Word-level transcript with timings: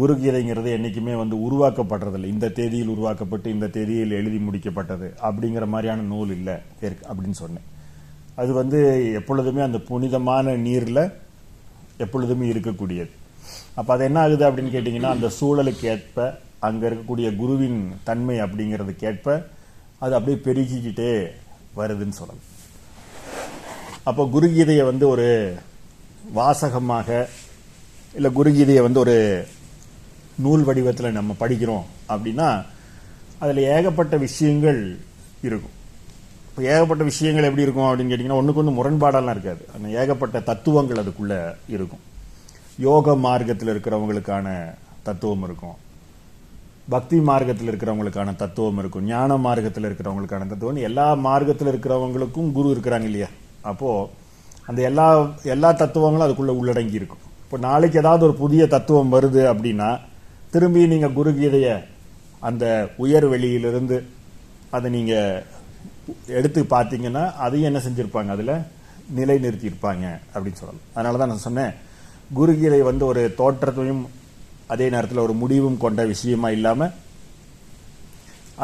குருகீதைங்கிறது 0.00 0.70
என்றைக்குமே 0.76 1.14
வந்து 1.22 1.36
உருவாக்கப்படுறதில்லை. 1.46 2.28
இந்த 2.34 2.50
தேதியில் 2.58 2.92
உருவாக்கப்பட்டு 2.94 3.48
இந்த 3.56 3.66
தேதியில் 3.76 4.16
எழுதி 4.20 4.38
முடிக்கப்பட்டது 4.46 5.08
அப்படிங்கிற 5.28 5.66
மாதிரியான 5.74 6.06
நூல் 6.12 6.32
இல்லை. 6.38 6.56
அப்படின்னு 7.10 7.38
சொன்னேன். 7.42 7.66
அது 8.40 8.50
வந்து 8.60 8.78
எப்பொழுதுமே 9.20 9.62
அந்த 9.68 9.78
புனிதமான 9.88 10.54
நீரில் 10.66 11.02
எப்பொழுதுமே 12.04 12.46
இருக்கக்கூடியது. 12.52 13.12
அப்போ 13.78 13.90
அது 13.94 14.04
என்ன 14.08 14.18
ஆகுது 14.24 14.44
அப்படின்னு 14.48 14.74
கேட்டிங்கன்னா 14.74 15.10
அந்த 15.16 15.28
சூழலுக்கு 15.38 15.84
ஏற்ப 15.94 16.28
அங்கே 16.68 16.84
இருக்கக்கூடிய 16.88 17.28
குருவின் 17.40 17.80
தன்மை 18.08 18.36
அப்படிங்கிறது 18.44 18.92
கேட்ப 19.04 19.26
அது 20.04 20.12
அப்படியே 20.16 20.38
பெருகிக்கிட்டே 20.46 21.12
வருதுன்னு 21.78 22.18
சொல்லலாம். 22.18 22.46
அப்போ 24.10 24.22
குருகீதையை 24.34 24.84
வந்து 24.90 25.04
ஒரு 25.14 25.28
வாசகமாக 26.38 27.08
இல்லை 28.18 28.30
குருகீதையை 28.38 28.82
வந்து 28.86 29.00
ஒரு 29.04 29.16
நூல் 30.38 30.64
வடிவத்தில் 30.64 31.12
நம்ம 31.12 31.34
படிக்கிறோம் 31.40 31.86
அப்படின்னா 32.08 32.64
அதில் 33.38 33.56
ஏகப்பட்ட 33.56 34.16
விஷயங்கள் 34.16 34.98
இருக்கும். 35.42 35.76
இப்போ 36.48 36.62
ஏகப்பட்ட 36.62 37.04
விஷயங்கள் 37.04 37.44
எப்படி 37.44 37.62
இருக்கும் 37.62 37.88
அப்படின்னு 37.88 38.12
கேட்டிங்கன்னா 38.12 38.40
ஒன்றுக்கு 38.40 38.62
ஒன்று 38.62 38.78
முரண்பாடெல்லாம் 38.78 39.30
இருக்காது. 39.30 39.68
அந்த 39.74 39.88
ஏகப்பட்ட 39.88 40.40
தத்துவங்கள் 40.40 40.96
அதுக்குள்ளே 40.96 41.36
இருக்கும். 41.68 42.00
யோக 42.78 43.16
மார்க்கத்தில் 43.16 43.68
இருக்கிறவங்களுக்கான 43.68 44.74
தத்துவம் 45.02 45.42
இருக்கும். 45.42 45.76
பக்தி 46.88 47.20
மார்க்கத்தில் 47.20 47.70
இருக்கிறவங்களுக்கான 47.70 48.36
தத்துவம் 48.36 48.78
இருக்கும். 48.78 49.04
ஞான 49.04 49.36
மார்க்கத்தில் 49.36 49.84
இருக்கிறவங்களுக்கான 49.84 50.46
தத்துவம் 50.46 50.76
எல்லா 50.76 51.14
மார்க்கத்தில் 51.14 51.68
இருக்கிறவங்களுக்கும் 51.68 52.52
குரு 52.52 52.74
இருக்கிறாங்க 52.74 53.02
இல்லையா? 53.02 53.26
அப்போது 53.60 54.08
அந்த 54.66 54.82
எல்லா 54.82 55.30
எல்லா 55.42 55.72
தத்துவங்களும் 55.72 56.26
அதுக்குள்ளே 56.26 56.52
உள்ளடங்கி 56.52 56.92
இருக்கும். 56.92 57.18
இப்போ 57.44 57.58
நாளைக்கு 57.58 57.98
ஏதாவது 57.98 58.24
ஒரு 58.24 58.34
புதிய 58.34 58.66
தத்துவம் 58.66 59.12
வருது 59.12 59.42
அப்படின்னா 59.52 59.98
திரும்பி 60.54 60.80
நீங்கள் 60.92 61.14
குருகீதையை 61.16 61.74
அந்த 62.48 62.64
உயர் 63.02 63.26
வெளியிலிருந்து 63.32 63.96
அதை 64.76 64.88
நீங்கள் 64.94 65.44
எடுத்து 66.38 66.60
பார்த்தீங்கன்னா 66.72 67.22
அதையும் 67.44 67.68
என்ன 67.70 67.80
செஞ்சுருப்பாங்க? 67.84 68.30
அதில் 68.36 68.56
நிலை 69.18 69.36
நிறுத்தியிருப்பாங்க 69.44 70.04
அப்படின்னு 70.32 70.60
சொல்லலாம். 70.60 70.86
அதனால 70.96 71.18
தான் 71.20 71.32
நான் 71.32 71.46
சொன்னேன் 71.46 71.72
குருகீதை 72.38 72.80
வந்து 72.90 73.04
ஒரு 73.10 73.22
தோற்றத்தையும் 73.40 74.02
அதே 74.74 74.86
நேரத்தில் 74.94 75.24
ஒரு 75.26 75.34
முடிவும் 75.42 75.80
கொண்ட 75.84 76.00
விஷயமா 76.12 76.48
இல்லாமல் 76.56 76.94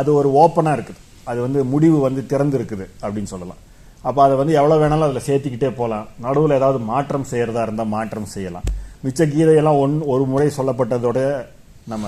அது 0.01 0.11
ஒரு 0.21 0.29
ஓப்பனாக 0.43 0.77
இருக்குது. 0.77 1.03
அது 1.31 1.39
வந்து 1.47 1.61
முடிவு 1.75 1.99
வந்து 2.09 2.23
திறந்துருக்குது 2.33 2.87
அப்படின்னு 3.05 3.33
சொல்லலாம். 3.35 3.61
அப்போ 4.09 4.21
அதை 4.27 4.35
வந்து 4.41 4.55
எவ்வளோ 4.61 4.77
வேணாலும் 4.83 5.09
அதில் 5.09 5.27
சேர்த்துக்கிட்டே 5.29 5.71
போகலாம் 5.81 6.09
நடுவில் 6.25 6.59
ஏதாவது 6.61 6.81
மாற்றம் 6.93 7.31
செய்கிறதா 7.33 7.63
இருந்தால் 7.67 7.95
மாற்றம் 7.97 8.33
செய்யலாம். 8.35 8.67
மிச்ச 9.05 9.23
கீதையெல்லாம் 9.33 9.81
ஒன் 9.85 9.95
ஒரு 10.15 10.25
முறை 10.33 10.49
சொல்லப்பட்டதோட 10.59 11.21
நம்ம 11.93 12.07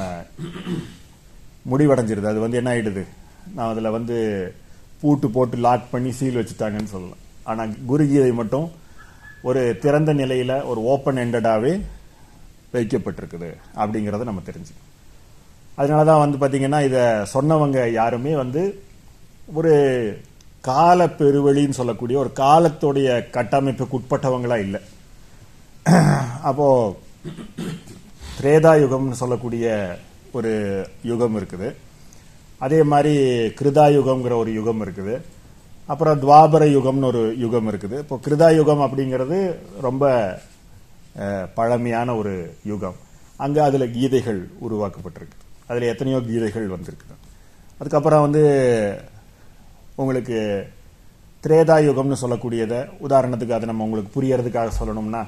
முடிவடைஞ்சிருது. 1.70 2.30
அது 2.32 2.40
வந்து 2.44 2.58
என்ன 2.60 2.70
ஆகிடுது 2.74 3.04
நான் 3.56 3.70
அதில் 3.72 3.94
வந்து 3.98 4.16
பூட்டு 5.00 5.26
போட்டு 5.36 5.56
லாக் 5.66 5.92
பண்ணி 5.92 6.10
சீல் 6.18 6.40
வச்சுட்டாங்கன்னு 6.40 6.92
சொல்லலாம். 6.94 7.22
ஆனால் 7.50 7.76
குருகீதை 7.90 8.32
மட்டும் 8.40 8.66
ஒரு 9.48 9.62
திறந்த 9.84 10.10
நிலையில் 10.20 10.54
ஒரு 10.70 10.80
ஓப்பன் 10.92 11.20
எண்டடாகவே 11.24 11.72
வைக்கப்பட்டிருக்குது 12.74 13.50
அப்படிங்கிறத 13.80 14.28
நம்ம 14.30 14.42
தெரிஞ்சுக்கணும். 14.48 14.86
அதனால 15.80 16.04
தான் 16.10 16.22
வந்து 16.24 16.38
பார்த்திங்கன்னா 16.40 16.80
இதை 16.88 17.04
சொன்னவங்க 17.34 17.78
யாருமே 18.00 18.32
வந்து 18.42 18.62
ஒரு 19.58 19.74
கால 20.70 21.06
பெருவழின்னு 21.18 21.78
சொல்லக்கூடிய 21.80 22.16
ஒரு 22.22 22.30
காலத்துடைய 22.44 23.08
கட்டமைப்புக்கு 23.36 23.98
உட்பட்டவங்களா 23.98 24.56
இல்லை. 24.66 24.80
அப்போது 26.48 26.94
திரேதா 28.38 28.72
யுகம்னு 28.80 29.20
சொல்லக்கூடிய 29.20 29.66
ஒரு 30.38 30.50
யுகம் 31.10 31.36
இருக்குது. 31.38 31.68
அதே 32.64 32.78
மாதிரி 32.90 33.14
கிருதா 33.58 33.86
யுகம்ங்கிற 33.94 34.34
ஒரு 34.42 34.50
யுகம் 34.58 34.82
இருக்குது. 34.84 35.14
அப்புறம் 35.92 36.20
துவாபர 36.24 36.62
யுகம்னு 36.74 37.08
ஒரு 37.10 37.22
யுகம் 37.44 37.68
இருக்குது. 37.70 37.96
இப்போ 38.04 38.16
கிருதா 38.26 38.48
யுகம் 38.58 38.82
அப்படிங்கிறது 38.86 39.38
ரொம்ப 39.86 40.12
பழமையான 41.58 42.14
ஒரு 42.20 42.34
யுகம். 42.72 42.98
அங்கே 43.44 43.60
அதில் 43.68 43.92
கீதைகள் 43.96 44.40
உருவாக்கப்பட்டிருக்கு. 44.66 45.38
அதில் 45.70 45.90
எத்தனையோ 45.92 46.20
கீதைகள் 46.28 46.68
வந்திருக்குது. 46.74 47.16
அதுக்கப்புறம் 47.80 48.24
வந்து 48.26 48.44
உங்களுக்கு 50.02 50.38
திரேதா 51.46 51.78
யுகம்னு 51.88 52.22
சொல்லக்கூடியதை 52.22 52.80
உதாரணத்துக்கு 53.08 53.58
அதை 53.58 53.66
நம்ம 53.72 53.84
உங்களுக்கு 53.88 54.16
புரியறதுக்காக 54.18 54.72
சொல்லணும்னா 54.80 55.24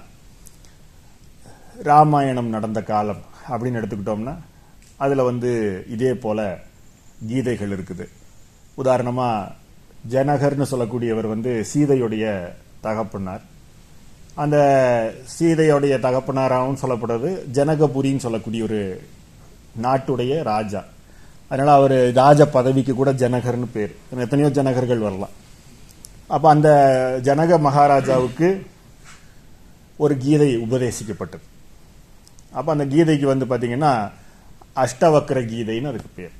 ராமாயணம் 1.89 2.49
நடந்த 2.55 2.81
காலம் 2.91 3.21
அப்படின்னு 3.51 3.79
எடுத்துக்கிட்டோம்னா 3.81 4.35
அதில் 5.05 5.29
வந்து 5.29 5.51
இதே 5.95 6.11
போல 6.25 6.41
கீதைகள் 7.29 7.73
இருக்குது. 7.77 8.05
உதாரணமாக 8.81 9.53
ஜனகர்னு 10.15 10.67
சொல்லக்கூடியவர் 10.73 11.29
வந்து 11.33 11.53
சீதையுடைய 11.71 12.25
தகப்பனார். 12.87 13.43
அந்த 14.43 14.57
சீதையுடைய 15.37 15.95
தகப்பனாராகவும் 16.07 16.81
சொல்லப்படுறது 16.83 17.31
ஜனகபுரின்னு 17.59 18.25
சொல்லக்கூடிய 18.27 18.63
ஒரு 18.69 18.81
நாட்டுடைய 19.85 20.43
ராஜா. 20.53 20.83
அதனால் 21.51 21.77
அவர் 21.79 21.99
ராஜ 22.23 22.41
பதவிக்கு 22.57 22.95
கூட 22.95 23.13
ஜனகர்னு 23.23 23.69
பேர். 23.77 23.95
எத்தனையோ 24.25 24.51
ஜனகர்கள் 24.59 25.07
வரலாம். 25.07 25.37
அப்போ 26.35 26.49
அந்த 26.55 26.69
ஜனக 27.29 27.59
மகாராஜாவுக்கு 27.69 28.51
ஒரு 30.05 30.17
கீதை 30.25 30.51
உபதேசிக்கப்பட்டது. 30.67 31.47
அப்போ 32.59 32.71
அந்த 32.75 32.85
கீதைக்கு 32.93 33.27
வந்து 33.33 33.47
பார்த்தீங்கன்னா 33.51 33.93
அஷ்டவக்கர 34.85 35.39
கீதைன்னு 35.53 35.91
அதுக்கு 35.93 36.11
பேர். 36.19 36.35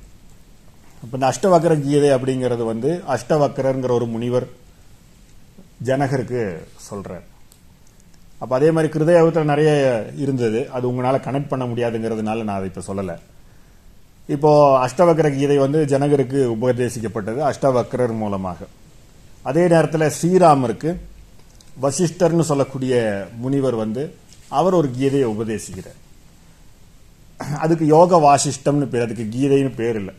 இப்போ 1.03 1.15
இந்த 1.17 1.27
அஷ்டவக்கர 1.31 1.73
கீதை 1.85 2.09
அப்படிங்கிறது 2.15 2.63
வந்து 2.71 2.89
அஷ்டவக்கரங்கிற 3.15 3.91
ஒரு 3.99 4.07
முனிவர் 4.13 4.47
ஜனகருக்கு 5.89 6.41
சொல்கிறார் 6.87 7.25
அப்போ 8.41 8.53
அதே 8.57 8.69
மாதிரி 8.75 8.89
கிருதயத்தில் 8.93 9.51
நிறைய 9.51 9.71
இருந்தது. 10.23 10.59
அது 10.75 10.85
உங்களால் 10.91 11.25
கனெக்ட் 11.25 11.51
பண்ண 11.51 11.63
முடியாதுங்கிறதுனால 11.71 12.43
நான் 12.47 12.59
அதை 12.59 12.67
இப்போ 12.71 12.83
சொல்லலை. 12.87 13.15
இப்போ 14.35 14.51
அஷ்டவக்கர 14.85 15.27
கீதை 15.37 15.57
வந்து 15.65 15.79
ஜனகருக்கு 15.91 16.39
உபதேசிக்கப்பட்டது 16.55 17.39
அஷ்டவக்கரர் 17.49 18.15
மூலமாக. 18.23 18.59
அதே 19.49 19.63
நேரத்தில் 19.73 20.13
ஸ்ரீராமருக்கு 20.17 20.89
வசிஷ்டர்னு 21.83 22.45
சொல்லக்கூடிய 22.51 22.95
முனிவர் 23.43 23.77
வந்து 23.83 24.03
அவர் 24.57 24.77
ஒரு 24.79 24.89
கீதையை 24.97 25.27
உபதேசிக்கிறார். 25.33 25.99
அதுக்கு 27.63 27.85
யோக 27.95 28.17
வாசிஷ்டம்னு 28.27 28.87
பேர் 28.93 29.05
அதுக்கு 29.05 29.25
கீதைன்னு 29.35 29.71
பேர் 29.79 29.99
இல்லை. 30.01 30.13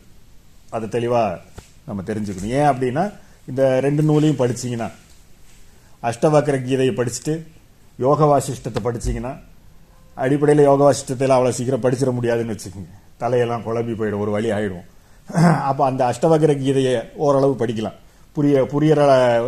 அது 0.76 0.87
தெளிவாக 0.97 1.41
நம்ம 1.88 2.03
தெரிஞ்சுக்கணும். 2.10 2.54
ஏன் 2.59 2.71
அப்படின்னா 2.72 3.04
இந்த 3.50 3.62
ரெண்டு 3.87 4.03
நூலையும் 4.09 4.41
படிச்சிங்கன்னா 4.42 4.88
அஷ்டவக்கர 6.09 6.56
கீதையை 6.69 6.92
படிச்சுட்டு 7.00 7.34
யோக 8.04 8.26
வாசிஷ்டத்தை 8.32 8.81
படிச்சிங்கன்னா 8.87 9.32
அடிப்படையில் 10.25 10.69
யோக 10.69 10.81
வாசிஷ்டத்தில் 10.87 11.34
அவ்வளோ 11.37 11.53
சீக்கிரம் 11.59 11.84
படிச்சிட 11.84 12.10
முடியாதுன்னு 12.16 12.54
வச்சுக்கோங்க. 12.54 12.92
தலையெல்லாம் 13.22 13.65
குழம்பி 13.66 13.94
போயிடும் 13.98 14.22
ஒரு 14.25 14.32
வழி 14.37 14.48
ஆகிடும் 14.56 14.88
அப்போ 15.71 15.82
அந்த 15.91 16.03
அஷ்டவக்கர 16.10 16.53
கீதையை 16.62 16.94
ஓரளவு 17.25 17.54
படிக்கலாம். 17.60 17.98
புரிய 18.37 18.62
புரியற 18.72 19.00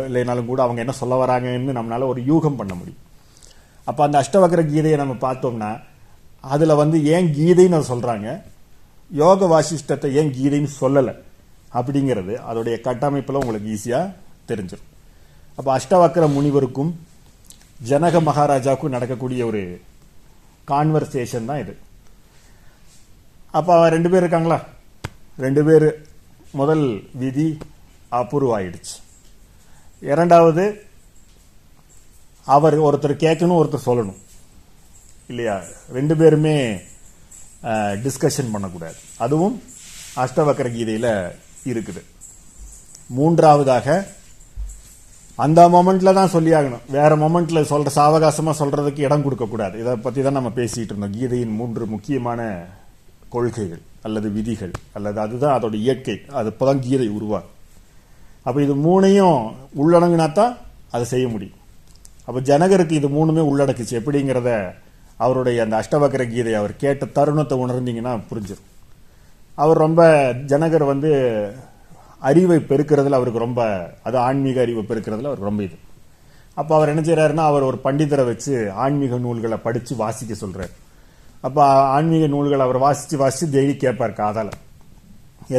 இல்லைனாலும் 0.09 0.49
கூட 0.51 0.61
அவங்க 0.65 0.79
என்ன 0.83 0.93
சொல்ல 1.01 1.15
வராங்கன்னு 1.23 1.77
நம்மளால 1.77 2.07
ஒரு 2.11 2.21
யூகம் 2.29 2.59
பண்ண 2.59 2.73
முடியும். 2.79 3.01
அப்போ 3.87 4.01
அந்த 4.05 4.17
அஷ்டவக்கர 4.21 4.61
கீதையை 4.71 4.97
நம்ம 4.97 5.13
பார்த்தோம்னா 5.27 5.71
அதில் 6.53 6.79
வந்து 6.81 6.97
ஏன் 7.15 7.27
கீதைன்னு 7.37 7.89
சொல்கிறாங்க 7.91 8.27
யோக 9.11 9.47
வாசிஷ்டத்தை 9.53 10.09
ஏன் 10.19 10.31
கீதைன்னு 10.37 10.71
சொல்லலை? 10.81 11.13
அப்படிங்கிறது 11.77 12.33
அதோடைய 12.49 12.75
கட்டமைப்பில் 12.87 13.41
உங்களுக்கு 13.41 13.73
ஈஸியாக 13.75 14.13
தெரிஞ்சிடும் 14.49 14.91
அப்போ 15.57 15.69
அஷ்டவக்கர 15.77 16.25
முனிவருக்கும் 16.35 16.91
ஜனக 17.89 18.19
மகாராஜாவுக்கும் 18.29 18.95
நடக்கக்கூடிய 18.95 19.45
ஒரு 19.45 19.61
கான்வர்சேஷன் 20.71 21.49
தான் 21.49 21.61
இது. 21.63 21.73
அப்போ 23.53 23.73
ரெண்டு 23.95 24.09
பேர் 24.09 24.23
இருக்காங்களா? 24.23 24.59
ரெண்டு 25.45 25.61
பேர் 25.67 25.87
முதல் 26.59 26.85
விதி 27.21 27.47
அப்புருவாயிடுச்சு 28.19 28.95
இரண்டாவது 30.01 30.63
அவர் 32.53 32.75
ஒருத்தர் 32.87 33.21
கேட்கணும் 33.23 33.59
ஒருத்தர் 33.59 33.87
சொல்லணும். 33.89 34.19
இல்லையா? 35.31 35.55
ரெண்டு 35.97 36.15
பேருமே 36.19 36.57
டிஸ்கஷன் 38.03 38.51
பண்ணக்கூடாது. 38.55 38.97
அதுவும் 39.25 39.55
அஷ்டவக்கர 40.23 40.67
கீதையில் 40.75 41.09
இருக்குது. 41.71 42.01
மூன்றாவதாக 43.17 43.87
அந்த 45.45 45.61
மொமெண்ட்ல 45.75 46.13
தான் 46.19 46.33
சொல்லியாகணும். 46.35 46.83
வேற 46.97 47.11
மொமெண்ட்ல 47.23 47.63
சொல்ற 47.71 47.89
சாவகாசமா 47.99 48.51
சொல்றதுக்கு 48.59 49.01
இடம் 49.07 49.25
கொடுக்கக்கூடாது. 49.25 49.75
இதை 49.83 49.95
பத்தி 50.05 50.21
தான் 50.21 50.37
நம்ம 50.39 50.51
பேசிட்டு 50.59 50.91
இருந்தோம். 50.91 51.15
கீதையின் 51.17 51.57
மூன்று 51.59 51.85
முக்கியமான 51.95 52.41
கொள்கைகள் 53.33 53.83
அல்லது 54.07 54.27
விதிகள் 54.37 54.73
அல்லது 54.97 55.19
அதுதான் 55.25 55.55
அதோட 55.57 55.75
இயற்கை. 55.85 56.17
அது 56.39 56.49
இப்போதான் 56.53 56.83
கீதை 56.85 57.07
உருவாகும் 57.17 57.53
அப்போ 58.47 58.59
இது 58.65 58.73
மூணையும் 58.87 59.39
உள்ளடங்கினா 59.81 60.27
தான் 60.39 60.53
அதை 60.95 61.05
செய்ய 61.13 61.27
முடியும். 61.27 61.59
அப்ப 62.27 62.39
ஜனகருக்கு 62.49 62.99
இது 62.99 63.07
மூணுமே 63.17 63.43
உள்ளடக்குச்சு. 63.49 63.95
எப்படிங்கிறத 63.99 64.49
அவருடைய 65.23 65.57
அந்த 65.63 65.75
அஷ்டவக்கர 65.81 66.23
கீதை 66.31 66.53
அவர் 66.53 66.73
கேட்ட 66.83 67.05
தருணத்தை 67.17 67.55
உணர்ந்தீங்கன்னா 67.63 68.13
புரிஞ்சிடும் 68.29 68.69
அவர் 69.63 69.83
ரொம்ப 69.85 70.01
ஜனகர் 70.51 70.85
வந்து 70.91 71.11
அறிவை 72.29 72.57
பெருக்கிறதுல 72.69 73.17
அவருக்கு 73.19 73.45
ரொம்ப 73.45 73.61
அது 74.03 74.17
ஆன்மீக 74.17 74.61
அறிவை 74.61 74.83
பெருக்கிறதுல 74.89 75.29
அவருக்கு 75.29 75.49
ரொம்ப 75.49 75.63
இது. 75.63 75.77
அப்போ 76.59 76.71
அவர் 76.75 76.91
என்ன 76.91 77.01
செய்கிறாருன்னா 77.01 77.43
அவர் 77.51 77.67
ஒரு 77.69 77.77
பண்டிதரை 77.83 78.23
வச்சு 78.25 78.53
ஆன்மீக 78.83 79.17
நூல்களை 79.25 79.57
படித்து 79.57 79.93
வாசிக்க 79.95 80.33
சொல்கிறார் 80.33 80.73
அப்போ 81.47 81.63
ஆன்மீக 81.95 82.27
நூல்களை 82.33 82.63
அவர் 82.65 82.79
வாசித்து 82.85 83.15
வாசித்து 83.17 83.47
டெய்லி 83.55 83.75
கேட்பார் 83.83 84.19
காதால். 84.21 84.51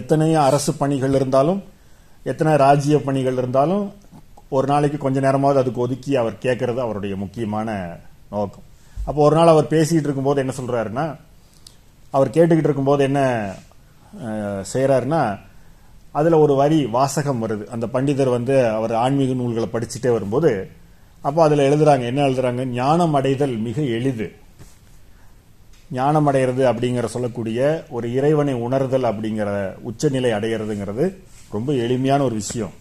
எத்தனையோ 0.00 0.38
அரசு 0.42 0.74
பணிகள் 0.82 1.16
இருந்தாலும் 1.18 1.60
எத்தனை 2.30 2.52
ராஜ்ய 2.64 2.96
பணிகள் 3.08 3.38
இருந்தாலும் 3.42 3.84
ஒரு 4.48 4.66
நாளைக்கு 4.66 4.98
கொஞ்ச 4.98 5.20
நேரமாவது 5.20 5.60
அதுக்கு 5.60 5.81
ஒதுக்கி 5.81 6.16
அவர் 6.16 6.43
கேட்கறது 6.43 6.76
அவருடைய 6.76 7.16
முக்கியமான 7.16 7.96
நோக்கம். 8.31 8.66
அப்போ 9.04 9.22
ஒரு 9.22 9.37
நாள் 9.37 9.46
அவர் 9.46 9.64
பேசிகிட்டு 9.64 10.06
இருக்கும்போது 10.08 10.40
என்ன 10.44 10.52
சொல்கிறாருன்னா 10.60 11.16
அவர் 12.10 12.31
கேட்டுக்கிட்டு 12.31 12.69
இருக்கும்போது 12.69 13.02
என்ன 13.04 13.20
செய்கிறாருன்னா 14.72 15.38
அதில் 16.12 16.32
ஒரு 16.32 16.54
வரி 16.54 16.87
வாசகம் 16.87 17.43
வருது. 17.43 17.64
அந்த 17.66 17.87
பண்டிதர் 17.87 18.31
வந்து 18.31 18.66
அவர் 18.69 18.94
ஆன்மீக 18.94 19.32
நூல்களை 19.32 19.69
படிச்சுட்டே 19.72 20.10
வரும்போது 20.10 20.70
அப்போ 21.22 21.42
அதில் 21.42 21.66
எழுதுறாங்க 21.69 22.04
என்ன 22.04 22.26
எழுதுறாங்க? 22.28 22.64
ஞானம் 22.64 23.14
அடைதல் 23.14 23.56
மிக 23.56 23.82
எளிது. 23.82 24.32
ஞானம் 25.90 26.26
அடைகிறது 26.26 26.62
அப்படிங்கிற 26.72 27.04
சொல்லக்கூடிய 27.04 27.84
ஒரு 27.90 28.12
இறைவனை 28.12 28.54
உணர்தல் 28.54 29.02
அப்படிங்கிற 29.02 29.75
உச்சநிலை 29.82 30.31
அடைகிறதுங்கிறது 30.31 31.04
ரொம்ப 31.50 31.72
எளிமையான 31.72 32.25
ஒரு 32.25 32.34
விஷயம். 32.34 32.72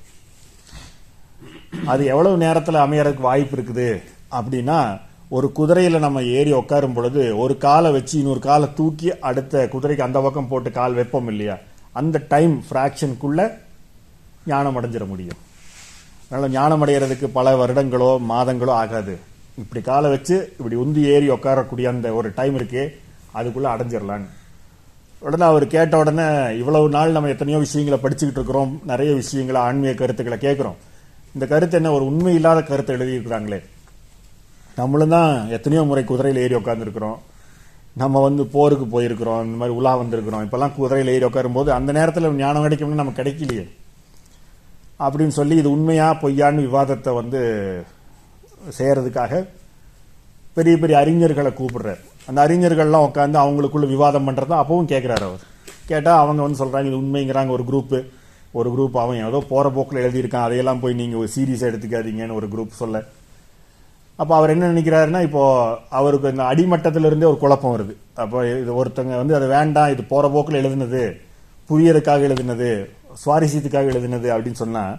அது 1.85 2.05
எவ்வளவு 2.05 2.37
நேரத்தில் 2.37 2.75
அமையறதுக்கு 2.75 3.19
வாய்ப்பு 3.19 3.57
இருக்குது 3.57 4.01
அப்படின்னா 4.31 4.99
ஒரு 5.29 5.51
குதிரையில 5.55 5.99
நம்ம 5.99 6.21
ஏறி 6.23 6.53
உட்காரும் 6.53 6.93
பொழுது 6.93 7.37
ஒரு 7.37 7.57
காலை 7.57 7.91
வச்சு 7.91 8.19
இன்னொரு 8.19 8.39
காலை 8.39 8.73
தூக்கி 8.73 9.19
அடுத்த 9.19 9.69
குதிரைக்கு 9.71 9.99
அந்த 9.99 10.19
பக்கம் 10.19 10.47
போட்டு 10.47 10.71
கால் 10.71 10.93
வைப்போம் 10.93 11.27
இல்லையா? 11.27 11.57
அந்த 11.91 12.25
டைம் 12.27 12.63
ஃப்ராக்ஷனுக்குள்ள 12.69 13.57
ஞானம் 14.45 14.81
அடைஞ்சிட 14.81 15.07
முடியும். 15.07 15.37
அதனால 16.29 16.51
ஞானம் 16.51 16.85
அடைகிறதுக்கு 16.85 17.25
பல 17.33 17.65
வருடங்களோ 17.65 18.19
மாதங்களோ 18.29 18.69
ஆகாது. 18.69 19.19
இப்படி 19.57 19.83
காலை 19.83 20.09
வச்சு 20.09 20.53
இப்படி 20.59 20.75
உந்தி 20.75 21.03
ஏறி 21.03 21.29
உட்காரக்கூடிய 21.29 21.83
அந்த 21.83 22.13
ஒரு 22.13 22.31
டைம் 22.35 22.55
இருக்கு 22.55 22.99
அதுக்குள்ள 23.35 23.67
அடைஞ்சிடலான்னு. 23.75 24.25
உடனே 25.19 25.43
அவர் 25.43 25.67
கேட்ட 25.67 25.97
உடனே 25.97 26.57
இவ்வளவு 26.57 26.89
நாள் 26.89 27.11
நம்ம 27.11 27.29
எத்தனையோ 27.29 27.59
விஷயங்களை 27.59 27.99
படிச்சுக்கிட்டு 28.03 28.39
இருக்கிறோம் 28.39 28.81
நிறைய 28.85 29.13
விஷயங்களை 29.13 29.61
ஆன்மீக 29.61 29.93
கருத்துக்களை 29.93 30.37
கேட்குறோம். 30.47 30.75
இந்த 31.35 31.45
கருத்து 31.51 31.77
என்ன? 31.77 31.91
ஒரு 31.91 32.05
உண்மை 32.05 32.33
இல்லாத 32.39 32.59
கருத்தை 32.61 32.91
எழுதியிருக்கிறாங்களே. 32.95 33.59
நம்மளும் 34.79 35.13
தான் 35.15 35.31
எத்தனையோ 35.55 35.83
முறை 35.89 36.03
குதிரையில் 36.03 36.41
ஏறி 36.43 36.55
உட்காந்துருக்குறோம் 36.55 37.17
நம்ம 38.01 38.21
வந்து 38.21 38.43
போருக்கு 38.53 38.85
போயிருக்கிறோம். 38.85 39.43
இந்த 39.47 39.57
மாதிரி 39.59 39.77
உலா 39.79 39.91
வந்திருக்கிறோம். 40.01 40.43
இப்போல்லாம் 40.45 40.73
குதிரையில் 40.77 41.11
ஏறி 41.13 41.25
உட்காரும்போது 41.25 41.69
அந்த 41.77 41.91
நேரத்தில் 41.91 42.37
ஞானம் 42.43 42.65
கிடைக்கும்னு 42.65 43.01
நமக்கு 43.01 43.21
கிடைக்கலையே. 43.21 43.65
அப்படின்னு 45.05 45.33
சொல்லி 45.37 45.55
இது 45.61 45.69
உண்மையா 45.71 46.07
பொய்யான்னு 46.21 46.65
விவாதத்தை 46.67 47.13
வந்து 47.13 47.39
செய்கிறதுக்காக 48.77 49.33
பெரிய 50.57 50.75
பெரிய 50.77 50.97
அறிஞர்களை 51.03 51.51
கூப்பிடுறார். 51.55 52.01
அந்த 52.29 52.39
அறிஞர்கள்லாம் 52.47 53.07
உட்காந்து 53.07 53.37
அவங்களுக்குள்ள 53.43 53.87
விவாதம் 53.95 54.27
பண்ணுறதா 54.27 54.59
அப்பவும் 54.63 54.91
கேட்குறாரு 54.91 55.25
அவர். 55.29 55.43
கேட்டால் 55.89 56.21
அவங்க 56.21 56.41
வந்து 56.45 56.61
சொல்கிறாங்க 56.61 56.89
இது 56.91 57.01
உண்மைங்கிறாங்க 57.03 57.51
ஒரு 57.57 57.65
குரூப்பு 57.71 57.97
ஒரு 58.59 58.69
குரூப் 58.73 58.97
அவன் 59.03 59.21
ஏதோ 59.29 59.39
போகிற 59.51 59.69
போக்கில் 59.75 60.01
எழுதியிருக்கான். 60.05 60.47
அதையெல்லாம் 60.47 60.81
போய் 60.83 60.99
நீங்கள் 61.01 61.21
ஒரு 61.21 61.29
சீரியஸாக 61.35 61.69
எடுத்துக்காதீங்கன்னு 61.71 62.37
ஒரு 62.39 62.47
குரூப் 62.53 62.81
சொல்ல. 62.81 63.03
அப்போ 64.21 64.33
அவர் 64.39 64.53
என்ன 64.55 64.67
நினைக்கிறாருன்னா 64.73 65.21
இப்போது 65.27 65.79
அவருக்கு 65.99 66.31
இந்த 66.33 66.43
அடிமட்டத்திலிருந்தே 66.51 67.27
ஒரு 67.31 67.39
குழப்பம் 67.41 67.73
வருது. 67.75 67.93
அப்போ 68.23 68.37
இது 68.61 68.71
ஒருத்தங்க 68.81 69.15
வந்து 69.21 69.33
அது 69.39 69.47
வேண்டாம் 69.55 69.91
இது 69.93 70.03
போகிற 70.11 70.27
போக்கில் 70.35 70.61
எழுதுனது 70.61 71.01
புரியறதுக்காக 71.69 72.23
எழுதுனது 72.29 72.69
சுவாரஸ்யத்துக்காக 73.23 73.91
எழுதுனது 73.93 74.27
அப்படின்னு 74.35 74.61
சொன்னால் 74.63 74.93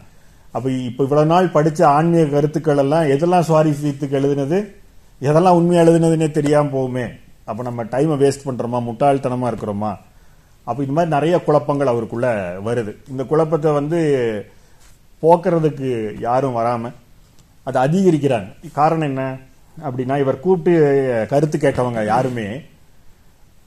அப்போ 0.57 0.69
இப்போ 0.89 1.03
இவ்வளோ 1.07 1.25
நாள் 1.31 1.55
படித்த 1.55 1.81
ஆன்மீக 1.95 2.27
கருத்துக்கள் 2.35 2.83
எல்லாம் 2.83 3.09
எதெல்லாம் 3.15 3.47
சுவாரஸ்யத்துக்கு 3.49 4.19
எழுதுனது 4.21 4.59
எதெல்லாம் 5.29 5.59
உண்மையாக 5.61 5.85
எழுதுனதுன்னே 5.85 6.29
தெரியாமல் 6.39 6.75
போகுமே. 6.77 7.07
அப்போ 7.49 7.63
நம்ம 7.69 7.85
டைமை 7.95 8.17
வேஸ்ட் 8.23 8.47
பண்ணுறோமா 8.49 8.79
முட்டாள்தனமாக 8.87 9.51
இருக்கிறோமா? 9.53 9.91
அப்ப 10.69 10.79
இந்த 10.85 10.95
மாதிரி 10.97 11.15
நிறைய 11.17 11.37
குழப்பங்கள் 11.47 11.93
அவருக்குள்ள 11.93 12.29
வருது. 12.69 12.93
இந்த 13.13 13.23
குழப்பத்தை 13.33 13.73
வந்து 13.81 13.99
போக்குறதுக்கு 15.23 15.91
யாரும் 16.29 16.57
வராம 16.61 16.91
அதை 17.69 17.79
அதிகரிக்கிறாங்க. 17.87 18.49
காரணம் 18.81 19.09
என்ன 19.11 19.23
அப்படின்னா 19.87 20.17
இவர் 20.23 20.45
கூப்பிட்டு 20.45 20.73
கருத்து 21.33 21.57
கேட்டவங்க 21.59 22.03
யாருமே 22.13 22.47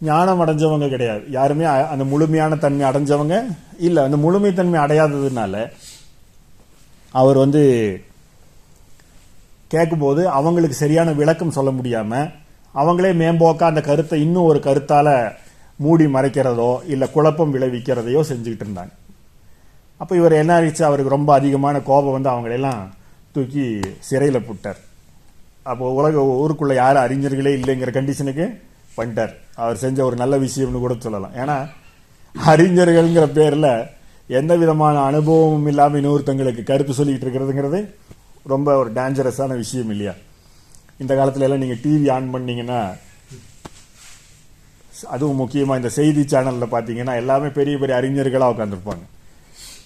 ஞானம் 0.10 0.42
அடைஞ்சவங்க 0.44 0.88
கிடையாது. 0.94 1.24
யாருமே 1.38 1.66
அந்த 1.94 2.04
முழுமையான 2.12 2.58
தன்மை 2.66 2.86
அடைஞ்சவங்க 2.90 3.38
இல்லை. 3.88 4.02
அந்த 4.08 4.18
முழுமைத்தன்மை 4.26 4.80
அடையாததுனால 4.86 5.64
அவர் 7.14 7.38
வந்து 7.44 7.64
கேட்கும்போது 9.74 10.22
அவங்களுக்கு 10.38 10.76
சரியான 10.84 11.10
விளக்கம் 11.20 11.58
சொல்ல 11.58 11.72
முடியாம 11.80 12.22
அவங்களே 12.76 13.12
மேம்போக்கா 13.22 13.66
அந்த 13.72 13.82
கருத்தை 13.90 14.18
இன்னும் 14.26 14.50
ஒரு 14.52 14.60
கருத்தால 14.68 15.08
மூடி 15.84 16.06
மறைக்கிறதோ 16.16 16.72
இல்லை 16.94 17.08
குழப்பம் 17.16 17.54
விளைவிக்கிறதையோ 17.56 18.22
செஞ்சுக்கிட்டு 18.30 18.66
இருந்தாங்க. 18.68 18.94
அப்போ 20.02 20.14
இவர் 20.20 20.40
என்ன 20.42 20.52
ஆயிடுச்சு? 20.58 20.84
அவருக்கு 20.90 21.16
ரொம்ப 21.16 21.30
அதிகமான 21.40 21.76
கோபம் 21.90 22.16
வந்து 22.18 22.32
அவங்களெல்லாம் 22.34 22.82
தூக்கி 23.36 23.66
சிறையில் 24.10 24.46
புட்டார். 24.50 24.80
அப்போ 25.72 25.86
உலக 26.00 26.26
ஊருக்குள்ளே 26.42 26.76
யாரும் 26.82 27.04
அறிஞர்களே 27.06 27.52
இல்லைங்கிற 27.60 27.92
கண்டிஷனுக்கு 27.98 28.46
பண்ணிட்டார். 28.98 29.34
அவர் 29.62 29.82
செஞ்ச 29.84 30.00
ஒரு 30.10 30.16
நல்ல 30.22 30.38
விஷயம்னு 30.46 30.84
கூட 30.86 30.96
சொல்லலாம். 31.00 31.36
ஏன்னா 31.42 31.58
அறிஞர்கள்ங்கிற 32.36 33.26
பேரில் 33.40 33.72
எந்த 34.40 34.54
விதமான 34.62 34.96
அனுபவமும் 35.10 35.68
இல்லாமல் 35.72 36.00
இன்னொருத்தங்களுக்கு 36.02 36.64
கருத்து 36.72 36.94
சொல்லிக்கிட்டு 36.98 37.28
இருக்கிறதுங்கிறது 37.28 37.80
ரொம்ப 38.54 38.76
ஒரு 38.82 38.90
டேஞ்சரஸான 38.98 39.56
விஷயம் 39.64 39.90
இல்லையா? 39.94 40.14
இந்த 41.04 41.14
காலத்துல 41.20 41.46
எல்லாம் 41.48 41.64
நீங்கள் 41.64 41.82
டிவி 41.84 42.08
ஆன் 42.16 42.34
பண்ணீங்கன்னா 42.34 42.80
அதுவும் 45.16 45.40
முக்கியமாக 45.42 45.80
இந்த 45.82 45.92
செய்தி 46.00 46.22
சேனலில் 46.34 46.74
பார்த்தீங்கன்னா 46.76 47.16
எல்லாமே 47.22 47.50
பெரிய 47.58 47.78
பெரிய 47.82 47.96
அறிஞர்களாக 48.00 48.54
உட்காந்துருப்பாங்க 48.54 49.06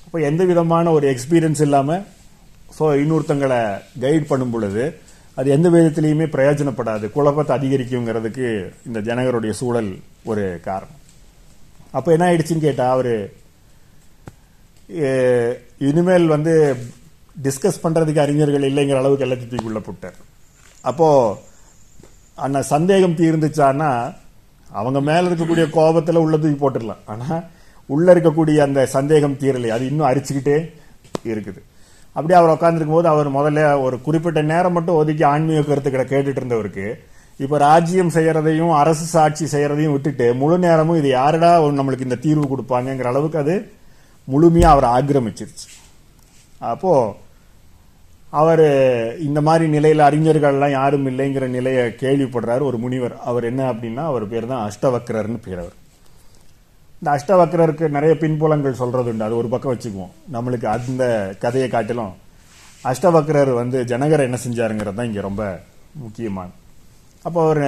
அப்போ 0.06 0.20
எந்த 0.30 0.44
விதமான 0.52 0.92
ஒரு 0.98 1.06
எக்ஸ்பீரியன்ஸ் 1.14 1.64
இல்லாமல் 1.68 2.04
ஸோ 2.78 2.86
இன்னொருத்தங்களை 3.04 3.62
கைட் 4.04 4.30
பண்ணும் 4.32 4.54
பொழுது 4.56 4.84
அது 5.38 5.48
எந்த 5.56 5.68
விதத்திலையுமே 5.74 6.26
பிரயோஜனப்படாது. 6.36 7.06
குழப்பத்தை 7.16 7.54
அதிகரிக்குங்கிறதுக்கு 7.58 8.48
இந்த 8.88 9.00
ஜனகருடைய 9.08 9.54
சூழல் 9.60 9.90
ஒரு 10.32 10.44
காரணம். 10.68 11.00
அப்போ 11.98 12.10
என்ன 12.16 12.26
ஆயிடுச்சுன்னு 12.28 12.66
கேட்டால் 12.66 12.94
அவர் 12.96 13.14
இனிமேல் 15.90 16.28
வந்து 16.36 16.54
டிஸ்கஸ் 17.46 17.84
பண்ணுறதுக்கு 17.84 18.24
அறிஞர்கள் 18.26 18.68
இல்லைங்கிற 18.70 19.00
அளவுக்கு 19.02 19.26
எல்லாத்தையும் 19.26 19.54
தூக்கி 19.54 19.72
உள்ள 19.72 19.82
போட்டார். 19.88 20.18
அப்போ 20.90 21.08
அந்த 22.46 22.60
சந்தேகம் 22.74 23.20
தீர்ந்துச்சான்னா 23.22 23.92
அவங்க 24.80 25.00
மேல 25.10 25.30
இருக்கக்கூடிய 25.30 25.66
கோபத்துல 25.78 26.22
உள்ள 26.26 26.38
தூக்கி 26.44 26.58
போட்டுடலாம். 26.64 27.04
ஆனா 27.14 27.28
உள்ள 27.94 28.06
இருக்கக்கூடிய 28.14 28.58
அந்த 28.68 28.82
சந்தேகம் 28.96 29.38
தீரலை. 29.42 29.70
அது 29.76 29.84
இன்னும் 29.92 30.10
அரிச்சுக்கிட்டே 30.10 30.58
இருக்குது. 31.32 31.62
அப்படியே 32.16 32.38
அவர் 32.40 32.54
உட்காந்துருக்கும் 32.56 32.98
போது 32.98 33.08
அவர் 33.14 33.28
முதல்ல 33.38 33.62
ஒரு 33.86 33.96
குறிப்பிட்ட 34.08 34.42
நேரம் 34.52 34.76
மட்டும் 34.78 35.00
ஒதுக்கி 35.02 35.24
ஆன்மீக 35.32 35.62
கருத்துக்களை 35.70 36.06
கேட்டுட்டு 36.12 36.42
இருந்தவருக்கு 36.42 36.88
இப்போ 37.44 37.58
ராஜ்யம் 37.68 38.12
செய்யறதையும் 38.16 38.74
அரசு 38.80 39.06
சாட்சி 39.14 39.46
செய்யறதையும் 39.54 39.94
விட்டுட்டு 39.96 40.26
முழு 40.42 40.58
நேரமும் 40.66 41.00
இது 41.02 41.10
யாருடா 41.10 41.52
நம்மளுக்கு 41.80 42.08
இந்த 42.08 42.18
தீர்வு 42.26 42.46
கொடுப்பாங்கங்கிற 42.52 43.10
அளவுக்கு 43.14 43.40
அது 43.44 43.56
முழுமையாக 44.28 44.74
அவர் 44.76 44.88
ஆக்கிரமிச்சிருச்சு. 44.96 45.68
அப்போது 46.72 47.14
அவர் 48.40 48.66
இந்த 49.28 49.40
மாதிரி 49.48 49.66
நிலையில 49.76 50.06
அறிஞர்கள்லாம் 50.10 50.76
யாரும் 50.80 51.08
இல்லைங்கிற 51.10 51.48
நிலையை 51.56 51.84
கேள்விப்படுறாரு. 52.04 52.64
ஒரு 52.70 52.78
முனிவர். 52.84 53.16
அவர் 53.30 53.44
என்ன 53.50 53.62
அப்படின்னா 53.72 54.04
அவர் 54.12 54.26
பேர் 54.32 54.48
தான் 54.52 54.64
அஷ்டவக்ரர்னு 54.70 55.40
பேர் 55.46 55.62
அவர். 55.64 55.76
இந்த 57.00 57.10
அஷ்டவக்ரருக்கு 57.16 57.88
நிறைய 57.96 58.14
பின்புலங்கள் 58.24 58.80
சொல்றது 58.82 59.12
உண்டு. 59.12 59.28
அது 59.28 59.36
ஒரு 59.42 59.50
பக்கம் 59.54 59.74
வச்சுக்குவோம். 59.74 60.14
நம்மளுக்கு 60.36 60.68
அந்த 60.76 61.06
கதையை 61.44 61.68
காட்டிலும் 61.70 62.14
அஷ்டவக்ரர் 62.92 63.52
வந்து 63.54 63.78
ஜனகர் 63.92 64.26
என்ன 64.28 64.38
செஞ்சாருங்கிறது 64.46 64.98
தான் 65.00 65.10
இங்கே 65.12 65.28
ரொம்ப 65.28 65.44
முக்கியமான. 66.04 66.50
அப்போ 67.28 67.40
அவர் 67.44 67.62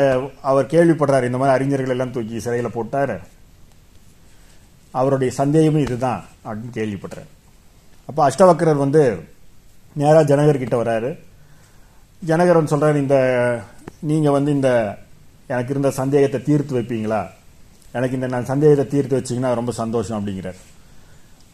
அவர் 0.51 0.71
கேள்விப்படுறாரு 0.73 1.29
இந்த 1.29 1.39
மாதிரி 1.41 1.55
அறிஞர்கள் 1.57 1.95
எல்லாம் 1.95 2.11
தூக்கி 2.11 2.39
சிறையில் 2.39 2.75
போட்டாரு. 2.77 3.17
அவருடைய 4.91 5.31
சந்தேகமும் 5.41 5.85
இதுதான் 5.87 6.21
அப்படின்னு 6.45 6.75
கேள்விப்படுறாரு. 6.79 7.31
அப்போ 8.09 8.21
அஷ்டவக்ரர் 8.29 8.83
வந்து 8.85 9.03
நேராக 10.01 10.23
ஜனகர்கிட்ட 10.31 10.75
வராரு. 10.83 11.09
ஜனகர் 12.29 12.59
வந்து 12.59 13.01
இந்த 13.05 13.17
நீங்கள் 14.11 14.35
வந்து 14.37 14.51
இந்த 14.57 14.69
எனக்கு 15.53 15.71
இருந்த 15.73 15.89
சந்தேகத்தை 16.01 16.39
தீர்த்து 16.47 16.77
வைப்பீங்களா? 16.77 17.21
எனக்கு 17.97 18.17
இந்த 18.17 18.27
நான் 18.33 18.49
சந்தேகத்தை 18.51 18.85
தீர்த்து 18.93 19.17
வச்சிங்கன்னா 19.17 19.51
ரொம்ப 19.59 19.71
சந்தோஷம் 19.81 20.17
அப்படிங்கிறார். 20.19 20.59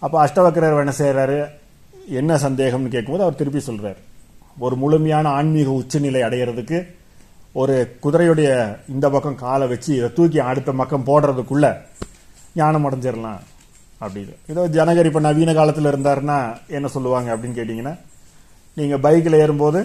அப்போ 0.06 0.18
அஷ்டவக்கரர் 0.26 0.84
என்ன 0.84 0.94
செய்கிறாரு 1.02 1.40
என்ன 2.20 2.38
சந்தேகம்னு 2.46 2.94
கேட்கும்போது 2.94 3.26
அவர் 3.26 3.40
திருப்பி 3.42 3.62
சொல்கிறார் 3.70 4.00
ஒரு 4.66 4.76
முழுமையான 4.84 5.26
ஆன்மீக 5.40 5.70
உச்சநிலை 5.82 6.22
அடையிறதுக்கு 6.28 6.80
ஒரு 7.62 7.76
குதிரையுடைய 8.04 8.50
இந்த 8.94 9.06
பக்கம் 9.14 9.42
காலை 9.44 9.66
வச்சு 9.72 9.92
இதை 9.98 10.10
தூக்கி 10.18 10.40
அடுத்த 10.50 10.72
பக்கம் 10.82 11.08
போடுறதுக்குள்ளே 11.10 11.72
ஞானம் 12.60 12.86
அடைஞ்சிடலாம் 12.88 13.42
அப்படின்னு. 14.04 14.34
ஏதோ 14.52 14.62
ஜனகர் 14.78 15.10
இப்போ 15.10 15.22
நவீன 15.28 15.54
காலத்தில் 15.60 15.90
இருந்தாருன்னா 15.92 16.38
என்ன 16.78 16.90
சொல்லுவாங்க 16.96 17.30
அப்படின்னு 17.34 17.60
கேட்டிங்கன்னா 17.60 17.94
நீங்கள் 18.78 19.04
பைக்கில் 19.06 19.42
ஏறும்போது 19.44 19.80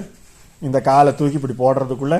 இந்த 0.62 0.78
காலை 0.88 1.10
தூக்கி 1.14 1.38
இப்படி 1.38 1.56
போடுறதுக்குள்ளே 1.62 2.18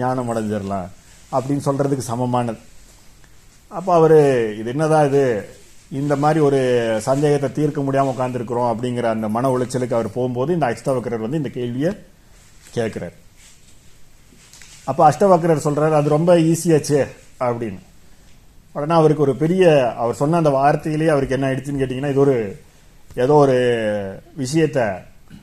ஞானம் 0.00 0.30
அடைஞ்சிடலாம் 0.32 0.88
அப்படின்னு 1.36 1.66
சொல்கிறதுக்கு 1.68 2.10
சமமானது. 2.10 2.60
அப்போ 3.70 3.90
அவர் 3.98 4.18
இது 4.60 4.68
என்னதான் 4.72 5.06
இது? 5.08 5.22
இந்த 6.00 6.14
மாதிரி 6.22 6.40
ஒரு 6.48 6.60
சந்தேகத்தை 7.06 7.48
தீர்க்க 7.56 7.80
முடியாமல் 7.86 8.12
உட்காந்துருக்குறோம் 8.14 8.70
அப்படிங்கிற 8.72 9.06
அந்த 9.14 9.28
மன 9.36 9.50
உளைச்சலுக்கு 9.54 9.96
அவர் 9.98 10.16
போகும்போது 10.16 10.50
இந்த 10.56 10.66
அஷ்டவக்கரர் 10.72 11.24
வந்து 11.24 11.40
இந்த 11.42 11.50
கேள்வியை 11.58 11.90
கேட்குறாரு. 12.76 13.16
அப்போ 14.90 15.02
அஷ்டவக்கரர் 15.10 15.66
சொல்கிறார் 15.66 15.98
அது 16.00 16.16
ரொம்ப 16.16 16.32
ஈஸியாச்சு 16.52 17.00
அப்படின்னு. 17.46 17.80
உடனே 18.74 18.94
அவருக்கு 19.00 19.26
ஒரு 19.26 19.34
பெரிய 19.42 19.64
அவர் 20.02 20.20
சொன்ன 20.20 20.38
அந்த 20.42 20.50
வார்த்தையிலேயே 20.58 21.10
அவருக்கு 21.14 21.36
என்ன 21.36 21.48
ஆயிடுச்சுன்னு 21.48 21.82
கேட்டிங்கன்னா 21.82 22.12
இது 22.14 22.24
ஒரு 22.26 22.36
ஏதோ 23.24 23.34
ஒரு 23.44 23.56
விஷயத்த 24.42 24.80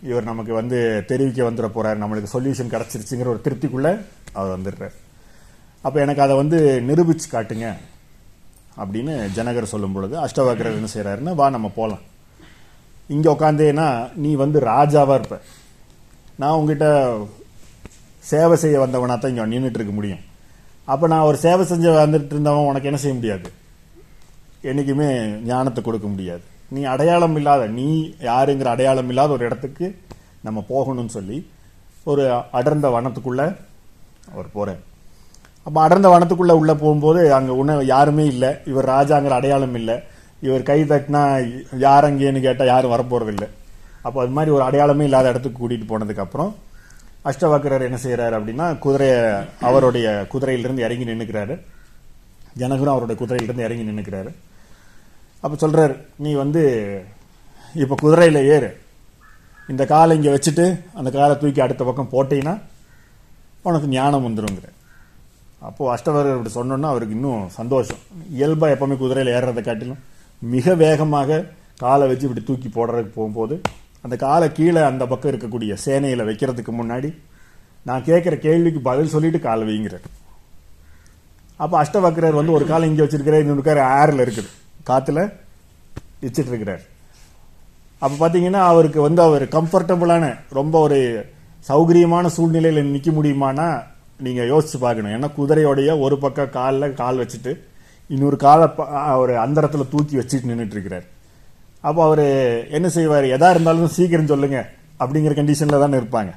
இவர் 0.10 0.30
நமக்கு 0.32 0.54
வந்து 0.60 0.78
தெரிவிக்க 1.10 1.42
வந்துட 1.50 1.68
போறார். 1.78 2.02
நம்மளுக்கு 2.04 2.34
சொல்யூஷன் 2.36 2.74
கிடைச்சிருச்சுங்கிற 2.74 3.32
ஒரு 3.34 3.42
திருப்திக்குள்ள 3.46 3.90
அவர் 4.38 4.56
வந்துடுறார். 4.56 4.96
அப்போ 5.86 5.98
எனக்கு 6.06 6.24
அதை 6.26 6.36
வந்து 6.42 6.58
நிரூபிச்சு 6.90 7.28
காட்டுங்க 7.36 7.68
அப்படின்னு 8.82 9.14
ஜனகர் 9.38 9.72
சொல்லும் 9.74 9.96
பொழுது 9.96 10.16
அஷ்டவக்கரர் 10.26 10.80
என்ன 10.80 10.90
செய்யறாருன்னா 10.94 11.34
வா 11.40 11.48
நம்ம 11.56 11.72
போகலாம் 11.78 12.04
இங்கே 13.16 13.30
உட்காந்தேன்னா 13.36 13.88
நீ 14.24 14.32
வந்து 14.44 14.58
ராஜாவாக 14.72 15.18
இருப்ப. 15.20 15.38
நான் 16.42 16.58
உங்ககிட்ட 16.60 16.88
சேவை 18.32 18.56
செய்ய 18.64 18.78
வந்தவனா 18.84 19.16
தான் 19.18 19.32
இங்கே 19.34 19.48
நின்றுட்டு 19.54 19.80
இருக்க 19.80 19.94
முடியும். 19.98 20.22
அப்போ 20.92 21.06
நான் 21.14 21.28
ஒரு 21.30 21.38
சேவை 21.46 21.64
செஞ்ச 21.72 21.88
வந்துட்டு 21.98 22.34
இருந்தவன் 22.36 22.70
உனக்கு 22.70 22.90
என்ன 22.90 23.00
செய்ய 23.02 23.16
முடியாது? 23.18 23.50
என்றைக்குமே 24.70 25.10
ஞானத்தை 25.50 25.82
கொடுக்க 25.84 26.08
முடியாது. 26.08 26.44
நீ 26.72 26.82
அடையாளம் 26.92 27.36
இல்லாத 27.36 27.64
நீ 27.78 27.88
யாருங்கிற 28.28 28.68
அடையாளம் 28.72 29.10
இல்லாத 29.12 29.32
ஒரு 29.32 29.44
இடத்துக்கு 29.46 29.86
நம்ம 30.42 30.60
போகணும்னு 30.70 31.14
சொல்லி 31.16 31.38
ஒரு 32.06 32.24
அடர்ந்த 32.60 32.88
வனத்துக்குள்ள 32.90 33.42
அவர் 34.32 34.54
போகிறார் 34.54 34.82
அப்போ 35.66 35.80
அடர்ந்த 35.84 36.10
வனத்துக்குள்ளே 36.10 36.54
உள்ளே 36.54 36.76
போகும்போது 36.76 37.22
அங்கே 37.34 37.54
உணவு 37.54 37.82
யாருமே 37.86 38.24
இல்லை 38.26 38.52
இவர் 38.66 38.88
ராஜாங்கிற 38.88 39.34
அடையாளம் 39.38 39.76
இல்லை 39.80 39.96
இவர் 40.42 40.64
கை 40.64 40.80
தட்டினா 40.84 41.22
யார் 41.80 42.08
அங்கேன்னு 42.08 42.40
கேட்டால் 42.42 42.72
யாரும் 42.72 42.94
வரப்போகிறதில்ல 42.94 43.48
அப்போ 44.04 44.20
அது 44.22 44.32
மாதிரி 44.32 44.52
ஒரு 44.52 44.64
அடையாளமே 44.64 45.06
இல்லாத 45.06 45.32
இடத்துக்கு 45.34 45.60
கூட்டிகிட்டு 45.60 45.92
போனதுக்கப்புறம் 45.92 46.52
அஷ்டவக்கரர் 47.26 47.88
என்ன 47.88 47.98
செய்கிறார் 47.98 48.38
அப்படின்னா 48.38 48.68
குதிரையை 48.78 49.20
அவருடைய 49.62 50.08
குதிரையிலிருந்து 50.34 50.86
இறங்கி 50.86 51.06
நின்றுக்கிறாரு 51.10 51.56
ஜனகரும் 52.58 52.94
அவருடைய 52.94 53.18
குதிரையிலிருந்து 53.20 53.68
இறங்கி 53.68 53.90
நின்றுக்கிறாரு 53.90 54.32
அப்போ 55.44 55.56
சொல்கிறாரு 55.64 55.96
நீ 56.24 56.32
வந்து 56.44 56.62
இப்போ 57.84 57.96
குதிரையில் 58.04 58.40
ஏறு. 58.56 58.70
இந்த 59.72 59.84
காலை 59.92 60.16
இங்கே 60.18 60.32
வச்சுட்டு 60.36 60.66
அந்த 61.00 61.10
காலை 61.18 61.34
தூக்கி 61.42 61.62
அடுத்த 61.66 61.84
பக்கம் 61.88 62.12
போட்டீங்கன்னா 62.14 62.54
உனக்கு 63.68 63.88
ஞானம் 63.96 64.26
வந்துருங்கிற. 64.28 64.68
அப்போது 65.68 65.92
அஷ்டவரர் 65.96 66.36
இப்படி 66.36 66.54
சொன்னோன்னா 66.58 66.92
அவருக்கு 66.94 67.18
இன்னும் 67.18 67.42
சந்தோஷம். 67.58 68.02
இயல்பாக 68.38 68.76
எப்போவுமே 68.76 68.96
குதிரையில் 69.02 69.34
ஏறுறதை 69.38 69.64
காட்டிலும் 69.68 70.02
மிக 70.54 70.76
வேகமாக 70.84 71.40
காலை 71.84 72.06
வச்சு 72.10 72.28
இப்படி 72.28 72.44
தூக்கி 72.48 72.70
போடுறதுக்கு 72.78 73.12
போகும்போது 73.18 73.56
அந்த 74.06 74.16
காலை 74.26 74.48
கீழே 74.58 74.82
அந்த 74.92 75.04
பக்கம் 75.12 75.32
இருக்கக்கூடிய 75.32 75.74
சேனையில் 75.86 76.28
வைக்கிறதுக்கு 76.30 76.72
முன்னாடி 76.80 77.10
நான் 77.90 78.08
கேட்குற 78.08 78.36
கேள்விக்கு 78.46 78.80
பதில் 78.88 79.14
சொல்லிட்டு 79.14 79.40
காலை 79.46 79.64
வைங்கிறார். 79.70 80.08
அப்போ 81.64 81.76
அஷ்டவக்கரர் 81.84 82.40
வந்து 82.40 82.56
ஒரு 82.58 82.66
காலை 82.72 82.86
இங்கே 82.90 83.04
வச்சிருக்கிறார் 83.06 83.44
இன்னொரு 83.46 83.64
கார் 83.68 83.82
ஆறில் 84.00 84.24
இருக்குது. 84.26 84.50
காத்துல 84.90 85.20
வச்சிட்டு 86.24 86.52
இருக்கிறார் 86.54 86.84
அப்ப 88.00 88.14
பாத்தீங்கன்னா 88.22 88.62
அவருக்கு 88.72 89.00
வந்து 89.02 89.22
அவர் 89.22 89.44
கம்ஃபர்டபுளான 89.58 90.26
ரொம்ப 90.50 90.80
ஒரு 90.80 91.00
சௌகரியமான 91.68 92.30
சூழ்நிலையில 92.38 92.84
நிக்க 92.94 93.10
முடியுமானா 93.18 93.68
நீங்க 94.26 94.42
யோசிச்சு 94.52 94.78
பார்க்கணும். 94.80 95.14
ஏன்னா 95.16 95.28
குதிரையோடைய 95.38 95.92
ஒரு 96.00 96.16
பக்கம் 96.24 96.50
காலில் 96.50 96.94
கால் 96.94 97.22
வச்சுட்டு 97.22 97.52
இன்னொரு 98.10 98.38
காலை 98.44 98.68
அவர் 99.14 99.34
ஒரு 99.78 99.88
தூக்கி 99.94 100.16
வச்சுட்டு 100.18 100.50
நின்னுட்டு 100.52 100.76
இருக்கிறார் 100.78 101.06
அப்போ 101.82 102.02
அவர் 102.04 102.24
என்ன 102.78 102.88
செய்வார்? 102.96 103.26
எதா 103.36 103.50
இருந்தாலும் 103.50 103.94
சீக்கிரம் 103.98 104.32
சொல்லுங்க 104.34 104.60
அப்படிங்கிற 105.00 105.34
கண்டிஷனில் 105.38 105.84
தானே 105.84 105.98
இருப்பாங்க. 105.98 106.32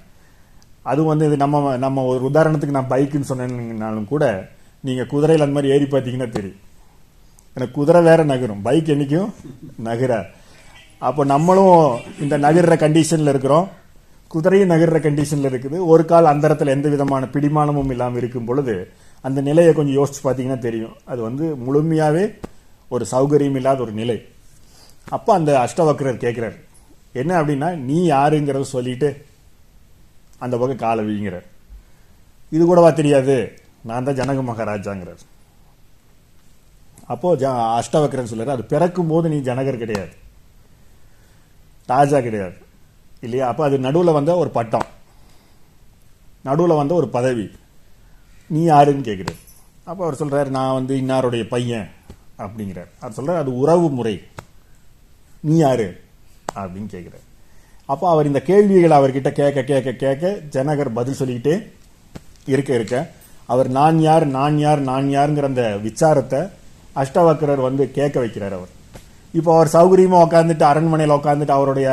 அதுவும் 0.82 1.10
வந்து 1.12 1.26
இது 1.26 1.36
நம்ம 1.36 1.76
நம்ம 1.84 2.04
ஒரு 2.04 2.20
உதாரணத்துக்கு 2.30 2.76
நான் 2.76 2.92
பைக்குன்னு 2.92 3.30
சொன்னேன்னாலும் 3.30 4.08
கூட 4.12 4.24
நீங்கள் 4.80 5.10
குதிரையில் 5.12 5.44
அந்த 5.46 5.56
மாதிரி 5.58 5.74
ஏறி 5.74 5.84
பார்த்தீங்கன்னா 5.84 6.28
தெரியும். 6.36 6.60
எனக்கு 7.56 7.74
குதிரை 7.78 8.00
வேற 8.08 8.20
நகரும். 8.32 8.62
பைக் 8.66 8.90
என்றைக்கும் 8.94 9.30
நகர 9.88 10.12
அப்போ 11.08 11.22
நம்மளும் 11.32 11.78
இந்த 12.24 12.34
நகர்ற 12.44 12.74
கண்டிஷனில் 12.82 13.30
இருக்கிறோம். 13.32 13.66
குதிரையும் 14.30 14.70
நகர்ற 14.72 14.98
கண்டிஷனில் 15.06 15.48
இருக்குது. 15.50 15.76
ஒரு 15.92 16.04
கால் 16.10 16.30
அந்தரத்தில் 16.32 16.74
எந்த 16.74 16.88
விதமான 16.94 17.28
பிடிமானமும் 17.34 17.90
இல்லாமல் 17.94 18.20
இருக்கும் 18.20 18.48
பொழுது 18.48 18.74
அந்த 19.26 19.40
நிலையை 19.48 19.72
கொஞ்சம் 19.72 19.98
யோசிச்சு 19.98 20.22
பார்த்தீங்கன்னா 20.24 20.60
தெரியும். 20.66 20.94
அது 21.10 21.20
வந்து 21.28 21.44
முழுமையாகவே 21.66 22.24
ஒரு 22.94 23.04
சௌகரியம் 23.12 23.58
இல்லாத 23.60 23.78
ஒரு 23.84 23.92
நிலை. 24.00 24.18
அப்போ 25.16 25.30
அந்த 25.38 25.50
அஷ்டவக்கரர் 25.64 26.24
கேட்குறாரு 26.24 26.58
என்ன 27.20 27.32
அப்படின்னா 27.40 27.68
நீ 27.88 27.98
யாருங்கிறத 28.10 28.66
சொல்லிட்டு 28.76 29.08
அந்த 30.44 30.54
பக்கம் 30.60 30.82
காலை 30.84 31.02
வீங்கிறார். 31.08 31.46
இது 32.54 32.62
கூடவா 32.64 32.90
தெரியாது? 33.00 33.36
நான் 33.88 34.06
தான் 34.08 34.18
ஜனக 34.20 34.42
மகாராஜாங்கிறார். 34.50 35.22
அப்போ 37.06 37.34
அஷ்டவக்கரன் 37.80 38.30
சொல்றாரு. 38.32 38.46
அது 38.46 38.64
பிறக்கும் 38.64 39.06
போது 39.06 39.28
நீ 39.28 39.36
ஜனகர் 39.36 39.78
கிடையாது. 39.78 40.12
ராஜா 41.86 42.20
கிடையாது. 42.20 42.56
இல்லையா? 43.20 43.48
அப்போ 43.48 43.64
அது 43.64 43.78
நடுவில் 43.78 44.12
வந்த 44.12 44.36
ஒரு 44.36 44.50
பட்டம். 44.50 44.86
நடுவில் 46.42 46.76
வந்த 46.76 46.94
ஒரு 46.94 47.08
பதவி. 47.08 47.50
நீ 48.46 48.62
யாருன்னு 48.62 49.04
கேட்குறாரு 49.04 49.40
அப்போ 49.84 50.02
அவர் 50.04 50.14
சொல்கிறார் 50.14 50.50
நான் 50.50 50.72
வந்து 50.72 50.96
இன்னாருடைய 50.96 51.48
பையன் 51.48 51.88
அப்படிங்கிறார். 52.38 52.90
அவர் 53.00 53.12
சொல்கிறார் 53.12 53.40
அது 53.40 53.56
உறவு 53.56 53.90
முறை. 53.90 54.22
நீ 55.40 55.56
யாரு? 55.56 56.00
அப்படின்னு 56.54 56.88
கேட்குறார் 56.96 57.24
அப்போ 57.86 58.08
அவர் 58.08 58.26
இந்த 58.26 58.40
கேள்விகளை 58.40 58.98
அவர்கிட்ட 58.98 59.30
கேட்க 59.30 59.62
கேட்க 59.62 59.92
கேட்க 59.92 60.40
ஜனகர் 60.50 60.88
பதில் 60.88 61.14
சொல்லிக்கிட்டே 61.14 61.56
இருக்க 62.44 62.74
இருக்க. 62.74 63.10
அவர் 63.46 63.68
நான் 63.68 64.00
யார் 64.00 64.26
நான் 64.26 64.58
யார் 64.58 64.80
நான் 64.80 65.06
யாருங்கிற 65.06 65.42
அந்த 65.42 65.76
விச்சாரத்தை 65.76 66.40
அஷ்டவக்கரர் 67.02 67.62
வந்து 67.68 67.84
கேட்க 67.98 68.16
வைக்கிறார் 68.24 68.54
அவர். 68.58 68.72
இப்போ 69.38 69.50
அவர் 69.54 69.74
சௌகரியமாக 69.76 70.26
உட்காந்துட்டு 70.26 70.64
அரண்மனையில் 70.72 71.16
உட்காந்துட்டு 71.16 71.54
அவருடைய 71.56 71.88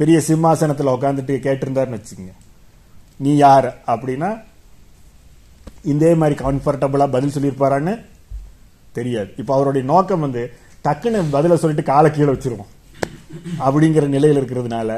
பெரிய 0.00 0.16
சிம்மாசனத்தில் 0.28 0.94
உட்காந்துட்டு 0.96 1.34
கேட்டிருந்தாருன்னு 1.46 1.98
வச்சுக்கோங்க. 1.98 2.34
நீ 3.24 3.32
யார் 3.36 3.68
அப்படின்னா 3.92 4.30
இதே 5.92 6.10
மாதிரி 6.20 6.36
கம்ஃபர்டபுளாக 6.44 7.14
பதில் 7.16 7.34
சொல்லியிருப்பாரான்னு 7.34 7.94
தெரியாது. 8.98 9.30
இப்போ 9.40 9.52
அவருடைய 9.56 9.84
நோக்கம் 9.92 10.24
வந்து 10.26 10.42
டக்குன்னு 10.86 11.20
பதிலை 11.36 11.56
சொல்லிட்டு 11.62 11.90
காலை 11.92 12.08
கீழே 12.10 12.30
வச்சிருவோம். 12.32 12.72
அப்படிங்கிற 13.66 14.04
நிலையில் 14.16 14.40
இருக்கிறதுனால 14.40 14.90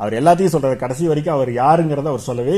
அவர் 0.00 0.18
எல்லாத்தையும் 0.20 0.54
சொல்கிறார் 0.54 0.82
கடைசி 0.82 1.06
வரைக்கும் 1.10 1.36
அவர் 1.36 1.50
யாருங்கிறத 1.62 2.10
அவர் 2.12 2.28
சொல்லவே 2.28 2.56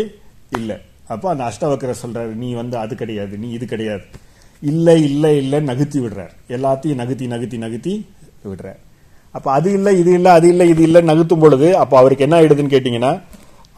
இல்லை. 0.59 0.77
அப்போ 1.15 1.27
அந்த 1.33 1.45
அஷ்டவக்கரர் 1.51 2.03
சொல்றாரு 2.03 2.33
நீ 2.43 2.49
வந்து 2.61 2.77
அது 2.83 2.95
கிடையாது 3.03 3.35
நீ 3.45 3.49
இது 3.59 3.67
கிடையாது. 3.73 4.05
இல்லை 4.63 4.95
இல்லை 5.09 5.33
இல்லை 5.43 5.59
நகுத்தி 5.71 5.99
விடுறார். 6.05 6.33
எல்லாத்தையும் 6.57 7.01
நகுத்தி 7.03 7.27
நகுத்தி 7.35 7.59
நகுத்தி 7.65 7.93
விடுறார். 8.53 8.81
அப்போ 9.37 9.49
அது 9.57 9.69
இல்லை 9.79 9.93
இது 10.01 10.11
இல்லை 10.19 10.31
அது 10.39 10.47
இல்லை 10.53 10.65
இது 10.73 10.83
இல்லை 10.87 11.01
நகுத்தும் 11.11 11.43
பொழுது 11.43 11.69
அப்போ 11.83 11.95
அவருக்கு 12.01 12.25
என்ன 12.27 12.37
ஆயிடுதுன்னு 12.39 12.75
கேட்டிங்கன்னா 12.75 13.13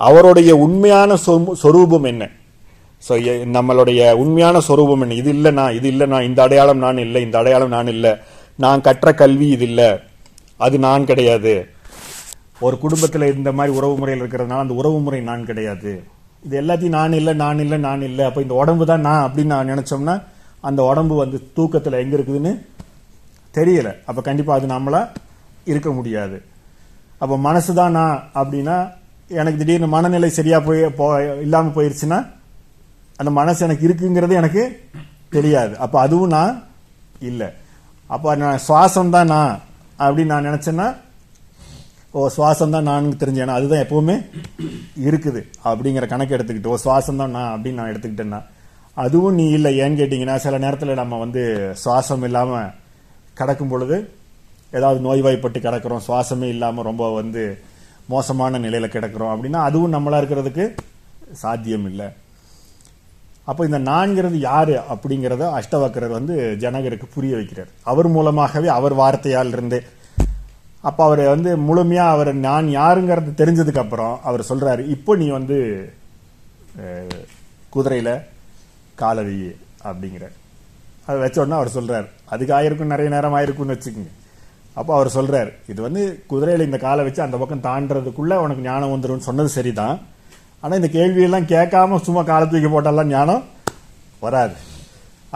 அவருடைய 0.00 0.50
உண்மையான 0.64 1.16
சொரூபம் 1.62 2.06
என்ன? 2.12 2.24
ஸோ 3.02 3.12
நம்மளுடைய 3.56 4.00
உண்மையான 4.22 4.56
சொரூபம் 4.68 5.02
என்ன? 5.04 5.18
இது 5.22 5.30
இல்லைண்ணா 5.36 5.64
இது 5.78 5.86
இல்லைண்ணா 5.92 6.18
இந்த 6.28 6.40
அடையாளம் 6.46 6.82
நான் 6.84 7.02
இல்லை 7.06 7.20
இந்த 7.26 7.36
அடையாளம் 7.42 7.74
நான் 7.76 7.92
இல்லை. 7.94 8.12
நான் 8.58 8.84
கற்ற 8.86 9.14
கல்வி 9.22 9.46
இது 9.56 9.66
இல்லை. 9.70 9.90
அது 10.64 10.76
நான் 10.86 11.08
கிடையாது. 11.10 11.54
ஒரு 12.66 12.76
குடும்பத்தில் 12.82 13.26
இந்த 13.38 13.50
மாதிரி 13.58 13.72
உறவு 13.78 13.94
முறையில் 14.00 14.22
இருக்கிறதுனால 14.22 14.64
அந்த 14.64 14.74
உறவு 14.80 14.98
முறை 15.04 15.20
நான் 15.30 15.48
கிடையாது. 15.50 15.92
இது 16.46 16.54
எல்லாத்தையும் 16.62 16.96
நான் 16.98 17.16
இல்லை 17.20 17.32
நான் 17.44 17.62
இல்லை 17.64 17.78
நான் 17.88 18.04
இல்லை. 18.10 18.24
அப்போ 18.28 18.40
இந்த 18.44 18.54
உடம்பு 18.62 18.84
தான் 18.92 19.04
நான் 19.08 19.24
அப்படின்னு 19.26 19.54
நான் 19.56 19.72
நினச்சோம்னா 19.72 20.16
அந்த 20.68 20.80
உடம்பு 20.90 21.14
வந்து 21.22 21.38
தூக்கத்தில் 21.56 22.00
எங்கே 22.02 22.16
இருக்குதுன்னு 22.18 22.52
தெரியல. 23.54 23.88
அப்போ 24.08 24.20
கண்டிப்பாக 24.28 24.58
அது 24.58 24.66
நம்மளாக 24.74 25.12
இருக்க 25.72 25.88
முடியாது. 25.98 26.36
அப்போ 27.22 27.34
மனசு 27.48 27.72
தான் 27.80 27.96
நான் 27.98 28.16
அப்படின்னா 28.40 28.76
எனக்கு 29.40 29.60
திடீர்னு 29.60 29.88
மனநிலை 29.96 30.30
சரியாக 30.38 30.66
போய் 30.68 30.82
போ 31.00 31.06
இல்லாமல் 31.46 31.76
போயிடுச்சுன்னா 31.76 32.18
அந்த 33.20 33.30
மனசு 33.40 33.60
எனக்கு 33.66 33.86
இருக்குங்கிறது 33.88 34.34
எனக்கு 34.40 34.62
தெரியாது. 35.36 35.72
அப்போ 35.84 35.96
அதுவும் 36.04 36.34
நான் 36.36 36.54
இல்லை. 37.30 37.48
அப்போ 38.14 38.30
நான் 38.42 38.62
சுவாசம் 38.66 39.14
தான் 39.16 39.30
நான் 39.34 39.52
அப்படின்னு 40.04 40.32
நான் 40.34 40.48
நினச்சேன்னா 40.48 40.86
ஓ 42.14 42.22
சுவாசம் 42.36 42.74
தான் 42.74 42.88
நான் 42.90 43.06
தெரிஞ்சேன்னா 43.20 43.54
அதுதான் 43.58 43.84
எப்பவுமே 43.84 44.16
இருக்குது 45.08 45.40
அப்படிங்கிற 45.68 46.06
கணக்கு 46.10 46.34
எடுத்துக்கிட்டு 46.36 46.72
ஓ 46.72 46.76
சுவாசம் 46.82 47.20
தான் 47.22 47.32
நான் 47.36 47.52
அப்படின்னு 47.54 47.80
நான் 47.80 47.92
எடுத்துக்கிட்டேன்னா 47.92 48.40
அதுவும் 48.96 49.36
நீ 49.40 49.44
இல்லை 49.56 49.70
ஏன்னு 49.82 49.98
கேட்டிங்கன்னா 49.98 50.36
சில 50.44 50.56
நேரத்தில் 50.64 51.00
நம்ம 51.00 51.18
வந்து 51.24 51.42
சுவாசம் 51.82 52.24
இல்லாமல் 52.28 52.72
கிடக்கும் 53.38 53.70
பொழுது 53.72 53.96
ஏதாவது 54.78 54.98
நோய்வாய்ப்பட்டு 55.06 55.58
கிடக்கிறோம் 55.66 56.02
சுவாசமே 56.06 56.48
இல்லாமல் 56.54 56.86
ரொம்ப 56.88 57.04
வந்து 57.20 57.42
மோசமான 58.14 58.58
நிலையில் 58.64 58.94
கிடக்கிறோம் 58.94 59.32
அப்படின்னா 59.34 59.60
அதுவும் 59.68 59.94
நம்மளாக 59.94 60.20
இருக்கிறதுக்கு 60.22 60.64
சாத்தியம் 61.42 61.86
இல்லை. 61.90 62.08
அப்போ 63.50 63.62
இந்த 63.68 63.78
நான்கிறது 63.90 64.38
யார் 64.48 64.74
அப்படிங்கிறத 64.94 65.44
அஷ்டவக்கரர் 65.58 66.16
வந்து 66.18 66.34
ஜனகருக்கு 66.64 67.06
புரிய 67.14 67.32
வைக்கிறார். 67.38 67.70
அவர் 67.92 68.08
மூலமாகவே 68.16 68.68
அவர் 68.78 68.94
வார்த்தையால் 69.02 69.52
இருந்து. 69.54 69.78
அப்போ 70.88 71.02
அவர் 71.08 71.22
வந்து 71.34 71.50
முழுமையாக 71.68 72.14
அவர் 72.16 72.30
நான் 72.46 72.68
யாருங்கிறது 72.80 73.32
தெரிஞ்சதுக்கப்புறம் 73.40 74.14
அவர் 74.28 74.48
சொல்கிறாரு 74.50 74.84
இப்போ 74.96 75.12
நீ 75.22 75.26
வந்து 75.38 75.58
குதிரையில் 77.74 78.14
காலை 79.02 79.22
அப்படிங்கிறார். 79.22 79.58
அப்படிங்கிற 79.90 80.24
அதை 81.06 81.16
வச்சோடனே 81.22 81.56
அவர் 81.60 81.76
சொல்கிறார் 81.76 82.08
அதுக்கு 82.32 82.52
ஆயிருக்கும் 82.58 82.92
நிறைய 82.94 83.08
நேரம் 83.14 83.36
ஆயிருக்கும்னு 83.38 83.74
வச்சுக்கோங்க. 83.76 84.12
அப்போ 84.78 84.92
அவர் 84.96 85.08
சொல்கிறார் 85.16 85.50
இது 85.72 85.80
வந்து 85.86 86.02
குதிரையில் 86.30 86.66
இந்த 86.66 86.78
காலை 86.84 87.02
வச்சு 87.06 87.20
அந்த 87.24 87.36
பக்கம் 87.40 87.64
தாண்டதுக்குள்ளே 87.66 88.36
உனக்கு 88.44 88.62
ஞானம் 88.68 88.92
வந்துடும் 88.92 89.26
சொன்னது 89.28 89.50
சரிதான். 89.56 89.96
ஆனால் 90.62 90.78
இந்த 90.80 90.90
கேள்வியெல்லாம் 90.98 91.48
கேட்காம 91.54 91.98
சும்மா 92.06 92.22
காலை 92.30 92.44
தூக்கி 92.52 92.70
போட்டாலாம் 92.74 93.10
ஞானம் 93.14 93.42
வராது. 94.24 94.54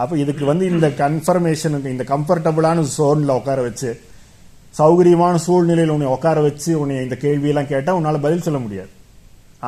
அப்போ 0.01 0.13
இதுக்கு 0.23 0.43
வந்து 0.51 0.65
இந்த 0.73 0.87
கன்ஃபர்மேஷனுக்கு 1.03 1.93
இந்த 1.95 2.05
கம்ஃபர்டபுளான 2.13 2.85
சோனில் 2.97 3.37
உட்கார 3.39 3.59
வச்சு 3.67 3.89
சௌகரியமான 4.79 5.35
சூழ்நிலையில் 5.45 5.93
உன்னை 5.93 6.09
உட்கார 6.15 6.39
வச்சு 6.47 6.71
உன்னை 6.81 6.97
இந்த 7.05 7.15
கேள்வியெல்லாம் 7.23 7.71
கேட்டால் 7.73 7.97
உன்னால் 7.99 8.25
பதில் 8.25 8.45
சொல்ல 8.47 8.59
முடியாது. 8.65 8.91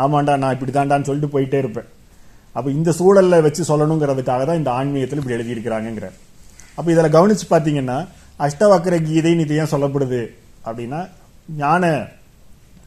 ஆமாண்டா 0.01 0.33
நான் 0.43 0.55
இப்படி 0.55 0.73
தாண்டான்னு 0.75 1.07
சொல்லிட்டு 1.07 1.33
போயிட்டே 1.35 1.59
இருப்பேன். 1.63 1.89
அப்ப 2.55 2.67
இந்த 2.77 2.91
சூழல்ல 2.99 3.41
வச்சு 3.47 3.63
சொல்லணுங்கிறதுக்காக 3.71 4.43
தான் 4.49 4.59
இந்த 4.61 4.71
ஆன்மீகத்தில் 4.79 5.19
இப்படி 5.21 5.37
எழுதியிருக்கிறாங்கிறார் 5.37 6.15
அப்ப 6.77 6.87
இதுல 6.93 7.09
கவனிச்சு 7.17 7.45
பாத்தீங்கன்னா 7.53 7.97
அஷ்டவக்கர 8.45 8.95
கீதைன்னு 9.07 9.45
இது 9.45 9.57
ஏன் 9.61 9.73
சொல்லப்படுது 9.73 10.21
அப்படின்னா 10.67 10.99
ஞான 11.63 11.83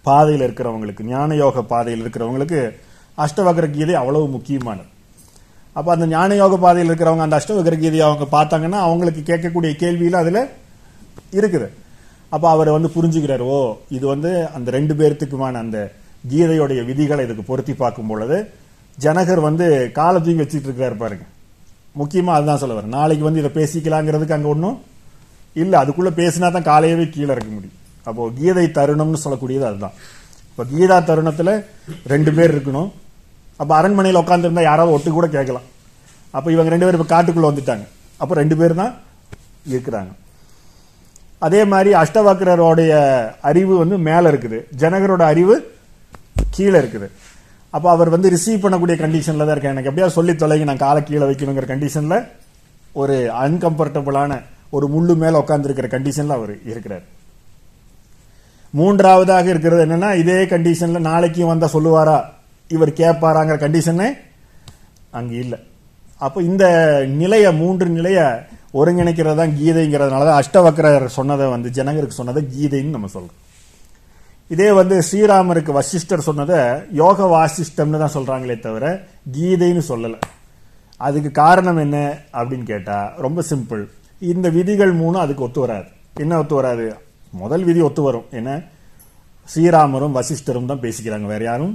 பாதையில் 0.07 0.45
இருக்கிறவங்களுக்கு 0.47 1.03
ஞான 1.13 1.35
யோக 1.43 1.63
பாதையில் 1.73 2.03
இருக்கிறவங்களுக்கு 2.05 2.61
அஷ்டவக்கர 3.19 3.67
கீதை 3.77 3.95
அவ்வளவு 4.01 4.27
முக்கியமானது. 4.37 4.89
அப்போ 5.77 5.91
அந்த 5.95 6.07
ஞான 6.13 6.35
யோக 6.41 6.55
பாதையில் 6.65 6.91
இருக்கிறவங்க 6.91 7.25
அந்த 7.27 7.37
அஷ்டவக்கர 7.41 7.75
கீதையை 7.83 8.05
அவங்க 8.09 8.27
பார்த்தாங்கன்னா 8.37 8.81
அவங்களுக்கு 8.87 9.23
கேட்கக்கூடிய 9.31 9.73
கேள்வியில் 9.83 10.19
அதில் 10.23 10.41
இருக்குது. 11.39 11.69
அப்போ 12.33 12.47
அவர் 12.55 12.71
வந்து 12.77 12.91
புரிஞ்சுக்கிறார் 12.97 13.45
ஓ 13.55 13.59
இது 13.97 14.05
வந்து 14.15 14.31
அந்த 14.57 14.69
ரெண்டு 14.77 14.95
பேர்த்துக்குமான 15.01 15.61
அந்த 15.65 15.79
கீதையுடைய 16.33 16.81
விதிகளை 16.91 17.25
இதுக்கு 17.27 17.45
பொருத்தி 17.51 17.75
பார்க்கும் 17.83 18.11
பொழுது 18.13 18.37
ஜனகர் 19.05 19.41
வந்து 19.49 19.67
காலை 19.99 20.19
தூக்கி 20.25 20.43
வச்சிட்டு 20.43 20.97
பாருங்க. 21.03 21.25
முக்கியமாக 22.01 22.37
அதுதான் 22.39 22.61
சொல்ல 22.63 22.75
வரேன். 22.79 22.95
நாளைக்கு 22.99 23.25
வந்து 23.29 23.41
இதை 23.43 23.51
பேசிக்கலாங்கிறதுக்கு 23.59 24.37
அங்கே 24.37 24.51
ஒன்றும் 24.55 24.77
இல்லை. 25.63 25.77
அதுக்குள்ளே 25.83 26.13
பேசினா 26.21 26.49
தான் 26.57 26.69
காலையவே 26.69 27.05
கீழே 27.15 27.31
இறக்க 27.35 27.51
முடியும். 27.57 27.79
அப்போது 28.09 28.35
கீதை 28.39 28.67
தருணம்னு 28.79 29.23
சொல்லக்கூடியது 29.25 29.67
அதுதான். 29.71 29.97
இப்போ 30.51 30.65
கீதா 30.73 30.97
தருணத்தில் 31.11 31.53
ரெண்டு 32.13 32.31
பேர் 32.37 32.55
இருக்கணும். 32.55 32.89
அப்போ 33.61 33.73
அரண்மனையில் 33.81 34.21
உட்காந்துருந்தா 34.23 34.65
யாராவது 34.71 34.95
ஒட்டு 34.97 35.11
கூட 35.19 35.27
கேட்கலாம். 35.37 35.67
அப்போ 36.37 36.49
இவங்க 36.55 36.73
ரெண்டு 36.75 36.87
பேரும் 36.87 36.99
இப்போ 37.01 37.11
காட்டுக்குள்ளே 37.15 37.51
வந்துட்டாங்க. 37.51 37.85
அப்போ 38.23 38.35
ரெண்டு 38.41 38.57
பேர் 38.61 38.75
தான் 38.83 38.93
இருக்கிறாங்க. 39.73 40.13
அதே 41.47 41.61
மாதிரி 41.73 41.91
அஷ்டவக்கரருடைய 42.03 42.93
அறிவு 43.51 43.75
வந்து 43.83 43.97
மேலே 44.09 44.27
இருக்குது. 44.33 44.59
ஜனகரோட 44.83 45.23
அறிவு 45.33 45.55
கீழே 46.57 46.77
இருக்குது. 46.83 47.09
அப்போ 47.75 47.89
அவர் 47.91 48.09
வந்து 48.15 48.31
ரிசீவ் 48.35 48.63
பண்ணக்கூடிய 48.65 48.97
கண்டிஷனில் 49.03 49.45
தான் 49.45 49.55
இருக்கேன் 49.55 49.75
எனக்கு 49.75 49.91
எப்படியாவது 49.91 50.17
சொல்லி 50.19 50.33
தொலைங்க 50.33 50.65
நான் 50.71 50.85
காலை 50.87 51.01
கீழே 51.03 51.25
வைக்கணுங்கிற 51.29 51.67
கண்டிஷனில் 51.73 52.19
ஒரு 53.03 53.15
அன்கம்ஃபர்டபுளான 53.45 54.33
ஒரு 54.77 54.87
முள்ளு 54.95 55.15
மேலே 55.23 55.37
உட்காந்துருக்கிற 55.43 55.87
கண்டிஷனில் 55.95 56.37
அவர் 56.37 56.53
இருக்கிறார். 56.73 57.05
மூன்றாவதாக 58.75 59.47
இருக்கிறது 59.53 59.85
என்னன்னா 59.87 60.11
இதே 60.23 60.39
கண்டிஷனில் 60.53 61.07
நாளைக்கும் 61.11 61.51
வந்தா 61.53 61.69
சொல்லுவாரா 61.77 62.19
இவர் 62.71 62.99
கேட்பாராங்கிற 63.01 63.57
கண்டிஷனே 63.65 64.09
அங்கே 65.19 65.37
இல்லை. 65.45 65.59
அப்போ 66.27 66.39
இந்த 66.43 66.65
நிலையை 67.23 67.51
மூன்று 67.53 67.89
நிலையை 67.99 68.27
ஒருங்கிணைக்கிறது 68.81 69.37
தான் 69.41 69.57
கீதைங்கிறதுனால 69.59 70.27
தான் 70.29 70.41
அஷ்டவக்கரர் 70.43 71.07
சொன்னதை 71.19 71.49
வந்து 71.49 71.71
ஜனகருக்கு 71.79 72.21
சொன்னதை 72.21 72.43
கீதைன்னு 72.55 72.97
நம்ம 72.97 73.11
சொல்கிறோம் 73.17 73.41
இதே 74.53 74.69
வந்து 74.79 74.97
ஸ்ரீராமருக்கு 75.09 75.73
வசிஷ்டர் 75.73 76.27
சொன்னதை 76.29 76.59
யோக 77.01 77.27
வாசிஷ்டம்னு 77.35 78.01
தான் 78.03 78.15
சொல்கிறாங்களே 78.17 78.57
தவிர 78.67 78.87
கீதைன்னு 79.35 79.83
சொல்லலை. 79.89 80.19
அதுக்கு 80.97 81.31
காரணம் 81.31 81.77
என்ன 81.77 81.99
அப்படின்னு 82.39 82.67
கேட்டால் 82.73 83.13
ரொம்ப 83.25 83.45
சிம்பிள். 83.51 83.83
இந்த 84.33 84.49
விதிகள் 84.49 84.93
மூணு 84.93 85.19
அதுக்கு 85.19 85.45
ஒத்து 85.47 85.61
வராது. 85.61 85.89
என்ன 86.25 86.39
ஒத்து 86.39 86.55
வராது? 86.55 86.87
முதல் 87.31 87.65
விதி 87.69 87.81
ஒத்து 87.81 88.03
வரும். 88.03 88.27
என்ன? 88.31 88.51
ஸ்ரீராமரும் 89.53 90.17
வசிஷ்டரும் 90.19 90.71
தான் 90.73 90.85
பேசிக்கிறாங்க. 90.85 91.27
வேற 91.35 91.43
யாரும் 91.45 91.75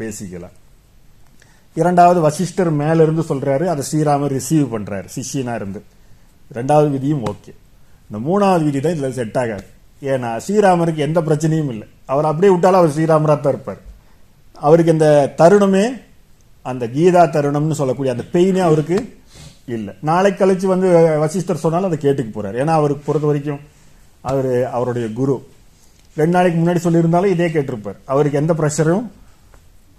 பேசிக்கல. 0.00 0.46
இரண்டாவது 1.80 2.20
வசிஷ்டர் 2.20 2.72
மேலேருந்து 2.82 3.24
இருந்து 3.28 3.68
அதை 3.74 3.84
ஸ்ரீராமர் 3.90 4.34
ரிசீவ் 4.38 4.68
பண்ணுறாரு 4.74 5.08
சிஷியனாக 5.16 5.60
இருந்து. 5.60 5.82
ரெண்டாவது 6.58 6.90
விதியும் 6.90 7.26
ஓகே 7.32 7.52
இந்த 8.08 8.18
மூணாவது 8.28 8.64
விதி 8.68 8.80
தான் 8.80 8.96
இதில் 8.96 9.18
செட் 9.20 9.38
ஆகாது. 9.42 9.66
ஏன்னா 10.02 10.28
ஸ்ரீராமருக்கு 10.46 11.06
எந்த 11.08 11.20
பிரச்சனையும் 11.20 11.70
இல்லை. 11.74 11.88
அவர் 12.06 12.24
அப்படியே 12.24 12.52
விட்டாலும் 12.52 12.80
அவர் 12.80 12.94
ஸ்ரீராமராக 12.96 13.40
தான் 13.40 13.52
இருப்பார். 13.54 13.80
அவருக்கு 14.54 14.92
இந்த 14.92 15.34
தருணமே 15.38 15.84
அந்த 16.62 16.86
கீதா 16.86 17.22
தருணம்னு 17.36 17.78
சொல்லக்கூடிய 17.80 18.14
அந்த 18.14 18.24
பெயினே 18.32 18.62
அவருக்கு 18.68 19.18
இல்லை. 19.66 19.94
நாளைக்கு 20.00 20.46
கழிச்சு 20.46 20.66
வந்து 20.66 20.88
வசிஷ்டர் 21.18 21.64
சொன்னாலும் 21.64 21.86
அதை 21.86 21.98
கேட்டுக்கு 21.98 22.32
போகிறார் 22.32 22.64
ஏன்னா 22.64 22.74
அவருக்கு 22.80 23.02
பொறுத்த 23.06 23.26
வரைக்கும் 23.26 23.60
அவர் 24.20 24.64
அவருடைய 24.64 25.12
குரு. 25.12 25.46
ரெண்டு 26.14 26.34
நாளைக்கு 26.36 26.58
முன்னாடி 26.60 26.80
சொல்லியிருந்தாலும் 26.86 27.34
இதே 27.34 27.48
கேட்டிருப்பார். 27.48 27.98
அவருக்கு 28.04 28.38
எந்த 28.38 28.52
ப்ரெஷரும் 28.52 29.06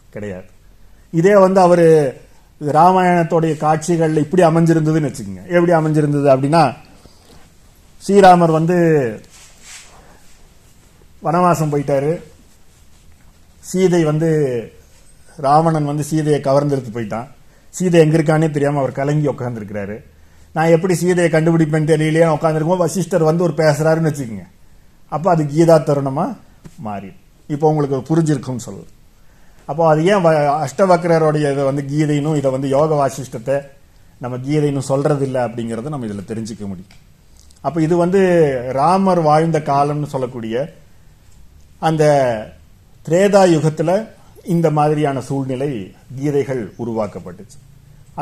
கிடையாது. 0.10 0.46
இதே 1.12 1.36
வந்து 1.38 1.60
அவர் 1.62 1.86
ராமாயணத்தோடைய 2.62 3.58
காட்சிகள் 3.58 4.18
இப்படி 4.18 4.44
அமைஞ்சிருந்ததுன்னு 4.44 5.10
வச்சுக்கோங்க. 5.10 5.44
எப்படி 5.48 5.72
அமைஞ்சிருந்தது 5.72 6.28
அப்படின்னா 6.34 6.64
ஸ்ரீராமர் 8.08 8.52
வந்து 8.52 8.78
வனவாசம் 11.24 11.74
போயிட்டாரு. 11.74 12.22
சீதை 13.60 14.04
வந்து 14.04 14.72
ராவணன் 15.38 15.86
வந்து 15.86 16.04
சீதையை 16.04 16.42
கவர்ந்தெடுத்து 16.42 16.92
போயிட்டான். 16.94 17.28
சீதை 17.70 18.00
எங்க 18.00 18.18
இருக்கானே 18.18 18.52
தெரியாம 18.52 18.78
அவர் 18.78 18.92
கலங்கி 18.92 19.28
உட்காந்துருக்கிறாரு 19.28 20.04
நான் 20.54 20.68
எப்படி 20.68 20.94
சீதையை 20.94 21.32
கண்டுபிடிப்பேன்னு 21.32 21.90
தெரியலையே 21.90 22.38
உட்காந்துருக்கும் 22.38 22.78
வசிஷ்டர் 22.78 23.24
வந்து 23.24 23.44
ஒரு 23.44 23.54
பேசுறாருன்னு 23.54 24.12
வச்சுக்கோங்க. 24.12 24.48
அப்போ 25.10 25.32
அது 25.32 25.44
கீதா 25.44 25.80
தருணமா 25.80 26.38
மாறி. 26.78 27.12
இப்போ 27.48 27.70
உங்களுக்கு 27.70 28.16
புரிஞ்சிருக்கும்னு 28.16 28.58
சொல்லு. 28.58 28.86
அப்போ 29.66 29.88
அது 29.88 30.06
ஏன் 30.06 30.26
வ- 30.26 30.66
அஷ்டவக்ரருடைய 30.66 31.52
இதை 31.52 31.64
வந்து 31.64 31.82
கீதைனும் 31.82 32.38
இதை 32.38 32.52
வந்து 32.52 32.68
யோக 32.68 33.08
வாசிஷ்டத்தை 33.08 33.62
நம்ம 34.18 34.38
கீதைன்னு 34.38 34.80
சொல்றது 34.80 35.26
இல்லை 35.26 35.42
அப்படிங்கறத 35.42 35.90
நம்ம 35.90 36.06
இதில் 36.06 36.22
தெரிஞ்சுக்க 36.22 36.60
முடியும். 36.60 36.92
அப்போ 37.62 37.82
இது 37.82 37.98
வந்து 37.98 38.62
ராமர் 38.72 39.20
வாழ்ந்த 39.20 39.60
காலம்னு 39.60 40.06
சொல்லக்கூடிய 40.06 40.74
அந்த 41.88 42.04
திரேதா 43.06 43.42
யுகத்தில் 43.56 43.96
இந்த 44.54 44.68
மாதிரியான 44.78 45.22
சூழ்நிலை 45.28 45.70
கீதைகள் 46.18 46.64
உருவாக்கப்பட்டுச்சு. 46.84 47.58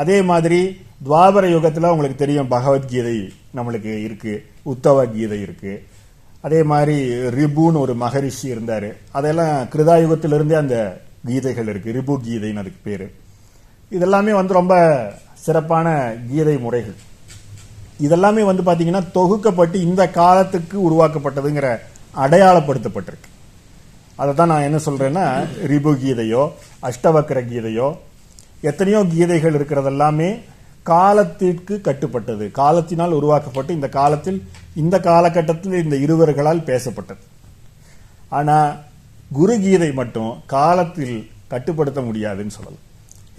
அதே 0.00 0.18
மாதிரி 0.30 0.58
துவாபர 1.06 1.44
யுகத்தில் 1.54 1.92
உங்களுக்கு 1.92 2.18
தெரியும் 2.22 2.50
பகவத்கீதை 2.54 3.16
நம்மளுக்கு 3.56 3.92
இருக்குது 4.06 4.42
உத்தவ 4.72 5.06
கீதை 5.14 5.38
இருக்குது 5.46 5.82
அதே 6.46 6.60
மாதிரி 6.72 6.96
ரிபுன்னு 7.36 7.82
ஒரு 7.84 7.94
மகரிஷி 8.02 8.46
இருந்தார். 8.54 8.88
அதெல்லாம் 9.18 9.56
கிருதா 9.72 9.96
யுகத்திலிருந்தே 10.04 10.56
அந்த 10.60 10.76
கீதைகள் 11.28 11.70
இருக்குது 11.72 11.96
ரிபு 11.98 12.14
கீதைன்னு 12.26 12.62
அதுக்கு 12.62 12.80
பேர். 12.88 13.06
இதெல்லாமே 13.96 14.34
வந்து 14.40 14.58
ரொம்ப 14.60 14.74
சிறப்பான 15.46 15.88
கீதை 16.30 16.56
முறைகள். 16.66 16.98
இதெல்லாமே 18.06 18.44
வந்து 18.50 18.62
பார்த்திங்கன்னா 18.68 19.04
தொகுக்கப்பட்டு 19.18 19.76
இந்த 19.88 20.02
காலத்துக்கு 20.20 20.76
உருவாக்கப்பட்டதுங்கிற 20.88 21.68
அடையாளப்படுத்தப்பட்டிருக்கு. 22.24 23.30
அதை 24.20 24.32
தான் 24.38 24.50
நான் 24.52 24.66
என்ன 24.68 24.78
சொல்றேன்னா 24.86 25.26
ரிபு 25.72 25.92
கீதையோ 26.02 26.42
அஷ்டவக்கர 26.88 27.40
கீதையோ 27.50 27.88
எத்தனையோ 28.70 29.00
கீதைகள் 29.12 29.56
இருக்கிறதெல்லாமே 29.58 30.30
காலத்திற்கு 30.90 31.74
கட்டுப்பட்டது. 31.86 32.44
காலத்தினால் 32.60 33.16
உருவாக்கப்பட்டு 33.18 33.72
இந்த 33.78 33.88
காலத்தில் 33.96 34.38
இந்த 34.82 34.96
காலகட்டத்தில் 35.08 35.80
இந்த 35.84 35.96
இருவர்களால் 36.04 36.66
பேசப்பட்டது. 36.70 37.22
ஆனால் 38.38 38.70
குரு 39.38 39.56
கீதை 39.64 39.90
மட்டும் 40.00 40.30
காலத்தில் 40.54 41.16
கட்டுப்படுத்த 41.52 42.00
முடியாதுன்னு 42.08 42.56
சொல்லலாம். 42.58 42.86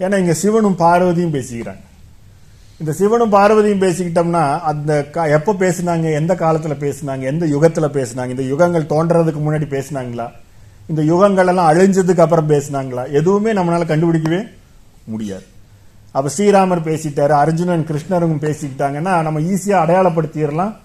ஏன்னா 0.04 0.16
இங்கே 0.22 0.36
சிவனும் 0.42 0.78
பார்வதியும் 0.84 1.34
பேசிக்கிறாங்க. 1.38 1.82
இந்த 2.82 2.92
சிவனும் 3.00 3.34
பார்வதியும் 3.34 3.82
பேசிக்கிட்டோம்னா 3.86 4.44
அந்த 4.70 4.92
எப்போ 5.38 5.52
பேசினாங்க 5.64 6.06
எந்த 6.20 6.32
காலத்தில் 6.44 6.82
பேசினாங்க 6.84 7.24
எந்த 7.32 7.44
யுகத்தில் 7.54 7.94
பேசினாங்க 7.98 8.34
இந்த 8.36 8.46
யுகங்கள் 8.52 8.90
தோன்றதுக்கு 8.94 9.42
முன்னாடி 9.44 9.68
பேசினாங்களா? 9.76 10.26
இந்த 10.86 11.02
யுகங்கள் 11.02 11.46
எல்லாம் 11.46 11.70
அழிஞ்சதுக்கு 11.70 12.20
அப்புறம் 12.20 12.48
பேசினாங்களா? 12.48 13.12
எதுவுமே 13.12 13.52
நம்மளால 13.52 13.84
கண்டுபிடிக்கவே 13.84 14.48
முடியாது. 15.04 15.42
அப்ப 16.12 16.30
ஸ்ரீராமர் 16.36 16.80
பேசிட்டாரு 16.80 17.28
அர்ஜுனன் 17.28 17.86
கிருஷ்ணரும் 17.88 18.44
பேசிக்கிட்டாங்கன்னா 18.44 19.22
நம்ம 19.22 19.40
ஈஸியா 19.40 19.84
அடையாளப்படுத்திடலாம். 19.84 20.76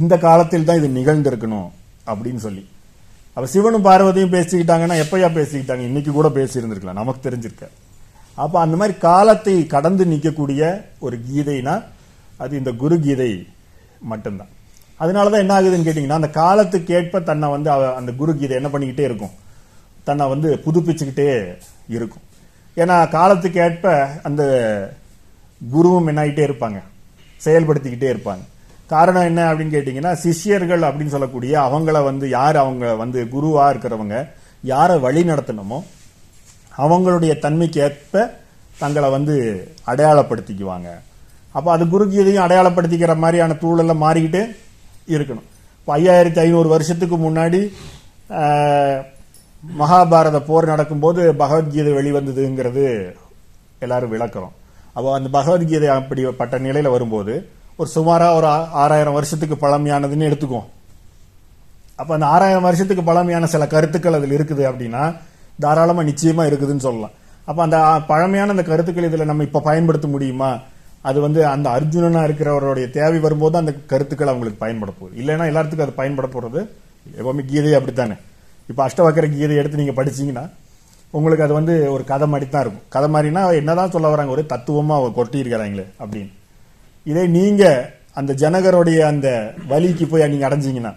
இந்த 0.00 0.18
காலத்தில் 0.18 0.64
தான் 0.64 0.82
இது 0.82 0.88
நிகழ்ந்திருக்கணும் 0.88 1.70
அப்படின்னு 2.06 2.36
சொல்லி. 2.36 2.68
அப்ப 3.28 3.46
சிவனும் 3.46 3.84
பார்வதியும் 3.84 4.32
பேசிக்கிட்டாங்கன்னா 4.32 5.02
எப்பயா 5.02 5.38
பேசிக்கிட்டாங்க? 5.40 5.78
இன்னைக்கு 5.78 6.12
கூட 6.12 6.28
பேசியிருந்திருக்கலாம். 6.28 6.92
நமக்கு 6.92 7.30
தெரிஞ்சிருக்க. 7.30 7.68
அப்ப 8.34 8.60
அந்த 8.60 8.76
மாதிரி 8.76 8.98
காலத்தை 8.98 9.66
கடந்து 9.66 10.04
நிற்கக்கூடிய 10.04 10.84
ஒரு 10.98 11.20
கீதைனா 11.32 11.84
அது 12.36 12.58
இந்த 12.58 12.72
குரு 12.72 13.00
கீதை 13.00 13.46
மட்டும்தான். 14.00 14.48
அதனாலதான் 15.00 15.38
என்ன 15.38 15.60
ஆகுதுன்னு 15.60 15.64
கேட்டீங்கன்னா 15.64 16.12
அந்த 16.12 16.28
காலத்துக்கு 16.28 16.94
ஏற்ப 16.94 17.20
தன்னை 17.20 17.48
வந்து 17.48 17.70
அவ- 17.70 17.94
அந்த 17.94 18.12
குரு 18.12 18.36
கீதை 18.36 18.56
என்ன 18.56 18.68
பண்ணிக்கிட்டே 18.68 19.00
இருக்கும். 19.00 19.30
தன்னை 20.08 20.24
வந்து 20.32 20.48
புதுப்பிச்சுக்கிட்டே 20.64 21.30
இருக்கும். 21.96 22.24
ஏன்னா 22.82 22.96
காலத்துக்கு 23.16 23.58
ஏற்ப 23.66 23.94
அந்த 24.28 24.42
குருவும் 25.74 26.08
என்னாயிட்டே 26.10 26.44
இருப்பாங்க. 26.48 26.78
செயல்படுத்திக்கிட்டே 27.44 28.08
இருப்பாங்க. 28.14 28.44
காரணம் 28.92 29.28
என்ன 29.30 29.40
அப்படின்னு 29.52 29.74
கேட்டிங்கன்னா 29.76 30.12
சிஷ்யர்கள் 30.24 30.82
அப்படின்னு 30.88 31.14
சொல்லக்கூடிய 31.14 31.54
அவங்கள 31.66 32.02
வந்து 32.08 32.26
யார் 32.38 32.56
அவங்க 32.64 32.94
வந்து 33.02 33.20
குருவாக 33.34 33.72
இருக்கிறவங்க 33.72 34.18
யாரை 34.72 34.96
வழி 35.06 35.22
நடத்தணுமோ 35.30 35.78
அவங்களுடைய 36.84 37.32
தன்மைக்கு 37.44 37.80
ஏற்ப 37.86 38.24
தங்களை 38.82 39.08
வந்து 39.16 39.36
அடையாளப்படுத்திக்குவாங்க. 39.90 40.88
அப்போ 41.56 41.68
அது 41.74 41.84
குருகீதையும் 41.92 42.44
அடையாளப்படுத்திக்கிற 42.46 43.12
மாதிரியான 43.24 43.56
சூழல்ல 43.62 43.94
மாறிக்கிட்டே 44.04 44.42
இருக்கணும். 45.14 45.46
இப்போ 45.80 45.92
ஐயாயிரத்தி 45.98 46.40
ஐநூறு 46.46 46.68
வருஷத்துக்கு 46.74 47.16
முன்னாடி 47.26 47.60
மகாபாரத 49.80 50.38
போர் 50.40 50.64
நடக்கும்போது 50.64 51.34
பகவத்கீதை 51.34 51.92
வெளிவந்ததுங்கிறது 51.92 53.14
எல்லாரும் 53.78 54.12
விளக்குறோம் 54.12 54.54
அப்போ 54.94 55.14
அந்த 55.14 55.28
பகவத்கீதை 55.28 55.88
அப்படிப்பட்ட 55.88 56.58
நிலையில் 56.58 56.90
வரும்போது 56.90 57.50
ஒரு 57.76 57.88
சுமாராக 57.88 58.34
ஒரு 58.34 58.46
ஆறாயிரம் 58.82 59.12
வருஷத்துக்கு 59.12 59.56
பழமையானதுன்னு 59.66 60.28
எடுத்துக்குவோம். 60.28 60.68
அப்போ 61.96 62.14
அந்த 62.14 62.26
ஆறாயிரம் 62.26 62.62
வருஷத்துக்கு 62.62 63.02
பழமையான 63.04 63.46
சில 63.46 63.66
கருத்துக்கள் 63.66 64.12
அதில் 64.12 64.34
இருக்குது 64.38 64.64
அப்படின்னா 64.70 65.16
தாராளமாக 65.60 66.06
நிச்சயமாக 66.06 66.50
இருக்குதுன்னு 66.50 66.76
சொல்லலாம். 66.76 67.10
அப்போ 67.44 67.62
அந்த 67.62 68.00
பழமையான 68.06 68.50
அந்த 68.50 68.62
கருத்துக்கள் 68.62 69.04
இதில் 69.04 69.24
நம்ம 69.24 69.42
இப்போ 69.42 69.60
பயன்படுத்த 69.60 70.06
முடியுமா? 70.06 70.58
அது 71.02 71.20
வந்து 71.20 71.46
அந்த 71.46 71.70
அர்ஜுனனாக 71.70 72.26
இருக்கிறவருடைய 72.28 72.90
தேவை 72.90 73.18
வரும்போது 73.18 73.56
அந்த 73.56 73.72
கருத்துக்கள் 73.86 74.28
அவங்களுக்கு 74.28 74.64
பயன்பட 74.64 74.92
போகுது. 74.98 75.22
இல்லைன்னா 75.22 75.44
எல்லாத்துக்கும் 75.52 75.86
அது 75.86 75.92
பயன்பட 75.92 76.26
போகிறது 76.26 76.76
எப்பவுமே 77.18 77.44
கீதை 77.46 77.74
அப்படித்தானே. 77.74 78.16
இப்போ 78.70 78.82
அஷ்டவக்கர 78.86 79.26
கீதை 79.34 79.56
எடுத்து 79.60 79.80
நீங்கள் 79.82 79.98
படிச்சீங்கன்னா 79.98 80.44
உங்களுக்கு 81.16 81.44
அது 81.46 81.54
வந்து 81.58 81.74
ஒரு 81.94 82.04
கதை 82.10 82.26
மாதிரி 82.32 82.46
தான் 82.54 82.64
இருக்கும். 82.64 82.86
கதை 82.94 83.08
மாதிரினா 83.14 83.42
என்னதான் 83.60 83.92
சொல்ல 83.94 84.06
வராங்க 84.12 84.32
ஒரு 84.36 84.42
தத்துவமாக 84.52 85.00
அவர் 85.00 85.16
கொட்டியிருக்கிறாங்களே 85.18 85.84
அப்படின்னு. 86.02 86.30
இதே 87.10 87.24
நீங்கள் 87.36 87.82
அந்த 88.20 88.32
ஜனகருடைய 88.42 89.00
அந்த 89.12 89.28
வலிக்கு 89.72 90.06
போய் 90.12 90.30
நீங்கள் 90.32 90.48
அடைஞ்சிங்கன்னா 90.48 90.92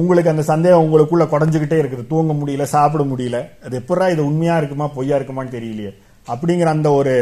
உங்களுக்கு 0.00 0.32
அந்த 0.32 0.42
சந்தேகம் 0.50 0.84
உங்களுக்குள்ளே 0.84 1.26
குடஞ்சிக்கிட்டே 1.32 1.78
இருக்குது. 1.82 2.02
தூங்க 2.10 2.32
முடியல 2.40 2.64
சாப்பிட 2.74 3.02
முடியல. 3.12 3.38
அது 3.64 3.74
எப்படா 3.80 4.06
இது 4.14 4.22
உண்மையாக 4.30 4.60
இருக்குமா 4.60 4.86
பொய்யா 4.96 5.16
இருக்குமான்னு 5.18 5.54
தெரியலையே. 5.56 5.92
அப்படிங்கிற 6.32 6.70
அந்த 6.76 6.88
ஒரு 6.98 7.14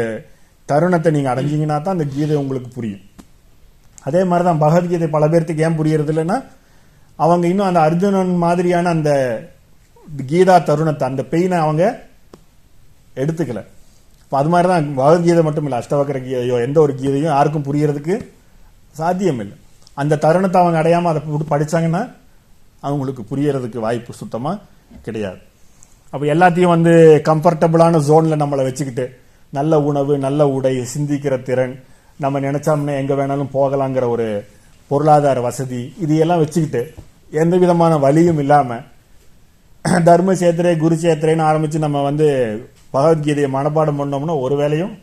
தருணத்தை 0.69 1.11
நீங்கள் 1.15 1.33
அடைஞ்சிங்கன்னா 1.33 1.77
தான் 1.85 1.97
அந்த 1.97 2.07
கீதை 2.15 2.35
உங்களுக்கு 2.41 2.69
புரியும். 2.77 3.03
அதே 4.07 4.21
மாதிரி 4.31 4.43
தான் 4.49 4.61
பகவத்கீதை 4.65 5.07
பல 5.15 5.25
பேர்த்துக்கு 5.31 5.65
ஏன் 5.67 5.79
புரியறது 5.79 6.11
இல்லைன்னா 6.13 6.37
அவங்க 7.19 7.45
இன்னும் 7.51 7.69
அந்த 7.69 7.79
அர்ஜுனன் 7.87 8.35
மாதிரியான 8.43 8.89
அந்த 8.95 9.11
கீதா 10.29 10.55
தருணத்தை 10.69 11.05
அந்த 11.11 11.23
பெயினை 11.31 11.57
அவங்க 11.65 11.83
எடுத்துக்கல. 13.23 13.61
இப்போ 14.23 14.35
அது 14.41 14.49
மாதிரி 14.53 14.67
தான் 14.71 14.87
பகவத்கீதை 14.99 15.41
மட்டும் 15.47 15.65
இல்லை 15.67 15.77
அஷ்டவக்கர 15.81 16.17
கீதையோ 16.25 16.57
எந்த 16.67 16.77
ஒரு 16.85 16.93
கீதையும் 17.01 17.33
யாருக்கும் 17.35 17.67
புரியறதுக்கு 17.67 18.15
சாத்தியம் 18.99 19.41
இல்லை 19.43 19.55
அந்த 20.01 20.19
தருணத்தை 20.25 20.59
அவங்க 20.61 20.77
அடையாமல் 20.81 21.11
அதை 21.11 21.21
போட்டு 21.21 21.45
படிச்சாங்கன்னா 21.53 22.01
அவங்களுக்கு 22.87 23.23
புரியறதுக்கு 23.31 23.79
வாய்ப்பு 23.85 24.11
சுத்தமாக 24.19 24.61
கிடையாது. 25.07 25.39
அப்போ 26.13 26.25
எல்லாத்தையும் 26.33 26.73
வந்து 26.75 26.93
கம்ஃபர்டபுளான 27.29 27.99
ஜோனில் 28.09 28.41
நம்மளை 28.43 28.63
வச்சுக்கிட்டு 28.67 29.05
நல்ல 29.57 29.73
உணவு 29.89 30.13
நல்ல 30.27 30.41
உடை 30.57 30.73
சிந்திக்கிற 30.93 31.35
திறன் 31.49 31.75
நம்ம 32.19 32.39
நினச்சோம்னா 32.45 32.95
எங்கே 33.01 33.17
வேணாலும் 33.19 33.51
போகலாங்கிற 33.57 34.05
ஒரு 34.15 34.27
பொருளாதார 34.91 35.39
வசதி 35.47 35.81
இது 36.03 36.13
எல்லாம் 36.23 36.41
வச்சுக்கிட்டு 36.43 36.81
எந்த 37.41 37.55
விதமான 37.63 37.93
வழியும் 38.05 38.41
இல்லாமல் 38.43 38.85
தர்ம 40.03 40.33
சேத்திரே 40.33 40.77
குரு 40.77 40.95
சேத்திரேன்னு 40.95 41.47
ஆரம்பிச்சு 41.51 41.77
நம்ம 41.77 42.01
வந்து 42.01 42.27
பகவத்கீதையை 42.93 43.49
மனப்பாடம் 43.49 43.99
பண்ணோம்னா 43.99 44.39
ஒரு 44.39 44.55
வேலையும் 44.55 44.97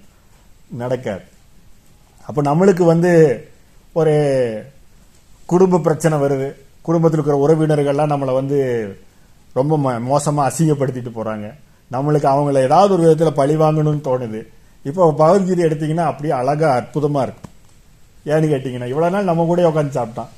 நடக்காது. 0.71 1.21
அப்போ 2.27 2.43
நம்மளுக்கு 2.43 2.85
வந்து 2.85 3.45
ஒரு 3.93 4.15
குடும்ப 5.47 5.79
பிரச்சனை 5.79 6.19
வருது. 6.19 6.53
குடும்பத்தில் 6.83 7.21
இருக்கிற 7.21 7.37
உறவினர்கள்லாம் 7.47 8.09
நம்மளை 8.09 8.33
வந்து 8.33 8.59
ரொம்ப 9.53 9.77
ம- 9.77 10.01
மோசமாக 10.01 10.49
அசிங்கப்படுத்திட்டு 10.49 11.11
போகிறாங்க 11.15 11.55
நம்மளுக்கு 11.93 12.27
அவங்கள 12.27 12.55
ஏதாவது 12.55 12.93
ஒரு 12.95 13.03
விதத்தில் 13.03 13.33
பழி 13.33 13.57
வாங்கணும்னு 13.57 14.01
தோணுது. 14.05 14.47
இப்போ 14.83 15.13
பகவத்கீதை 15.13 15.65
எடுத்தீங்கன்னா 15.65 16.05
அப்படியே 16.05 16.35
அழகா 16.35 16.73
அற்புதமாக 16.73 17.27
இருக்கும் 17.27 17.53
ஏன்னு 18.27 18.55
கேட்டிங்கன்னா 18.55 18.85
இவ்வளோ 18.85 19.11
நாள் 19.11 19.25
நம்ம 19.25 19.45
கூட 19.45 19.69
உட்காந்து 19.69 19.95
சாப்பிட்டான். 19.95 20.29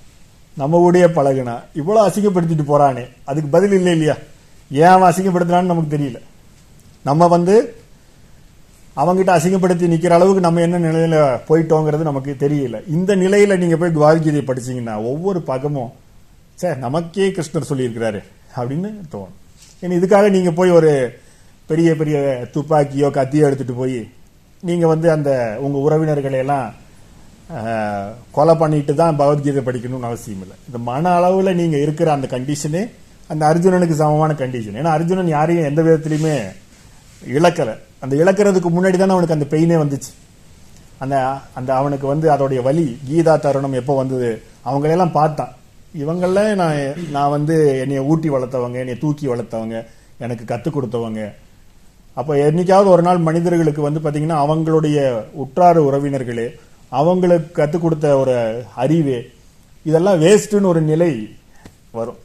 நம்ம 0.60 0.78
கூடயே 0.82 1.08
பழகுனா. 1.18 1.56
இவ்வளோ 1.80 2.00
அசிங்கப்படுத்திட்டு 2.08 2.64
போறானே. 2.70 3.04
அதுக்கு 3.30 3.50
பதில் 3.56 3.76
இல்லை 3.78 3.92
இல்லையா? 3.96 4.16
ஏன் 4.70 4.92
அவன் 4.94 5.10
அசிங்கப்படுத்துறான்னு 5.10 5.72
நமக்கு 5.72 5.96
தெரியல. 5.96 6.18
நம்ம 7.08 7.28
வந்து 7.34 7.54
அவங்ககிட்ட 9.00 9.32
அசிங்கப்படுத்தி 9.38 9.86
நிற்கிற 9.92 10.14
அளவுக்கு 10.14 10.40
நம்ம 10.46 10.60
என்ன 10.60 10.78
நிலையில் 10.78 11.18
போயிட்டோங்கிறது 11.48 12.08
நமக்கு 12.10 12.32
தெரியல. 12.40 12.76
இந்த 12.96 13.10
நிலையில் 13.22 13.60
நீங்கள் 13.62 13.80
போய் 13.82 13.96
பகவத்கீதையை 13.98 14.44
படிச்சீங்கன்னா 14.48 14.94
ஒவ்வொரு 15.10 15.40
பக்கமும் 15.50 15.92
சே 16.60 16.70
நமக்கே 16.84 17.26
கிருஷ்ணர் 17.28 17.68
சொல்லியிருக்கிறாரு 17.70 18.20
அப்படின்னு 18.56 18.88
தோணும். 19.12 19.34
ஏன்னா 19.82 19.96
இதுக்காக 20.00 20.30
நீங்கள் 20.36 20.56
போய் 20.60 20.76
ஒரு 20.78 20.92
பெரிய 21.70 21.88
பெரிய 22.00 22.18
துப்பாக்கியோ 22.54 23.08
கத்தியோ 23.18 23.46
எடுத்துட்டு 23.48 23.74
போய் 23.80 23.98
நீங்கள் 24.68 24.92
வந்து 24.92 25.08
அந்த 25.16 25.30
உங்கள் 25.64 25.84
உறவினர்களையெல்லாம் 25.86 26.68
கொலை 28.36 28.54
பண்ணிட்டு 28.62 28.92
தான் 29.00 29.18
பகவத்கீதை 29.20 29.60
படிக்கணும்னு 29.66 30.08
அவசியம் 30.08 30.42
இல்லை. 30.44 30.56
இந்த 30.68 30.78
மன 30.88 31.12
அளவில் 31.18 31.58
நீங்கள் 31.60 31.82
இருக்கிற 31.84 32.08
அந்த 32.16 32.26
கண்டிஷனே 32.34 32.82
அந்த 33.32 33.42
அர்ஜுனனுக்கு 33.50 33.96
சமமான 34.00 34.34
கண்டிஷன் 34.42 34.78
ஏன்னா 34.80 34.92
அர்ஜுனன் 34.96 35.34
யாரையும் 35.36 35.68
எந்த 35.70 35.80
விதத்திலையுமே 35.86 36.34
இழக்கலை. 37.36 37.74
அந்த 38.04 38.14
இழக்கிறதுக்கு 38.22 38.70
முன்னாடி 38.74 38.96
தானே 38.98 39.14
அவனுக்கு 39.16 39.36
அந்த 39.38 39.48
பெயினே 39.54 39.78
வந்துச்சு. 39.82 40.12
அந்த 41.04 41.16
அந்த 41.58 41.70
அவனுக்கு 41.80 42.06
வந்து 42.12 42.26
அதோடைய 42.34 42.60
வலி 42.68 42.86
கீதா 43.08 43.34
தருணம் 43.46 43.78
எப்போ 43.80 43.96
வந்தது 44.02 44.30
அவங்களெல்லாம் 44.68 45.16
பார்த்தான். 45.18 45.52
இவங்கள 46.04 46.40
நான் 46.60 46.78
நான் 47.16 47.34
வந்து 47.36 47.54
என்னைய 47.82 48.00
ஊட்டி 48.12 48.28
வளர்த்தவங்க 48.36 48.78
என்னைய 48.84 48.98
தூக்கி 49.04 49.26
வளர்த்தவங்க 49.32 49.76
எனக்கு 50.24 50.44
கற்றுக் 50.52 50.76
கொடுத்தவங்க. 50.76 51.20
அப்போ 52.20 52.32
என்னைக்காவது 52.46 52.88
ஒரு 52.94 53.02
நாள் 53.06 53.26
மனிதர்களுக்கு 53.26 53.82
வந்து 53.88 54.00
பார்த்தீங்கன்னா 54.04 54.38
அவங்களுடைய 54.44 54.98
உற்றார் 55.42 55.78
உறவினர்களே 55.88 56.46
அவங்களுக்கு 56.88 57.52
கற்றுக் 57.52 57.82
கொடுத்த 57.82 58.18
ஒரு 58.18 58.64
அறிவே. 58.74 59.30
இதெல்லாம் 59.82 60.20
வேஸ்ட்டுன்னு 60.20 60.70
ஒரு 60.72 60.80
நிலை 60.80 61.36
வரும். 61.90 62.18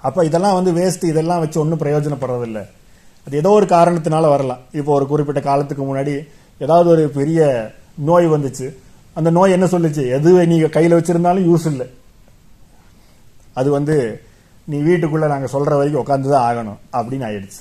அப்போ 0.00 0.24
இதெல்லாம் 0.24 0.54
வந்து 0.54 0.72
வேஸ்ட் 0.72 1.04
இதெல்லாம் 1.04 1.38
வச்சு 1.38 1.60
ஒன்றும் 1.60 1.80
பிரயோஜனப்படுறதில்ல. 1.80 2.66
அது 3.26 3.36
ஏதோ 3.36 3.50
ஒரு 3.50 3.66
காரணத்தினால 3.66 4.28
வரலாம். 4.28 4.58
இப்போ 4.72 4.92
ஒரு 4.92 5.06
குறிப்பிட்ட 5.06 5.40
காலத்துக்கு 5.40 5.96
முன்னாடி 5.96 6.26
ஏதாவது 6.58 6.90
ஒரு 6.90 7.08
பெரிய 7.08 7.72
நோய் 7.94 8.28
வந்துச்சு. 8.28 8.74
அந்த 9.14 9.30
நோய் 9.30 9.52
என்ன 9.52 9.66
சொல்லுச்சு? 9.66 10.08
எது 10.16 10.46
நீங்கள் 10.46 10.70
கையில் 10.70 10.96
வச்சுருந்தாலும் 10.98 11.46
யூஸ் 11.48 11.66
இல்லை. 11.66 11.86
அது 13.54 13.70
வந்து 13.70 14.22
நீ 14.64 14.78
வீட்டுக்குள்ளே 14.78 15.26
நாங்கள் 15.26 15.48
சொல்கிற 15.48 15.76
வரைக்கும் 15.76 16.02
உட்காந்து 16.04 16.28
தான் 16.28 16.46
ஆகணும் 16.48 16.78
அப்படின்னு 16.92 17.26
ஆயிடுச்சு. 17.28 17.60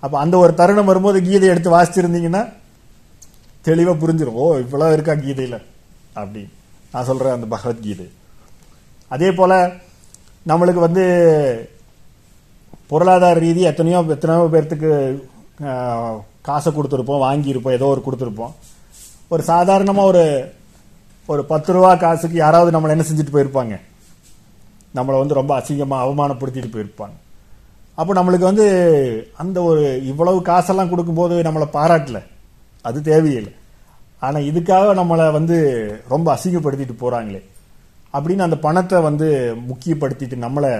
அப்போ 0.00 0.18
அந்த 0.18 0.38
ஒரு 0.38 0.54
தருணம் 0.54 0.84
வரும்போது 0.84 1.22
கீதை 1.22 1.48
எடுத்து 1.48 1.76
வாசிச்சிருந்தீங்கன்னா 1.76 2.52
தெளிவா 3.66 3.92
புரிஞ்சிடும் 4.02 4.38
ஓ 4.42 4.44
இவ்வளவு 4.64 4.94
இருக்கா 4.96 5.14
கீதையில? 5.24 5.56
அப்படி 6.20 6.42
நான் 6.92 7.08
சொல்கிறேன் 7.08 7.36
அந்த 7.36 7.46
பகவத்கீதை. 7.54 8.06
அதே 9.14 9.28
போல 9.38 9.52
நம்மளுக்கு 10.50 10.80
வந்து 10.86 11.04
பொருளாதார 12.90 13.40
ரீதி 13.44 13.62
எத்தனையோ 13.70 13.98
எத்தனையோ 14.16 14.46
பேர்த்துக்கு 14.54 14.90
காசை 16.48 16.70
கொடுத்துருப்போம் 16.72 17.24
வாங்கியிருப்போம் 17.26 17.76
ஏதோ 17.78 17.88
ஒரு 17.94 18.02
கொடுத்துருப்போம். 18.04 18.54
ஒரு 19.32 19.42
சாதாரணமாக 19.50 20.10
ஒரு 20.12 20.24
ஒரு 21.32 21.42
பத்து 21.50 21.70
ரூபா 21.76 21.90
காசுக்கு 22.02 22.36
யாராவது 22.44 22.70
நம்மளை 22.74 22.94
என்ன 22.94 23.04
செஞ்சுட்டு 23.08 23.34
போயிருப்பாங்க? 23.34 23.74
நம்மளை 24.98 25.16
வந்து 25.22 25.38
ரொம்ப 25.40 25.52
அசிங்கமாக 25.58 26.04
அவமானப்படுத்திட்டு 26.04 26.70
போயிருப்பாங்க. 26.74 27.16
அப்போ 28.00 28.12
நம்மளுக்கு 28.18 28.50
வந்து 28.50 28.66
அந்த 29.42 29.58
ஒரு 29.70 29.82
இவ்வளவு 30.10 30.38
காசெல்லாம் 30.50 30.90
கொடுக்கும்போது 30.92 31.36
நம்மளை 31.46 31.66
பாராட்டலை. 31.78 32.22
அது 32.88 32.98
தேவையில்லை. 33.12 33.52
ஆனால் 34.26 34.46
இதுக்காக 34.50 34.94
நம்மளை 35.00 35.26
வந்து 35.38 35.56
ரொம்ப 36.12 36.28
அசிங்கப்படுத்திட்டு 36.36 36.94
போகிறாங்களே 37.02 37.40
அப்படின்னு 38.14 38.46
அந்த 38.46 38.58
பணத்தை 38.66 38.98
வந்து 39.08 39.26
முக்கியப்படுத்திட்டு 39.70 40.36
நம்மளை 40.44 40.70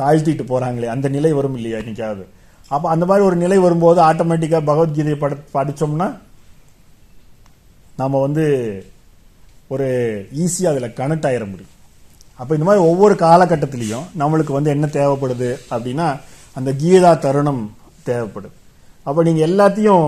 தாழ்த்திட்டு 0.00 0.44
போகிறாங்களே 0.52 0.88
அந்த 0.94 1.06
நிலை 1.16 1.32
வரும் 1.38 1.56
இல்லையா 1.58 1.80
என்னைக்காவது 1.82 2.24
அப்போ 2.74 2.86
அந்த 2.94 3.04
மாதிரி 3.08 3.22
ஒரு 3.28 3.36
நிலை 3.42 3.58
வரும்போது 3.64 4.00
ஆட்டோமேட்டிக்காக 4.08 4.68
பகவத்கீதையை 4.70 5.18
பட 5.22 5.36
படித்தோம்னா 5.54 6.08
நம்ம 8.00 8.20
வந்து 8.26 8.44
ஒரு 9.74 9.86
ஈஸியாக 10.42 10.72
அதில் 10.72 10.96
கனெக்ட் 11.00 11.26
ஆயிட 11.28 11.44
முடியும். 11.50 11.74
அப்போ 12.40 12.52
இந்த 12.56 12.66
மாதிரி 12.68 12.82
ஒவ்வொரு 12.90 13.14
காலகட்டத்திலையும் 13.22 14.06
நம்மளுக்கு 14.20 14.52
வந்து 14.56 14.70
என்ன 14.74 14.86
தேவைப்படுது 14.98 15.50
அப்படின்னா 15.74 16.06
அந்த 16.58 16.70
கீதா 16.82 17.10
தருணம் 17.24 17.62
தேவைப்படுது. 18.08 18.54
அப்போ 19.06 19.20
நீங்கள் 19.28 19.46
எல்லாத்தையும் 19.48 20.06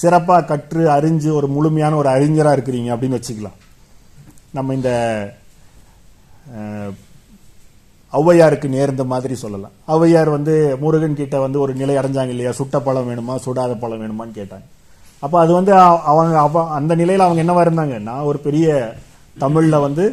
சிறப்பாக 0.00 0.46
கற்று 0.50 0.82
அறிஞ்சு 0.96 1.30
ஒரு 1.38 1.48
முழுமையான 1.54 1.96
ஒரு 2.00 2.08
அறிஞராக 2.14 2.56
இருக்கிறீங்க 2.56 2.90
அப்படின்னு 2.94 3.18
வச்சுக்கலாம். 3.18 3.58
நம்ம 4.56 4.74
இந்த 4.78 4.90
ஔவையாருக்கு 8.12 8.68
நேர்ந்த 8.74 9.04
மாதிரி 9.12 9.34
சொல்லலாம். 9.42 9.74
ஔவையார் 9.94 10.30
வந்து 10.36 10.54
முருகன் 10.82 11.18
கிட்ட 11.20 11.36
வந்து 11.44 11.58
ஒரு 11.64 11.72
நிலை 11.80 11.94
அடைஞ்சாங்க 12.00 12.32
இல்லையா? 12.34 12.52
சுட்ட 12.58 12.80
பழம் 12.86 13.08
வேணுமா? 13.10 13.34
சுடாத 13.44 13.74
பழம் 13.82 14.02
வேணுமான்னு 14.02 14.38
கேட்டாங்க. 14.40 14.66
அப்போ 15.24 15.36
அது 15.44 15.52
வந்து 15.58 15.72
அவங்க 16.10 16.36
அவ 16.46 16.64
அந்த 16.78 16.92
நிலையில் 17.00 17.26
அவங்க 17.26 17.40
என்னவா 17.44 17.64
இருந்தாங்க? 17.66 17.96
நான் 18.08 18.28
ஒரு 18.30 18.38
பெரிய 18.46 18.66
தமிழில் 19.44 19.84
வந்து 19.86 20.04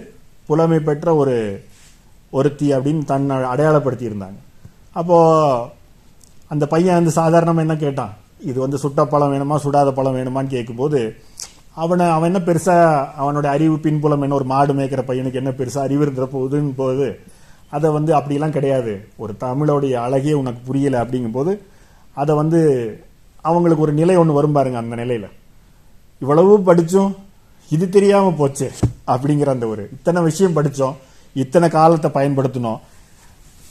புலமை 0.50 0.80
பெற்ற 0.88 1.16
ஒரு 1.22 1.36
ஒருத்தி 2.40 2.68
அப்படின்னு 2.76 3.04
தன்னை 3.12 3.36
அடையாளப்படுத்தி 3.54 4.06
இருந்தாங்க 4.10 4.40
அப்போ 5.00 5.18
அந்த 6.54 6.66
பையன் 6.74 6.98
வந்து 7.00 7.12
சாதாரணமாக 7.20 7.66
என்ன 7.66 7.76
கேட்டான்? 7.86 8.14
இது 8.50 8.58
வந்து 8.60 8.78
சுட்ட 8.84 9.02
பழம் 9.06 9.32
வேணுமா 9.34 9.56
சுடாத 9.64 9.90
பழம் 9.92 10.18
வேணுமான்னு 10.18 10.56
கேட்கும்போது 10.56 11.00
அவனை 11.84 12.06
அவன் 12.14 12.30
என்ன 12.30 12.42
பெருசா 12.48 12.76
அவனோட 13.22 13.48
அறிவு 13.56 13.76
பின்புலம் 13.86 14.24
என்ன 14.26 14.36
ஒரு 14.36 14.48
மாடு 14.52 14.74
மேய்க்கிற 14.78 15.02
பையனுக்கு 15.10 15.42
என்ன 15.42 15.52
பெருசா 15.60 15.80
அறிவு 15.88 16.04
இருந்துற 16.06 16.26
போகுதுன்னு 16.36 16.74
போது 16.80 17.08
அதை 17.76 17.88
வந்து 17.98 18.12
அப்படிலாம் 18.18 18.56
கிடையாது. 18.58 18.94
ஒரு 19.24 19.34
தமிழோடைய 19.44 19.96
அழகே 20.06 20.34
உனக்கு 20.42 20.62
புரியல 20.68 21.04
அப்படிங்கும்போது 21.04 21.52
அதை 22.22 22.34
வந்து 22.36 22.60
அவங்களுக்கு 23.50 23.86
ஒரு 23.86 23.94
நிலை 24.00 24.16
ஒன்று 24.22 24.38
வரும் 24.38 24.58
பாருங்க 24.58 24.78
அந்த 24.82 24.96
நிலையில. 25.02 25.28
இவ்வளவு 26.22 26.54
படித்தோம் 26.70 27.12
இது 27.72 27.86
தெரியாம 27.90 28.32
போச்சு 28.40 28.68
அப்படிங்கிற 29.14 29.50
அந்த 29.56 29.68
ஒரு 29.68 29.84
இத்தனை 29.98 30.22
விஷயம் 30.30 30.58
படித்தோம் 30.58 30.98
இத்தனை 31.36 31.70
காலத்தை 31.70 32.12
பயன்படுத்தினோம். 32.18 32.80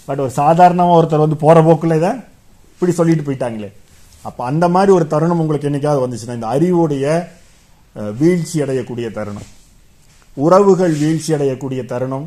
பட் 0.06 0.22
ஒரு 0.24 0.32
சாதாரணமாக 0.40 0.96
ஒருத்தர் 0.98 1.24
வந்து 1.26 1.42
போற 1.44 1.60
போக்குல 1.62 1.96
இதை 1.96 2.12
இப்படி 2.74 2.92
சொல்லிட்டு 2.92 3.26
போயிட்டாங்களே. 3.28 3.70
அப்போ 4.26 4.42
அந்த 4.50 4.64
மாதிரி 4.74 4.90
ஒரு 4.98 5.06
தருணம் 5.12 5.40
உங்களுக்கு 5.42 5.68
என்னைக்காவது 5.70 6.04
வந்துச்சுன்னா 6.04 6.38
இந்த 6.38 6.48
அறிவுடைய 6.54 7.04
வீழ்ச்சி 8.20 8.56
அடையக்கூடிய 8.64 9.06
தருணம். 9.18 9.48
உறவுகள் 10.36 10.94
வீழ்ச்சி 11.02 11.30
அடையக்கூடிய 11.36 11.80
தருணம். 11.92 12.26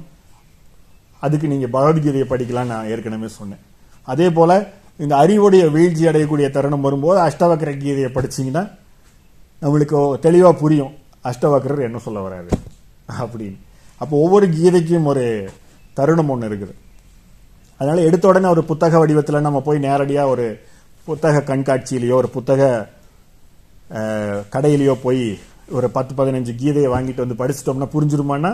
அதுக்கு 1.25 1.51
நீங்கள் 1.54 1.73
பகவத்கீதையை 1.75 2.27
படிக்கலாம் 2.32 2.71
நான் 2.73 2.89
ஏற்கனவே 2.93 3.30
சொன்னேன். 3.39 3.63
அதே 4.12 4.27
போல் 4.38 4.56
இந்த 5.04 5.13
அறிவுடைய 5.23 5.63
வீழ்ச்சி 5.75 6.04
அடையக்கூடிய 6.12 6.47
தருணம் 6.56 6.86
வரும்போது 6.86 7.19
அஷ்டவக்கர 7.27 7.71
கீதையை 7.84 8.10
படிச்சீங்கன்னா 8.17 8.63
நம்மளுக்கு 9.63 9.97
தெளிவாக 10.25 10.56
புரியும் 10.62 10.93
அஷ்டவக்கரர் 11.30 11.88
என்ன 11.88 11.99
சொல்ல 12.06 12.19
வராரு 12.27 12.49
அப்படின்னு. 13.21 13.58
அப்போ 14.01 14.13
ஒவ்வொரு 14.25 14.45
கீதைக்கும் 14.58 15.10
ஒரு 15.12 15.25
தருணம் 15.99 16.32
ஒன்று 16.34 16.49
இருக்குது. 16.49 16.73
அதனால் 17.80 18.06
எடுத்த 18.08 18.25
உடனே 18.32 18.47
ஒரு 18.56 18.63
புத்தக 18.69 18.97
வடிவத்தில் 19.01 19.45
நம்ம 19.47 19.60
போய் 19.67 19.86
நேரடியாக 19.88 20.34
ஒரு 20.34 20.45
புத்தக 21.12 21.43
கண்காட்சியிலேயோ 21.52 22.17
ஒரு 22.21 22.30
புத்தக 22.36 22.62
கடையிலையோ 23.93 24.43
கடையிலேயோ 24.56 24.93
போய் 25.06 25.24
ஒரு 25.78 25.88
பத்து 25.95 26.13
பதினஞ்சு 26.19 26.54
கீதையை 26.60 26.89
வாங்கிட்டு 26.93 27.24
வந்து 27.24 27.39
படிச்சிட்டோம்னா 27.41 27.88
புரிஞ்சிருமான்னா 27.95 28.52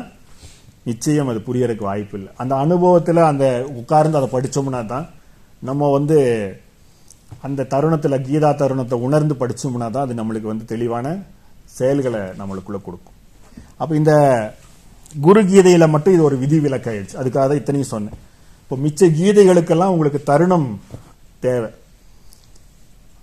நிச்சயம் 0.90 1.30
அது 1.32 1.40
புரியறதுக்கு 1.48 1.86
வாய்ப்பு 1.90 2.16
இல்லை 2.18 2.32
அந்த 2.42 2.54
அனுபவத்தில் 2.64 3.20
அந்த 3.32 3.46
உட்கார்ந்து 3.80 4.20
அதை 4.20 4.28
படித்தோம்னா 4.34 4.82
தான் 4.94 5.06
நம்ம 5.70 5.90
வந்து 5.98 6.18
அந்த 7.48 7.66
தருணத்தில் 7.74 8.24
கீதா 8.28 8.50
தருணத்தை 8.62 8.98
உணர்ந்து 9.08 9.36
படித்தோம்னா 9.42 9.88
தான் 9.96 10.06
அது 10.06 10.20
நம்மளுக்கு 10.20 10.52
வந்து 10.52 10.66
தெளிவான 10.74 11.08
செயல்களை 11.78 12.22
நம்மளுக்குள்ள 12.40 12.80
கொடுக்கும். 12.86 13.16
அப்போ 13.82 13.94
இந்த 14.02 14.14
குரு 15.26 15.42
கீதையில் 15.50 15.92
மட்டும் 15.94 16.16
இது 16.16 16.24
ஒரு 16.30 16.38
விதி 16.44 16.58
விலக்காயிடுச்சு 16.66 17.20
அதுக்காக 17.22 17.44
தான் 17.50 17.60
இத்தனையும் 17.62 17.92
சொன்னேன். 17.96 18.18
இப்போ 18.64 18.78
மிச்ச 18.86 19.10
கீதைகளுக்கெல்லாம் 19.20 19.94
உங்களுக்கு 19.96 20.22
தருணம் 20.32 20.70
தேவை. 21.46 21.70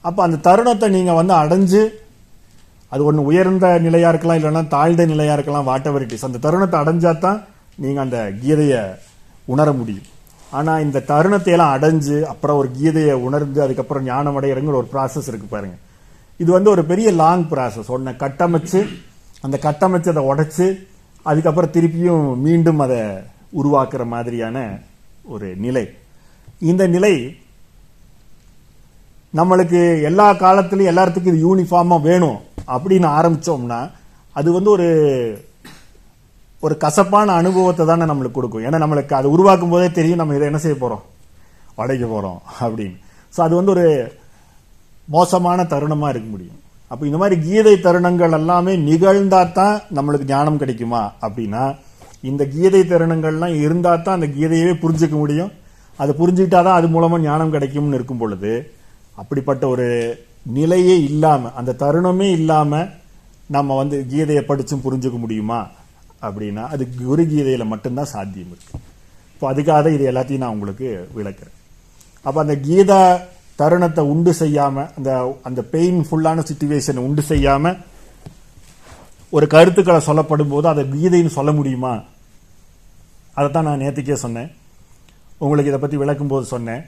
அப்போ 0.09 0.21
அந்த 0.27 0.39
தருணத்தை 0.47 0.89
நீங்கள் 0.97 1.19
வந்து 1.21 1.35
அடைஞ்சு 1.43 1.83
அது 2.93 3.05
ஒன்று 3.09 3.29
உயர்ந்த 3.31 3.67
நிலையாக 3.87 4.11
இருக்கலாம் 4.13 4.39
இல்லைன்னா 4.41 4.63
தாழ்ந்த 4.75 5.05
நிலையாக 5.13 5.37
இருக்கலாம் 5.37 5.69
வாட் 5.69 5.89
எவர் 5.91 6.05
இட் 6.07 6.15
இஸ் 6.17 6.27
அந்த 6.29 6.41
தருணத்தை 6.47 6.79
அடைஞ்சா 6.83 7.13
தான் 7.27 7.39
நீங்கள் 7.83 8.05
அந்த 8.05 8.19
கீதையை 8.43 8.83
உணர 9.53 9.69
முடியும். 9.79 10.09
ஆனால் 10.59 10.83
இந்த 10.87 10.99
தருணத்தையெல்லாம் 11.09 11.73
அடைஞ்சு 11.77 12.17
அப்புறம் 12.33 12.59
ஒரு 12.61 12.69
கீதையை 12.79 13.15
உணர்ந்து 13.29 13.61
அதுக்கப்புறம் 13.65 14.05
ஞானம் 14.11 14.37
அடைகிறங்கிற 14.41 14.77
ஒரு 14.81 14.89
ப்ராசஸ் 14.93 15.29
இருக்குது 15.31 15.55
பாருங்கள் 15.55 15.83
இது 16.43 16.51
வந்து 16.57 16.71
ஒரு 16.75 16.83
பெரிய 16.91 17.09
லாங் 17.23 17.45
ப்ராசஸ் 17.53 17.91
ஒன்றை 17.97 18.13
கட்டமைச்சு 18.23 18.81
அந்த 19.47 19.57
கட்டமைச்சதை 19.67 20.23
உடச்சி 20.31 20.67
அதுக்கப்புறம் 21.27 21.75
திருப்பியும் 21.77 22.27
மீண்டும் 22.47 22.83
அதை 22.85 23.01
உருவாக்குற 23.61 24.05
மாதிரியான 24.15 24.59
ஒரு 25.35 25.49
நிலை. 25.65 25.85
இந்த 26.71 26.87
நிலை 26.95 27.15
நம்மளுக்கு 29.39 29.81
எல்லா 30.09 30.27
காலத்திலயும் 30.43 30.91
எல்லாத்துக்கும் 30.93 31.33
இது 31.33 31.45
யூனிஃபார்மாக 31.47 32.07
வேணும் 32.09 32.39
அப்படின்னு 32.75 33.09
ஆரம்பித்தோம்னா 33.19 33.81
அது 34.37 34.49
வந்து 34.57 34.71
ஒரு 34.77 34.89
ஒரு 36.63 36.75
கசப்பான 36.85 37.29
அனுபவத்தை 37.41 37.85
தானே 37.87 38.05
நம்மளுக்கு 38.11 38.37
கொடுக்கும். 38.37 38.65
ஏன்னா 38.67 38.79
நம்மளுக்கு 38.83 39.15
அதை 39.19 39.29
உருவாக்கும் 39.37 39.73
போதே 39.73 39.89
தெரியும் 39.97 40.21
நம்ம 40.21 40.37
இதை 40.37 40.47
என்ன 40.51 40.61
செய்ய 40.65 40.77
போகிறோம் 40.83 41.03
உடைக்க 41.81 42.05
போகிறோம் 42.13 42.39
அப்படின்னு. 42.65 42.97
ஸோ 43.35 43.41
அது 43.47 43.55
வந்து 43.59 43.73
ஒரு 43.75 43.87
மோசமான 45.09 45.65
தருணமாக 45.73 46.13
இருக்க 46.15 46.29
முடியும். 46.35 46.61
அப்போ 46.91 47.05
இந்த 47.09 47.19
மாதிரி 47.23 47.37
கீதை 47.47 47.75
தருணங்கள் 47.87 48.37
எல்லாமே 48.39 48.73
நிகழ்ந்தால் 48.89 49.55
தான் 49.59 49.77
நம்மளுக்கு 49.97 50.31
ஞானம் 50.33 50.61
கிடைக்குமா 50.63 51.03
அப்படின்னா 51.27 51.65
இந்த 52.31 52.43
கீதை 52.55 52.83
தருணங்கள்லாம் 52.93 53.57
இருந்தால் 53.65 54.05
தான் 54.07 54.19
அந்த 54.19 54.29
கீதையவே 54.37 54.75
புரிஞ்சுக்க 54.85 55.17
முடியும். 55.23 55.53
அதை 55.99 56.13
புரிஞ்சுக்கிட்டாதான் 56.21 56.79
அது 56.79 56.89
மூலமாக 56.95 57.23
ஞானம் 57.29 57.55
கிடைக்கும்னு 57.57 57.99
இருக்கும் 57.99 58.23
பொழுது 58.23 58.53
அப்படிப்பட்ட 59.21 59.65
ஒரு 59.75 59.87
நிலையே 60.59 60.97
இல்லாமல் 61.11 61.55
அந்த 61.61 61.77
தருணமே 61.83 62.29
இல்லாமல் 62.39 62.91
நம்ம 63.57 63.77
வந்து 63.81 63.97
கீதையை 64.13 64.43
படித்தும் 64.51 64.85
புரிஞ்சுக்க 64.87 65.19
முடியுமா 65.25 65.61
அப்படின்னா 66.27 66.65
அது 66.75 66.83
குரு 67.03 67.23
கீதையில் 67.33 67.71
மட்டும்தான் 67.73 68.13
சாத்தியம் 68.15 68.53
இருக்குது 68.55 68.83
இப்போ 69.35 69.47
அதுக்காக 69.51 69.79
தான் 69.85 69.97
இது 69.97 70.05
எல்லாத்தையும் 70.11 70.43
நான் 70.45 70.55
உங்களுக்கு 70.57 70.89
விளக்குறேன். 71.17 71.57
அப்போ 72.27 72.39
அந்த 72.45 72.55
கீதா 72.67 73.01
தருணத்தை 73.61 74.03
உண்டு 74.13 74.33
செய்யாமல் 74.43 74.89
அந்த 74.99 75.11
அந்த 75.49 75.61
பெயின்ஃபுல்லான 75.73 76.45
சுச்சுவேஷனை 76.51 77.03
உண்டு 77.09 77.23
செய்யாமல் 77.33 77.79
ஒரு 79.37 79.47
கருத்துக்களை 79.55 80.01
சொல்லப்படும் 80.09 80.53
போது 80.53 80.67
அதை 80.73 80.83
கீதைன்னு 80.95 81.37
சொல்ல 81.37 81.53
முடியுமா? 81.59 81.95
அதை 83.37 83.47
தான் 83.51 83.67
நான் 83.69 83.83
நேற்றுக்கே 83.85 84.17
சொன்னேன். 84.25 84.51
உங்களுக்கு 85.43 85.71
இதை 85.73 85.81
பற்றி 85.83 85.97
விளக்கும் 86.03 86.33
போது 86.33 86.45
சொன்னேன். 86.55 86.83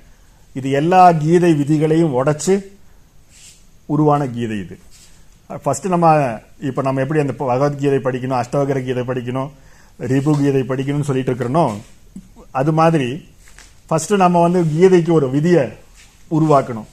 இது 0.59 0.69
எல்லா 0.81 1.03
கீதை 1.23 1.51
விதிகளையும் 1.61 2.15
உடைச்சு 2.19 2.55
உருவான 3.95 4.23
கீதை 4.37 4.57
இது. 4.65 4.77
ஃபஸ்ட்டு 5.65 5.93
நம்ம 5.95 6.07
இப்போ 6.69 6.81
நம்ம 6.87 7.03
எப்படி 7.05 7.21
அந்த 7.25 7.35
பகவத்கீதை 7.41 7.99
படிக்கணும் 8.07 8.39
அஷ்டவகர 8.41 8.79
கீதை 8.87 9.03
படிக்கணும் 9.11 9.51
ரிபு 10.13 10.33
கீதை 10.41 10.63
படிக்கணும்னு 10.71 11.09
சொல்லிட்டு 11.11 11.33
இருக்கிறனோ 11.33 11.65
அது 12.61 12.73
மாதிரி 12.81 13.09
ஃபஸ்ட்டு 13.89 14.23
நம்ம 14.25 14.41
வந்து 14.47 14.61
கீதைக்கு 14.75 15.13
ஒரு 15.19 15.27
விதியை 15.37 15.65
உருவாக்கணும். 16.37 16.89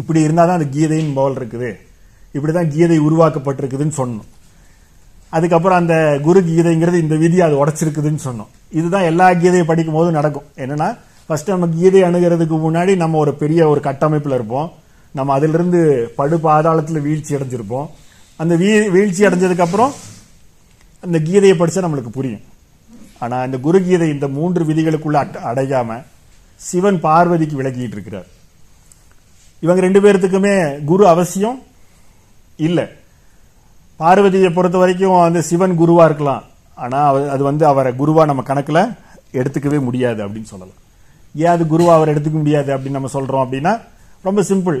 இப்படி 0.00 0.20
இருந்தால் 0.26 0.48
தான் 0.50 0.58
அது 0.60 0.66
கீதையின் 0.76 1.14
போல் 1.16 1.38
இருக்குது. 1.38 1.70
இப்படி 2.36 2.52
தான் 2.58 2.72
கீதை 2.74 2.98
உருவாக்கப்பட்டிருக்குதுன்னு 3.06 3.98
சொன்னோம். 4.00 4.28
அதுக்கப்புறம் 5.36 5.80
அந்த 5.82 5.94
குரு 6.26 6.40
கீதைங்கிறது 6.50 6.98
இந்த 7.04 7.16
விதி 7.22 7.38
அது 7.46 7.54
உடைச்சிருக்குதுன்னு 7.62 8.22
சொன்னோம். 8.28 8.50
இதுதான் 8.78 9.08
எல்லா 9.10 9.26
கீதையை 9.42 9.64
படிக்கும் 9.70 9.98
போதும் 9.98 10.18
நடக்கும். 10.18 10.48
என்னென்னா 10.64 10.88
ஃபர்ஸ்ட் 11.28 11.48
நம்ம 11.48 11.66
கீதை 11.66 12.02
அணுகிறதுக்கு 12.02 12.60
முன்னாடி 12.60 12.96
நம்ம 12.96 13.18
ஒரு 13.18 13.34
பெரிய 13.34 13.68
ஒரு 13.68 13.80
கட்டமைப்பில் 13.80 14.32
இருப்போம். 14.32 14.72
நம்ம 15.12 15.32
அதிலிருந்து 15.32 16.12
படு 16.16 16.36
பாதாளத்தில் 16.36 17.02
வீழ்ச்சி 17.02 17.34
அடைஞ்சிருப்போம். 17.34 17.86
அந்த 18.36 18.56
வீ- 18.56 18.90
வீழ்ச்சி 18.90 19.26
அடைஞ்சதுக்கப்புறம் 19.26 19.92
அந்த 21.00 21.18
கீதையை 21.18 21.54
படித்தா 21.54 21.84
நம்மளுக்கு 21.84 22.08
புரியும். 22.08 22.40
ஆனால் 23.18 23.44
இந்த 23.44 23.58
குரு 23.58 23.82
கீதை 23.82 24.08
இந்த 24.08 24.28
மூன்று 24.28 24.64
விதிகளுக்குள்ள 24.64 25.34
அடையாமல் 25.34 26.02
சிவன் 26.56 27.00
பார்வதிக்கு 27.00 27.62
விளக்கிட்டு 27.62 27.92
இருக்கிறார். 27.92 28.26
இவங்க 29.60 29.80
ரெண்டு 29.80 30.00
பேர்த்துக்குமே 30.00 30.84
குரு 30.84 31.08
அவசியம் 31.08 31.62
இல்லை. 32.56 32.84
பார்வதியை 33.96 34.50
பொறுத்த 34.50 34.78
வரைக்கும் 34.78 35.20
அந்த 35.20 35.42
சிவன் 35.42 35.74
குருவாக 35.74 36.04
இருக்கலாம். 36.04 36.42
ஆனால் 36.74 37.06
அவ- 37.06 37.30
அது 37.30 37.42
வந்து 37.42 37.66
அவரை 37.66 37.96
குருவாக 37.96 38.26
நம்ம 38.26 38.42
கணக்கில் 38.42 38.88
எடுத்துக்கவே 39.32 39.80
முடியாது 39.80 40.28
அப்படின்னு 40.28 40.44
சொல்லலாம். 40.44 40.86
ஏன் 41.44 41.52
அது 41.54 41.64
குருவா 41.72 41.92
அவர் 41.98 42.12
எடுத்துக்க 42.12 42.38
முடியாது 42.42 42.70
அப்படின்னு 42.74 42.98
நம்ம 42.98 43.12
சொல்றோம் 43.16 43.44
அப்படின்னா 43.44 43.72
ரொம்ப 44.28 44.40
சிம்பிள் 44.50 44.78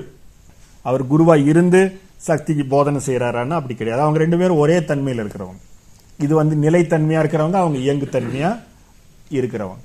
அவர் 0.88 1.02
குருவா 1.12 1.34
இருந்து 1.50 1.80
சக்திக்கு 2.28 2.64
போதனை 2.74 3.00
செய்கிறாரான்னு 3.06 3.56
அப்படி 3.58 3.74
கிடையாது. 3.80 4.02
அவங்க 4.04 4.18
ரெண்டு 4.22 4.38
பேரும் 4.40 4.60
ஒரே 4.62 4.76
தன்மையில் 4.90 5.22
இருக்கிறவங்க. 5.24 5.60
இது 6.24 6.32
வந்து 6.40 6.54
நிலைத்தன்மையாக 6.64 7.22
இருக்கிறவங்க 7.22 7.58
அவங்க 7.62 7.78
இயங்குத்தன்மையா 7.86 8.50
இருக்கிறவங்க. 9.38 9.82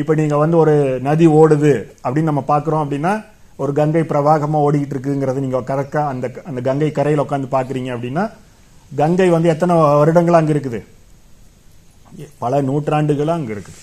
இப்போ 0.00 0.12
நீங்கள் 0.20 0.42
வந்து 0.42 0.56
ஒரு 0.62 0.74
நதி 1.08 1.26
ஓடுது 1.40 1.72
அப்படின்னு 2.04 2.30
நம்ம 2.30 2.44
பார்க்குறோம் 2.52 2.82
அப்படின்னா 2.84 3.12
ஒரு 3.62 3.72
கங்கை 3.78 4.02
பிரவாகமாக 4.10 4.64
ஓடிக்கிட்டு 4.66 4.94
இருக்குங்கிறத 4.94 5.42
நீங்கள் 5.44 5.68
கரெக்டாக 5.70 6.12
அந்த 6.12 6.26
அந்த 6.48 6.60
கங்கை 6.68 6.90
கரையில் 6.98 7.24
உட்காந்து 7.24 7.48
பார்க்குறீங்க 7.56 7.90
அப்படின்னா 7.96 8.24
கங்கை 9.00 9.28
வந்து 9.34 9.52
எத்தனை 9.54 9.76
வருடங்களாக 10.00 10.42
அங்கே 10.42 10.54
இருக்குது? 10.56 10.80
பல 12.42 12.60
நூற்றாண்டுகளாக 12.68 13.38
அங்கே 13.40 13.52
இருக்குது. 13.56 13.80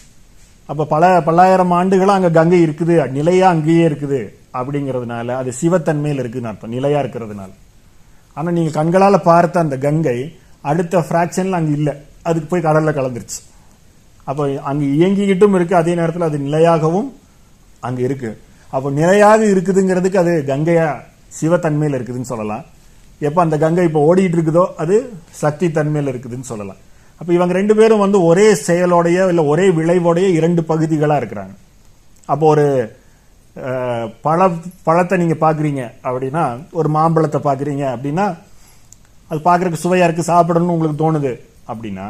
அப்ப 0.70 0.86
பல 0.86 1.04
பல்லாயிரம் 1.28 1.74
ஆண்டுகளா 1.80 2.14
அங்க 2.20 2.30
கங்கை 2.40 2.60
இருக்குது 2.66 2.96
நிலையா 3.18 3.48
அங்கேயே 3.56 3.84
இருக்குது 3.90 4.20
அப்படிங்கிறதுனால 4.60 5.36
அது 5.42 5.52
சிவத்தன்மையில் 5.62 6.22
இருக்குன்னு 6.24 6.50
அர்த்தம் 6.52 6.74
நிலையா 6.78 7.00
இருக்கிறதுனால. 7.04 7.52
ஆனா 8.38 8.52
நீங்க 8.58 8.72
கண்களால 8.80 9.16
பார்த்த 9.30 9.66
அந்த 9.66 9.78
கங்கை 9.78 10.18
அடுத்த 10.72 11.00
ஃப்ராக்ஷன்ல 11.08 11.60
அங்க 11.60 11.72
இல்ல. 11.80 11.90
அதுக்கு 12.30 12.48
போய் 12.52 12.66
கடல்ல 12.68 12.92
கலந்துருச்சு. 13.00 13.40
அப்போ 14.30 14.44
அங்கே 14.70 14.86
இயங்கிக்கிட்டும் 14.98 15.56
இருக்கு 15.56 15.76
அதே 15.76 15.94
நேரத்தில் 16.00 16.28
அது 16.30 16.38
நிலையாகவும் 16.48 17.10
அங்க 17.88 18.02
இருக்கு. 18.02 18.30
அப்போ 18.74 18.90
நிலையாக 19.00 19.42
இருக்குதுங்கிறதுக்கு 19.54 20.20
அது 20.24 20.34
கங்கையா 20.52 20.88
சிவத்தன்மையில் 21.40 21.98
இருக்குதுன்னு 21.98 22.32
சொல்லலாம். 22.34 22.64
எப்போ 23.28 23.40
அந்த 23.42 23.58
கங்கை 23.58 23.84
இப்போ 23.90 24.02
ஓடிட்டு 24.10 24.38
இருக்குதோ 24.38 24.64
அது 24.84 24.96
சக்தி 25.44 25.68
தன்மையில் 25.72 26.12
இருக்குதுன்னு 26.14 26.50
சொல்லலாம். 26.52 26.80
அப்போ 27.24 27.34
இவங்க 27.36 27.54
ரெண்டு 27.58 27.74
பேரும் 27.80 28.02
வந்து 28.04 28.20
ஒரே 28.30 28.46
செயலோடைய 28.68 29.28
இல்லை 29.32 29.44
ஒரே 29.52 29.66
விளைவோடைய 29.78 30.28
இரண்டு 30.38 30.62
பகுதிகளாக 30.70 31.22
இருக்கிறாங்க. 31.22 31.54
அப்போ 32.32 32.46
ஒரு 32.54 32.66
பழ 34.26 34.40
பழத்தை 34.88 35.16
நீங்கள் 35.22 35.40
பார்க்குறீங்க 35.44 35.82
அப்படின்னா 36.08 36.44
ஒரு 36.80 36.90
மாம்பழத்தை 36.96 37.40
பார்க்குறீங்க 37.48 37.84
அப்படின்னா 37.96 38.26
அது 39.30 39.40
பார்க்குறக்கு 39.48 39.84
சுவையாக 39.84 40.08
இருக்குது 40.08 40.30
சாப்பிடணும்னு 40.32 40.76
உங்களுக்கு 40.76 41.02
தோணுது 41.04 41.32
அப்படின்னா 41.72 42.08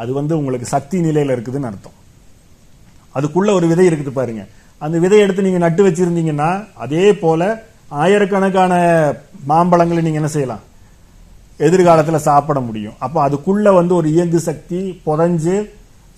அது 0.00 0.10
வந்து 0.18 0.34
உங்களுக்கு 0.40 0.66
சக்தி 0.74 0.96
நிலையில் 1.06 1.34
இருக்குதுன்னு 1.36 1.70
அர்த்தம். 1.70 1.96
அதுக்குள்ள 3.18 3.50
ஒரு 3.58 3.66
விதை 3.72 3.86
இருக்குது 3.90 4.12
பாருங்க. 4.18 4.42
அந்த 4.84 4.96
விதையை 5.04 5.22
எடுத்து 5.26 5.46
நீங்கள் 5.46 5.64
நட்டு 5.66 5.84
வச்சிருந்தீங்கன்னா 5.86 6.50
அதே 6.86 7.06
போல 7.22 7.48
ஆயிரக்கணக்கான 8.02 8.72
மாம்பழங்களை 9.52 10.02
நீங்கள் 10.06 10.22
என்ன 10.22 10.32
செய்யலாம்? 10.36 10.64
எதிர்காலத்தில் 11.66 12.26
சாப்பிட 12.28 12.58
முடியும். 12.68 12.96
அப்போ 13.04 13.18
அதுக்குள்ளே 13.26 13.70
வந்து 13.78 13.92
ஒரு 14.00 14.08
இயங்கு 14.16 14.40
சக்தி 14.48 14.80
புதஞ்சு 15.06 15.56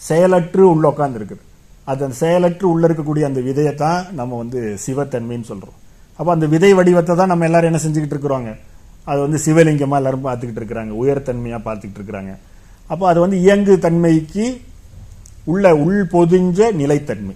செயலற்று 0.08 0.62
உள்ள 0.72 0.84
உட்காந்துருக்குது 0.92 1.42
அது 1.90 2.04
அந்த 2.06 2.16
செயலற்று 2.22 2.66
உள்ள 2.72 2.82
இருக்கக்கூடிய 2.88 3.24
அந்த 3.28 3.40
விதையை 3.46 3.72
தான் 3.84 4.02
நம்ம 4.18 4.36
வந்து 4.42 4.60
சிவத்தன்மைன்னு 4.84 5.48
சொல்கிறோம் 5.52 5.78
அப்போ 6.18 6.30
அந்த 6.34 6.46
விதை 6.52 6.70
வடிவத்தை 6.78 7.14
தான் 7.20 7.30
நம்ம 7.32 7.46
எல்லாரும் 7.48 7.70
என்ன 7.70 7.80
செஞ்சுக்கிட்டு 7.84 8.16
இருக்கிறோங்க? 8.16 8.50
அது 9.10 9.18
வந்து 9.24 9.38
சிவலிங்கமாக 9.44 10.00
எல்லாரும் 10.00 10.26
பார்த்துக்கிட்டு 10.26 10.60
இருக்கிறாங்க. 10.62 10.92
உயர்தன்மையாக 11.02 11.60
பார்த்துக்கிட்டு 11.66 12.00
இருக்கிறாங்க. 12.00 12.32
அப்போ 12.90 13.04
அது 13.10 13.18
வந்து 13.24 13.38
இயங்கு 13.44 13.74
தன்மைக்கு 13.86 14.44
உள்ள 15.52 15.64
உள் 15.84 16.02
பொதிஞ்ச 16.14 16.68
நிலைத்தன்மை. 16.80 17.34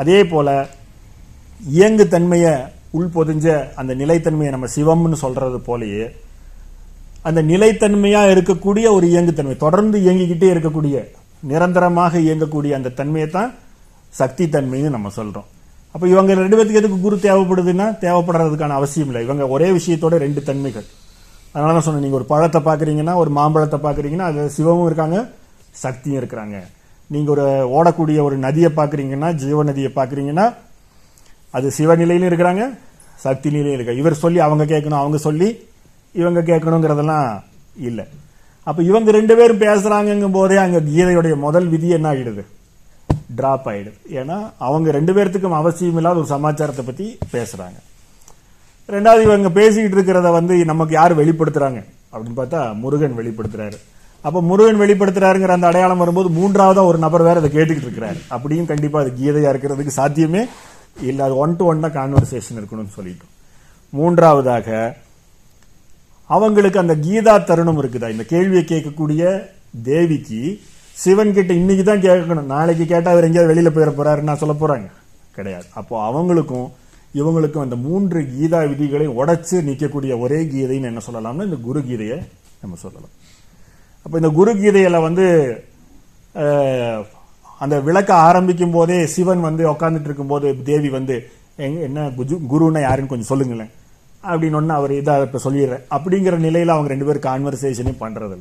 அதே 0.00 0.18
போல் 0.32 0.52
இயங்கு 1.78 2.04
தன்மையை 2.14 2.52
உள் 2.98 3.12
பொதிஞ்ச 3.16 3.46
அந்த 3.80 3.92
நிலைத்தன்மையை 4.02 4.50
நம்ம 4.54 4.68
சிவம்னு 4.76 5.18
சொல்கிறது 5.24 5.60
போலயே 5.68 6.04
அந்த 7.28 7.40
நிலைத்தன்மையா 7.50 8.20
இருக்கக்கூடிய 8.34 8.86
ஒரு 8.96 9.06
இயங்குத்தன்மை 9.12 9.56
தொடர்ந்து 9.64 9.96
இயங்கிக்கிட்டே 10.04 10.48
இருக்கக்கூடிய 10.54 10.96
நிரந்தரமாக 11.50 12.18
இயங்கக்கூடிய 12.26 12.72
அந்த 12.78 12.92
தன்மையை 13.00 13.28
தான் 13.36 13.50
சக்தி 14.20 14.44
தன்மைன்னு 14.54 14.90
நம்ம 14.96 15.10
சொல்றோம். 15.18 15.46
அப்போ 15.94 16.06
இவங்க 16.12 16.34
ரெண்டு 16.42 16.56
பேத்துக்கு 16.56 16.80
எதுக்கு 16.80 16.98
குரு 17.04 17.16
தேவைப்படுதுன்னா 17.28 17.86
தேவைப்படுறதுக்கான 18.04 18.76
அவசியம் 18.80 19.08
இல்லை. 19.10 19.22
இவங்க 19.26 19.44
ஒரே 19.54 19.68
விஷயத்தோட 19.78 20.14
ரெண்டு 20.24 20.40
தன்மைகள். 20.48 20.86
அதனால 21.54 21.72
தான் 21.76 21.86
சொன்னேன் 21.86 22.04
நீங்க 22.04 22.18
ஒரு 22.20 22.28
பழத்தை 22.32 22.60
பாக்குறீங்கன்னா 22.68 23.14
ஒரு 23.22 23.30
மாம்பழத்தை 23.38 23.78
பாக்குறீங்கன்னா 23.86 24.28
அது 24.30 24.50
சிவமும் 24.56 24.86
இருக்காங்க 24.90 25.16
சக்தியும் 25.84 26.20
இருக்கிறாங்க. 26.20 26.56
நீங்க 27.10 27.28
ஒரு 27.34 27.44
ஓடக்கூடிய 27.76 28.18
ஒரு 28.28 28.36
நதியை 28.46 28.70
பாக்குறீங்கன்னா 28.78 29.28
ஜீவ 29.42 29.62
நதியை 29.70 29.90
பாக்குறீங்கன்னா 29.98 30.46
அது 31.54 31.66
சிவநிலையிலும் 31.78 32.30
இருக்கிறாங்க 32.30 32.64
சக்தி 33.24 33.48
நிலையிலும் 33.54 33.76
இருக்காங்க 33.78 34.02
இவர் 34.02 34.22
சொல்லி 34.24 34.40
அவங்க 34.46 34.64
கேட்கணும் 34.72 35.02
அவங்க 35.02 35.18
சொல்லி 35.28 35.48
இவங்க 36.20 36.40
கேட்கணுங்கிறதெல்லாம் 36.50 37.28
இல்லை. 37.88 38.04
அப்போ 38.66 38.80
இவங்க 38.88 39.10
ரெண்டு 39.18 39.34
பேரும் 39.38 39.62
பேசுகிறாங்கங்கும் 39.66 40.36
போதே 40.38 40.58
அங்கே 40.64 40.80
கீதையுடைய 40.90 41.36
முதல் 41.46 41.70
விதி 41.74 41.88
என்ன 41.98 42.08
ஆகிடுது 42.10 42.42
ட்ராப் 43.38 43.66
ஆகிடுது 43.70 43.98
ஏன்னா 44.20 44.36
அவங்க 44.66 44.90
ரெண்டு 44.98 45.12
பேர்த்துக்கும் 45.16 45.56
அவசியம் 45.60 45.98
இல்லாத 46.00 46.20
ஒரு 46.22 46.30
சமாச்சாரத்தை 46.34 46.84
பற்றி 46.88 47.06
பேசுகிறாங்க 47.34 47.78
ரெண்டாவது 48.94 49.22
இவங்க 49.26 49.50
பேசிக்கிட்டு 49.58 49.96
இருக்கிறத 49.98 50.30
வந்து 50.36 50.54
நமக்கு 50.70 50.94
யார் 50.98 51.12
வெளிப்படுத்துகிறாங்க 51.20 51.80
அப்படின்னு 52.12 52.38
பார்த்தா 52.40 52.60
முருகன் 52.82 53.18
வெளிப்படுத்துகிறாரு 53.20 53.78
அப்போ 54.26 54.40
முருகன் 54.48 54.80
வெளிப்படுத்துறாருங்கிற 54.82 55.52
அந்த 55.56 55.68
அடையாளம் 55.70 56.02
வரும்போது 56.02 56.28
மூன்றாவதாக 56.38 56.90
ஒரு 56.90 56.98
நபர் 57.04 57.24
வேற 57.28 57.38
அதை 57.40 57.50
கேட்டுக்கிட்டு 57.54 57.88
இருக்கிறாரு. 57.88 58.18
அப்படியும் 58.34 58.68
கண்டிப்பாக 58.72 59.04
அது 59.04 59.12
கீதையாக 59.20 59.52
இருக்கிறதுக்கு 59.52 59.94
சாத்தியமே 60.00 60.42
இல்லை. 61.08 61.22
அது 61.26 61.34
ஒன் 61.44 61.56
டு 61.60 61.64
ஒன் 61.70 61.82
தான் 61.84 61.96
கான்வர்சேஷன் 62.00 62.58
இருக்கணும்னு 62.60 62.94
சொல்லிட்டோம். 62.98 63.32
மூன்றாவதாக 63.92 64.68
அவங்களுக்கு 66.34 66.78
அந்த 66.82 66.94
கீதா 67.06 67.34
தருணம் 67.50 67.80
இருக்குதா? 67.82 68.08
இந்த 68.14 68.24
கேள்வியை 68.32 68.62
கேட்கக்கூடிய 68.72 69.22
தேவிக்கு 69.88 70.42
சிவன் 71.02 71.34
கிட்ட 71.36 71.52
இன்னைக்கு 71.60 71.84
தான் 71.88 72.04
கேட்கணும். 72.06 72.52
நாளைக்கு 72.54 72.84
கேட்டால் 72.92 73.14
அவர் 73.14 73.26
எங்கேயாவது 73.28 73.50
வெளியில் 73.52 73.74
போயிட 73.76 73.92
போறாருன்னா 73.98 74.34
சொல்ல 74.42 74.54
போறாங்க 74.62 74.88
கிடையாது. 75.36 75.66
அப்போ 75.80 75.94
அவங்களுக்கும் 76.10 76.68
இவங்களுக்கும் 77.20 77.64
அந்த 77.64 77.76
மூன்று 77.86 78.20
கீதா 78.34 78.60
விதிகளை 78.72 79.06
உடைச்சு 79.20 79.56
நிற்கக்கூடிய 79.68 80.12
ஒரே 80.24 80.38
கீதைன்னு 80.52 80.90
என்ன 80.90 81.02
சொல்லலாம்னா 81.08 81.46
இந்த 81.48 81.58
குரு 81.66 81.80
கீதையை 81.88 82.18
நம்ம 82.62 82.78
சொல்லலாம். 82.84 83.12
அப்போ 84.04 84.16
இந்த 84.22 84.30
குரு 84.38 84.52
கீதையில 84.62 85.00
வந்து 85.08 85.26
அந்த 87.64 87.76
விளக்க 87.88 88.10
ஆரம்பிக்கும் 88.28 88.74
போதே 88.76 88.98
சிவன் 89.14 89.46
வந்து 89.48 89.62
உட்காந்துட்டு 89.72 90.08
இருக்கும்போது 90.10 90.46
தேவி 90.70 90.88
வந்து 90.98 91.16
எங்க 91.66 91.80
என்ன 91.88 92.06
குஜு 92.18 92.36
குருன்னா 92.52 92.80
யாருன்னு 92.84 93.12
கொஞ்சம் 93.12 93.32
சொல்லுங்களேன். 93.32 93.72
அப்படின்னு 94.22 94.54
ஒன்று 94.54 94.74
அவர் 94.74 94.92
இதை 94.92 95.20
இப்போ 95.22 95.38
சொல்லிடுறேன் 95.44 95.84
அப்படிங்கிற 95.90 96.38
நிலையில் 96.38 96.68
அவங்க 96.68 96.88
ரெண்டு 96.88 97.04
பேரும் 97.04 97.22
கான்வர்சேஷனே 97.22 97.94
பண்ணுறது 98.00 98.36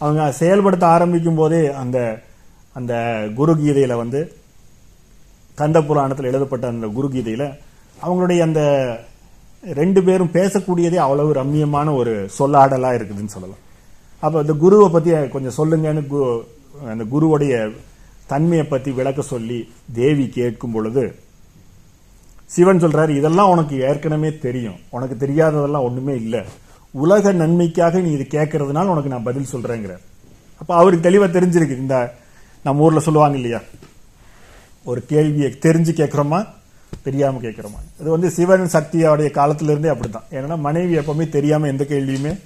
அவங்க 0.00 0.32
செயல்படுத்த 0.32 0.86
ஆரம்பிக்கும் 0.86 1.34
போதே 1.34 1.66
அந்த 1.74 1.98
அந்த 2.76 2.92
குரு 3.34 3.56
கீதையில் 3.56 3.94
வந்து 3.94 4.20
கந்த 5.58 5.82
புராணத்தில் 5.82 6.24
எழுதப்பட்ட 6.24 6.66
அந்த 6.66 6.86
குரு 6.88 7.08
கீதையில் 7.10 7.46
அவங்களுடைய 7.98 8.38
அந்த 8.40 8.60
ரெண்டு 9.62 10.02
பேரும் 10.02 10.32
பேசக்கூடியதே 10.32 10.96
அவ்வளவு 10.96 11.34
ரம்மியமான 11.34 11.94
ஒரு 11.94 12.12
சொல்லாடலாக 12.38 12.98
இருக்குதுன்னு 12.98 13.34
சொல்லலாம். 13.34 13.62
அப்போ 14.22 14.40
இந்த 14.40 14.52
குருவை 14.54 14.88
பற்றி 14.88 15.28
கொஞ்சம் 15.28 15.56
சொல்லுங்கன்னு 15.56 16.02
கு- 16.06 16.42
அந்த 16.88 17.04
குருவுடைய 17.04 17.54
தன்மையை 18.26 18.66
பற்றி 18.66 18.90
விளக்க 18.90 19.22
சொல்லி 19.22 19.58
தேவி 19.92 20.28
கேட்கும் 20.28 20.70
பொழுது 20.70 21.04
சிவன் 22.50 22.82
சொல்றாரு 22.82 23.08
இதெல்லாம் 23.08 23.50
உனக்கு 23.50 23.80
ஏற்கனவே 23.80 24.38
தெரியும். 24.38 24.78
உனக்கு 24.90 25.26
தெரியாததெல்லாம் 25.26 25.82
ஒண்ணுமே 25.82 26.14
இல்லை. 26.14 26.44
உலக 26.90 27.32
நன்மைக்காக 27.32 28.00
நீ 28.00 28.10
இது 28.10 28.26
கேட்கறதுனால 28.30 28.84
உனக்கு 28.84 29.08
நான் 29.08 29.22
பதில் 29.22 29.52
சொல்றேங்கிற 29.52 29.98
அப்ப 30.58 30.74
அவருக்கு 30.74 31.10
தெளிவா 31.10 31.28
தெரிஞ்சிருக்கு 31.30 31.78
இந்த 31.78 32.14
நம்ம 32.64 32.82
ஊர்ல 32.82 33.00
சொல்லுவாங்க 33.00 33.36
இல்லையா? 33.36 33.60
ஒரு 34.84 35.04
கேள்வியை 35.06 35.58
தெரிஞ்சு 35.62 35.92
கேட்கிறோமா 35.92 36.46
தெரியாம 37.02 37.38
கேட்கிறோமா? 37.38 37.80
இது 38.00 38.10
வந்து 38.10 38.30
சிவன் 38.30 38.66
சக்தியோடைய 38.66 39.28
காலத்துல 39.38 39.70
இருந்தே 39.70 39.88
அப்படித்தான். 39.88 40.24
ஏன்னா 40.30 40.58
மனைவி 40.58 40.98
எப்பவுமே 40.98 41.28
தெரியாம 41.28 41.66
எந்த 41.66 41.84
கேள்வியுமே 41.84 42.40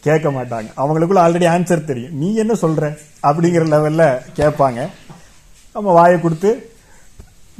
கேட்க 0.00 0.30
மாட்டாங்க. 0.30 0.68
அவங்களுக்குள்ள 0.76 1.20
ஆல்ரெடி 1.26 1.46
ஆன்சர் 1.54 1.84
தெரியும். 1.84 2.14
நீ 2.14 2.34
என்ன 2.34 2.52
சொல்ற? 2.52 2.96
அப்படிங்கிற 3.22 3.64
லெவல்ல 3.74 4.20
கேட்பாங்க. 4.36 4.88
நம்ம 5.72 5.92
வாயை 5.92 6.20
கொடுத்து 6.20 6.70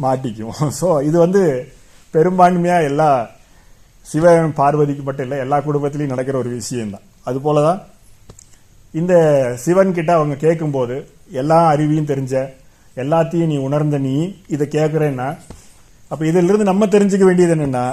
மாட்டிக்குவோம். 0.03 0.70
ஸோ 0.81 1.03
இது 1.03 1.18
வந்து 1.18 1.72
பெரும்பான்மையாக 2.16 2.88
எல்லா 2.90 3.11
சிவன் 4.07 4.55
பார்வதிக்கு 4.57 5.02
மட்டும் 5.02 5.26
இல்லை 5.26 5.38
எல்லா 5.44 5.59
குடும்பத்திலையும் 5.59 6.14
நடக்கிற 6.14 6.38
ஒரு 6.38 6.50
விஷயம்தான். 6.61 7.05
அது 7.29 7.38
போலதான் 7.46 7.81
இந்த 8.92 9.14
சிவன் 9.64 9.96
கிட்ட 9.96 10.11
அவங்க 10.14 10.35
கேட்கும்போது 10.35 10.96
எல்லா 11.31 11.59
அறிவியும் 11.73 12.10
தெரிஞ்ச 12.12 12.35
எல்லாத்தையும் 12.96 13.50
நீ 13.52 13.56
உணர்ந்த 13.56 13.98
நீ 13.98 14.14
இதை 14.48 14.67
கேட்குறேன்னா 14.71 15.29
அப்போ 16.08 16.27
இதிலிருந்து 16.27 16.64
நம்ம 16.64 16.87
தெரிஞ்சுக்க 16.87 17.25
வேண்டியது 17.29 17.54
என்னென்னா 17.54 17.87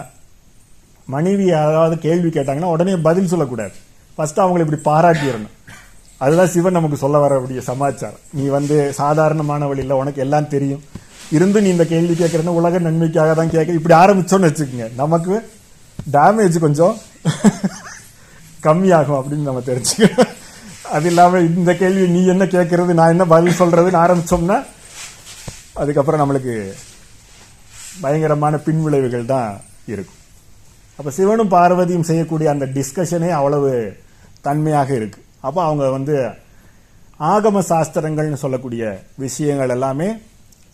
மனைவி 1.05 1.45
யாராவது 1.45 1.95
கேள்வி 1.97 2.29
கேட்டாங்கன்னா 2.29 2.73
உடனே 2.73 2.93
பதில் 3.07 3.31
சொல்லக்கூடாது. 3.31 3.73
ஃபஸ்ட்டு 4.17 4.43
அவங்களை 4.43 4.63
இப்படி 4.65 4.81
பாராட்டிடணும். 4.89 5.53
அதுதான் 6.17 6.47
சிவன் 6.47 6.77
நமக்கு 6.77 6.97
சொல்ல 6.97 7.17
வரக்கூடிய 7.17 7.61
சமாச்சாரம். 7.61 8.21
நீ 8.33 8.45
வந்து 8.47 8.93
சாதாரணமான 8.93 9.67
வழியில் 9.67 9.99
உனக்கு 10.01 10.21
எல்லாம் 10.21 10.47
தெரியும். 10.47 10.83
இருந்து 11.35 11.61
நீ 11.65 11.69
இந்த 11.75 11.85
கேள்வி 11.91 12.15
கேட்கறேன்னா 12.21 12.53
உலக 12.59 12.79
நன்மைக்காக 12.85 13.33
தான் 13.39 13.53
கேட்க 13.55 13.79
இப்படி 13.79 13.95
ஆரம்பிச்சோன்னு 14.03 14.49
வச்சுக்கோங்க. 14.49 14.87
நமக்கு 15.01 15.33
டேமேஜ் 16.15 16.57
கொஞ்சம் 16.65 16.95
கம்மியாகும் 18.65 19.19
அப்படின்னு 19.19 19.49
நம்ம 19.49 19.63
தெரிஞ்சுக்கணும். 19.69 20.31
அது 20.95 21.07
இல்லாமல் 21.11 21.45
இந்த 21.59 21.71
கேள்வி 21.81 22.05
நீ 22.15 22.21
என்ன 22.33 22.45
கேட்கறது 22.55 22.97
நான் 22.99 23.13
என்ன 23.13 23.25
பதில் 23.33 23.59
சொல்றதுன்னு 23.61 24.03
ஆரம்பிச்சோம்னா 24.05 24.57
அதுக்கப்புறம் 25.81 26.21
நம்மளுக்கு 26.21 26.55
பயங்கரமான 28.03 28.55
பின்விளைவுகள் 28.65 29.31
தான் 29.33 29.49
இருக்கும். 29.93 30.19
அப்போ 30.97 31.11
சிவனும் 31.17 31.53
பார்வதியும் 31.55 32.07
செய்யக்கூடிய 32.09 32.47
அந்த 32.53 32.65
டிஸ்கஷனே 32.75 33.29
அவ்வளவு 33.39 33.71
தன்மையாக 34.47 34.89
இருக்கு. 34.99 35.19
அப்போ 35.47 35.59
அவங்க 35.67 35.85
வந்து 35.97 36.15
ஆகம 37.31 37.63
சாஸ்திரங்கள்னு 37.71 38.43
சொல்லக்கூடிய 38.43 38.83
விஷயங்கள் 39.23 39.73
எல்லாமே 39.75 40.07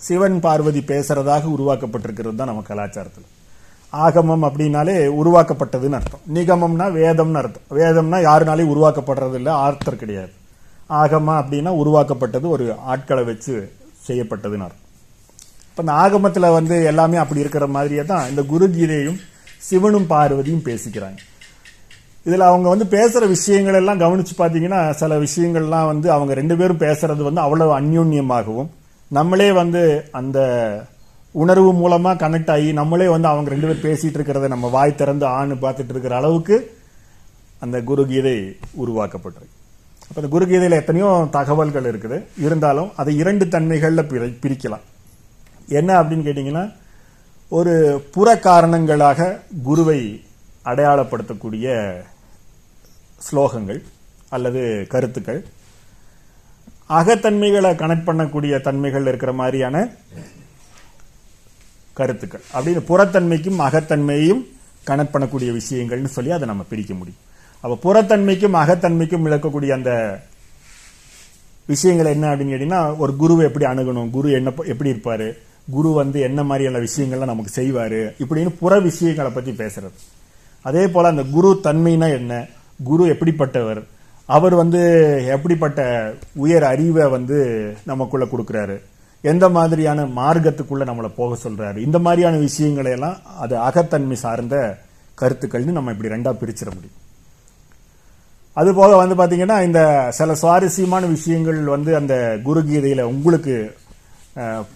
சிவன் 0.06 0.38
பார்வதி 0.46 0.82
பேசுறதாக 0.92 1.44
உருவாக்கப்பட்டிருக்கிறது 1.56 2.38
தான் 2.40 2.50
நம்ம 2.52 2.64
கலாச்சாரத்தில். 2.70 3.28
ஆகமம் 3.94 4.44
அப்படின்னாலே 4.48 4.96
உருவாக்கப்பட்டதுன்னு 5.22 5.98
அர்த்தம். 6.00 6.24
நிகமம்னா 6.36 6.88
வேதம்னு 7.00 7.40
அர்த்தம். 7.42 7.66
வேதம்னா 7.80 8.20
யாருனாலையும் 8.30 8.74
உருவாக்கப்படுறது 8.74 9.38
இல்லை 9.42 9.54
ஆர்த்தர் 9.66 10.02
கிடையாது. 10.04 10.32
ஆகமம் 11.02 11.40
அப்படின்னா 11.42 11.72
உருவாக்கப்பட்டது 11.82 12.46
ஒரு 12.56 12.66
ஆட்களை 12.94 13.24
வச்சு 13.32 13.54
செய்யப்பட்டதுன்னு 14.08 14.66
அர்த்தம். 14.68 14.86
இப்போ 15.70 15.82
இந்த 15.86 15.94
ஆகமத்தில் 16.04 16.56
வந்து 16.60 16.76
எல்லாமே 16.92 17.18
அப்படி 17.24 17.44
இருக்கிற 17.44 17.66
மாதிரியே 17.76 18.04
தான் 18.14 18.26
இந்த 18.30 18.42
குருகீதையும் 18.54 19.20
சிவனும் 19.68 20.10
பார்வதியும் 20.14 20.66
பேசிக்கிறாங்க. 20.70 21.20
இதில் 22.28 22.50
அவங்க 22.50 22.68
வந்து 22.74 22.86
பேசுகிற 22.96 23.26
விஷயங்கள் 23.36 23.80
எல்லாம் 23.82 24.02
கவனித்து 24.04 24.34
பார்த்தீங்கன்னா 24.40 24.82
சில 25.02 25.18
விஷயங்கள்லாம் 25.28 25.90
வந்து 25.92 26.08
அவங்க 26.16 26.34
ரெண்டு 26.40 26.56
பேரும் 26.60 26.84
பேசுறது 26.86 27.22
வந்து 27.28 27.42
அவ்வளோ 27.46 27.68
அந்யோன்யமாகவும் 27.80 28.70
நம்மளே 29.10 29.52
வந்து 29.52 30.08
அந்த 30.12 30.40
உணர்வு 31.32 31.74
மூலமா 31.74 32.02
கனெக்ட் 32.02 32.52
ஆகி 32.52 32.74
நம்மளே 32.74 33.08
வந்து 33.08 33.28
அவங்க 33.28 33.50
ரெண்டு 33.50 33.76
பேர் 33.76 33.86
பேசிட்டு 33.86 34.18
இருக்கிறத 34.18 34.48
நம்ம 34.48 34.68
வாய் 34.68 34.96
திறந்து 34.96 35.26
ஆண் 35.26 35.52
பார்த்துட்டு 35.52 35.90
இருக்கிற 35.90 36.16
அளவுக்கு 36.16 36.78
அந்த 37.60 37.82
குரு 37.82 38.08
கீதை 38.08 38.58
உருவாக்கப்பட்டிருக்கு 38.86 39.58
அப்போ 40.10 40.22
இந்த 40.22 40.28
குருகீதையில் 40.28 40.72
எத்தனையோ 40.72 41.28
தகவல்கள் 41.32 41.98
இருக்குது. 41.98 42.24
இருந்தாலும் 42.38 42.92
அதை 42.96 43.16
இரண்டு 43.16 43.46
தன்மைகளில் 43.46 44.06
பிரி- 44.06 44.38
பிரிக்கலாம். 44.42 44.80
என்ன 45.68 46.04
அப்படின்னு 46.04 46.28
கேட்டிங்கன்னா 46.28 46.74
ஒரு 47.50 48.06
புற 48.12 48.40
காரணங்களாக 48.40 49.40
குருவை 49.64 50.24
அடையாளப்படுத்தக்கூடிய 50.66 51.96
ஸ்லோகங்கள் 53.32 53.84
அல்லது 54.30 54.86
கருத்துக்கள். 54.90 55.46
அகத்தன்மைகளை 56.90 57.72
கனெக்ட் 57.72 58.08
பண்ணக்கூடிய 58.08 58.62
தன்மைகள் 58.62 59.08
இருக்கிற 59.08 59.34
மாதிரியான 59.34 59.90
கருத்துக்கள். 61.94 62.42
அப்படின்னு 62.54 62.84
புறத்தன்மைக்கும் 62.90 63.60
அகத்தன்மையும் 63.60 64.46
கனெக்ட் 64.88 65.14
பண்ணக்கூடிய 65.14 65.60
விஷயங்கள்னு 65.60 66.06
சொல்லி 66.06 66.32
அதை 66.32 66.48
நம்ம 66.48 66.64
பிரிக்க 66.70 66.94
முடியும். 66.94 67.20
அப்போ 67.62 67.94
புறத்தன்மைக்கும் 67.94 68.54
அகத்தன்மைக்கும் 68.54 69.26
விளக்கக்கூடிய 69.26 69.72
அந்த 69.72 70.22
விஷயங்கள் 71.66 72.06
என்ன 72.06 72.36
அப்படின்னு 72.36 72.50
கேட்டீங்கன்னா 72.54 72.98
ஒரு 72.98 73.16
குருவை 73.16 73.46
எப்படி 73.46 73.66
அணுகணும்? 73.66 74.10
குரு 74.10 74.32
என்ன 74.32 74.52
எப்படி 74.66 74.90
இருப்பார்? 74.90 75.36
குரு 75.70 75.90
வந்து 75.90 76.20
என்ன 76.20 76.44
மாதிரியான 76.44 76.86
விஷயங்கள்லாம் 76.86 77.32
நமக்கு 77.32 77.52
செய்வார்? 77.52 77.94
இப்படின்னு 77.94 78.50
புற 78.60 78.80
விஷயங்களை 78.80 79.32
பற்றி 79.32 79.52
பேசுறது. 79.52 79.98
அதே 80.62 80.88
போல் 80.88 81.06
அந்த 81.06 81.24
குரு 81.24 81.60
தன்மைனா 81.64 82.14
என்ன? 82.14 82.48
குரு 82.84 83.06
எப்படிப்பட்டவர்? 83.06 83.84
அவர் 84.36 84.56
வந்து 84.62 84.82
எப்படிப்பட்ட 85.36 85.82
உயர் 86.44 86.66
அறிவை 86.72 87.06
வந்து 87.18 87.38
நமக்குள்ள 87.92 88.26
கொடுக்குறாரு. 88.32 88.78
எந்த 89.24 89.46
மாதிரியான 89.56 90.06
மார்க்கத்துக்குள்ள 90.20 90.84
நம்மளை 90.90 91.10
போக 91.20 91.38
சொல்றாரு. 91.46 91.78
இந்த 91.88 91.98
மாதிரியான 92.06 92.38
விஷயங்களை 92.48 92.92
எல்லாம் 92.98 93.18
அது 93.44 93.56
அகத்தன்மை 93.68 94.18
சார்ந்த 94.26 94.56
கருத்துக்கள்னு 95.22 95.78
நம்ம 95.78 95.94
இப்படி 95.96 96.14
ரெண்டா 96.14 96.34
பிரிச்சிட 96.42 96.70
முடியும். 96.76 96.98
அது 98.60 98.70
போக 98.80 98.94
வந்து 99.02 99.16
பார்த்தீங்கன்னா 99.18 99.58
இந்த 99.68 99.82
சில 100.20 100.32
சுவாரஸ்யமான 100.44 101.08
விஷயங்கள் 101.16 101.60
வந்து 101.76 101.92
அந்த 102.00 102.14
குரு 102.48 102.62
கீதையில 102.70 103.02
உங்களுக்கு 103.14 103.56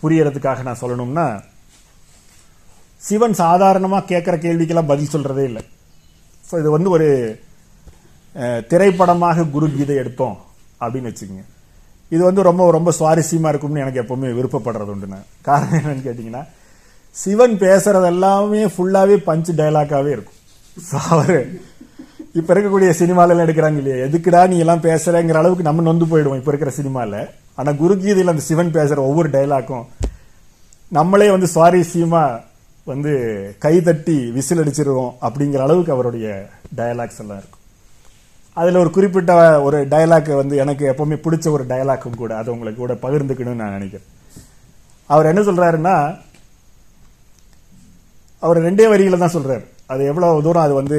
புரியறதுக்காக 0.01 0.63
நான் 0.67 0.81
சொல்லணும்னா 0.81 1.27
சிவன் 3.01 3.41
சாதாரணமாக 3.43 4.07
கேட்குற 4.11 4.35
கேள்விக்கெல்லாம் 4.43 4.91
பதில் 4.91 5.13
சொல்றதே 5.15 5.43
இல்லை. 5.49 5.63
ஸோ 6.49 6.53
இது 6.61 6.69
வந்து 6.77 6.89
ஒரு 6.97 7.07
திரைப்படமாக 8.67 9.43
குரு 9.43 9.71
கீதை 9.77 9.95
எடுத்தோம் 9.95 10.37
அப்படின்னு 10.79 11.13
வச்சுக்கோங்க. 11.13 11.43
இது 12.09 12.23
வந்து 12.23 12.43
ரொம்ப 12.43 12.71
ரொம்ப 12.71 12.93
சுவாரஸ்யமா 12.99 13.47
இருக்கும்னு 13.47 13.79
எனக்கு 13.79 14.01
எப்பவுமே 14.01 14.29
விருப்பப்படுறது 14.29 14.85
உண்டு 14.85 15.07
நான் 15.07 15.23
காரணம் 15.41 15.73
என்னன்னு 15.73 16.07
கேட்டீங்கன்னா 16.07 16.47
சிவன் 17.11 17.57
பேசுறது 17.57 18.05
எல்லாமே 18.05 18.65
ஃபுல்லாவே 18.65 19.15
பஞ்ச் 19.27 19.51
டயலாக்காவே 19.57 20.07
இருக்கும். 20.07 20.41
So, 20.81 20.99
அவரு 21.09 21.61
இப்ப 22.33 22.53
இருக்கக்கூடிய 22.53 22.93
சினிமால 22.93 23.45
எடுக்கிறாங்க 23.45 23.77
இல்லையா? 23.77 24.05
எதுக்குடா 24.05 24.47
நீ 24.47 24.57
எல்லாம் 24.57 24.81
பேசுறங்கிற 24.81 25.33
அளவுக்கு 25.33 25.63
நம்ம 25.63 25.81
நொந்து 25.81 26.05
போயிடுவோம் 26.05 26.35
இப்ப 26.35 26.53
இருக்கிற 26.53 26.71
சினிமால. 26.71 27.29
ஆனா 27.55 27.71
குரு 27.71 27.95
கீதையில 27.95 28.23
அந்த 28.23 28.41
சிவன் 28.41 28.71
பேசுற 28.71 28.95
ஒவ்வொரு 28.95 29.29
டயலாக்கும் 29.29 29.85
நம்மளே 30.87 31.29
வந்து 31.29 31.47
சுவாரஸ்யமா 31.55 32.41
வந்து 32.83 33.13
கை 33.59 33.81
தட்டி 33.81 34.31
விசில் 34.31 34.57
அடிச்சிருவோம் 34.57 35.13
அப்படிங்கிற 35.21 35.57
அளவுக்கு 35.57 35.91
அவருடைய 35.91 36.47
டயலாக்ஸ் 36.75 37.19
எல்லாம் 37.19 37.37
இருக்கும். 37.37 37.61
அதில் 38.57 38.81
ஒரு 38.81 38.89
குறிப்பிட்ட 38.95 39.33
ஒரு 39.67 39.77
டயலாக் 39.93 40.29
வந்து 40.41 40.55
எனக்கு 40.63 40.83
எப்பவுமே 40.91 41.17
பிடிச்ச 41.25 41.45
ஒரு 41.55 41.63
டயலாக்கும் 41.71 42.19
கூட 42.21 42.33
அதை 42.39 42.49
உங்களுக்கு 42.53 42.81
கூட 42.81 42.95
பகிர்ந்துக்கணும்னு 43.03 43.61
நான் 43.61 43.77
நினைக்கிறேன். 43.77 44.07
அவர் 45.09 45.29
என்ன 45.31 45.41
சொல்றாருன்னா 45.49 45.95
அவர் 48.43 48.65
ரெண்டே 48.67 48.85
வரியில 48.93 49.21
தான் 49.23 49.35
சொல்றாரு. 49.35 49.63
அது 49.91 50.01
எவ்வளவு 50.11 50.43
தூரம் 50.47 50.65
அது 50.65 50.73
வந்து 50.81 50.97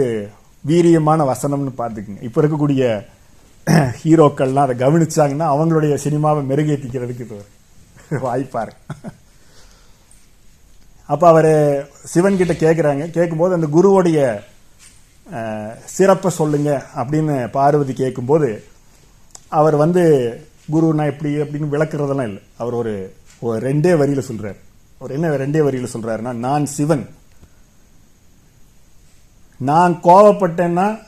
வீரியமான 0.64 1.24
வசனம்னு 1.32 1.74
பார்த்துக்குங்க. 1.82 2.22
இப்போ 2.28 2.40
இருக்கக்கூடிய 2.42 2.84
ஹீரோக்கள்லாம் 4.00 4.66
அதை 4.66 4.74
கவனிச்சாங்கன்னா 4.80 5.46
அவங்களுடைய 5.52 5.94
சினிமாவை 6.04 6.40
மெருகேற்றிக்கிறதுக்கு 6.50 7.24
இது 7.26 7.38
வாய்ப்பார் 8.24 8.72
அப்போ 11.08 11.26
அவர் 11.30 11.48
சிவன் 12.12 12.38
கிட்ட 12.40 12.54
கேட்குறாங்க 12.64 13.04
கேட்கும்போது 13.16 13.56
அந்த 13.56 13.68
குருவோடைய 13.76 14.18
சிறப்பை 15.84 16.30
சொல்லுங்க 16.30 16.86
அப்படின்னு 16.96 17.50
பார்வதி 17.50 17.92
கேட்கும்போது 17.92 18.64
அவர் 19.48 19.76
வந்து 19.76 20.02
குரு 20.70 20.94
நான் 20.94 21.06
எப்படி 21.06 21.36
அப்படின்னு 21.36 21.74
விளக்குறதெல்லாம் 21.74 22.22
இல்லை. 22.22 22.42
அவர் 22.56 22.74
ஒரு 22.74 23.14
ரெண்டே 23.42 23.96
வரியில் 23.96 24.24
சொல்றாரு. 24.28 24.56
அவர் 24.98 25.10
என்ன 25.10 25.28
ரெண்டே 25.28 25.62
வரியில் 25.62 25.88
சொல்றாருன்னா 25.92 26.32
நான் 26.32 26.66
சிவன். 26.66 27.08
நான் 29.56 30.00
கோவப்பட்டேன்னா 30.02 30.98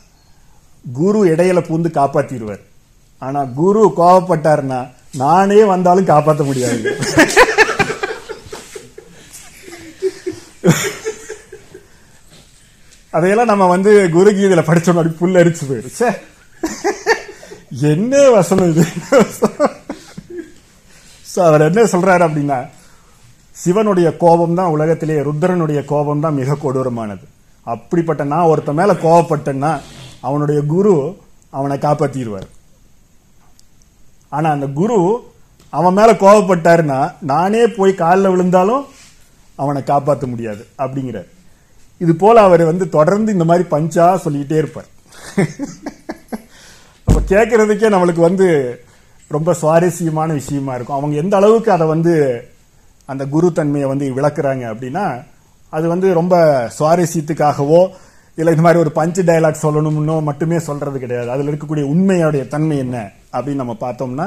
குரு 0.93 1.25
இடையில 1.25 1.59
பூந்து 1.59 1.91
காப்பாத்திடுவார். 1.95 2.61
ஆனா 3.19 3.45
குரு 3.45 3.93
கோவப்பட்டாருன்னா 3.97 4.91
நானே 5.13 5.65
வந்தாலும் 5.65 6.05
காப்பாற்ற 6.05 6.45
முடியாது. 6.45 6.99
அதையெல்லாம் 13.11 13.47
நம்ம 13.47 13.67
வந்து 13.67 14.11
குரு 14.11 14.31
கீதையில 14.33 14.63
படிச்சோம் 14.69 14.99
அப்படி 14.99 15.09
புல் 15.09 15.35
அரிச்சு 15.35 15.65
போயிடும் 15.69 15.95
ச்சே. 15.99 16.11
என்ன 17.71 18.31
வசனம் 18.31 18.71
இது? 18.71 18.85
So, 21.23 21.47
அவர் 21.47 21.61
என்ன 21.61 21.83
சொல்றாரு 21.83 22.25
அப்படின்னா 22.27 22.69
சிவனுடைய 23.53 24.17
கோபம் 24.17 24.55
தான் 24.55 24.67
உலகத்திலே 24.67 25.15
ருத்ரனுடைய 25.15 25.85
கோபம் 25.85 26.21
தான் 26.21 26.35
மிக 26.35 26.57
கொடூரமானது. 26.57 27.25
அப்படிப்பட்ட 27.63 28.25
நான் 28.25 28.47
ஒருத்த 28.47 28.73
மேல 28.73 28.93
கோவப்பட்டேன்னா 28.93 29.81
அவனுடைய 30.21 30.63
குரு 30.63 31.17
அவனை 31.51 31.79
காப்பாத்திடுவார். 31.79 32.49
ஆனா 34.29 34.51
அந்த 34.51 34.67
குரு 34.67 34.99
அவன் 35.71 35.95
மேல 35.95 36.13
கோவப்பட்டாருன்னா 36.13 37.13
நானே 37.21 37.67
போய் 37.67 37.95
காலில் 37.95 38.29
விழுந்தாலும் 38.29 38.87
அவனை 39.55 39.83
காப்பாற்ற 39.83 40.27
முடியாது 40.27 40.67
அப்படிங்கிறார். 40.79 41.29
இது 42.05 42.13
போல 42.23 42.41
அவர் 42.41 42.63
வந்து 42.65 42.89
தொடர்ந்து 42.89 43.33
இந்த 43.33 43.45
மாதிரி 43.45 43.65
பஞ்சா 43.71 44.07
சொல்லிக்கிட்டே 44.25 44.59
இருப்பார். 44.63 44.89
அப்ப 47.07 47.21
கேட்கறதுக்கே 47.33 47.89
நம்மளுக்கு 47.95 48.23
வந்து 48.29 48.49
ரொம்ப 49.37 49.53
சுவாரஸ்யமான 49.61 50.33
விஷயமா 50.33 50.75
இருக்கும். 50.75 50.99
அவங்க 50.99 51.17
எந்த 51.17 51.35
அளவுக்கு 51.37 51.71
அதை 51.77 51.87
வந்து 51.87 52.15
அந்த 53.13 53.23
குரு 53.35 53.49
தன்மையை 53.53 53.89
வந்து 53.89 54.07
விளக்குறாங்க 54.15 54.65
அப்படின்னா 54.73 55.07
அது 55.73 55.87
வந்து 55.89 56.09
ரொம்ப 56.21 56.35
சுவாரஸ்யத்துக்காகவோ 56.79 57.81
இல்லை 58.39 58.53
இந்த 58.55 58.65
மாதிரி 58.67 58.83
ஒரு 58.85 58.93
பஞ்சு 58.93 59.23
டயலாக் 59.23 59.65
சொல்லணும்னோ 59.65 60.17
மட்டுமே 60.23 60.59
சொல்றது 60.59 60.99
கிடையாது. 60.99 61.29
அதில் 61.31 61.51
இருக்கக்கூடிய 61.51 61.85
உண்மையுடைய 61.93 62.43
தன்மை 62.55 62.79
என்ன 62.79 62.97
அப்படின்னு 63.33 63.63
நம்ம 63.63 63.77
பார்த்தோம்னா 63.81 64.27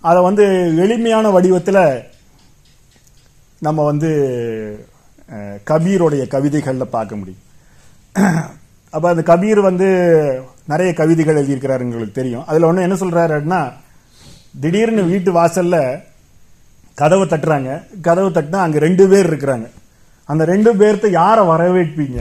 அதை 0.00 0.20
வந்து 0.22 0.44
எளிமையான 0.84 1.26
வடிவத்தில் 1.30 1.84
நம்ம 3.66 3.84
வந்து 3.84 4.10
கபீருடைய 5.70 6.26
கவிதைகளில் 6.26 6.92
பார்க்க 6.96 7.16
முடியும். 7.16 7.42
அப்போ 8.94 9.08
அந்த 9.08 9.22
கபீர் 9.22 9.60
வந்து 9.60 9.86
நிறைய 10.64 10.94
கவிதைகள் 10.94 11.36
எழுதியிருக்கிறாரு 11.36 11.80
உங்களுக்கு 11.80 12.12
தெரியும். 12.12 12.44
அதில் 12.46 12.62
ஒன்று 12.62 12.82
என்ன 12.82 12.94
சொல்றாருன்னா 12.94 13.72
திடீர்னு 14.60 15.04
வீட்டு 15.04 15.32
வாசலில் 15.32 16.02
கதவை 16.94 17.26
தட்டுறாங்க. 17.26 17.70
கதவு 18.00 18.28
தட்டினா 18.28 18.56
அங்கே 18.56 18.78
ரெண்டு 18.78 19.08
பேர் 19.08 19.30
இருக்கிறாங்க. 19.32 19.66
அந்த 20.24 20.44
ரெண்டு 20.44 20.74
பேர்த்த 20.74 21.10
யாரை 21.10 21.46
வரவேற்பீங்க 21.46 22.18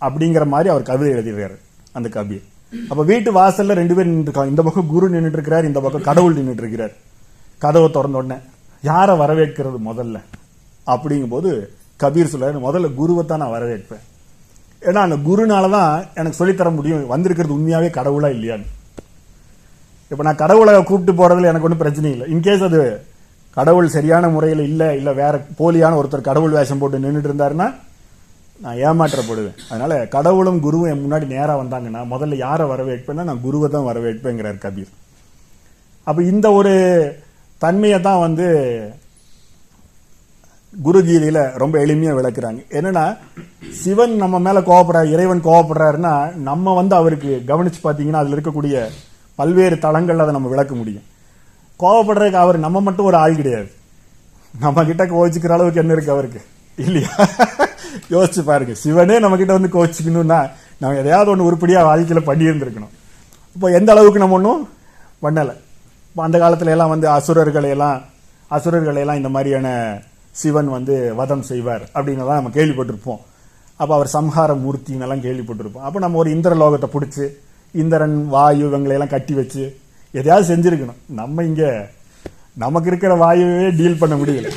அப்படிங்கிற 0.00 0.44
மாதிரி 0.44 0.68
அவர் 0.68 0.82
கவிதை 0.82 1.12
எழுதிடுறாரு 1.14 1.56
அந்த 1.92 2.08
கபீர். 2.08 2.44
அப்போ 2.88 3.02
வீட்டு 3.02 3.32
வாசலில் 3.32 3.78
ரெண்டு 3.80 3.94
பேர் 3.94 4.06
நின்றுருக்காங்க. 4.06 4.46
இந்த 4.46 4.62
பக்கம் 4.62 4.86
குரு 4.86 5.08
நின்றுட்டு 5.08 5.38
இருக்கிறார் 5.38 5.64
இந்த 5.64 5.80
பக்கம் 5.80 6.02
கடவுள் 6.02 6.36
நின்றுட்டு 6.36 6.64
இருக்கிறார் 6.64 6.94
கதவை 7.58 7.90
திறந்த 7.90 8.18
உடனே 8.18 8.36
யாரை 8.82 9.14
வரவேற்கிறது 9.18 9.78
முதல்ல? 9.90 10.18
அப்படிங்கும்போது 10.86 11.50
கபீர் 12.02 12.32
சொல்றாரு 12.32 12.66
முதல்ல 12.66 12.88
குருவை 13.00 13.22
தான் 13.24 13.42
நான் 13.42 13.54
வரவேற்பேன். 13.56 14.04
ஏன்னா 14.88 15.00
அந்த 15.06 15.16
குருனால 15.28 15.70
தான் 15.76 15.92
எனக்கு 16.20 16.38
சொல்லித்தர 16.40 16.68
முடியும் 16.76 17.12
வந்திருக்கிறது 17.14 17.56
உண்மையாகவே 17.58 17.90
கடவுளா 17.98 18.28
இல்லையான்னு. 18.36 18.68
இப்போ 20.12 20.22
நான் 20.26 20.42
கடவுளை 20.42 20.72
கூப்பிட்டு 20.90 21.12
போகிறதுல 21.18 21.50
எனக்கு 21.52 21.66
ஒன்றும் 21.68 21.82
பிரச்சனை 21.84 22.10
இல்லை. 22.14 22.26
இன்கேஸ் 22.34 22.66
அது 22.68 22.80
கடவுள் 23.56 23.94
சரியான 23.94 24.24
முறையில் 24.34 24.62
இல்லை 24.70 24.88
இல்லை 24.98 25.12
வேற 25.20 25.34
போலியான 25.60 25.96
ஒருத்தர் 26.00 26.28
கடவுள் 26.28 26.56
வேஷம் 26.56 26.80
போட்டு 26.82 27.02
நின்றுட்டு 27.04 27.30
இருந்தாருன்னா 27.30 27.66
நான் 28.64 28.80
ஏமாற்றப்படுவேன். 28.88 29.58
அதனால 29.70 29.92
கடவுளும் 30.14 30.60
குருவும் 30.64 30.90
என் 30.92 31.02
முன்னாடி 31.04 31.26
நேராக 31.34 31.56
வந்தாங்கன்னா 31.62 32.00
முதல்ல 32.12 32.38
யாரை 32.46 32.64
வரவேற்பேன்னா 32.72 33.24
நான் 33.28 33.44
குருவை 33.46 33.68
தான் 33.74 33.86
வரவேற்பேங்கிறார் 33.90 34.58
கபீர். 34.64 34.90
அப்போ 36.08 36.20
இந்த 36.32 36.46
ஒரு 36.58 36.74
தன்மையை 37.64 38.00
தான் 38.08 38.22
வந்து 38.26 38.46
குருகீதையில 40.84 41.58
ரொம்ப 41.58 41.78
எளிமையா 41.78 42.12
விளக்குறாங்க. 42.18 42.64
என்னன்னா 42.70 43.16
சிவன் 43.70 44.16
நம்ம 44.16 44.38
மேல 44.38 44.60
கோவப்படுற 44.60 45.10
இறைவன் 45.10 45.44
கோவப்படுறாருன்னா 45.44 46.34
நம்ம 46.34 46.74
வந்து 46.74 46.94
அவருக்கு 46.96 47.42
கவனிச்சு 47.46 47.80
பாத்தீங்கன்னா 47.84 48.20
அதுல 48.22 48.36
இருக்கக்கூடிய 48.36 48.88
பல்வேறு 49.34 49.76
தளங்கள்ல 49.76 50.18
அதை 50.18 50.32
நம்ம 50.32 50.48
விளக்க 50.48 50.74
முடியும். 50.74 51.02
கோவப்படுறதுக்கு 51.80 52.32
அவர் 52.32 52.58
நம்ம 52.58 52.80
மட்டும் 52.80 53.04
ஒரு 53.04 53.16
ஆள் 53.16 53.36
கிடையாது. 53.36 53.70
நம்ம 54.60 54.84
கிட்ட 54.84 55.06
கோவிச்சுக்கிற 55.06 55.52
அளவுக்கு 55.52 55.80
என்ன 55.80 55.92
இருக்கு 55.92 56.12
அவருக்கு? 56.12 56.40
இல்லையா? 56.76 57.08
யோசிச்சு 58.10 58.40
பாருங்க. 58.40 58.74
சிவனே 58.74 59.18
நம்ம 59.18 59.36
கிட்ட 59.36 59.52
வந்து 59.52 59.68
கோவிச்சுக்கணும்னா 59.68 60.50
நம்ம 60.78 60.96
எதையாவது 60.96 61.30
ஒன்று 61.30 61.44
உருப்படியாக 61.44 61.86
வாழ்க்கையில் 61.86 62.26
பண்ணியிருந்திருக்கணும். 62.26 62.92
இப்போ 63.54 63.68
எந்த 63.68 63.92
அளவுக்கு 63.92 64.18
நம்ம 64.18 64.34
ஒன்றும் 64.34 64.68
பண்ணலை. 65.22 65.54
இப்போ 66.10 66.22
அந்த 66.22 66.38
காலத்துல 66.38 66.66
எல்லாம் 66.66 66.88
வந்து 66.88 67.08
அசுரர்களை 67.08 67.70
எல்லாம் 67.70 68.02
அசுரர்களை 68.48 69.00
எல்லாம் 69.00 69.16
இந்த 69.16 69.28
மாதிரியான 69.28 70.02
சிவன் 70.40 70.68
வந்து 70.76 70.94
வதம் 71.20 71.44
செய்வார் 71.50 71.84
அப்படின்னலாம் 71.94 72.40
நம்ம 72.40 72.52
கேள்விப்பட்டிருப்போம். 72.58 73.20
அப்போ 73.80 73.92
அவர் 73.96 74.14
சம்ஹார 74.16 74.50
மூர்த்தின்னு 74.64 75.24
கேள்விப்பட்டிருப்போம். 75.26 75.86
அப்போ 75.88 75.98
நம்ம 76.04 76.18
ஒரு 76.22 76.30
இந்திர 76.36 76.54
லோகத்தை 76.62 76.88
பிடிச்சி 76.96 77.24
இந்திரன் 77.74 78.18
வாயு 78.34 78.62
இவங்களையெல்லாம் 78.68 79.14
கட்டி 79.14 79.34
வச்சு 79.40 79.64
எதையாவது 80.18 80.50
செஞ்சுருக்கணும். 80.52 81.00
நம்ம 81.20 81.42
இங்கே 81.50 81.70
நமக்கு 82.64 82.90
இருக்கிற 82.90 83.12
வாயுவே 83.24 83.68
டீல் 83.78 84.00
பண்ண 84.00 84.14
முடியல. 84.20 84.48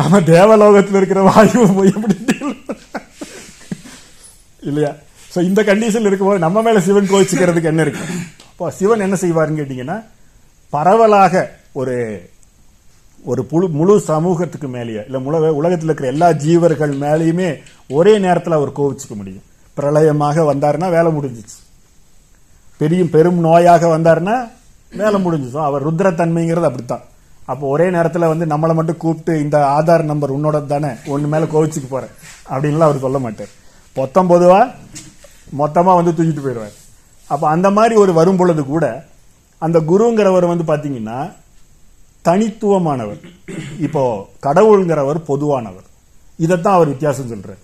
நம்ம 0.00 0.20
தேவலோகத்தில் 0.34 0.98
இருக்கிற 1.00 1.20
வாயுவை 1.30 1.66
போய் 1.78 1.94
எப்படி 1.96 2.14
டீல் 2.28 2.54
இல்லையா? 4.68 4.92
ஸோ 5.32 5.38
இந்த 5.48 5.60
கண்டிஷன்ல 5.68 6.10
இருக்கும்போது 6.10 6.44
நம்ம 6.44 6.62
மேலே 6.66 6.80
சிவன் 6.86 7.10
கோவிச்சுக்கிறதுக்கு 7.12 7.72
என்ன 7.72 7.82
இருக்கு? 7.86 8.04
அப்போ 8.50 8.70
சிவன் 8.78 9.04
என்ன 9.06 9.16
செய்வாருன்னு 9.22 9.60
கேட்டிங்கன்னா 9.60 9.98
பரவலாக 10.72 11.34
ஒரு 11.80 11.96
ஒரு 13.30 13.42
புழு 13.50 13.66
முழு 13.78 13.94
சமூகத்துக்கு 14.10 14.68
மேலேயே 14.68 15.02
இல்லை 15.06 15.20
முழு 15.26 15.38
உலகத்தில் 15.60 15.88
இருக்கிற 15.88 16.08
எல்லா 16.14 16.28
ஜீவர்கள் 16.44 16.92
மேலேயுமே 17.04 17.48
ஒரே 17.96 18.12
நேரத்தில் 18.24 18.56
அவர் 18.58 18.76
கோவிச்சுக்க 18.78 19.14
முடியும். 19.20 19.44
பிரளயமாக 19.76 20.42
வந்தாருன்னா 20.52 20.88
வேலை 20.96 21.10
முடிஞ்சிச்சு. 21.16 21.58
பெரிய 22.80 23.02
பெரும் 23.14 23.40
நோயாக 23.44 23.88
வந்தாருன்னா 23.96 24.36
வேலை 25.00 25.18
முடிஞ்சிச்சு. 25.24 25.58
அவர் 25.68 25.86
ருத்ரத்தன்மைங்கிறது 25.86 26.68
அப்படித்தான். 26.70 27.04
அப்போ 27.52 27.64
ஒரே 27.74 27.86
நேரத்தில் 27.94 28.30
வந்து 28.32 28.44
நம்மளை 28.52 28.74
மட்டும் 28.78 29.00
கூப்பிட்டு 29.04 29.32
இந்த 29.44 29.56
ஆதார் 29.78 30.04
நம்பர் 30.10 30.34
உன்னோட 30.36 30.58
தானே 30.66 30.90
ஒன்று 31.14 31.28
மேலே 31.32 31.46
கோவிச்சுக்கு 31.54 31.88
போகிறேன் 31.90 32.14
அப்படின்லாம் 32.52 32.88
அவர் 32.88 33.04
சொல்ல 33.06 33.18
மாட்டார். 33.24 33.52
மொத்தம் 33.96 34.30
பொதுவாக 34.32 34.72
மொத்தமாக 35.62 35.98
வந்து 36.00 36.14
தூக்கிட்டு 36.18 36.44
போயிடுவார். 36.44 36.76
அப்போ 37.32 37.48
அந்த 37.54 37.70
மாதிரி 37.78 37.94
ஒரு 38.02 38.12
வரும் 38.20 38.36
பொழுது 38.36 38.64
கூட 38.64 38.84
அந்த 39.58 39.78
குருங்கிறவர் 39.90 40.52
வந்து 40.52 40.64
பார்த்தீங்கன்னா 40.70 41.18
தனித்துவமானவர். 42.28 43.20
இப்போ 43.86 44.02
கடவுள்ங்கிறவர் 44.46 45.18
பொதுவானவர். 45.30 45.86
இதைத்தான் 46.44 46.76
அவர் 46.78 46.92
வித்தியாசம் 46.92 47.30
சொல்றார். 47.32 47.60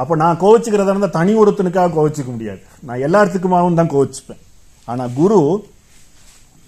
அப்போ 0.00 0.14
நான் 0.22 0.40
கோவிச்சுக்கிறதா 0.44 0.92
இருந்தால் 0.92 1.16
தனி 1.18 1.32
ஒருத்தனுக்காக 1.40 1.92
கோவிச்சுக்க 1.96 2.30
முடியாது. 2.36 2.62
நான் 2.88 3.02
எல்லாத்துக்குமாவும் 3.06 3.78
தான் 3.80 3.92
கோவிச்சுப்பேன். 3.94 4.40
ஆனால் 4.88 5.12
குரு 5.20 5.40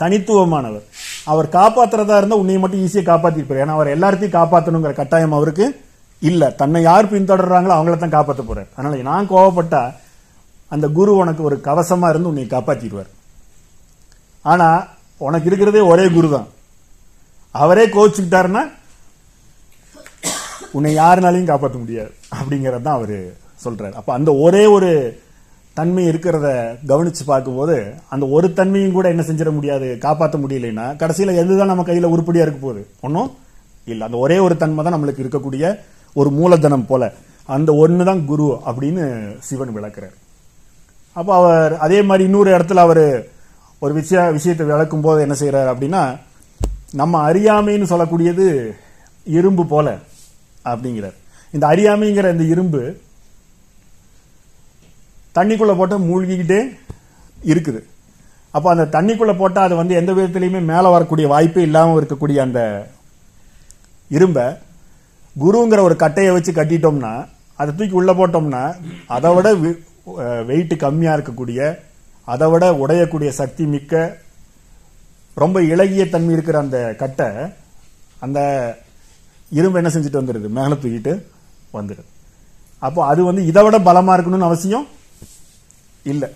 தனித்துவமானவர். 0.02 0.84
அவர் 1.32 1.48
காப்பாத்துறதா 1.58 2.14
இருந்தால் 2.20 2.42
உன்னை 2.42 2.58
மட்டும் 2.62 2.84
ஈஸியாக 2.86 3.08
காப்பாற்றிருப்பார் 3.10 3.62
ஏன்னா 3.64 3.76
அவர் 3.78 3.94
எல்லாத்தையும் 3.96 4.36
காப்பாற்றணுங்கிற 4.38 4.92
கட்டாயம் 5.00 5.36
அவருக்கு 5.38 5.66
இல்லை. 6.22 6.48
தன்னை 6.60 6.80
யார் 6.90 7.12
பின்தொடர்றாங்களோ 7.12 7.74
அவங்கள 7.76 7.96
தான் 7.98 8.16
காப்பாற்ற 8.16 8.42
போறார். 8.48 8.70
அதனால 8.76 9.02
நான் 9.10 9.30
கோவப்பட்டா 9.34 9.82
அந்த 10.74 10.86
குரு 10.98 11.12
உனக்கு 11.22 11.42
ஒரு 11.48 11.56
கவசமா 11.68 12.08
இருந்து 12.12 12.30
உன்னை 12.32 12.44
காப்பாற்றிடுவார் 12.52 13.10
ஆனா 14.52 14.68
உனக்கு 15.28 15.48
இருக்கிறதே 15.50 15.82
ஒரே 15.92 16.04
குரு 16.16 16.28
தான் 16.36 16.46
அவரே 17.54 17.84
கோச்சுக்கிட்டாருன்னா 17.94 18.62
உன்னை 20.76 20.90
யாருனாலையும் 20.96 21.50
காப்பாற்ற 21.50 21.78
முடியாது. 21.78 22.12
அப்படிங்கறது 22.38 22.86
தான் 22.86 22.98
அவரு 22.98 23.18
சொல்றாரு. 23.64 23.94
அப்ப 24.00 24.10
அந்த 24.18 24.30
ஒரே 24.46 24.62
ஒரு 24.76 24.90
தன்மை 25.78 26.02
இருக்கிறத 26.10 26.48
கவனிச்சு 26.90 27.22
பார்க்கும்போது 27.30 27.76
அந்த 28.14 28.24
ஒரு 28.36 28.48
தன்மையும் 28.58 28.96
கூட 28.96 29.06
என்ன 29.08 29.22
செஞ்சிட 29.28 29.50
முடியாது 29.58 29.88
காப்பாற்ற 30.06 30.38
முடியலைன்னா 30.44 30.86
கடைசியில 31.02 31.34
எதுதான் 31.42 31.70
நம்ம 31.72 31.84
கையில 31.90 32.10
உருப்படியா 32.14 32.44
இருக்க 32.44 32.60
போகுது? 32.62 32.82
ஒன்றும் 33.06 33.30
இல்லை. 33.86 34.02
அந்த 34.06 34.18
ஒரே 34.24 34.38
ஒரு 34.46 34.54
தன்மை 34.62 34.84
தான் 34.84 34.94
நம்மளுக்கு 34.96 35.22
இருக்கக்கூடிய 35.24 35.64
ஒரு 36.16 36.30
மூலதனம் 36.38 36.88
போல. 36.90 37.12
அந்த 37.48 37.70
ஒன்று 37.84 38.04
தான் 38.10 38.24
குரு 38.30 38.48
அப்படின்னு 38.68 39.04
சிவன் 39.46 39.76
விளக்குறார். 39.76 40.16
அப்போ 41.16 41.32
அவர் 41.40 41.72
அதே 41.84 41.98
மாதிரி 42.08 42.26
இன்னொரு 42.28 42.50
இடத்துல 42.56 42.82
அவர் 42.86 43.04
ஒரு 43.82 43.92
விஷய 44.00 44.20
விஷயத்தை 44.36 44.66
விளக்கும் 44.66 45.06
போது 45.06 45.20
என்ன 45.26 45.34
செய்கிறார் 45.40 45.70
அப்படின்னா 45.72 46.02
நம்ம 47.00 47.14
அறியாமைன்னு 47.28 47.90
சொல்லக்கூடியது 47.92 48.46
இரும்பு 49.36 49.64
போல 49.72 49.88
அப்படிங்கிறார். 50.70 51.16
இந்த 51.54 51.64
அறியாமைங்கிற 51.72 52.26
இந்த 52.34 52.44
இரும்பு 52.54 52.80
தண்ணிக்குள்ள 55.36 55.74
போட்டால் 55.78 56.06
மூழ்கிக்கிட்டே 56.08 56.60
இருக்குது. 57.52 57.80
அப்போ 58.56 58.68
அந்த 58.74 58.84
தண்ணிக்குள்ளே 58.96 59.34
போட்டால் 59.42 59.66
அது 59.66 59.74
வந்து 59.80 59.94
எந்த 60.00 60.10
விதத்துலையுமே 60.16 60.60
மேலே 60.72 60.88
வரக்கூடிய 60.94 61.26
வாய்ப்பே 61.34 61.62
இல்லாமல் 61.68 61.98
இருக்கக்கூடிய 62.00 62.38
அந்த 62.46 62.60
இரும்பை 64.16 64.46
குருங்கிற 65.36 65.80
ஒரு 65.88 65.96
கட்டையை 66.02 66.32
வச்சு 66.36 66.52
கட்டிட்டோம்னா 66.58 67.12
அதை 67.60 67.70
தூக்கி 67.78 67.96
உள்ளே 68.00 68.14
போட்டோம்னா 68.18 68.64
அதை 69.16 69.30
விட 69.36 69.48
வெயிட்டு 70.50 70.76
கம்மியாக 70.84 71.16
இருக்கக்கூடிய 71.16 71.60
அதை 72.28 72.46
விட 72.52 72.64
உடையக்கூடிய 72.82 73.30
சக்தி 73.40 73.64
மிக்க 73.74 74.02
ரொம்ப 75.34 75.62
இளகிய 75.62 76.04
தன்மை 76.08 76.32
இருக்கிற 76.34 76.58
அந்த 76.58 76.78
கட்டை 77.02 77.28
அந்த 78.20 78.40
இரும்பு 79.50 79.78
என்ன 79.80 79.90
செஞ்சுட்டு 79.94 80.20
வந்துடுது 80.20 80.48
மேலே 80.58 80.74
தூக்கிட்டு 80.82 81.12
வந்துடுது 81.76 82.10
அப்போ 82.78 83.00
அது 83.04 83.24
வந்து 83.24 83.42
இதை 83.46 83.62
விட 83.64 83.78
பலமாக 83.78 84.14
இருக்கணும்னு 84.16 84.48
அவசியம் 84.50 84.86
இல்லை. 86.12 86.28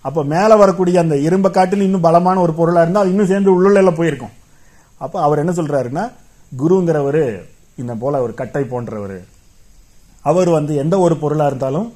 அப்போ 0.00 0.20
மேலே 0.24 0.54
வரக்கூடிய 0.54 1.00
அந்த 1.00 1.16
இரும்பை 1.26 1.50
காட்டிலும் 1.50 1.86
இன்னும் 1.88 2.06
பலமான 2.06 2.40
ஒரு 2.40 2.52
பொருளாக 2.58 2.84
இருந்தால் 2.84 3.04
அது 3.04 3.12
இன்னும் 3.14 3.30
சேர்ந்து 3.32 3.50
உள்ளுள்ள 3.56 3.90
போயிருக்கும். 3.98 4.34
அப்போ 4.96 5.22
அவர் 5.22 5.38
என்ன 5.38 5.52
சொல்கிறாருன்னா 5.58 6.04
குருங்கிறவர் 6.52 7.24
இந்த 7.76 7.94
போல 7.94 8.22
ஒரு 8.22 8.34
கட்டை 8.34 8.64
போன்றவர் 8.64 9.18
அவர் 10.22 10.48
வந்து 10.48 10.72
எந்த 10.74 10.98
ஒரு 10.98 11.16
பொருளாக 11.16 11.50
இருந்தாலும் 11.50 11.88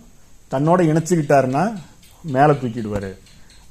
தன்னோட 0.53 0.81
இணைச்சிக்கிட்டாருன்னா 0.91 1.65
மேலே 2.23 2.53
தூக்கிடுவார். 2.63 3.11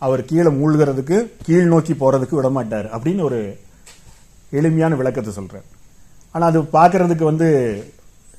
அவர் 0.05 0.21
கீழே 0.29 0.51
மூழ்கிறதுக்கு 0.59 1.17
கீழ் 1.47 1.71
நோக்கி 1.73 1.93
போறதுக்கு 2.01 2.39
விடமாட்டார் 2.39 2.87
அப்படின்னு 2.95 3.23
ஒரு 3.29 3.39
எளிமையான 4.59 4.95
விளக்கத்தை 5.01 5.31
சொல்றார். 5.37 5.67
ஆனா 6.35 6.43
அது 6.51 6.59
பார்க்கறதுக்கு 6.77 7.25
வந்து 7.31 7.47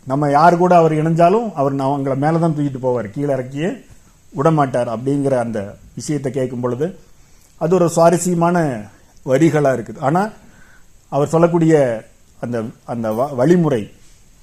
நம்ம 0.07 0.29
யார் 0.37 0.55
கூட 0.63 0.73
அவர் 0.81 0.95
இணைஞ்சாலும் 1.01 1.47
அவர் 1.61 1.77
நான் 1.79 1.89
அவங்கள 1.91 2.15
மேலே 2.25 2.39
தான் 2.41 2.55
தூக்கிட்டு 2.57 2.81
போவார் 2.87 3.09
கீழே 3.15 3.31
இறக்கியே 3.37 3.69
விடமாட்டார் 4.33 4.89
அப்படிங்கிற 4.95 5.35
அந்த 5.45 5.59
விஷயத்தை 5.99 6.31
கேட்கும் 6.33 6.65
பொழுது 6.65 6.87
அது 7.61 7.73
ஒரு 7.79 7.87
சுவாரஸ்யமான 7.97 8.57
வரிகளாக 9.27 9.77
இருக்குது. 9.77 10.03
ஆனால் 10.07 10.31
அவர் 11.13 11.33
சொல்லக்கூடிய 11.35 11.75
அந்த 12.45 12.59
அந்த 12.93 13.09
வழிமுறை 13.41 13.83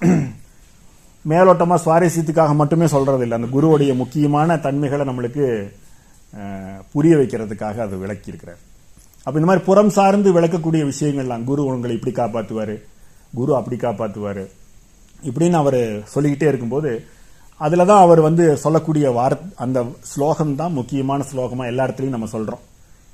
மேலோட்டமாக 1.30 1.82
சுவாரஸ்யத்துக்காக 1.84 2.54
மட்டுமே 2.60 2.86
சொல்கிறதில்ல 2.94 3.26
இல்லை 3.26 3.36
அந்த 3.38 3.48
குருவுடைய 3.56 3.92
முக்கியமான 4.00 4.56
தன்மைகளை 4.64 5.04
நம்மளுக்கு 5.08 5.44
புரிய 6.92 7.16
வைக்கிறதுக்காக 7.16 7.76
அதை 7.86 7.98
விளக்கியிருக்கிறார். 7.98 8.60
அப்போ 9.26 9.26
அப்ப 9.26 9.40
இந்த 9.40 9.48
மாதிரி 9.48 9.64
புறம் 9.66 9.92
சார்ந்து 9.96 10.28
விளக்கக்கூடிய 10.36 10.84
விஷயங்கள்லாம் 10.92 11.44
குரு 11.44 11.62
உங்களை 11.64 11.94
இப்படி 11.98 12.12
காப்பாற்றுவாரு 12.20 12.76
குரு 13.34 13.52
அப்படி 13.58 13.76
காப்பாற்றுவாரு 13.76 14.44
இப்படின்னு 15.22 15.58
அவர் 15.62 16.04
சொல்லிக்கிட்டே 16.14 16.48
இருக்கும்போது 16.48 16.90
அதில் 17.60 17.88
தான் 17.90 18.02
அவர் 18.06 18.20
வந்து 18.20 18.44
சொல்லக்கூடிய 18.56 19.12
வார் 19.12 19.36
அந்த 19.54 19.78
ஸ்லோகம் 20.12 20.54
தான் 20.54 20.72
முக்கியமான 20.72 21.24
ஸ்லோகமாக 21.30 21.70
எல்லா 21.72 21.84
இடத்துலையும் 21.86 22.16
நம்ம 22.16 22.26
சொல்கிறோம் 22.26 22.62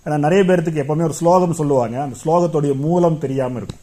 ஏன்னா 0.07 0.19
நிறைய 0.19 0.43
பேர்த்துக்கு 0.49 0.83
எப்பவுமே 0.83 1.03
ஒரு 1.03 1.12
ஸ்லோகம் 1.12 1.59
சொல்லுவாங்க 1.61 1.97
அந்த 2.03 2.16
ஸ்லோகத்துடைய 2.25 2.75
மூலம் 2.77 3.19
தெரியாமல் 3.19 3.59
இருக்கும். 3.61 3.83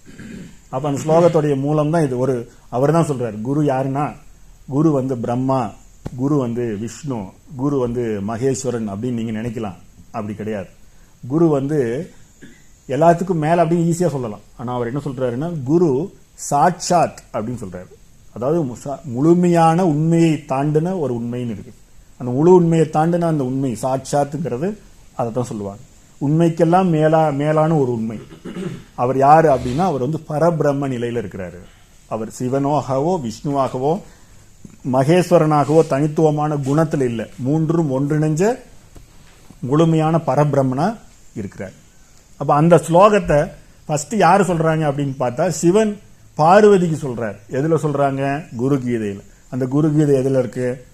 அப்போ 0.69 0.85
அந்த 0.89 1.01
ஸ்லோகத்துடைய 1.05 1.55
மூலம் 1.59 1.91
தான் 1.91 2.03
இது 2.03 2.17
ஒரு 2.17 2.35
அவர் 2.69 2.91
தான் 2.91 3.09
சொல்கிறார் 3.09 3.35
குரு 3.41 3.63
யாருன்னா 3.63 4.05
குரு 4.69 4.91
வந்து 4.91 5.15
பிரம்மா 5.17 5.59
குரு 6.15 6.37
வந்து 6.37 6.77
விஷ்ணு 6.77 7.25
குரு 7.55 7.79
வந்து 7.79 8.21
மகேஸ்வரன் 8.27 8.89
அப்படின்னு 8.89 9.11
நீங்க 9.11 9.31
நினைக்கலாம். 9.31 9.75
அப்படி 10.11 10.35
கிடையாது. 10.35 10.67
குரு 11.27 11.47
வந்து 11.47 12.09
எல்லாத்துக்கும் 12.87 13.33
மேல 13.33 13.65
அப்படின்னு 13.65 13.89
ஈஸியா 13.89 14.07
சொல்லலாம். 14.07 14.39
ஆனா 14.57 14.73
அவர் 14.73 14.87
என்ன 14.87 15.01
சொல்றாருன்னா 15.03 15.63
குரு 15.63 16.13
சாட்சாத் 16.33 17.19
அப்படின்னு 17.33 17.57
சொல்றாரு. 17.63 17.87
அதாவது 18.33 18.63
முசா- 18.63 19.03
முழுமையான 19.03 19.85
உண்மையை 19.85 20.43
தாண்டின 20.47 20.99
ஒரு 20.99 21.13
உண்மைன்னு 21.13 21.49
இருக்கு. 21.49 21.73
அந்த 22.17 22.31
முழு 22.31 22.53
உண்மையை 22.53 22.87
தாண்டின 22.87 23.21
அந்த 23.21 23.43
உண்மை 23.43 23.77
சாட்சாத்துங்கிறது 23.81 24.77
அதை 25.15 25.31
தான் 25.31 25.43
சொல்லுவாங்க. 25.43 25.81
உண்மைக்கெல்லாம் 26.21 26.89
மேலா 26.89 27.29
மேலான 27.29 27.75
ஒரு 27.75 27.91
உண்மை. 27.91 28.19
அவர் 28.95 29.17
யாரு 29.17 29.49
அப்படின்னா 29.49 29.77
அவர் 29.77 30.01
வந்து 30.01 30.23
பரபிரம்ம 30.29 30.91
நிலையில 30.91 31.17
இருக்கிறாரு. 31.17 31.59
அவர் 32.07 32.33
சிவனாகவோ 32.39 33.21
விஷ்ணுவாகவோ 33.21 34.01
மகேஸ்வரனாகவோ 34.93 35.87
தனித்துவமான 35.87 36.55
குணத்தில் 36.57 37.01
இல்லை. 37.01 37.25
மூன்றும் 37.37 37.91
ஒன்றிணைஞ்ச 37.91 38.57
முழுமையான 39.59 40.17
பரபிரம்மனா 40.17 40.95
இருக்கிறார். 41.35 41.71
அப்ப 42.37 42.55
அந்த 42.55 42.75
ஸ்லோகத்தை 42.75 43.49
ஃபர்ஸ்ட் 43.85 44.15
யார் 44.15 44.41
சொல்றாங்க 44.41 44.81
அப்படின்னு 44.81 45.13
பார்த்தா 45.19 45.47
சிவன் 45.47 45.97
பார்வதிக்கு 46.37 47.07
சொல்றார். 47.07 47.35
எதுல 47.49 47.77
சொல்றாங்க? 47.81 48.55
குரு 48.55 48.79
கீதையில் 48.79 49.23
அந்த 49.49 49.65
குரு 49.65 49.91
கீதை 49.91 50.15
எதுல 50.15 50.39
இருக்கு? 50.39 50.85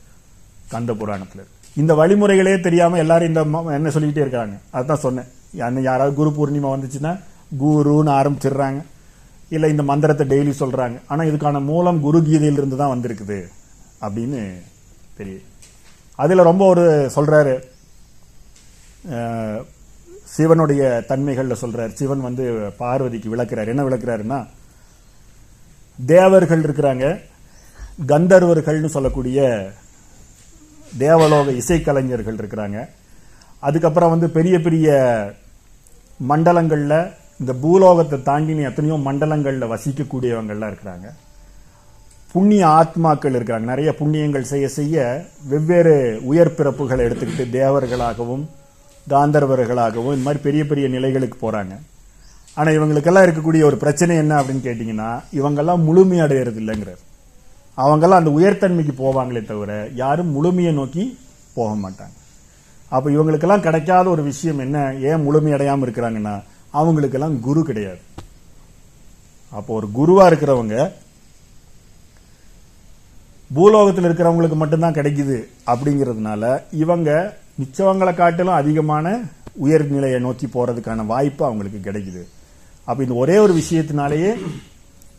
கந்த 0.68 0.94
புராணத்தில் 0.94 1.44
இருக்கு. 1.44 1.70
இந்த 1.76 1.94
வழிமுறைகளே 1.94 2.60
தெரியாம 2.60 2.98
எல்லாரும் 2.98 3.28
இந்த 3.28 3.44
ம- 3.44 3.72
என்ன 3.72 3.90
சொல்லிக்கிட்டே 3.90 4.28
இருக்காங்க. 4.28 4.56
அதுதான் 4.70 4.98
சொன்னேன். 4.98 5.26
அன்னைக்கு 5.52 5.82
யாராவது 5.82 6.16
குரு 6.16 6.30
பூர்ணிமா 6.30 6.66
வந்துச்சுன்னா 6.66 7.20
குருன்னு 7.64 8.12
ஆரம்பிச்சிடுறாங்க. 8.12 8.82
இல்லை 9.50 9.70
இந்த 9.70 9.84
மந்திரத்தை 9.84 10.28
டெய்லி 10.28 10.54
சொல்றாங்க. 10.60 11.02
ஆனால் 11.08 11.28
இதுக்கான 11.28 11.64
மூலம் 11.64 12.02
குரு 12.02 12.24
கீதையிலிருந்து 12.24 12.76
தான் 12.76 12.98
வந்திருக்குது. 12.98 13.48
அப்படின்னு 14.06 14.42
தெரியும் 15.20 15.48
அதில் 16.24 16.50
ரொம்ப 16.50 16.64
ஒரு 16.74 16.86
சொல்கிறாரு 17.16 17.54
சிவனுடைய 20.34 20.82
தன்மைகளில் 21.10 21.62
சொல்கிறார் 21.62 21.96
சிவன் 22.00 22.26
வந்து 22.26 22.44
பார்வதிக்கு 22.82 23.32
விளக்குறார். 23.34 23.72
என்ன 23.74 23.84
விளக்குறாருன்னா 23.88 24.40
தேவர்கள் 26.00 26.64
இருக்கிறாங்க 26.68 27.06
கந்தர்வர்கள்னு 28.12 28.92
சொல்லக்கூடிய 28.96 29.40
தேவலோக 31.04 31.52
இசைக்கலைஞர்கள் 31.62 32.40
இருக்கிறாங்க. 32.42 32.78
அதுக்கப்புறம் 33.68 34.14
வந்து 34.14 34.30
பெரிய 34.38 34.56
பெரிய 34.68 34.88
மண்டலங்களில் 36.32 36.98
இந்த 37.42 37.54
பூலோகத்தை 37.64 38.18
தாண்டின 38.30 38.66
எத்தனையோ 38.70 38.98
மண்டலங்களில் 39.08 39.72
வசிக்கக்கூடியவங்கள்லாம் 39.74 40.72
இருக்கிறாங்க. 40.72 41.08
புண்ணிய 42.34 42.68
ஆத்மாக்கள் 42.68 43.36
இருக்காங்க 43.36 43.66
நிறைய 43.66 43.96
புண்ணியங்கள் 44.00 44.50
செய்ய 44.52 44.68
செய்ய 44.68 45.26
வெவ்வேறு 45.48 46.20
உயர் 46.24 46.56
பிறப்புகளை 46.58 47.02
எடுத்துக்கிட்டு 47.08 47.46
தேவர்களாகவும் 47.60 48.44
காந்தர்வர்களாகவும் 49.10 50.16
இந்த 50.16 50.26
மாதிரி 50.26 50.44
பெரிய 50.44 50.66
பெரிய 50.66 50.88
நிலைகளுக்கு 50.88 51.52
போறாங்க. 51.52 51.74
ஆனா 52.56 52.72
இவங்களுக்கெல்லாம் 52.72 53.26
இருக்கக்கூடிய 53.28 53.64
ஒரு 53.64 53.78
பிரச்சனை 53.78 54.18
என்ன 54.18 54.42
அப்படின்னு 54.42 54.66
கேட்டீங்கன்னா 54.68 55.10
இவங்கெல்லாம் 55.34 55.84
முழுமையடையிறது 55.88 56.60
இல்லைங்கிறார் 56.64 57.02
அவங்கெல்லாம் 57.78 58.22
அந்த 58.22 58.30
உயர்த்தன்மைக்கு 58.30 58.94
போவாங்களே 58.98 59.46
தவிர 59.46 59.90
யாரும் 59.96 60.32
முழுமையை 60.32 60.74
நோக்கி 60.74 61.18
போக 61.54 61.90
மாட்டாங்க. 61.90 62.16
அப்போ 62.90 63.10
இவங்களுக்கெல்லாம் 63.10 63.66
கிடைக்காத 63.68 64.10
ஒரு 64.10 64.24
விஷயம் 64.24 64.60
என்ன? 64.60 64.94
ஏன் 64.94 65.24
முழுமை 65.24 65.54
இருக்கிறாங்கன்னா 65.54 66.44
அவங்களுக்கெல்லாம் 66.72 67.40
குரு 67.40 67.64
கிடையாது. 67.64 68.00
அப்போ 69.50 69.80
ஒரு 69.80 69.88
குருவா 69.96 70.26
இருக்கிறவங்க 70.32 70.92
பூலோகத்தில் 73.56 74.08
இருக்கிறவங்களுக்கு 74.08 74.58
மட்டும்தான் 74.60 74.98
கிடைக்குது 74.98 75.38
அப்படிங்கிறதுனால 75.72 76.44
இவங்க 76.84 77.10
மிச்சவங்களை 77.60 78.14
காட்டிலும் 78.16 78.60
அதிகமான 78.60 79.06
உயர்நிலையை 79.66 80.20
நோக்கி 80.26 80.48
போறதுக்கான 80.54 81.06
வாய்ப்பு 81.06 81.44
அவங்களுக்கு 81.48 81.80
கிடைக்குது. 81.88 82.22
அப்போ 82.88 83.02
இந்த 83.06 83.16
ஒரே 83.24 83.36
ஒரு 83.46 83.54
விஷயத்தினாலேயே 83.62 84.32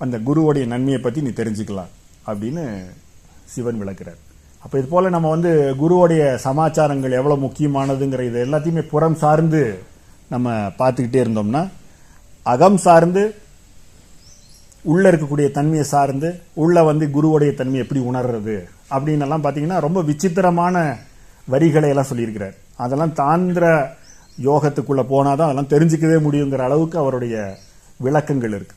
அந்த 0.04 0.16
குருவுடைய 0.28 0.64
நன்மையை 0.72 1.00
பற்றி 1.00 1.20
நீ 1.26 1.32
தெரிஞ்சுக்கலாம் 1.40 1.90
அப்படின்னு 2.28 2.64
சிவன் 3.52 3.80
விளக்குறார். 3.82 4.20
அப்போ 4.64 4.74
இது 4.78 4.88
போல் 4.88 5.14
நம்ம 5.14 5.28
வந்து 5.34 5.50
குருவுடைய 5.82 6.22
சமாச்சாரங்கள் 6.46 7.18
எவ்வளோ 7.20 7.36
முக்கியமானதுங்கிற 7.46 8.24
இது 8.30 8.38
எல்லாத்தையுமே 8.46 8.82
புறம் 8.92 9.20
சார்ந்து 9.22 9.62
நம்ம 10.34 10.50
பார்த்துக்கிட்டே 10.80 11.22
இருந்தோம்னா 11.24 11.62
அகம் 12.46 12.78
சார்ந்து 12.86 13.22
உள்ள 14.90 15.10
இருக்கக்கூடிய 15.10 15.50
தன்மையை 15.50 15.84
சார்ந்து 15.84 16.28
உள்ள 16.62 16.82
வந்து 16.82 17.06
குருவுடைய 17.16 17.54
தன்மை 17.54 17.78
எப்படி 17.78 18.00
உணர்றது 18.10 18.56
அப்படின்னு 18.90 19.24
எல்லாம் 19.26 19.44
பார்த்தீங்கன்னா 19.44 19.80
ரொம்ப 19.80 20.02
விசித்திரமான 20.02 20.76
வரிகளை 21.52 21.88
எல்லாம் 21.88 22.08
சொல்லியிருக்கிறார். 22.10 22.54
அதெல்லாம் 22.76 23.14
தாந்திர 23.20 23.66
யோகத்துக்குள்ள 24.48 25.02
போனாதான் 25.12 25.48
அதெல்லாம் 25.48 25.72
தெரிஞ்சுக்கவே 25.74 26.16
முடியுங்கிற 26.26 26.62
அளவுக்கு 26.68 26.98
அவருடைய 26.98 27.36
விளக்கங்கள் 27.96 28.50
இருக்கு. 28.50 28.76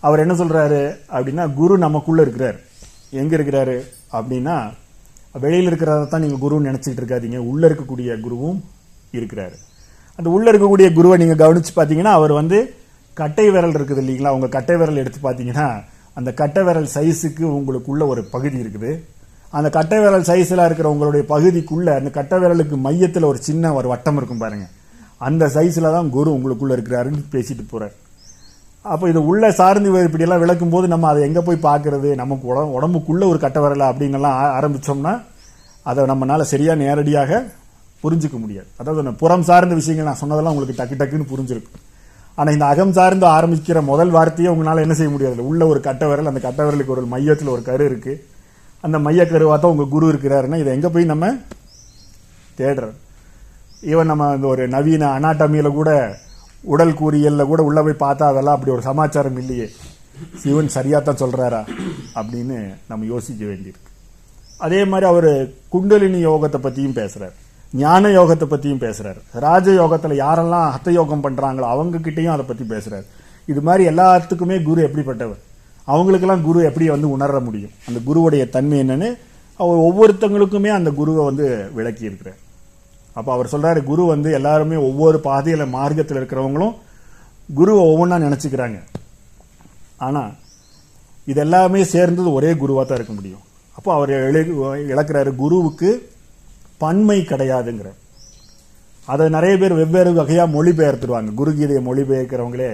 அவர் 0.00 0.22
என்ன 0.24 0.34
சொல்கிறாரு 0.34 0.80
அப்படின்னா 1.16 1.54
குரு 1.54 1.78
நமக்குள்ளே 1.78 2.22
இருக்கிறார். 2.22 2.58
எங்கே 3.10 3.36
இருக்கிறாரு 3.36 3.76
அப்படின்னா 4.12 4.56
வெளியில் 5.44 5.70
இருக்கிறத 5.70 6.08
தான் 6.08 6.22
நீங்கள் 6.24 6.42
குருன்னு 6.44 6.68
நினச்சிக்கிட்டு 6.68 7.02
இருக்காதீங்க. 7.02 7.38
உள்ளே 7.50 7.68
இருக்கக்கூடிய 7.68 8.10
குருவும் 8.26 8.60
இருக்கிறாரு. 9.12 9.56
அந்த 10.16 10.30
உள்ளே 10.30 10.50
இருக்கக்கூடிய 10.52 10.92
குருவை 10.92 11.16
நீங்கள் 11.18 11.40
கவனித்து 11.42 11.72
பார்த்தீங்கன்னா 11.76 12.14
அவர் 12.20 12.32
வந்து 12.32 12.74
கட்டை 13.18 13.50
விரல் 13.50 13.72
இருக்குது 13.72 14.02
இல்லைங்களா? 14.02 14.28
உங்கள் 14.28 14.48
கட்டை 14.48 14.76
விரல் 14.76 14.96
எடுத்து 14.96 15.18
பார்த்தீங்கன்னா 15.22 15.68
அந்த 16.14 16.32
கட்டை 16.32 16.62
விரல் 16.62 16.88
சைஸுக்கு 16.94 17.44
உங்களுக்குள்ள 17.58 18.06
ஒரு 18.06 18.24
பகுதி 18.24 18.58
இருக்குது. 18.58 18.90
அந்த 19.50 19.70
கட்டை 19.70 19.98
விரல் 19.98 20.26
சைஸில் 20.30 20.64
இருக்கிற 20.64 20.88
உங்களுடைய 20.90 21.22
பகுதிக்குள்ள 21.28 21.88
அந்த 21.94 22.10
கட்டை 22.10 22.38
விரலுக்கு 22.38 22.76
மையத்தில் 22.76 23.22
ஒரு 23.22 23.38
சின்ன 23.38 23.72
ஒரு 23.74 23.88
வட்டம் 23.88 24.16
இருக்கும் 24.16 24.38
பாருங்க. 24.38 24.66
அந்த 25.18 25.46
சைஸில் 25.46 25.94
தான் 25.96 26.10
குரு 26.10 26.30
உங்களுக்குள்ளே 26.30 26.74
இருக்கிறாருன்னு 26.76 27.22
பேசிட்டு 27.32 27.64
போகிறார் 27.70 27.94
அப்போ 28.84 29.08
இது 29.08 29.26
உள்ள 29.26 29.50
சார்ந்து 29.50 30.04
இப்படியெல்லாம் 30.04 30.40
விளக்கும் 30.40 30.70
போது 30.70 30.88
நம்ம 30.88 31.08
அதை 31.08 31.22
எங்கே 31.22 31.40
போய் 31.40 31.66
பார்க்கறது? 31.68 32.14
நமக்கு 32.14 32.46
உடம்பு 32.48 32.76
உடம்புக்குள்ளே 32.76 33.26
ஒரு 33.28 33.38
கட்டை 33.38 33.62
விரலை 33.62 33.86
அப்படிங்கலாம் 33.90 34.36
ஆ- 34.42 34.52
ஆரம்பிச்சோம்னா 34.60 35.14
அதை 35.82 36.04
நம்மளால் 36.04 36.50
சரியாக 36.52 36.78
நேரடியாக 36.78 37.30
புரிஞ்சுக்க 38.02 38.36
முடியாது. 38.38 38.68
அதாவது 38.76 39.02
அந்த 39.06 39.18
புறம் 39.18 39.42
சார்ந்த 39.42 39.74
விஷயங்கள் 39.74 40.06
நான் 40.06 40.20
சொன்னதெல்லாம் 40.22 40.54
உங்களுக்கு 40.54 40.78
டக்கு 40.82 40.98
டக்குன்னு 41.00 41.32
புரிஞ்சிருக்கும். 41.32 41.84
ஆனால் 42.38 42.54
இந்த 42.54 42.66
அகம் 42.72 42.92
சார்ந்து 42.92 43.26
ஆரம்பிக்கிற 43.36 43.78
முதல் 43.90 44.12
வார்த்தையை 44.16 44.50
உங்களால் 44.52 44.84
என்ன 44.84 44.94
செய்ய 44.94 45.10
முடியாது 45.14 45.48
உள்ள 45.50 45.62
ஒரு 45.66 45.80
கட்டவரல் 45.86 46.30
அந்த 46.30 46.40
கட்டவரலுக்கு 46.44 46.94
ஒரு 46.96 47.04
மையத்தில் 47.14 47.54
ஒரு 47.54 47.62
கரு 47.62 47.84
இருக்கு. 47.84 48.12
அந்த 48.84 48.96
மைய 49.06 49.22
கருவாக 49.24 49.56
தான் 49.60 49.72
உங்கள் 49.74 49.92
குரு 49.94 50.06
இருக்கிறாருன்னா 50.12 50.58
இதை 50.62 50.70
எங்கே 50.76 50.90
போய் 50.94 51.10
நம்ம 51.12 51.30
தேடுறோம் 52.58 52.96
ஈவன் 53.90 54.10
நம்ம 54.10 54.28
இந்த 54.36 54.46
ஒரு 54.46 54.64
நவீன 54.74 55.08
அனாட்டமியில் 55.16 55.76
கூட 55.78 55.90
உடல் 56.64 56.94
கூறியலில் 57.00 57.50
கூட 57.50 57.60
உள்ள 57.68 57.82
போய் 57.82 58.02
பார்த்தா 58.04 58.30
அதெல்லாம் 58.30 58.56
அப்படி 58.56 58.72
ஒரு 58.76 58.82
சமாச்சாரம் 58.82 59.38
இல்லையே. 59.42 59.66
சிவன் 60.42 60.74
சரியாக 60.76 61.02
தான் 61.02 61.20
சொல்கிறாரா 61.22 61.60
அப்படின்னு 62.20 62.56
நம்ம 62.90 63.06
யோசிக்க 63.14 63.42
வேண்டியிருக்கு. 63.50 63.90
அதே 64.66 64.80
மாதிரி 64.84 65.06
அவர் 65.10 65.30
குண்டலினி 65.74 66.20
யோகத்தை 66.26 66.60
பற்றியும் 66.62 66.98
பேசுகிறார் 67.00 67.36
ஞான 67.72 68.08
யோகத்தை 68.08 68.46
பத்தியும் 68.50 68.92
பேசுறார். 68.92 69.16
ராஜ 69.32 69.70
யோகத்துல 69.70 70.06
யாரெல்லாம் 70.06 70.72
ஹத்த 70.74 70.90
யோகம் 70.90 71.24
பண்றாங்களோ 71.24 71.60
அவங்க 71.60 71.98
கிட்டயும் 71.98 72.32
அதை 72.32 72.44
பத்தி 72.44 72.64
பேசுறார். 72.64 73.04
இது 73.46 73.60
மாதிரி 73.60 73.96
எல்லாத்துக்குமே 73.96 74.62
குரு 74.62 74.88
எப்படிப்பட்டவர்? 74.88 75.36
அவங்களுக்கெல்லாம் 75.84 76.42
குரு 76.42 76.64
எப்படி 76.64 76.90
வந்து 76.90 77.10
உணர 77.10 77.40
முடியும்? 77.40 77.70
அந்த 77.86 78.00
குருவுடைய 78.00 78.48
தன்மை 78.48 78.80
என்னன்னு 78.80 79.18
அவர் 79.56 79.78
ஒவ்வொருத்தங்களுக்குமே 79.78 80.68
அந்த 80.68 80.90
குருவை 80.90 81.24
வந்து 81.24 81.70
விளக்கி 81.74 82.04
இருக்கிறார். 82.04 82.36
அப்போ 83.12 83.32
அவர் 83.32 83.48
சொல்றாரு 83.52 83.82
குரு 83.82 84.04
வந்து 84.04 84.32
எல்லாருமே 84.32 84.76
ஒவ்வொரு 84.76 85.20
பாதையில 85.24 85.68
மார்க்கத்தில் 85.68 86.16
இருக்கிறவங்களும் 86.16 86.74
குருவை 87.54 87.84
ஒவ்வொன்றா 87.84 88.22
நினைச்சுக்கிறாங்க. 88.22 88.80
ஆனா 89.96 90.30
இது 91.24 91.40
எல்லாமே 91.40 91.84
சேர்ந்தது 91.84 92.32
ஒரே 92.32 92.52
குருவா 92.52 92.86
தான் 92.86 92.94
இருக்க 92.94 93.12
முடியும். 93.12 93.40
அப்போ 93.76 93.92
அவர் 93.94 94.10
எழு- 94.10 94.56
இழக்கிறாரு. 94.88 95.34
குருவுக்கு 95.34 96.10
பன்மை 96.78 97.18
கிடையாதுங்கிற. 97.20 97.90
அதை 99.06 99.28
நிறைய 99.28 99.58
பேர் 99.58 99.72
வெவ்வேறு 99.72 100.12
வகையாக 100.12 100.52
மொழிபெயர்த்துருவாங்க. 100.56 101.34
குரு 101.34 101.52
கீதையை 101.52 101.82
மொழிபெயர்க்கிறவங்களே 101.88 102.70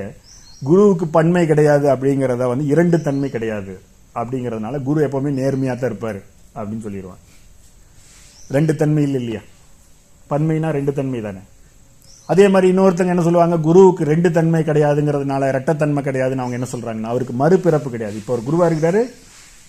குருவுக்கு 0.62 1.06
பன்மை 1.06 1.46
கிடையாது 1.46 1.86
அப்படிங்கிறத 1.94 2.46
வந்து 2.48 2.66
இரண்டு 2.66 3.00
தன்மை 3.00 3.30
கிடையாது 3.30 3.80
அப்படிங்கிறதுனால 4.14 4.82
குரு 4.82 5.06
எப்பவுமே 5.06 5.30
நேர்மையாக 5.40 5.80
தான் 5.80 5.90
இருப்பார் 5.90 6.20
அப்படின்னு 6.56 6.84
சொல்லிடுவாங்க. 6.86 7.22
ரெண்டு 8.48 8.76
தன்மை 8.76 9.02
இல்லை 9.02 9.20
இல்லையா? 9.20 9.40
பன்மைனா 10.30 10.70
ரெண்டு 10.70 10.92
தன்மை 10.92 11.20
தானே. 11.20 11.42
அதே 12.26 12.48
மாதிரி 12.48 12.66
இன்னொருத்தங்க 12.72 13.14
என்ன 13.14 13.22
சொல்லுவாங்க? 13.22 13.56
குருவுக்கு 13.58 14.04
ரெண்டு 14.04 14.30
தன்மை 14.30 14.62
கிடையாதுங்கிறதுனால 14.62 15.48
இரட்டத்தன்மை 15.48 16.02
கிடையாதுன்னு 16.04 16.44
அவங்க 16.44 16.58
என்ன 16.60 16.68
சொல்கிறாங்கன்னா 16.72 17.12
அவருக்கு 17.12 17.34
மறுபிறப்பு 17.42 17.90
கிடையாது. 17.90 18.16
இப்போ 18.16 18.32
ஒரு 18.32 18.42
குருவாக 18.42 18.74
இருக்கிறாரு 18.74 19.02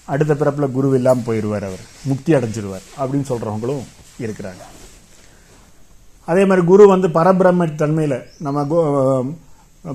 அடுத்த 0.05 0.35
பிறப்பில் 0.35 0.71
குரு 0.71 0.95
இல்லாமல் 0.95 1.27
போயிடுவார் 1.27 1.67
அவர். 1.69 1.83
முக்தி 2.03 2.33
அடைஞ்சிருவார் 2.33 2.85
அப்படின்னு 2.99 3.27
சொல்கிறவங்களும் 3.29 3.83
இருக்கிறாங்க. 4.19 4.61
அதே 6.25 6.45
மாதிரி 6.45 6.67
குரு 6.67 6.87
வந்து 6.87 7.07
பரபிரம்ம 7.07 7.75
தன்மையில் 7.75 8.23
நம்ம 8.39 8.63
கு- 8.63 9.35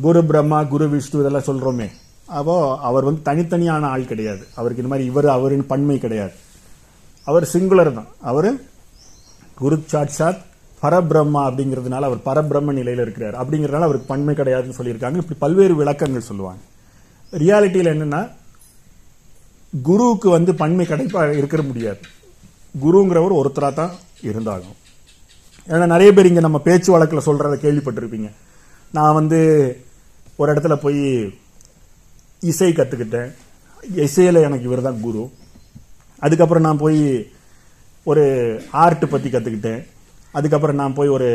குரு 0.00 0.24
பிரம்மா 0.24 0.62
குரு 0.62 0.88
விஷ்ணு 0.88 1.20
இதெல்லாம் 1.20 1.42
சொல்கிறோமே 1.42 1.90
அப்போது 2.26 2.82
அவர் 2.82 3.04
வந்து 3.04 3.22
தனித்தனியான 3.22 3.86
ஆள் 3.86 4.04
கிடையாது. 4.04 4.46
அவருக்கு 4.54 4.82
இந்த 4.82 4.94
மாதிரி 4.94 5.10
இவர் 5.10 5.28
அவரின் 5.28 5.66
பன்மை 5.66 5.98
கிடையாது. 5.98 6.32
அவர் 7.24 7.48
சிங்குலர் 7.52 7.92
தான். 7.92 8.06
அவரு 8.20 8.64
குரு 9.54 9.82
சாட்சாத் 9.86 10.44
பரபிரம்மா 10.82 11.40
அப்படிங்கிறதுனால 11.46 12.00
அவர் 12.00 12.18
பரபிரம்ம 12.18 12.72
நிலையில் 12.72 13.02
இருக்கிறார். 13.02 13.34
அப்படிங்கிறதுனால 13.34 13.80
அவருக்கு 13.80 14.06
பன்மை 14.06 14.34
கிடையாதுன்னு 14.34 14.78
சொல்லியிருக்காங்க. 14.78 15.16
இப்படி 15.16 15.38
பல்வேறு 15.38 15.74
விளக்கங்கள் 15.74 16.20
சொல்லுவாங்க. 16.20 16.60
ரியாலிட்டியில் 17.30 17.92
என்னென்னா 17.94 18.30
குருவுக்கு 19.82 20.30
வந்து 20.30 20.54
பன்மை 20.54 20.86
கிடைப்பா 20.86 21.30
இருக்கிற 21.30 21.62
முடியாது. 21.62 22.00
குருங்கிறவர் 22.82 23.38
ஒருத்தராக 23.40 23.74
தான் 23.80 23.92
இருந்தாகும் 24.28 24.76
ஏன்னா 25.72 25.86
நிறைய 25.94 26.10
பேர் 26.12 26.28
இங்கே 26.30 26.44
நம்ம 26.46 26.58
பேச்சு 26.66 26.90
வழக்கில் 26.92 27.26
சொல்கிறத 27.26 27.56
கேள்விப்பட்டிருப்பீங்க. 27.64 28.28
நான் 28.96 29.16
வந்து 29.18 29.40
ஒரு 30.40 30.48
இடத்துல 30.52 30.74
போய் 30.84 31.02
இசை 32.50 32.70
கற்றுக்கிட்டேன் 32.72 33.30
இசையில் 34.06 34.46
எனக்கு 34.46 34.68
இவர் 34.68 34.86
தான் 34.86 35.02
குரு. 35.06 35.22
அதுக்கப்புறம் 36.22 36.66
நான் 36.66 36.82
போய் 36.84 37.02
ஒரு 38.06 38.24
ஆர்ட் 38.84 39.04
பற்றி 39.12 39.28
கற்றுக்கிட்டேன் 39.30 39.80
அதுக்கப்புறம் 40.34 40.80
நான் 40.82 40.96
போய் 40.98 41.14
ஒரு 41.16 41.28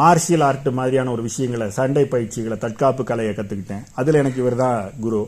மார்ஷியல் 0.00 0.44
ஆர்ட் 0.48 0.70
மாதிரியான 0.78 1.12
ஒரு 1.16 1.22
விஷயங்களை 1.28 1.66
சண்டை 1.78 2.04
பயிற்சிகளை 2.14 2.56
தற்காப்பு 2.64 3.02
கலையை 3.10 3.32
கற்றுக்கிட்டேன் 3.34 3.84
அதில் 4.00 4.20
எனக்கு 4.22 4.42
இவர் 4.42 4.62
தான் 4.64 4.78
குரு. 5.04 5.20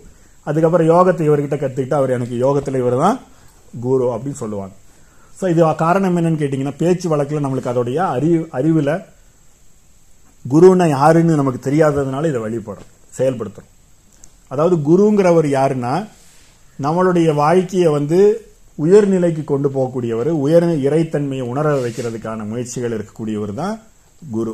அதுக்கப்புறம் 0.46 0.90
யோகத்தை 0.94 1.24
இவர்கிட்ட 1.28 1.56
கற்றுக்கிட்டு 1.58 1.98
அவர் 2.00 2.16
எனக்கு 2.16 2.36
யோகத்தில் 2.46 2.80
இவர் 2.82 3.02
தான் 3.04 3.18
குரு 3.86 4.06
அப்படின்னு 4.14 4.40
சொல்லுவாங்க. 4.42 4.74
ஸோ 5.38 5.50
இது 5.52 5.62
காரணம் 5.84 6.16
என்னன்னு 6.20 6.40
கேட்டிங்கன்னா 6.42 6.76
பேச்சு 6.82 7.06
வழக்கில் 7.12 7.44
நம்மளுக்கு 7.44 7.72
அதோடைய 7.72 7.98
அறிவு 8.16 8.40
அறிவில் 8.58 8.94
குருன்னா 10.44 10.86
யாருன்னு 10.88 11.40
நமக்கு 11.40 11.60
தெரியாததுனால 11.70 12.28
இதை 12.30 12.40
வழிபடுறோம் 12.46 12.90
செயல்படுத்துகிறோம் 13.18 13.76
அதாவது 14.52 14.76
குருங்கிறவர் 14.88 15.48
யாருன்னா 15.58 15.94
நம்மளுடைய 16.84 17.28
வாழ்க்கையை 17.34 17.88
வந்து 17.96 18.18
உயர்நிலைக்கு 18.84 19.42
கொண்டு 19.44 19.68
போகக்கூடியவர் 19.68 20.30
உயர் 20.44 20.66
இறைத்தன்மையை 20.86 21.44
உணர 21.52 21.72
வைக்கிறதுக்கான 21.84 22.46
முயற்சிகள் 22.50 22.94
இருக்கக்கூடியவர் 22.96 23.52
தான் 23.62 23.74
குரு. 24.30 24.52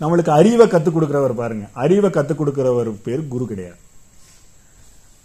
நம்மளுக்கு 0.00 0.32
அறிவை 0.38 0.66
கற்றுக் 0.68 0.96
கொடுக்குறவர் 0.96 1.34
பாருங்க. 1.42 1.66
அறிவை 1.84 2.10
கற்றுக் 2.10 2.40
கொடுக்குறவர் 2.40 2.90
பேர் 3.04 3.22
குரு 3.34 3.44
கிடையாது. 3.50 3.78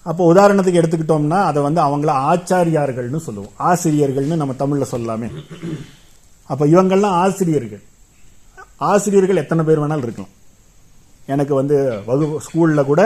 அப்போ 0.03 0.33
உதாரணத்துக்கு 0.33 0.81
எடுத்துக்கிட்டோம்னா 0.81 1.39
அதை 1.49 1.59
வந்து 1.63 1.81
அவங்கள 1.81 2.11
ஆச்சாரியார்கள்னு 2.31 3.19
சொல்லுவோம். 3.25 3.51
ஆசிரியர்கள்னு 3.59 4.41
நம்ம 4.41 4.53
தமிழில் 4.53 4.91
சொல்லலாமே. 4.91 5.29
அப்போ 6.43 6.65
இவங்கெல்லாம் 6.65 7.17
ஆசிரியர்கள். 7.23 7.81
ஆசிரியர்கள் 8.77 9.41
எத்தனை 9.43 9.63
பேர் 9.65 9.81
வேணாலும் 9.81 10.05
இருக்கலாம். 10.07 10.33
எனக்கு 11.25 11.53
வந்து 11.55 11.77
வகுப்பு 12.05 12.41
ஸ்கூலில் 12.45 12.89
கூட 12.91 13.01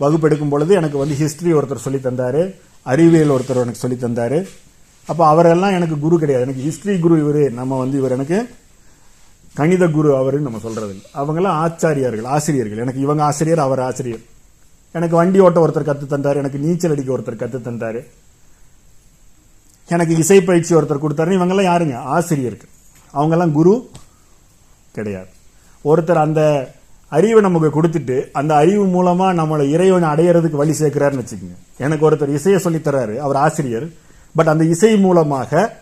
வகுப்பெடுக்கும் 0.00 0.52
பொழுது 0.54 0.74
எனக்கு 0.74 0.98
வந்து 0.98 1.14
ஹிஸ்ட்ரி 1.14 1.52
ஒருத்தர் 1.52 1.86
சொல்லி 1.86 2.00
தந்தார் 2.00 2.42
அறிவியல் 2.82 3.34
ஒருத்தர் 3.36 3.62
எனக்கு 3.64 3.84
சொல்லி 3.84 3.96
தந்தார். 3.96 4.38
அப்போ 5.06 5.26
அவரெல்லாம் 5.26 5.76
எனக்கு 5.78 5.98
குரு 5.98 6.18
கிடையாது. 6.18 6.46
எனக்கு 6.46 6.66
ஹிஸ்ட்ரி 6.66 6.98
குரு 6.98 7.16
இவரு 7.24 7.44
நம்ம 7.50 7.78
வந்து 7.78 7.98
இவர் 7.98 8.16
எனக்கு 8.18 8.38
கணித 9.54 9.88
குரு 9.88 10.10
அவருன்னு 10.20 10.48
நம்ம 10.48 10.58
சொல்கிறது 10.58 10.92
இல்லை 10.94 11.08
அவங்கெல்லாம் 11.20 11.58
ஆச்சாரியார்கள் 11.64 12.28
ஆசிரியர்கள். 12.36 12.78
எனக்கு 12.78 13.00
இவங்க 13.00 13.24
ஆசிரியர் 13.24 13.66
அவர் 13.68 13.80
ஆசிரியர். 13.80 14.22
எனக்கு 14.92 15.16
வண்டி 15.16 15.40
ஓட்ட 15.40 15.66
ஒருத்தர் 15.66 15.84
கற்று 15.84 16.06
தந்தார் 16.06 16.36
எனக்கு 16.36 16.58
நீச்சல் 16.58 16.90
அடிக்க 16.90 17.18
ஒருத்தர் 17.18 17.36
கற்று 17.36 17.62
தந்தார். 17.62 18.02
எனக்கு 19.88 20.16
இசை 20.16 20.42
பயிற்சி 20.42 20.74
ஒருத்தர் 20.74 21.06
கொடுத்தாரு 21.08 21.32
இவங்கெல்லாம் 21.34 21.66
யாருங்க? 21.66 21.96
ஆசிரியர்கள். 21.96 22.68
அவங்கெல்லாம் 23.14 23.52
குரு 23.52 23.90
கிடையாது. 24.92 25.26
ஒருத்தர் 25.84 26.14
அந்த 26.14 26.72
அறிவை 27.08 27.40
நமக்கு 27.40 27.82
கொடுத்துட்டு 27.82 28.30
அந்த 28.32 28.54
அறிவு 28.54 28.84
மூலமா 28.84 29.16
நம்மளை 29.16 29.68
இறைவனை 29.70 30.08
அடையிறதுக்கு 30.08 30.56
வழி 30.56 30.70
சேர்க்கிறாருன்னு 30.70 31.24
வச்சுக்கோங்க. 31.24 31.56
எனக்கு 31.78 32.10
ஒருத்தர் 32.10 32.34
இசையை 32.34 32.60
சொல்லித் 32.60 32.86
தர்றாரு 32.86 33.16
அவர் 33.16 33.36
ஆசிரியர். 33.36 33.88
பட் 34.34 34.48
அந்த 34.48 34.64
இசை 34.64 34.98
மூலமாக 34.98 35.80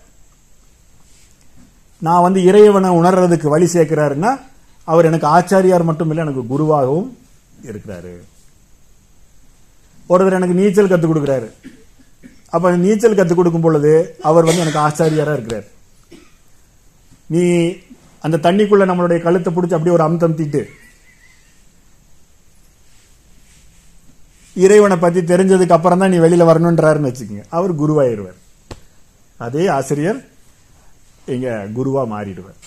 நான் 1.98 2.22
வந்து 2.22 2.44
இறைவனை 2.44 2.90
உணர்றதுக்கு 2.90 3.48
வழி 3.48 3.64
சேர்க்கிறாருன்னா 3.64 4.40
அவர் 4.84 5.04
எனக்கு 5.04 5.26
ஆச்சாரியார் 5.26 5.84
மட்டும் 5.84 6.08
இல்லை 6.08 6.26
எனக்கு 6.26 6.58
குருவாகவும் 6.58 7.16
இருக்கிறாரு. 7.62 8.16
ஒருத்தர் 10.12 10.38
எனக்கு 10.38 10.58
நீச்சல் 10.60 10.90
கற்றுக் 10.92 11.10
கொடுக்குறாரு. 11.10 11.48
அப்போ 12.54 12.68
நீச்சல் 12.84 13.18
கற்றுக் 13.18 13.40
கொடுக்கும் 13.40 13.64
பொழுது 13.66 13.92
அவர் 14.28 14.48
வந்து 14.48 14.62
எனக்கு 14.64 14.82
ஆச்சாரியராக 14.86 15.36
இருக்கிறார். 15.38 15.66
நீ 17.34 17.42
அந்த 18.26 18.40
தண்ணிக்குள்ள 18.46 18.84
நம்மளுடைய 18.90 19.18
கழுத்தை 19.26 19.50
பிடிச்சி 19.56 19.76
அப்படியே 19.76 19.96
ஒரு 19.96 20.06
அமுத்தம் 20.06 20.38
தீட்டு. 20.40 20.62
இறைவனை 24.64 24.96
பற்றி 25.02 25.20
தெரிஞ்சதுக்கு 25.32 25.76
அப்புறம் 25.76 26.00
தான் 26.02 26.12
நீ 26.14 26.18
வெளியில் 26.24 26.48
வரணுன்றாருன்னு 26.48 27.10
வச்சுக்கோங்க. 27.10 27.44
அவர் 27.56 27.72
குருவாயிருவார் 27.82 28.38
அதே 29.46 29.64
ஆசிரியர் 29.76 30.18
இங்கே 31.34 31.52
குருவாக 31.76 32.10
மாறிடுவார். 32.14 32.58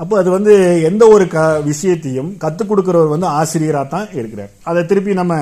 அப்போ 0.00 0.14
அது 0.20 0.30
வந்து 0.36 0.52
எந்த 0.90 1.02
ஒரு 1.14 1.24
க 1.34 1.40
விஷயத்தையும் 1.70 2.30
கற்றுக் 2.44 2.70
கொடுக்குறவர் 2.70 3.12
வந்து 3.14 3.28
ஆசிரியராக 3.40 3.86
தான் 3.96 4.08
இருக்கிறார். 4.20 4.52
அதை 4.70 4.80
திருப்பி 4.92 5.12
நம்ம 5.20 5.34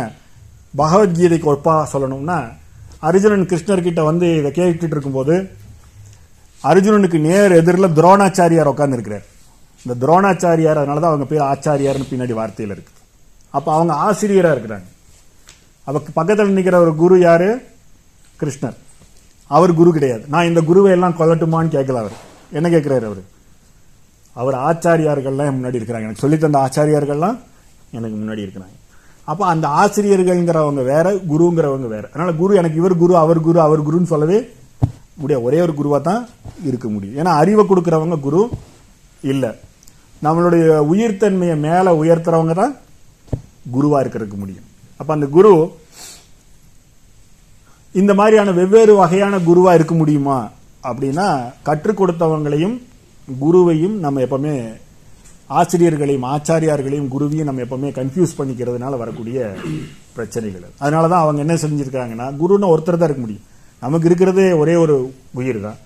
பகவத்கீதைக்கு 0.78 1.46
ஒப்பாக 1.46 1.86
சொல்லணும்னா 1.92 2.52
அர்ஜுனன் 2.98 3.46
கிருஷ்ணர்கிட்ட 3.46 4.04
வந்து 4.04 4.36
இதை 4.36 4.50
கேட்டுட்டு 4.50 4.90
இருக்கும்போது 4.90 5.50
அர்ஜுனனுக்கு 6.64 7.20
நேர் 7.20 7.52
எதிரில் 7.52 7.94
துரோணாச்சாரியார் 7.94 8.68
உட்காந்துருக்கிறார் 8.68 9.24
இந்த 9.84 10.06
துரோணாச்சாரியார் 10.06 10.78
அதனால 10.78 11.00
தான் 11.00 11.12
அவங்க 11.12 11.24
பேர் 11.24 11.40
ஆச்சாரியார்னு 11.40 12.04
பின்னாடி 12.04 12.34
வார்த்தையில் 12.34 12.76
இருக்கு 12.76 12.92
அப்போ 13.50 13.72
அவங்க 13.72 13.94
ஆசிரியராக 13.94 14.54
இருக்கிறாங்க. 14.54 14.82
அவருக்கு 15.84 16.12
பக்கத்தில் 16.12 16.52
நிற்கிற 16.52 16.80
ஒரு 16.80 16.94
குரு 16.94 17.20
யாரு? 17.20 17.62
கிருஷ்ணர். 18.40 18.74
அவர் 19.46 19.74
குரு 19.74 19.92
கிடையாது. 19.92 20.24
நான் 20.28 20.46
இந்த 20.46 20.60
குருவை 20.60 20.92
எல்லாம் 20.92 21.16
கொல்லட்டுமான்னு 21.18 21.74
கேட்கல 21.74 21.96
அவர். 21.96 22.12
என்ன 22.52 22.68
கேட்குறாரு 22.68 23.04
அவர்? 23.04 23.22
அவர் 24.32 24.54
ஆச்சாரியார்கள்லாம் 24.54 25.54
முன்னாடி 25.54 25.80
இருக்கிறாங்க. 25.80 26.00
எனக்கு 26.00 26.20
சொல்லித் 26.20 26.40
தந்த 26.40 26.58
ஆச்சாரியார்கள்லாம் 26.58 27.38
எனக்கு 27.90 28.16
முன்னாடி 28.16 28.38
இருக்கிறாங்க. 28.38 28.79
அப்போ 29.30 29.44
அந்த 29.52 29.66
ஆசிரியர்கள்ங்கிறவங்க 29.80 30.82
வேற 30.92 31.06
குருங்கிறவங்க 31.32 31.88
வேற. 31.94 32.04
அதனால 32.12 32.32
குரு 32.40 32.52
எனக்கு 32.60 32.80
இவர் 32.82 32.94
குரு 33.02 33.14
அவர் 33.24 33.40
குரு 33.46 33.58
அவர் 33.66 33.86
குருன்னு 33.88 34.12
சொல்லவே 34.12 34.38
முடியாது. 35.20 35.44
ஒரே 35.48 35.58
ஒரு 35.66 35.74
குருவாக 35.80 36.02
தான் 36.08 36.22
இருக்க 36.68 36.86
முடியும். 36.94 37.18
ஏன்னா 37.20 37.32
அறிவை 37.42 37.64
கொடுக்குறவங்க 37.68 38.16
குரு 38.26 38.42
இல்லை. 39.32 39.50
நம்மளுடைய 40.24 40.64
உயிர்த்தன்மையை 40.92 41.56
மேலே 41.66 41.90
உயர்த்துறவங்க 42.02 42.54
தான் 42.62 42.74
குருவாக 43.76 44.02
இருக்கிறதுக்கு 44.04 44.38
முடியும். 44.42 44.66
அப்போ 45.00 45.12
அந்த 45.16 45.26
குரு 45.36 45.52
இந்த 48.00 48.12
மாதிரியான 48.18 48.52
வெவ்வேறு 48.58 48.92
வகையான 49.02 49.38
குருவாக 49.48 49.78
இருக்க 49.78 49.94
முடியுமா? 50.00 50.38
அப்படின்னா 50.88 51.28
கற்றுக் 51.68 52.00
கொடுத்தவங்களையும் 52.00 52.76
குருவையும் 53.44 53.96
நம்ம 54.04 54.20
எப்பவுமே 54.26 54.54
ஆசிரியர்களையும் 55.58 56.26
ஆச்சாரியார்களையும் 56.32 57.08
குருவையும் 57.14 57.48
நம்ம 57.48 57.62
எப்பவுமே 57.66 57.88
கன்ஃபியூஸ் 57.98 58.36
பண்ணிக்கிறதுனால 58.38 58.98
வரக்கூடிய 59.02 59.38
பிரச்சனைகள். 60.16 60.66
அதனால 60.82 61.04
தான் 61.12 61.22
அவங்க 61.24 61.40
என்ன 61.44 61.54
செஞ்சுருக்காங்கன்னா 61.62 62.26
குருன்னு 62.40 62.72
ஒருத்தர் 62.72 63.00
தான் 63.00 63.08
இருக்க 63.10 63.22
முடியும். 63.24 63.46
நமக்கு 63.84 64.06
இருக்கிறதே 64.08 64.46
ஒரே 64.62 64.74
ஒரு 64.84 64.96
உயிர் 65.40 65.60
தான் 65.66 65.78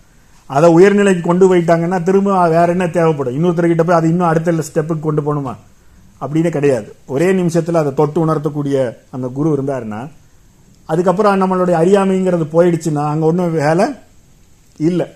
அதை 0.50 0.68
உயர்நிலைக்கு 0.76 1.22
கொண்டு 1.28 1.44
போயிட்டாங்கன்னா 1.50 1.98
திரும்ப 2.08 2.48
வேற 2.54 2.66
என்ன 2.76 2.86
தேவைப்படும்? 2.96 3.36
இன்னொருத்தர்கிட்ட 3.36 3.84
போய் 3.88 3.98
அது 3.98 4.08
இன்னும் 4.12 4.30
அடுத்த 4.30 4.64
ஸ்டெப்புக்கு 4.68 5.06
கொண்டு 5.06 5.22
போகணுமா? 5.28 5.54
அப்படின்னு 6.22 6.50
கிடையாது. 6.56 6.88
ஒரே 7.14 7.28
நிமிஷத்தில் 7.40 7.80
அதை 7.82 7.92
தொட்டு 8.00 8.18
உணர்த்தக்கூடிய 8.24 8.76
அந்த 9.14 9.26
குரு 9.38 9.48
இருந்தாருன்னா 9.56 10.02
அதுக்கப்புறம் 10.88 11.40
நம்மளுடைய 11.42 11.76
அறியாமைங்கிறது 11.82 12.46
போயிடுச்சுன்னா 12.54 13.04
அங்கே 13.12 13.26
ஒன்றும் 13.30 13.56
வேலை 13.62 13.86
இல்லை. 14.88 15.06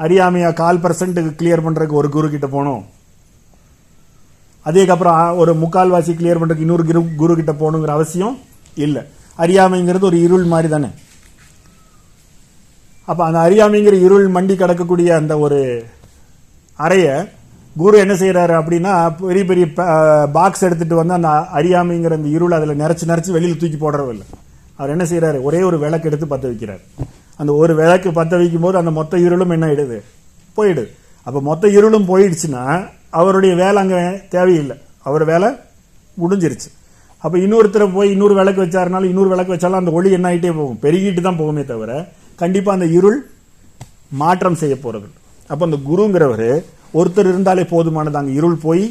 அறியாமையாக 0.00 0.58
கால் 0.62 0.82
பர்சன்ட்டுக்கு 0.84 1.32
கிளியர் 1.40 1.64
பண்ணுறதுக்கு 1.66 2.00
ஒரு 2.02 2.08
குரு 2.16 2.28
கிட்ட 2.34 2.46
போகணும் 2.46 2.84
அதுக்கப்புறம் 4.68 5.36
ஒரு 5.40 5.52
முக்கால்வாசி 5.62 6.12
கிளியர் 6.18 6.40
பண்ணுறதுக்கு 6.40 6.66
இன்னொரு 6.66 6.84
குரு 6.90 7.00
குரு 7.16 7.32
கிட்ட 7.38 7.52
போகணுங்கிற 7.60 7.92
அவசியம் 7.96 8.36
இல்லை. 8.84 9.02
அறியாமைங்கிறது 9.42 10.08
ஒரு 10.10 10.18
இருள் 10.26 10.46
மாதிரி 10.52 10.68
தானே. 10.68 10.88
அப்போ 13.10 13.22
அந்த 13.24 13.40
அறியாமைங்கிற 13.46 13.96
இருள் 14.06 14.28
மண்டி 14.36 14.54
கிடக்கக்கூடிய 14.60 15.08
அந்த 15.20 15.34
ஒரு 15.38 15.58
அறையை 16.76 17.14
குரு 17.76 17.96
என்ன 17.98 18.14
செய்கிறாரு 18.14 18.54
அப்படின்னா 18.60 18.92
பெரிய 19.20 19.44
பெரிய 19.44 19.66
பாக்ஸ் 20.36 20.64
எடுத்துகிட்டு 20.64 21.00
வந்து 21.00 21.16
அந்த 21.18 21.30
அறியாமைங்கிற 21.58 22.18
அந்த 22.18 22.30
இருள் 22.36 22.56
அதில் 22.58 22.80
நிறச்சி 22.82 23.04
நிறச்சி 23.12 23.30
வெளியில் 23.36 23.60
தூக்கி 23.62 23.78
போடுறதில்ல 23.80 24.26
அவர் 24.78 24.92
என்ன 24.94 25.04
செய்கிறாரு 25.10 25.38
ஒரே 25.48 25.60
ஒரு 25.68 25.76
விளக்கு 25.84 26.08
எடுத்து 26.08 26.26
பற்ற 26.26 26.46
வைக்கிறார். 26.48 26.82
அந்த 27.40 27.52
ஒரு 27.62 27.72
விளக்கு 27.74 28.10
பற்ற 28.18 28.36
வைக்கும் 28.36 28.64
போது 28.66 28.76
அந்த 28.78 28.90
மொத்த 28.98 29.18
இருளும் 29.26 29.52
என்ன 29.54 29.66
ஆயிடுது? 29.66 29.98
போயிடுது. 30.56 30.90
அப்போ 31.26 31.40
மொத்த 31.48 31.68
இருளும் 31.68 32.08
போயிடுச்சுன்னா 32.10 32.64
அவருடைய 33.18 33.52
வேலை 33.62 33.78
அங்கே 33.82 34.00
தேவையில்லை. 34.34 34.76
அவர் 35.08 35.24
வேலை 35.32 35.48
முடிஞ்சிருச்சு. 36.16 36.68
அப்போ 37.24 37.36
இன்னொருத்தரை 37.44 37.86
போய் 37.96 38.12
இன்னொரு 38.14 38.34
விளக்கு 38.38 38.60
வச்சாருனாலும் 38.64 39.10
இன்னொரு 39.12 39.30
விளக்கு 39.32 39.54
வச்சாலும் 39.54 39.80
அந்த 39.82 39.92
ஒளி 39.98 40.08
என்ன 40.16 40.26
ஆகிட்டே 40.30 40.50
போகும். 40.58 40.80
பெருகிட்டு 40.84 41.22
தான் 41.26 41.38
போகுமே 41.40 41.62
தவிர 41.70 41.90
கண்டிப்பாக 42.42 42.76
அந்த 42.78 42.86
இருள் 42.98 43.18
மாற்றம் 44.22 44.58
செய்ய 44.62 44.74
போகிறது 44.84 45.08
அப்போ 45.50 45.62
அந்த 45.68 45.78
குருங்கிறவர் 45.88 46.48
ஒருத்தர் 46.98 47.30
இருந்தாலே 47.32 47.64
போதுமானது. 47.72 48.18
அங்கே 48.20 48.34
இருள் 48.40 48.58
போய் 48.66 48.84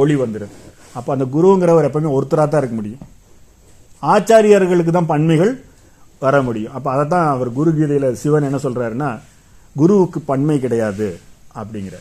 ஒளி 0.00 0.14
வந்துடும் 0.22 0.54
அப்போ 0.98 1.10
அந்த 1.14 1.26
குருங்கிறவர் 1.34 1.88
எப்பவுமே 1.88 2.14
ஒருத்தராக 2.16 2.48
தான் 2.52 2.62
இருக்க 2.62 2.76
முடியும். 2.78 3.02
ஆச்சாரியர்களுக்கு 4.02 4.92
தான் 4.96 5.10
பன்மைகள் 5.12 5.52
வர 6.24 6.36
முடியும். 6.48 6.72
அப்போ 6.76 6.88
அதை 6.94 7.04
தான் 7.14 7.28
அவர் 7.34 7.50
குரு 7.58 7.70
கீதையில் 7.76 8.08
சிவன் 8.22 8.48
என்ன 8.48 8.60
சொல்கிறாருன்னா 8.64 9.10
குருவுக்கு 9.76 10.18
பன்மை 10.30 10.56
கிடையாது 10.64 11.08
அப்படிங்கிற 11.60 11.98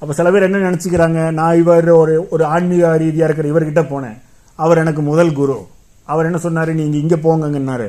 அப்போ 0.00 0.12
சில 0.18 0.30
பேர் 0.30 0.46
என்ன 0.48 0.58
நினச்சிக்கிறாங்க? 0.70 1.20
நான் 1.38 1.58
இவர் 1.60 1.88
ஒரு 2.00 2.14
ஒரு 2.34 2.44
ஆன்மீக 2.54 2.96
ரீதியாக 3.02 3.28
இருக்கிற 3.28 3.48
இவர்கிட்ட 3.52 3.82
போனேன். 3.92 4.16
அவர் 4.64 4.80
எனக்கு 4.82 5.02
முதல் 5.10 5.32
குரு. 5.38 5.56
அவர் 6.12 6.28
என்ன 6.28 6.38
சொன்னார்? 6.38 6.72
நீங்கள் 6.80 7.00
இங்கே 7.02 7.18
போங்கங்கன்னாரு. 7.26 7.88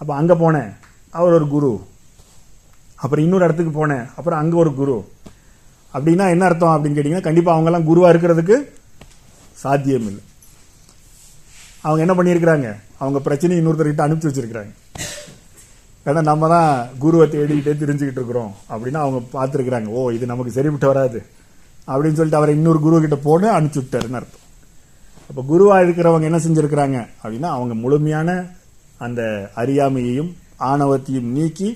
அப்போ 0.00 0.12
அங்கே 0.14 0.34
போனேன். 0.42 0.70
அவர் 1.18 1.36
ஒரு 1.38 1.48
குரு. 1.54 1.72
அப்புறம் 3.02 3.24
இன்னொரு 3.24 3.46
இடத்துக்கு 3.46 3.72
போனேன். 3.80 4.04
அப்புறம் 4.18 4.40
அங்கே 4.42 4.56
ஒரு 4.56 4.70
குரு. 4.80 4.96
அப்படின்னா 5.94 6.24
என்ன 6.34 6.44
அர்த்தம் 6.48 6.72
அப்படின்னு 6.74 6.96
கேட்டிங்கன்னா 6.98 7.28
கண்டிப்பாக 7.28 7.56
அவங்கெல்லாம் 7.56 7.88
குருவாக 7.90 8.12
இருக்கிறதுக்கு 8.14 8.56
சாத்தியம் 9.62 10.08
இல்லை 10.10 10.22
அவங்க 11.86 12.00
என்ன 12.04 12.14
பண்ணியிருக்கிறாங்க? 12.18 12.68
அவங்க 13.02 13.18
பிரச்சனையை 13.26 13.58
இன்னொருத்தர்கிட்ட 13.60 14.04
அனுப்பிச்சு 14.06 14.30
வச்சுருக்குறாங்க. 14.30 14.72
ஏன்னா 16.08 16.20
நம்ம 16.30 16.48
தான் 16.54 16.70
குருவை 17.04 17.26
தேடிக்கிட்டே 17.34 17.74
தெரிஞ்சுக்கிட்டு 17.82 18.20
இருக்கிறோம். 18.20 18.52
அப்படின்னா 18.72 19.00
அவங்க 19.04 19.20
பார்த்துருக்குறாங்க 19.36 19.86
ஓ 19.98 20.10
இது 20.16 20.32
நமக்கு 20.32 20.56
சரிப்பட்டு 20.56 20.92
வராது. 20.92 21.20
அப்படின்னு 21.88 22.12
சொல்லிட்டு 22.12 22.36
அவரை 22.36 22.54
இன்னொரு 22.54 22.78
குரு 22.78 23.00
கிட்ட 23.00 23.16
போன 23.18 23.50
அனுப்பிச்சு 23.52 23.80
விட்டாருன்னு 23.80 24.14
அர்த்தம்? 24.14 24.44
அப்போ 25.30 25.42
குருவா 25.50 25.76
இருக்கிறவங்க 25.78 26.22
என்ன 26.22 26.38
செஞ்சிருக்கிறாங்க 26.38 26.98
அப்படின்னா 27.22 27.48
அவங்க 27.48 27.74
முழுமையான 27.74 28.30
அந்த 29.00 29.22
அறியாமையையும் 29.56 30.30
ஆணவத்தையும் 30.64 31.32
நீக்கி 31.32 31.68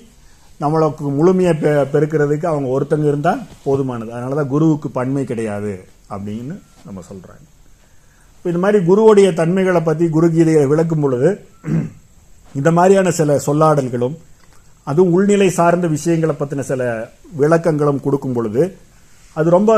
நம்மளுக்கு 0.59 1.11
முழுமையை 1.11 1.53
பெ- 1.53 1.87
பெருக்கிறதுக்கு 1.93 2.45
அவங்க 2.45 2.67
ஒருத்தங்க 2.69 3.07
இருந்தால் 3.07 3.41
போதுமானது. 3.65 4.11
அதனாலதான் 4.11 4.47
குருவுக்கு 4.47 4.91
பன்மை 4.91 5.25
கிடையாது 5.25 5.73
அப்படின்னு 6.09 6.55
நம்ம 6.85 7.01
சொல்கிறாங்க 7.09 7.43
இப்போ 8.35 8.49
இந்த 8.49 8.59
மாதிரி 8.59 8.85
குருவுடைய 8.85 9.33
தன்மைகளை 9.33 9.81
பற்றி 9.81 10.05
குருகீதையை 10.07 10.67
விளக்கும் 10.67 11.01
பொழுது 11.01 11.29
இந்த 12.55 12.71
மாதிரியான 12.71 13.11
சில 13.11 13.39
சொல்லாடல்களும் 13.45 14.15
அதுவும் 14.87 15.13
உள்நிலை 15.13 15.47
சார்ந்த 15.51 15.87
விஷயங்களை 15.87 16.35
பற்றின 16.35 16.59
சில 16.63 16.83
விளக்கங்களும் 17.39 18.01
கொடுக்கும் 18.01 18.33
பொழுது 18.33 18.63
அது 19.33 19.49
ரொம்ப 19.57 19.73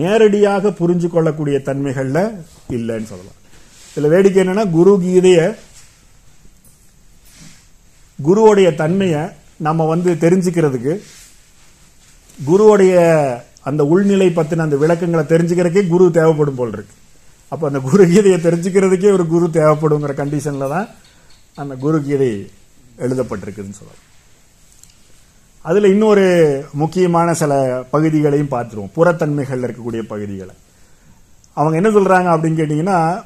நேரடியாக 0.00 0.70
புரிஞ்சு 0.80 1.08
கொள்ளக்கூடிய 1.08 1.58
தன்மைகள்ல 1.68 2.18
இல்லைன்னு 2.76 3.10
சொல்லலாம். 3.12 3.38
இதுல 3.94 4.08
வேடிக்கை 4.14 4.42
என்னன்னா 4.42 4.64
குரு 4.70 4.92
கீதைய 5.04 5.40
குருவுடைய 8.18 8.68
தன்மையை 8.82 9.22
நம்ம 9.66 9.84
வந்து 9.92 10.10
தெரிஞ்சுக்கிறதுக்கு 10.24 10.92
குருவுடைய 12.48 12.94
அந்த 13.68 13.82
உள்நிலை 13.92 14.28
பத்தின 14.38 14.64
அந்த 14.66 14.76
விளக்கங்களை 14.76 15.24
தெரிஞ்சுக்கிறதுக்கே 15.32 15.82
குரு 15.88 16.10
தேவைப்படும் 16.18 16.58
போல் 16.60 16.74
இருக்கு. 16.76 16.94
அப்போ 17.48 17.64
அந்த 17.70 17.80
குரு 17.88 18.04
கீதையை 18.12 18.38
தெரிஞ்சுக்கிறதுக்கே 18.48 19.12
ஒரு 19.12 19.26
குரு 19.34 19.46
தேவைப்படுங்கிற 19.58 20.14
கண்டிஷன்ல 20.22 20.68
தான் 20.74 20.88
அந்த 21.62 21.74
குரு 21.84 21.98
கீதை 22.02 22.30
எழுதப்பட்டிருக்குதுன்னு 23.04 23.78
சொல்லலாம். 23.80 24.02
அதில் 25.62 25.84
இன்னொரு 25.84 26.24
முக்கியமான 26.72 27.34
சில 27.34 27.82
பகுதிகளையும் 27.90 28.50
பார்த்துருவோம். 28.50 28.92
புறத்தன்மைகள் 28.92 29.60
இருக்கக்கூடிய 29.60 30.02
பகுதிகளை. 30.02 30.54
அவங்க 31.54 31.76
என்ன 31.80 31.88
சொல்கிறாங்க 31.98 32.28
அப்படின்னு 32.34 32.60
கேட்டிங்கன்னா 32.60 33.24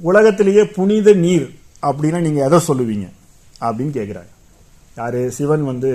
உலகத்திலேயே 0.00 0.64
புனித 0.64 1.12
நீர் 1.12 1.46
அப்படின்னா 1.82 2.20
நீங்கள் 2.20 2.46
எதை 2.46 2.58
சொல்லுவீங்க? 2.68 3.06
அப்படின்னு 3.60 3.92
கேட்குறாங்க 3.98 4.32
யார்? 4.96 5.28
சிவன் 5.28 5.64
வந்து 5.64 5.90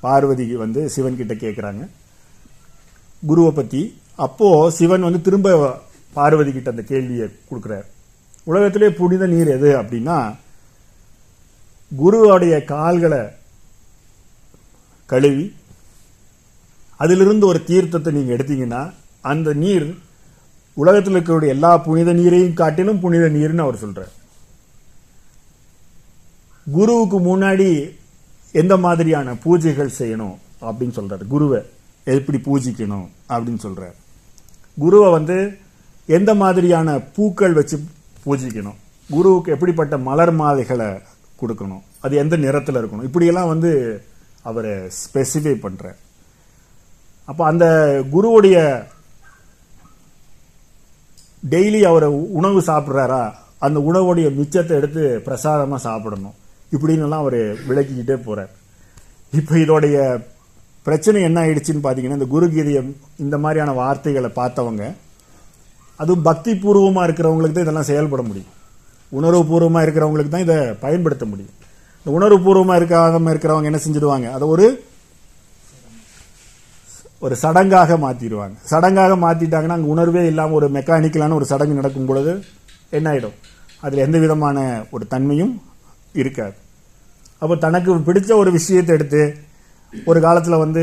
பார்வதிக்கு 0.00 0.56
வந்து 0.56 0.88
சிவன் 0.88 1.16
கிட்ட 1.16 1.34
கேட்குறாங்க 1.34 1.88
குருவை 3.26 3.50
பற்றி 3.50 4.00
அப்போது 4.16 4.72
சிவன் 4.72 5.00
வந்து 5.00 5.20
திரும்ப 5.20 5.78
பார்வதி 6.12 6.52
கிட்ட 6.52 6.70
அந்த 6.70 6.82
கேள்வியை 6.82 7.28
கொடுக்குறாரு. 7.50 7.86
உலகத்திலே 8.44 8.90
புனித 8.90 9.26
நீர் 9.26 9.48
எது 9.48 9.76
அப்படின்னா 9.82 10.36
குருவோடைய 11.92 12.64
கால்களை 12.64 13.18
கழுவி 15.10 15.46
அதிலிருந்து 17.00 17.44
ஒரு 17.46 17.60
தீர்த்தத்தை 17.64 18.10
நீங்கள் 18.12 18.36
எடுத்தீங்கன்னா 18.36 18.82
அந்த 19.24 19.50
நீர் 19.62 19.86
உலகத்தில் 20.76 21.14
இருக்கக்கூடிய 21.14 21.54
எல்லா 21.54 21.70
புனித 21.84 22.10
நீரையும் 22.12 22.58
காட்டிலும் 22.60 23.00
புனித 23.00 23.24
நீர்னு 23.28 23.64
அவர் 23.64 23.82
சொல்கிறார் 23.84 24.12
குருவுக்கு 26.66 27.18
முன்னாடி 27.20 27.68
எந்த 28.54 28.74
மாதிரியான 28.76 29.34
பூஜைகள் 29.44 29.96
செய்யணும் 29.98 30.36
அப்படின்னு 30.62 30.96
சொல்கிறார் 30.98 31.24
குருவை 31.26 31.60
எப்படி 32.06 32.38
பூஜிக்கணும் 32.46 33.06
அப்படின்னு 33.30 33.62
சொல்கிறார் 33.64 33.96
குருவை 34.76 35.08
வந்து 35.10 35.36
எந்த 36.08 36.30
மாதிரியான 36.34 36.98
பூக்கள் 37.16 37.56
வச்சு 37.58 37.76
பூஜிக்கணும் 38.26 38.78
குருவுக்கு 39.10 39.52
எப்படிப்பட்ட 39.52 39.94
மலர் 40.00 40.34
மாலைகளை 40.34 40.88
கொடுக்கணும் 41.38 41.82
அது 42.00 42.14
எந்த 42.16 42.34
நிறத்தில் 42.36 42.78
இருக்கணும் 42.80 43.08
இப்படியெல்லாம் 43.08 43.52
வந்து 43.52 43.70
அவரை 44.42 44.72
ஸ்பெசிஃபை 45.00 45.54
பண்ணுறார் 45.64 45.98
அப்போ 47.28 47.42
அந்த 47.46 47.66
குருவுடைய 48.14 48.56
டெய்லி 51.52 51.80
அவரை 51.90 52.08
உணவு 52.38 52.60
சாப்பிட்றாரா? 52.60 53.22
அந்த 53.66 53.78
உணவுடைய 53.80 54.26
மிச்சத்தை 54.38 54.74
எடுத்து 54.80 55.02
பிரசாதமாக 55.26 55.84
சாப்பிடணும். 55.88 56.36
இப்படின்னுலாம் 56.74 57.22
அவர் 57.24 57.40
விளக்கிக்கிட்டே 57.68 58.16
போகிறார் 58.26 58.52
இப்போ 59.38 59.54
இதோடைய 59.64 59.96
பிரச்சனை 60.82 61.22
என்ன 61.22 61.38
ஆயிடுச்சுன்னு 61.40 61.84
பார்த்தீங்கன்னா 61.84 62.18
இந்த 62.18 62.28
குரு 62.34 62.46
இந்த 63.24 63.38
மாதிரியான 63.44 63.72
வார்த்தைகளை 63.82 64.30
பார்த்தவங்க 64.40 64.84
அதுவும் 66.00 66.26
பக்தி 66.28 66.54
பூர்வமாக 66.54 67.06
இருக்கிறவங்களுக்கு 67.06 67.56
தான் 67.56 67.66
இதெல்லாம் 67.66 67.90
செயல்பட 67.90 68.22
முடியும். 68.22 68.52
உணர்வு 69.10 69.42
பூர்வமாக 69.50 69.84
இருக்கிறவங்களுக்கு 69.86 70.34
தான் 70.34 70.46
இதை 70.46 70.58
பயன்படுத்த 70.84 71.24
முடியும். 71.24 71.56
இந்த 72.00 72.10
உணர்வு 72.16 72.38
பூர்வமா 72.44 72.74
இருக்காம 72.80 73.30
இருக்கிறவங்க 73.32 73.70
என்ன 73.70 73.80
செஞ்சிடுவாங்க? 73.84 74.30
அதை 74.30 74.48
ஒரு 74.48 74.66
ஒரு 77.20 77.34
சடங்காக 77.42 77.96
மாற்றிடுவாங்க 78.04 78.54
சடங்காக 78.70 79.16
மாற்றிட்டாங்கன்னா 79.24 79.76
அங்கே 79.76 79.90
உணர்வே 79.94 80.26
இல்லாமல் 80.26 80.54
ஒரு 80.54 80.68
மெக்கானிக்கலான 80.70 81.34
ஒரு 81.34 81.44
சடங்கு 81.44 81.74
நடக்கும் 81.74 82.06
பொழுது 82.06 82.32
என்ன 82.90 83.10
ஆகிடும் 83.10 83.36
அதில் 83.80 84.04
எந்த 84.06 84.18
விதமான 84.18 84.86
ஒரு 84.90 85.06
தன்மையும் 85.06 85.52
இருக்காது. 86.12 86.54
அப்போ 87.38 87.56
தனக்கு 87.56 87.94
பிடிச்ச 87.94 88.30
ஒரு 88.36 88.50
விஷயத்தை 88.50 88.94
எடுத்து 88.94 89.22
ஒரு 90.06 90.20
காலத்தில் 90.20 90.56
வந்து 90.56 90.82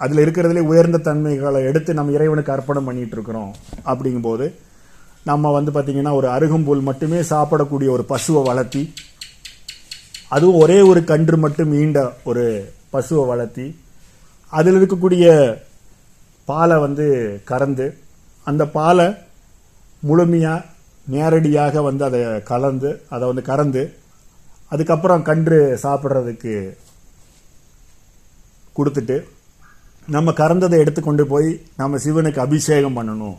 அதில் 0.00 0.22
இருக்கிறதுலே 0.24 0.60
உயர்ந்த 0.60 0.98
தன்மைகளை 0.98 1.64
எடுத்து 1.64 1.94
நம்ம 1.94 2.12
இறைவனுக்கு 2.12 2.52
அர்ப்பணம் 2.52 2.86
பண்ணிகிட்டு 2.88 3.16
இருக்கிறோம் 3.18 3.50
அப்படிங்கும்போது 3.84 4.46
நம்ம 5.24 5.50
வந்து 5.50 5.72
பார்த்திங்கன்னா 5.72 6.12
ஒரு 6.12 6.28
அருகம்புல் 6.28 6.82
மட்டுமே 6.82 7.20
சாப்பிடக்கூடிய 7.20 7.90
ஒரு 7.90 8.04
பசுவை 8.08 8.42
வளர்த்தி 8.42 8.82
அதுவும் 10.34 10.60
ஒரே 10.62 10.78
ஒரு 10.90 11.00
கன்று 11.04 11.36
மட்டும் 11.36 11.72
ஈண்ட 11.80 11.98
ஒரு 12.30 12.44
பசுவை 12.92 13.26
வளர்த்தி 13.26 13.66
அதில் 14.52 14.78
இருக்கக்கூடிய 14.80 15.26
பாலை 16.48 16.76
வந்து 16.78 17.06
கறந்து 17.44 17.86
அந்த 18.46 18.62
பாலை 18.68 19.06
முழுமையாக 20.02 20.66
நேரடியாக 21.06 21.82
வந்து 21.88 22.04
அதை 22.04 22.20
கலந்து 22.42 22.90
அதை 23.08 23.24
வந்து 23.28 23.42
கறந்து 23.42 23.82
அதுக்கப்புறம் 24.72 25.22
கன்று 25.22 25.58
சாப்பிட்றதுக்கு 25.84 26.54
கொடுத்துட்டு 28.76 29.16
நம்ம 30.08 30.32
கறந்ததை 30.32 30.78
எடுத்துக்கொண்டு 30.78 31.26
போய் 31.26 31.48
நம்ம 31.76 31.98
சிவனுக்கு 31.98 32.40
அபிஷேகம் 32.46 32.96
பண்ணணும். 32.98 33.36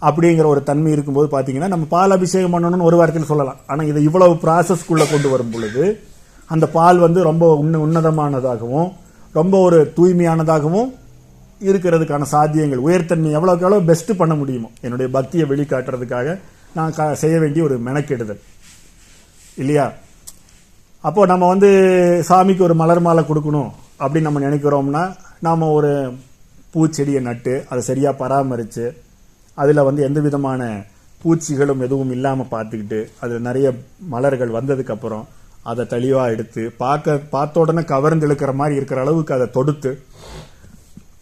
அப்படிங்கிற 0.00 0.44
ஒரு 0.46 0.62
தன்மை 0.62 0.92
இருக்கும்போது 0.92 1.40
பார்த்தீங்கன்னா 1.40 1.68
நம்ம 1.68 1.86
பால் 1.88 2.10
அபிஷேகம் 2.10 2.54
பண்ணணும்னு 2.54 2.82
ஒரு 2.82 2.96
வாரத்தில் 2.96 3.24
சொல்லலாம். 3.24 3.56
ஆனால் 3.66 3.86
இதை 3.86 4.02
இவ்வளவு 4.02 4.34
ப்ராசஸ்க்குள்ளே 4.34 5.10
கொண்டு 5.10 5.28
வரும் 5.30 5.50
பொழுது 5.50 6.00
அந்த 6.46 6.68
பால் 6.68 6.98
வந்து 6.98 7.22
ரொம்ப 7.22 7.56
உன்ன 7.56 7.78
உன்னதமானதாகவும் 7.78 8.92
ரொம்ப 9.32 9.58
ஒரு 9.58 9.92
தூய்மையானதாகவும் 9.96 10.94
இருக்கிறதுக்கான 11.60 12.24
சாத்தியங்கள் 12.32 12.76
உயர்த்தன்மை 12.76 13.36
எவ்வளோக்கு 13.36 13.60
எவ்வளோ 13.60 13.80
பெஸ்ட் 13.80 14.16
பண்ண 14.16 14.34
முடியுமோ 14.34 14.70
என்னுடைய 14.80 15.12
பக்தியை 15.12 15.48
வெளிக்காட்டுறதுக்காக 15.48 16.38
நான் 16.74 16.92
க- 16.92 17.14
செய்ய 17.14 17.38
வேண்டிய 17.38 17.64
ஒரு 17.64 17.80
மெனக்கெடுதல். 17.80 18.40
இல்லையா? 19.54 19.92
அப்போது 21.00 21.26
நம்ம 21.26 21.48
வந்து 21.48 21.68
சாமிக்கு 22.28 22.62
ஒரு 22.62 22.74
மலர் 22.74 23.00
மாலை 23.00 23.24
கொடுக்கணும் 23.24 23.70
அப்படின்னு 23.98 24.20
நம்ம 24.20 24.40
நினைக்கிறோம்னா 24.40 25.14
நாம் 25.38 25.62
ஒரு 25.62 26.12
பூச்செடியை 26.74 27.20
நட்டு 27.20 27.66
அதை 27.68 27.82
சரியாக 27.82 28.16
பராமரித்து 28.16 29.00
அதில் 29.56 29.86
வந்து 29.88 30.02
எந்த 30.02 30.20
விதமான 30.20 30.84
பூச்சிகளும் 31.24 31.80
எதுவும் 31.80 32.10
இல்லாமல் 32.10 32.46
பார்த்துக்கிட்டு 32.50 33.08
அதில் 33.20 33.40
நிறைய 33.40 33.72
மலர்கள் 33.98 34.50
வந்ததுக்கப்புறம் 34.50 35.24
அதை 35.62 35.86
தெளிவாக 35.86 36.30
எடுத்து 36.30 36.70
பார்க்க 36.70 37.18
பார்த்த 37.18 37.60
உடனே 37.60 37.84
கவர்ந்து 37.84 38.28
இழுக்கிற 38.28 38.54
மாதிரி 38.54 38.76
இருக்கிற 38.76 39.00
அளவுக்கு 39.00 39.34
அதை 39.34 39.50
தொடுத்து 39.50 40.02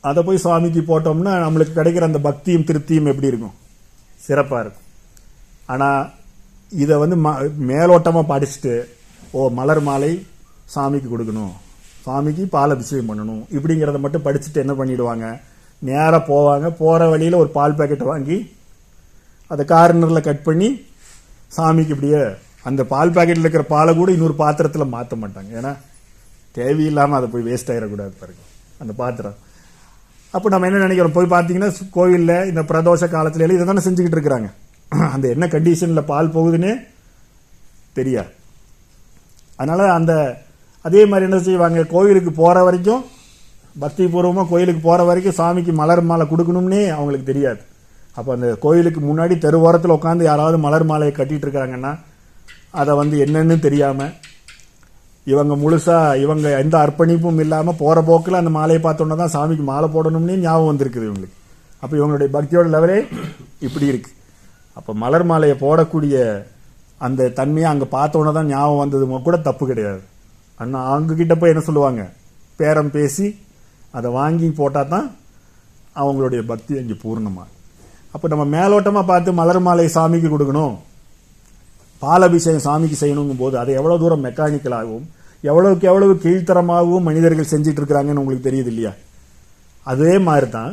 அதை 0.00 0.22
போய் 0.22 0.38
சுவாமிக்கு 0.38 0.80
போட்டோம்னா 0.80 1.28
நம்மளுக்கு 1.28 1.76
கிடைக்கிற 1.76 2.02
அந்த 2.02 2.18
பக்தியும் 2.18 2.62
திருப்தியும் 2.62 3.06
எப்படி 3.06 3.26
இருக்கும்? 3.26 3.52
சிறப்பாக 4.16 4.62
இருக்கும். 4.62 4.82
ஆனால் 5.66 6.10
இதை 6.70 6.96
வந்து 6.96 7.16
ம- 7.16 7.50
மேலோட்டமாக 7.60 8.24
படிச்சுட்டு 8.28 8.84
ஓ 9.30 9.48
மலர் 9.48 9.80
மாலை 9.80 10.26
சாமிக்கு 10.74 11.08
கொடுக்கணும். 11.18 11.52
சாமிக்கு 12.06 12.44
பால் 12.44 12.70
அபிஷேகம் 12.70 13.08
பண்ணணும். 13.08 13.54
இப்படிங்கிறத 13.54 13.98
மட்டும் 13.98 14.24
படிச்சுட்டு 14.24 14.54
என்ன 14.54 14.72
பண்ணிடுவாங்க? 14.72 15.40
நேராக 15.88 16.20
போவாங்க. 16.32 16.66
போகிற 16.82 17.08
வழியில் 17.08 17.40
ஒரு 17.42 17.50
பால் 17.56 17.78
பாக்கெட் 17.78 18.10
வாங்கி 18.12 18.36
அதை 19.50 19.64
கார்னரில் 19.66 20.26
கட் 20.28 20.42
பண்ணி 20.42 20.68
சாமிக்கு 21.56 21.94
இப்படியே 21.94 22.20
அந்த 22.62 22.84
பால் 22.84 23.10
பேக்கெட்டில் 23.10 23.44
இருக்கிற 23.44 23.64
பாலை 23.64 23.94
கூட 23.94 24.10
இன்னொரு 24.12 24.34
பாத்திரத்தில் 24.34 24.92
மாற்ற 24.94 25.16
மாட்டாங்க. 25.16 25.50
ஏன்னா 25.60 25.72
தேவையில்லாமல் 26.52 27.18
அதை 27.18 27.28
போய் 27.28 27.48
வேஸ்ட் 27.48 27.72
ஆயிடக்கூடாது 27.72 28.12
பாருங்க. 28.20 28.42
அந்த 28.78 28.92
பாத்திரம். 28.96 29.36
அப்போ 30.34 30.48
நம்ம 30.48 30.66
என்ன 30.66 30.78
நினைக்கிறோம்? 30.78 31.12
போய் 31.12 31.32
பார்த்தீங்கன்னா 31.34 31.68
கோவிலில் 31.90 31.92
கோவில்ல 31.96 32.48
இந்த 32.48 32.62
பிரதோஷ 32.62 33.02
காலத்துல 33.14 33.44
எல்லாம் 33.44 33.58
இதை 33.58 33.66
தானே 33.66 33.82
செஞ்சுக்கிட்டு 33.86 34.18
இருக்கிறாங்க. 34.18 34.48
அந்த 35.14 35.28
என்ன 35.28 35.46
கண்டிஷனில் 35.46 36.08
பால் 36.12 36.34
போகுதுன்னே 36.36 36.72
தெரியாது. 37.92 38.30
அதனால் 39.56 39.94
அந்த 39.98 40.12
அதே 40.84 41.06
மாதிரி 41.06 41.30
என்ன 41.30 41.42
செய்வாங்க? 41.42 41.82
கோவிலுக்கு 41.84 42.32
போகிற 42.32 42.62
வரைக்கும் 42.62 43.04
பக்தி 43.82 44.04
பூர்வமாக 44.12 44.46
கோயிலுக்கு 44.50 44.82
போகிற 44.88 45.04
வரைக்கும் 45.08 45.38
சாமிக்கு 45.38 45.72
மலர் 45.80 46.02
மாலை 46.10 46.24
கொடுக்கணும்னே 46.32 46.82
அவங்களுக்கு 46.96 47.26
தெரியாது. 47.30 47.60
அப்போ 48.18 48.30
அந்த 48.36 48.48
கோயிலுக்கு 48.64 49.00
முன்னாடி 49.06 49.34
தெருவோரத்தில் 49.44 49.96
உட்காந்து 49.96 50.24
யாராவது 50.30 50.58
மலர் 50.66 50.86
மாலையை 50.90 51.12
கட்டிட்டு 51.16 51.46
இருக்காங்கன்னா 51.46 51.92
அதை 52.80 52.92
வந்து 53.00 53.16
என்னன்னு 53.24 53.56
தெரியாமல் 53.66 54.12
இவங்க 55.32 55.54
முழுசாக 55.62 56.18
இவங்க 56.24 56.46
எந்த 56.62 56.76
அர்ப்பணிப்பும் 56.84 57.40
இல்லாமல் 57.44 57.78
போகிற 57.82 57.98
போக்கில் 58.08 58.40
அந்த 58.40 58.50
மாலையை 58.58 58.80
பார்த்தோன்னே 58.86 59.16
தான் 59.22 59.34
சாமிக்கு 59.36 59.64
மாலை 59.72 59.88
போடணும்னே 59.94 60.36
ஞாபகம் 60.46 60.70
வந்திருக்குது 60.70 61.06
இவங்களுக்கு. 61.08 61.36
அப்போ 61.82 61.94
இவங்களுடைய 62.00 62.28
பக்தியோட 62.36 62.66
லெவலே 62.74 62.98
இப்படி 63.66 63.86
இருக்குது 63.92 64.16
அப்போ 64.78 64.92
மலர் 65.02 65.24
மாலையை 65.30 65.56
போடக்கூடிய 65.62 66.16
அந்த 67.06 67.30
தன்மையை 67.38 67.68
அங்கே 67.70 67.86
பார்த்தோன்னே 67.96 68.32
தான் 68.38 68.50
ஞாபகம் 68.54 68.82
வந்தது. 68.82 69.06
கூட 69.28 69.36
தப்பு 69.48 69.64
கிடையாது. 69.70 70.02
அண்ணா 70.60 70.80
அவங்க 70.92 71.14
கிட்ட 71.20 71.34
போய் 71.40 71.52
என்ன 71.52 71.64
சொல்லுவாங்க? 71.68 72.02
பேரம் 72.60 72.92
பேசி 72.96 73.26
அதை 73.94 74.08
வாங்கி 74.20 74.48
போட்டால் 74.60 74.92
தான் 74.94 75.06
அவங்களுடைய 76.02 76.40
பக்தி 76.52 76.72
அங்கே 76.80 76.96
பூர்ணமாக 77.02 77.48
அப்போ 78.14 78.26
நம்ம 78.32 78.44
மேலோட்டமாக 78.56 79.06
பார்த்து 79.10 79.30
மலர் 79.40 79.60
மாலை 79.66 79.86
சாமிக்கு 79.96 80.28
கொடுக்கணும். 80.32 80.74
பாலபிஷேகம் 82.02 82.66
சாமிக்கு 82.66 82.96
செய்யணுங்கும் 83.00 83.42
போது 83.42 83.54
அதை 83.62 83.72
எவ்வளோ 83.80 83.96
தூரம் 84.02 84.24
மெக்கானிக்கலாகவும் 84.26 85.06
எவ்வளவுக்கு 85.50 85.86
எவ்வளவு 85.90 86.12
கீழ்த்தரமாகவும் 86.24 87.06
மனிதர்கள் 87.08 87.52
செஞ்சிட்டு 87.52 87.80
இருக்கிறாங்கன்னு 87.80 88.22
உங்களுக்கு 88.22 88.48
தெரியுது 88.48 88.70
இல்லையா? 88.72 88.92
அதே 89.86 90.12
மாதிரி 90.28 90.48
தான் 90.56 90.72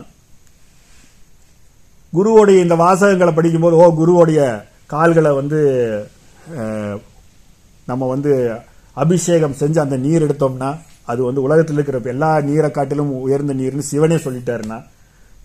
குருவோடைய 2.14 2.60
இந்த 2.66 2.76
வாசகங்களை 2.84 3.34
படிக்கும்போது 3.36 3.76
ஓ 3.82 3.86
குருவோடைய 4.00 4.42
கால்களை 4.94 5.32
வந்து 5.40 5.60
நம்ம 7.88 8.08
வந்து 8.14 8.32
அபிஷேகம் 8.98 9.60
செஞ்சு 9.62 9.80
அந்த 9.86 9.98
நீர் 10.06 10.26
எடுத்தோம்னா 10.28 10.72
அது 11.12 11.22
வந்து 11.28 11.46
உலகத்தில் 11.48 11.78
இருக்கிற 11.78 12.00
எல்லா 12.16 12.32
நீரை 12.50 12.70
காட்டிலும் 12.78 13.14
உயர்ந்த 13.26 13.54
நீர்னு 13.62 13.90
சிவனே 13.92 14.18
சொல்லிட்டாருன்னா 14.26 14.78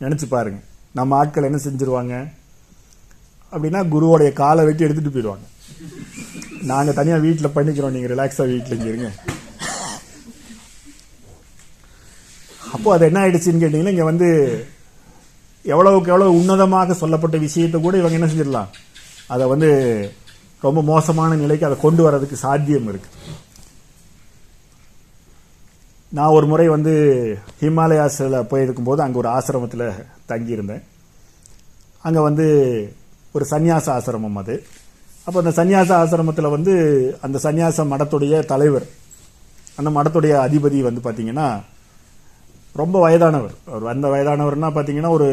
நினச்சி 0.04 0.26
பாருங்க. 0.34 0.58
நம்ம 0.98 1.16
ஆட்கள் 1.20 1.48
என்ன 1.48 1.58
செஞ்சிருவாங்க? 1.66 2.14
அப்படின்னா 3.52 3.80
குருவோடைய 3.94 4.30
காலை 4.40 4.62
வெட்டி 4.68 4.84
எடுத்துகிட்டு 4.86 5.16
போயிடுவாங்க. 5.16 5.46
நாங்கள் 6.70 6.96
தனியாக 6.98 7.24
வீட்டில் 7.26 7.54
பண்ணிக்கிறோம் 7.56 7.94
நீங்கள் 7.96 8.12
ரிலாக்ஸாக 8.12 8.50
வீட்டில் 8.52 8.76
இங்க 8.76 8.88
இருங்க. 8.92 9.10
அப்போ 12.74 12.88
அது 12.94 13.04
என்ன 13.08 13.18
ஆயிடுச்சுன்னு 13.24 13.62
கேட்டீங்கன்னா 13.62 13.94
இங்கே 13.94 14.08
வந்து 14.10 14.28
எவ்வளவுக்கு 15.74 16.12
எவ்வளோ 16.12 16.30
உன்னதமாக 16.40 16.94
சொல்லப்பட்ட 17.02 17.36
விஷயத்தை 17.46 17.78
கூட 17.86 17.94
இவங்க 18.00 18.18
என்ன 18.18 18.28
செஞ்சிடலாம். 18.32 18.70
அதை 19.34 19.44
வந்து 19.52 19.70
ரொம்ப 20.66 20.80
மோசமான 20.90 21.36
நிலைக்கு 21.42 21.68
அதை 21.68 21.76
கொண்டு 21.84 22.02
வர்றதுக்கு 22.06 22.36
சாத்தியம் 22.44 22.90
இருக்குது 22.92 23.14
நான் 26.16 26.34
ஒரு 26.36 26.46
முறை 26.50 26.66
வந்து 26.74 26.92
ஹிமாலயாஸில் 27.62 28.36
போயிருக்கும்போது 28.50 29.00
அங்கே 29.04 29.18
ஒரு 29.22 29.30
ஆசிரமத்தில் 29.36 29.86
தங்கியிருந்தேன். 30.30 30.82
அங்கே 32.06 32.20
வந்து 32.28 32.46
ஒரு 33.36 33.44
சந்நியாச 33.52 33.86
ஆசிரமம் 33.96 34.38
அது. 34.42 34.54
அப்போ 35.26 35.38
அந்த 35.42 35.52
சந்நியாச 35.58 35.90
ஆசிரமத்தில் 36.02 36.54
வந்து 36.56 36.74
அந்த 37.26 37.38
சந்நியாச 37.46 37.84
மடத்துடைய 37.92 38.34
தலைவர் 38.52 38.86
அந்த 39.78 39.90
மடத்துடைய 39.96 40.34
அதிபதி 40.46 40.78
வந்து 40.88 41.00
பார்த்தீங்கன்னா 41.06 41.48
ரொம்ப 42.80 42.96
வயதானவர். 43.06 43.54
அவர் 43.70 43.92
அந்த 43.94 44.06
வயதானவர்னால் 44.14 44.76
பார்த்தீங்கன்னா 44.76 45.12
ஒரு 45.18 45.28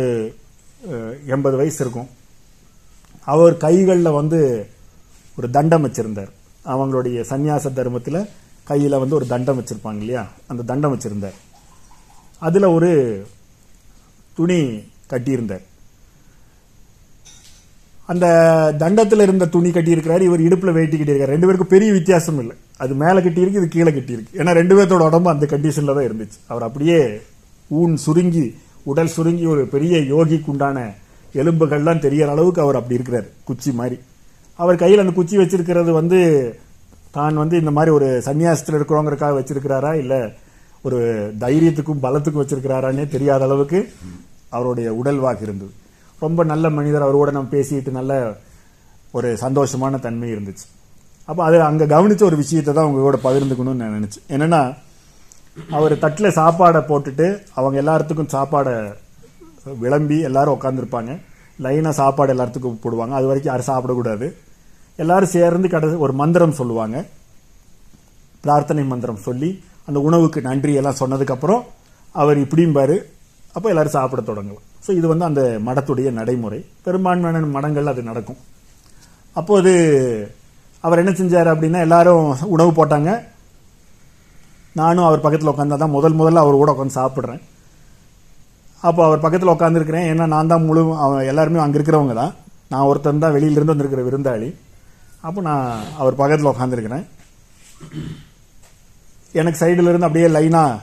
எண்பது 1.35 1.55
வயசு 1.61 1.79
இருக்கும். 1.83 2.09
அவர் 3.33 3.55
கைகளில் 3.65 4.17
வந்து 4.19 4.39
ஒரு 5.37 5.47
தண்டம் 5.57 5.85
வச்சுருந்தார். 5.85 6.31
அவங்களுடைய 6.73 7.19
சந்நியாச 7.31 7.73
தர்மத்தில் 7.79 8.19
கையில் 8.63 8.97
வந்து 8.97 9.15
ஒரு 9.15 9.27
தண்டம் 9.27 9.59
வச்சுருப்பாங்க 9.61 9.97
இல்லையா? 9.97 10.27
அந்த 10.47 10.63
தண்டம் 10.63 10.97
வச்சுருந்தார். 10.97 11.37
அதில் 12.39 12.63
ஒரு 12.63 12.91
துணி 14.33 14.83
கட்டியிருந்தார். 15.09 15.61
அந்த 18.05 18.25
தண்டத்தில் 18.77 19.19
இருந்த 19.19 19.45
துணி 19.45 19.69
கட்டியிருக்கிறாரு 19.69 20.21
இவர் 20.21 20.41
இடுப்பில் 20.41 20.71
வேட்டி 20.71 20.97
கட்டியிருக்காரு 20.97 21.31
ரெண்டு 21.33 21.45
பேருக்கும் 21.45 21.67
பெரிய 21.67 21.91
வித்தியாசம் 21.91 22.39
இல்லை. 22.39 22.55
அது 22.77 22.93
மேலே 22.93 23.19
கட்டியிருக்கு 23.19 23.59
இது 23.59 23.67
கீழே 23.67 23.91
கட்டியிருக்கு 23.91 24.37
ஏன்னா 24.37 24.51
ரெண்டு 24.51 24.75
பேர்த்தோட 24.75 24.99
உடம்பு 24.99 25.29
அந்த 25.29 25.45
கண்டிஷனில் 25.45 25.85
தான் 25.85 26.09
இருந்துச்சு. 26.09 26.39
அவர் 26.47 26.63
அப்படியே 26.63 27.21
ஊன் 27.67 27.97
சுருங்கி 27.97 28.55
உடல் 28.83 29.07
சுருங்கி 29.07 29.45
ஒரு 29.45 29.67
பெரிய 29.67 29.97
யோகிக்கு 29.97 30.45
உண்டான 30.45 30.93
எலும்புகள்லாம் 31.33 32.03
தெரியற 32.05 32.27
அளவுக்கு 32.27 32.61
அவர் 32.61 32.75
அப்படி 32.75 32.93
இருக்கிறார். 32.93 33.25
குச்சி 33.43 33.71
மாதிரி. 33.71 33.99
அவர் 34.55 34.75
கையில் 34.75 34.99
அந்த 34.99 35.11
குச்சி 35.11 35.37
வச்சிருக்கிறது 35.37 35.91
வந்து 35.91 36.19
தான் 37.15 37.41
வந்து 37.43 37.55
இந்த 37.61 37.71
மாதிரி 37.77 37.91
ஒரு 37.97 38.07
சன்னியாசத்தில் 38.27 38.77
இருக்கிறோங்கிறக்காக 38.79 39.35
வச்சிருக்கிறாரா? 39.39 39.91
இல்லை 40.03 40.19
ஒரு 40.85 40.99
தைரியத்துக்கும் 41.43 42.03
பலத்துக்கும் 42.05 42.43
வச்சிருக்கிறாரான்னே 42.43 43.05
தெரியாத 43.15 43.43
அளவுக்கு 43.47 43.79
அவருடைய 44.55 44.87
உடல் 45.01 45.21
வாக்கு 45.25 45.45
இருந்தது. 45.47 45.73
ரொம்ப 46.25 46.43
நல்ல 46.51 46.65
மனிதர் 46.77 47.05
அவரோட 47.07 47.29
நம்ம 47.35 47.51
பேசிட்டு 47.55 47.91
நல்ல 47.99 48.13
ஒரு 49.17 49.29
சந்தோஷமான 49.43 49.99
தன்மை 50.05 50.29
இருந்துச்சு. 50.33 50.65
அப்போ 51.29 51.41
அது 51.47 51.57
அங்கே 51.67 51.85
கவனித்த 51.93 52.23
ஒரு 52.29 52.37
விஷயத்தை 52.41 52.71
தான் 52.77 52.89
உங்களோட 52.89 53.17
பகிர்ந்துக்கணும்னு 53.25 53.81
நான் 53.81 53.97
நினச்சேன் 53.99 54.25
என்னன்னா 54.35 54.61
அவர் 55.77 55.93
தட்டில் 56.03 56.35
சாப்பாடை 56.39 56.81
போட்டுட்டு 56.89 57.27
அவங்க 57.59 57.77
எல்லாத்துக்கும் 57.83 58.31
சாப்பாடை 58.35 58.73
விளம்பி 59.83 60.17
எல்லாரும் 60.29 60.55
உட்காந்துருப்பாங்க 60.57 61.11
லைனாக 61.65 61.95
சாப்பாடு 62.01 62.33
எல்லாத்துக்கும் 62.35 62.81
போடுவாங்க. 62.83 63.13
அது 63.19 63.27
வரைக்கும் 63.29 63.51
யாரும் 63.51 63.69
சாப்பிடக்கூடாது. 63.71 64.27
எல்லாரும் 65.01 65.33
சேர்ந்து 65.35 65.67
கடை 65.73 65.87
ஒரு 66.05 66.13
மந்திரம் 66.21 66.57
சொல்லுவாங்க. 66.59 66.97
பிரார்த்தனை 68.43 68.83
மந்திரம் 68.91 69.23
சொல்லி 69.27 69.49
அந்த 69.87 69.99
உணவுக்கு 70.07 70.39
நன்றி 70.47 70.73
எல்லாம் 70.79 70.99
சொன்னதுக்கப்புறம் 71.01 71.61
அவர் 72.21 72.37
இப்படிம்பார் 72.43 72.95
அப்போ 73.55 73.67
எல்லோரும் 73.71 73.95
சாப்பிட 73.95 74.21
தொடங்கலாம் 74.29 74.65
ஸோ 74.85 74.91
இது 74.99 75.07
வந்து 75.11 75.25
அந்த 75.29 75.41
மடத்துடைய 75.67 76.09
நடைமுறை. 76.19 76.59
பெரும்பான்மையான 76.85 77.49
மடங்கள் 77.55 77.91
அது 77.91 78.01
நடக்கும். 78.09 78.39
அப்போது 79.39 79.71
அவர் 80.83 81.01
என்ன 81.01 81.11
செஞ்சார் 81.19 81.49
அப்படின்னா 81.53 81.79
எல்லாரும் 81.87 82.25
உணவு 82.55 82.71
போட்டாங்க. 82.79 83.11
நானும் 84.81 85.07
அவர் 85.07 85.23
பக்கத்தில் 85.25 85.51
உட்காந்தா 85.51 85.77
தான் 85.83 85.95
முதல் 85.95 86.17
முதல்ல 86.19 86.43
அவர் 86.43 86.59
கூட 86.61 86.71
உட்காந்து 86.73 86.99
சாப்பிட்றேன். 86.99 87.41
அப்போ 88.83 89.01
அவர் 89.07 89.23
பக்கத்தில் 89.25 89.53
உட்காந்துருக்கிறேன் 89.55 90.07
ஏன்னா 90.11 90.25
நான் 90.33 90.51
தான் 90.53 90.65
முழு 90.67 90.81
அவன் 91.05 91.27
எல்லாருமே 91.31 91.63
அங்கே 91.65 91.77
இருக்கிறவங்க 91.79 92.15
தான். 92.21 92.33
நான் 92.71 92.87
ஒருத்தன் 92.91 93.23
தான் 93.25 93.35
வெளியிலிருந்து 93.37 93.73
வந்திருக்கிற 93.73 94.03
விருந்தாளி. 94.07 94.49
அப்போ 95.23 95.41
நான் 95.41 95.83
அவர் 95.97 96.15
பக்கத்தில் 96.15 96.51
உட்காந்துருக்கிறேன் 96.51 97.05
எனக்கு 99.31 99.65
சைடில் 99.65 99.89
இருந்து 99.89 100.05
அப்படியே 100.05 100.27
லைனாக 100.27 100.81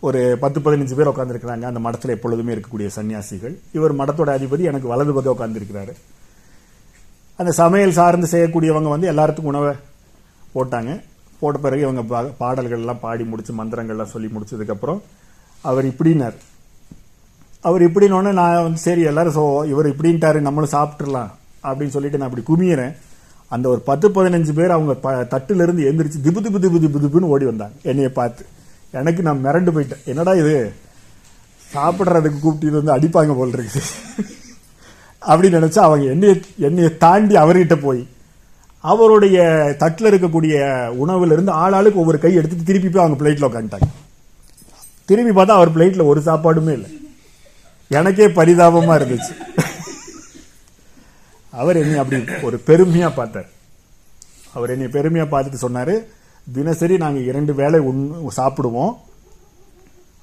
ஒரு 0.00 0.36
பத்து 0.40 0.60
பதினஞ்சு 0.60 0.94
பேர் 0.94 1.08
உட்காந்துருக்கிறாங்க 1.08 1.62
அந்த 1.62 1.78
மடத்தில் 1.78 2.10
எப்பொழுதுமே 2.10 2.54
இருக்கக்கூடிய 2.54 2.90
சன்னியாசிகள். 2.96 3.54
இவர் 3.72 3.96
மடத்தோட 3.96 4.30
அதிபதி 4.36 4.60
எனக்கு 4.60 4.88
வலது 4.88 5.12
பக்கம் 5.12 5.38
உட்காந்துருக்கிறாரு 5.38 5.92
அந்த 7.36 7.52
சமையல் 7.52 7.92
சார்ந்து 7.92 8.28
செய்யக்கூடியவங்க 8.30 8.88
வந்து 8.88 9.12
எல்லாத்துக்கும் 9.12 9.50
உணவை 9.52 9.74
போட்டாங்க. 10.54 10.90
போட்ட 11.40 11.58
பிறகு 11.58 11.82
இவங்க 11.82 12.02
பா- 12.02 12.94
பாடி 13.00 13.24
முடிச்சு 13.24 13.52
மந்திரங்கள்லாம் 13.52 14.12
சொல்லி 14.14 14.28
முடிச்சதுக்கப்புறம் 14.28 15.00
அவர் 15.62 15.86
இப்படினார் 15.86 16.36
அவர் 17.60 17.82
இப்படின்னோடனே 17.82 18.32
நான் 18.32 18.62
வந்து 18.62 18.78
சரி 18.78 19.02
எல்லாரும் 19.02 19.34
சோ 19.34 19.66
இவர் 19.66 19.96
இப்படின்ட்டாரு 19.96 20.40
நம்மளும் 20.40 20.70
சாப்பிட்றலாம் 20.70 21.30
அப்படின்னு 21.64 21.88
சொல்லிட்டு 21.88 22.18
நான் 22.18 22.30
இப்படி 22.30 22.46
குமியிறேன். 22.52 22.94
அந்த 23.48 23.68
ஒரு 23.68 23.80
பத்து 23.80 24.08
பதினஞ்சு 24.08 24.52
பேர் 24.52 24.70
அவங்க 24.70 24.94
ப- 24.94 25.26
தட்டுல 25.30 25.62
இருந்து 25.62 25.82
எந்திரிச்சு 25.82 26.22
திபு 26.24 26.40
திபு 26.40 26.58
திபு 26.58 26.78
திபு 26.78 27.00
திபுன்னு 27.04 27.32
ஓடி 27.34 27.44
வந்தாங்க. 27.44 27.74
என்னைய 27.82 28.12
பார்த்து 28.12 28.44
எனக்கு 28.92 29.22
நான் 29.22 29.44
மிரண்டு 29.44 29.70
போயிட்டேன். 29.70 30.04
என்னடா 30.04 30.34
இது? 30.34 30.56
சாப்பிட்றதுக்கு 31.74 32.40
கூப்பிட்டு 32.40 32.82
வந்து 32.82 32.96
அடிப்பாங்க 32.96 33.34
போல் 33.34 33.50
இருக்குது. 33.50 33.82
அப்படின்னு 35.28 35.58
நினச்சா 35.58 35.78
அவங்க 35.78 36.10
என்னைய 36.10 36.34
என்னைய 36.58 36.88
தாண்டி 36.96 37.34
அவர்கிட்ட 37.34 37.80
போய் 37.82 38.02
அவருடைய 38.84 39.38
தட்டில் 39.78 40.10
இருக்கக்கூடிய 40.10 40.54
உணவுலேருந்து 40.94 41.52
ஆளாளுக்கு 41.54 41.94
ஒவ்வொரு 41.94 42.18
கை 42.18 42.34
எடுத்துட்டு 42.34 42.64
திருப்பி 42.64 42.88
போய் 42.88 43.04
அவங்க 43.04 43.24
பிளேட்டில் 43.24 43.48
உட்காந்துட்டாங்க 43.48 43.88
திரும்பி 45.04 45.40
பார்த்தா 45.40 45.56
அவர் 45.58 45.76
பிளேட்டில் 45.76 46.04
ஒரு 46.04 46.20
சாப்பாடுமே 46.20 46.72
இல்லை. 46.72 46.90
எனக்கே 47.90 48.28
பரிதாபமாக 48.28 49.04
இருந்துச்சு. 49.04 49.32
அவர் 51.60 51.80
என்னை 51.82 51.98
அப்படி 52.02 52.18
ஒரு 52.46 52.56
பெருமையா 52.68 53.08
பார்த்தார். 53.18 53.48
அவர் 54.56 54.72
என்னை 54.74 54.88
பெருமையா 54.96 55.24
பார்த்துட்டு 55.32 55.64
சொன்னாரு 55.66 55.94
தினசரி 56.56 56.96
நாங்க 57.02 57.20
இரண்டு 57.30 57.52
வேலை 57.60 57.80
உண் 57.90 58.02
சாப்பிடுவோம். 58.36 58.94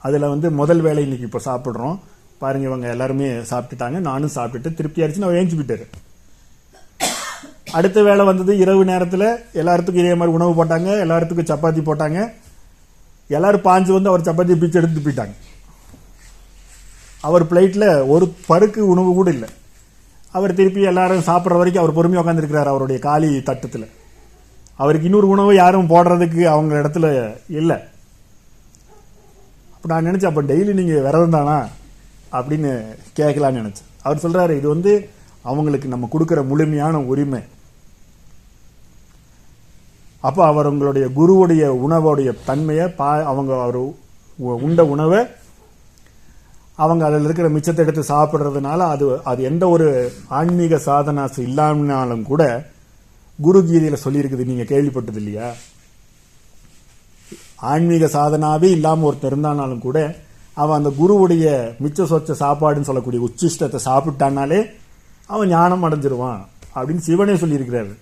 அதுல 0.07 0.29
வந்து 0.33 0.47
முதல் 0.59 0.81
வேலை 0.87 1.01
இன்னைக்கு 1.05 1.27
இப்போ 1.29 1.41
சாப்பிடுறோம். 1.49 1.97
பாருங்க 2.41 2.67
இவங்க 2.67 2.87
எல்லாருமே 2.95 3.27
சாப்பிட்டுட்டாங்க. 3.51 3.97
நானும் 4.09 4.35
சாப்பிட்டுட்டு 4.35 4.77
திருப்தி 4.77 5.01
ஆயிடுச்சு 5.01 5.23
நான் 5.23 5.39
ஏஞ்சி 5.41 5.57
போயிட்டாரு. 5.57 5.85
அடுத்த 7.79 7.99
வேளை 8.07 8.23
வந்தது 8.25 8.53
இரவு 8.63 8.83
நேரத்தில் 8.91 9.27
எல்லாத்துக்கும் 9.61 10.01
இதே 10.03 10.15
மாதிரி 10.21 10.35
உணவு 10.37 10.53
போட்டாங்க 10.59 10.89
எல்லாத்துக்கும் 11.05 11.51
சப்பாத்தி 11.51 11.81
போட்டாங்க. 11.89 12.19
எல்லாரும் 13.37 13.65
பாஞ்சு 13.67 13.91
வந்து 13.97 14.11
அவர் 14.11 14.27
சப்பாத்தி 14.29 14.55
பிச்சு 14.61 14.79
எடுத்து 14.79 15.05
போயிட்டாங்க. 15.05 15.35
அவர் 17.27 17.49
பிளேட்ல 17.51 17.87
ஒரு 18.13 18.27
பருக்கு 18.49 18.81
உணவு 18.93 19.11
கூட 19.19 19.29
இல்லை. 19.37 19.49
அவர் 20.31 20.53
திருப்பி 20.53 20.81
எல்லாரும் 20.81 21.19
சாப்பிட்ற 21.19 21.57
வரைக்கும் 21.57 21.83
அவர் 21.83 21.95
பொறுமையாக 21.95 22.33
உட்காந்துருக்கிறார் 22.33 22.65
அவருடைய 22.65 23.01
காலி 23.01 23.43
தட்டத்தில். 23.43 23.89
அவருக்கு 24.75 25.07
இன்னொரு 25.07 25.27
உணவு 25.27 25.55
யாரும் 25.55 25.87
போடுறதுக்கு 25.87 26.43
அவங்க 26.43 26.75
இடத்துல 26.75 27.35
இல்லை. 27.49 27.77
அப்போ 29.73 30.01
நான் 30.01 30.05
நினச்சேன் 30.05 30.25
அப்போ 30.25 30.41
டெய்லி 30.41 30.73
நீங்கள் 30.73 31.01
விரதம் 31.01 31.29
தானா 31.29 31.67
அப்படின்னு 32.31 32.85
கேட்கலான்னு 33.15 33.61
நினச்சேன். 33.61 33.89
அவர் 34.01 34.17
சொல்கிறாரு 34.17 34.57
இது 34.57 34.67
வந்து 34.67 35.09
அவங்களுக்கு 35.41 35.87
நம்ம 35.87 36.09
கொடுக்குற 36.11 36.45
முழுமையான 36.45 36.99
உரிமை. 36.99 37.39
அப்போ 40.19 40.45
அவர் 40.45 40.67
உங்களுடைய 40.67 41.07
குருவுடைய 41.07 41.67
உணவுடைய 41.67 42.33
தன்மையை 42.45 42.87
பா 42.87 43.21
அவங்க 43.21 43.61
அவர் 43.61 43.75
உ- 43.75 43.93
உண்ட 44.37 44.85
உணவை 44.85 45.25
அவங்க 46.81 47.03
அதில் 47.05 47.25
இருக்கிற 47.27 47.47
மிச்சத்தை 47.49 47.81
எடுத்து 47.83 48.03
சாப்பிட்றதுனால 48.13 48.79
அது 48.93 49.05
அது 49.23 49.41
எந்த 49.43 49.63
ஒரு 49.69 49.87
ஆன்மீக 50.27 50.79
சாதனாசு 50.85 51.39
இல்லாமனாலும் 51.39 52.23
கூட 52.23 52.43
குரு 53.39 53.59
கீதையில் 53.65 54.03
சொல்லியிருக்குது 54.05 54.45
நீங்கள் 54.45 54.71
கேள்விப்பட்டது 54.71 55.15
இல்லையா? 55.15 55.47
ஆன்மீக 57.71 58.05
சாதனாவே 58.05 58.69
இல்லாமல் 58.77 59.07
ஒருத்தர் 59.09 59.31
இருந்தானாலும் 59.31 59.85
கூட 59.87 59.99
அவன் 60.53 60.77
அந்த 60.77 60.91
குருவுடைய 61.01 61.45
மிச்ச 61.83 62.07
சொச்ச 62.11 62.31
சாப்பாடுன்னு 62.43 62.89
சொல்லக்கூடிய 62.89 63.27
உச்சிஷ்டத்தை 63.27 63.79
சாப்பிட்டானாலே 63.85 64.59
அவன் 65.25 65.47
ஞானம் 65.47 65.83
அடைஞ்சிருவான் 65.83 66.41
அப்படின்னு 66.75 67.05
சிவனே 67.07 67.33
சொல்லியிருக்கிறாரு. 67.33 67.93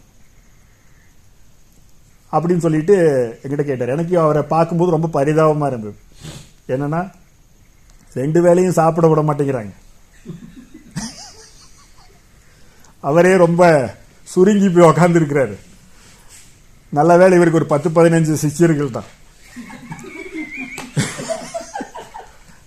அப்படின்னு 2.31 2.65
சொல்லிட்டு 2.65 2.95
என்கிட்ட 3.43 3.63
கேட்டார். 3.63 3.89
எனக்கு 3.89 4.19
அவரை 4.19 4.41
பார்க்கும்போது 4.41 4.91
ரொம்ப 4.91 5.07
பரிதாபமாக 5.07 5.71
இருந்தது. 5.71 5.95
என்னன்னா 6.67 7.01
ரெண்டு 8.13 8.41
வேலையும் 8.41 8.73
சாப்பிட 8.73 9.07
விட 9.07 9.21
மாட்டேங்கிறாங்க. 9.21 9.71
அவரே 12.99 13.35
ரொம்ப 13.35 13.63
சுருங்கி 14.23 14.69
போய் 14.69 14.89
உக்காந்துருக்கிறாரு. 14.89 15.55
நல்ல 16.89 17.17
வேலை 17.17 17.35
இவருக்கு 17.35 17.59
ஒரு 17.59 17.65
பத்து 17.65 17.89
பதினஞ்சு 17.89 18.33
சிஷ்யர்கள் 18.33 18.91
தான். 18.91 19.09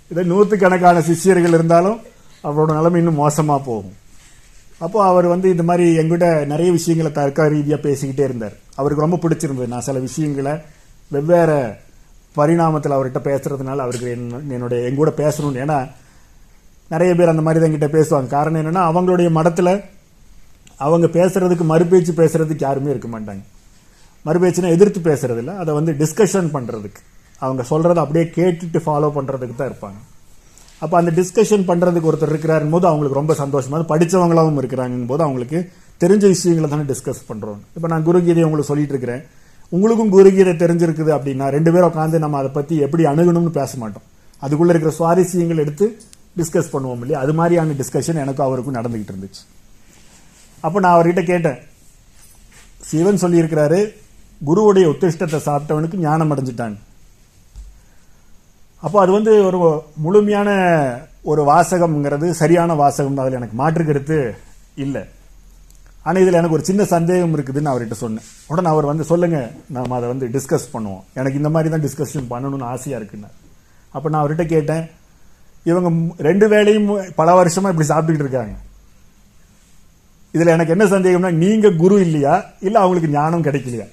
இதை 0.08 0.24
நூற்றுக்கணக்கான 0.24 1.02
சிஷ்யர்கள் 1.02 1.52
இருந்தாலும் 1.52 2.00
அவரோட 2.44 2.74
நிலைமை 2.74 2.98
இன்னும் 3.00 3.14
மோசமாக 3.14 3.60
போகும். 3.60 3.96
அப்போது 4.78 5.08
அவர் 5.08 5.26
வந்து 5.26 5.50
இந்த 5.50 5.62
மாதிரி 5.62 5.96
எங்கிட்ட 5.98 6.46
நிறைய 6.46 6.72
விஷயங்களை 6.72 7.12
தர்க்க 7.12 7.48
ரீதியாக 7.48 7.88
பேசிக்கிட்டே 7.88 8.20
இருந்தார். 8.20 8.56
அவருக்கு 8.74 9.04
ரொம்ப 9.04 9.18
பிடிச்சிருந்தது. 9.22 9.66
நான் 9.66 9.80
சில 9.80 9.98
விஷயங்களை 9.98 10.52
வெவ்வேறு 11.08 11.74
பரிணாமத்தில் 12.36 12.92
அவர்கிட்ட 12.92 13.20
பேசுறதுனால 13.24 13.76
அவருக்கு 13.76 14.10
என்ன- 14.10 14.36
என்னுடைய 14.36 14.88
எங்கூட 14.88 15.08
பேசணும்னு. 15.08 15.62
ஏன்னா 15.64 15.90
நிறைய 16.88 17.14
பேர் 17.14 17.28
அந்த 17.28 17.42
மாதிரி 17.42 17.64
தான் 17.64 17.70
என்கிட்ட 17.70 17.92
பேசுவாங்க. 17.92 18.26
காரணம் 18.26 18.64
என்னென்னா 18.64 18.78
அவங்களுடைய 18.78 19.30
மடத்தில் 19.30 19.80
அவங்க 20.76 21.06
பேசுறதுக்கு 21.06 21.60
மறுபேச்சு 21.60 22.12
பேசுறதுக்கு 22.12 22.56
யாருமே 22.58 22.90
இருக்க 22.90 23.08
மாட்டாங்க. 23.08 23.40
மறுபேச்சுனா 24.26 24.68
எதிர்த்து 24.68 25.00
பேசுறது 25.00 25.56
அதை 25.56 25.74
வந்து 25.74 25.92
டிஸ்கஷன் 25.92 26.48
பண்ணுறதுக்கு 26.52 27.00
அவங்க 27.38 27.62
சொல்கிறத 27.70 27.94
அப்படியே 27.94 28.32
கேட்டுட்டு 28.34 28.80
ஃபாலோ 28.86 29.10
பண்ணுறதுக்கு 29.10 29.54
தான் 29.56 29.68
இருப்பாங்க. 29.68 30.00
அப்போ 30.78 30.98
அந்த 30.98 31.10
டிஸ்கஷன் 31.10 31.68
பண்ணுறதுக்கு 31.68 32.06
ஒருத்தர் 32.06 32.32
இருக்கிறாருன்னு 32.32 32.70
போது 32.70 32.86
அவங்களுக்கு 32.86 33.12
ரொம்ப 33.12 33.34
சந்தோஷமாக 33.34 33.84
அது 33.88 33.94
படிச்சவங்களாவும் 33.94 34.64
இருக்கிறாங்க 34.64 35.06
போது 35.06 35.22
அவங்களுக்கு 35.22 35.72
தெரிஞ்ச 36.00 36.18
விஷயங்களை 36.18 36.70
தானே 36.70 36.82
டிஸ்கஸ் 36.82 37.32
பண்ணுறோம் 37.32 37.58
இப்போ 37.74 37.88
நான் 37.88 38.04
குருகீதை 38.04 38.42
உங்களுக்கு 38.42 38.64
சொல்லிட்டு 38.64 38.94
இருக்கிறேன். 38.94 39.22
உங்களுக்கும் 39.74 40.14
குருகீதை 40.14 40.52
தெரிஞ்சிருக்குது 40.62 41.10
அப்படின்னா 41.16 41.46
ரெண்டு 41.56 41.70
பேரும் 41.72 41.92
உட்காந்து 41.92 42.18
நம்ம 42.24 42.38
அதை 42.40 42.50
பத்தி 42.56 42.74
எப்படி 42.86 43.02
அணுகணும்னு 43.10 43.52
பேச 43.58 43.78
மாட்டோம். 43.82 44.06
அதுக்குள்ள 44.42 44.72
இருக்கிற 44.74 44.92
சுவாரஸ்யங்கள் 44.98 45.62
எடுத்து 45.64 45.86
டிஸ்கஸ் 46.38 46.72
பண்ணுவோம் 46.72 47.02
இல்லையா? 47.04 47.20
அது 47.24 47.32
மாதிரியான 47.38 47.74
டிஸ்கஷன் 47.80 48.22
எனக்கும் 48.24 48.46
அவருக்கும் 48.46 48.76
நடந்துகிட்டு 48.78 49.12
இருந்துச்சு. 49.14 49.42
அப்ப 50.66 50.80
நான் 50.80 50.96
அவர்கிட்ட 50.96 51.22
கேட்டேன். 51.24 51.58
சிவன் 52.90 53.22
சொல்லியிருக்கிறாரு 53.24 53.80
குருவுடைய 54.48 54.86
உத்திஷ்டத்தை 54.92 55.40
சாப்பிட்டவனுக்கு 55.48 56.04
ஞானம் 56.06 56.30
அடைஞ்சிட்டான். 56.32 56.76
அப்போ 58.86 59.00
அது 59.00 59.12
வந்து 59.12 59.32
ஒரு 59.48 59.58
முழுமையான 60.04 60.50
ஒரு 61.22 61.42
வாசகம்ங்கிறது 61.50 62.30
சரியான 62.30 62.74
வாசகம் 62.74 63.18
அதில் 63.24 63.40
எனக்கு 63.40 63.54
மாற்று 63.54 63.84
கருத்து 63.84 64.34
இல்லை. 64.74 65.02
ஆனால் 66.06 66.22
இதில் 66.22 66.38
எனக்கு 66.38 66.56
ஒரு 66.56 66.64
சின்ன 66.68 66.82
சந்தேகம் 66.92 67.34
இருக்குதுன்னு 67.36 67.70
அவர்கிட்ட 67.72 67.96
சொன்னேன். 68.04 68.26
உடனே 68.52 68.68
அவர் 68.74 68.90
வந்து 68.90 69.04
சொல்லுங்க 69.10 69.38
நம்ம 69.76 69.94
அதை 69.98 70.06
வந்து 70.12 70.26
டிஸ்கஸ் 70.36 70.66
பண்ணுவோம். 70.74 71.02
எனக்கு 71.20 71.40
இந்த 71.40 71.50
மாதிரி 71.54 71.70
தான் 71.74 71.84
டிஸ்கஷன் 71.86 72.26
பண்ணணும்னு 72.32 72.66
ஆசையாக 72.72 73.00
இருக்குன்னு. 73.00 73.30
அப்போ 73.96 74.06
நான் 74.10 74.22
அவர்கிட்ட 74.22 74.46
கேட்டேன் 74.54 74.84
இவங்க 75.70 75.88
ரெண்டு 76.28 76.46
வேலையும் 76.52 76.88
பல 77.20 77.34
வருஷமாக 77.40 77.72
இப்படி 77.72 77.88
சாப்பிட்டுக்கிட்டு 77.90 78.26
இருக்காங்க. 78.26 78.54
இதில் 80.36 80.54
எனக்கு 80.54 80.74
என்ன 80.74 80.84
சந்தேகம்னா 80.92 81.30
நீங்கள் 81.42 81.78
குரு 81.82 81.96
இல்லையா? 82.06 82.34
இல்லை 82.66 82.78
அவங்களுக்கு 82.82 83.14
ஞானம் 83.16 83.44
கிடைக்கலையா? 83.46 83.86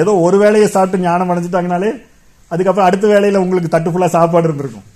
ஏதோ 0.00 0.12
ஒரு 0.26 0.36
வேலையை 0.42 0.68
சாப்பிட்டு 0.74 1.04
ஞானம் 1.06 1.30
அடைஞ்சிட்டாங்கனாலே 1.32 1.90
அதுக்கப்புறம் 2.52 2.88
அடுத்த 2.88 3.06
வேலையில் 3.12 3.42
உங்களுக்கு 3.44 3.72
தட்டு 3.74 3.90
ஃபுல்லாக 3.90 4.14
சாப்பாடு 4.16 4.48
இருந்திருக்கும். 4.48 4.86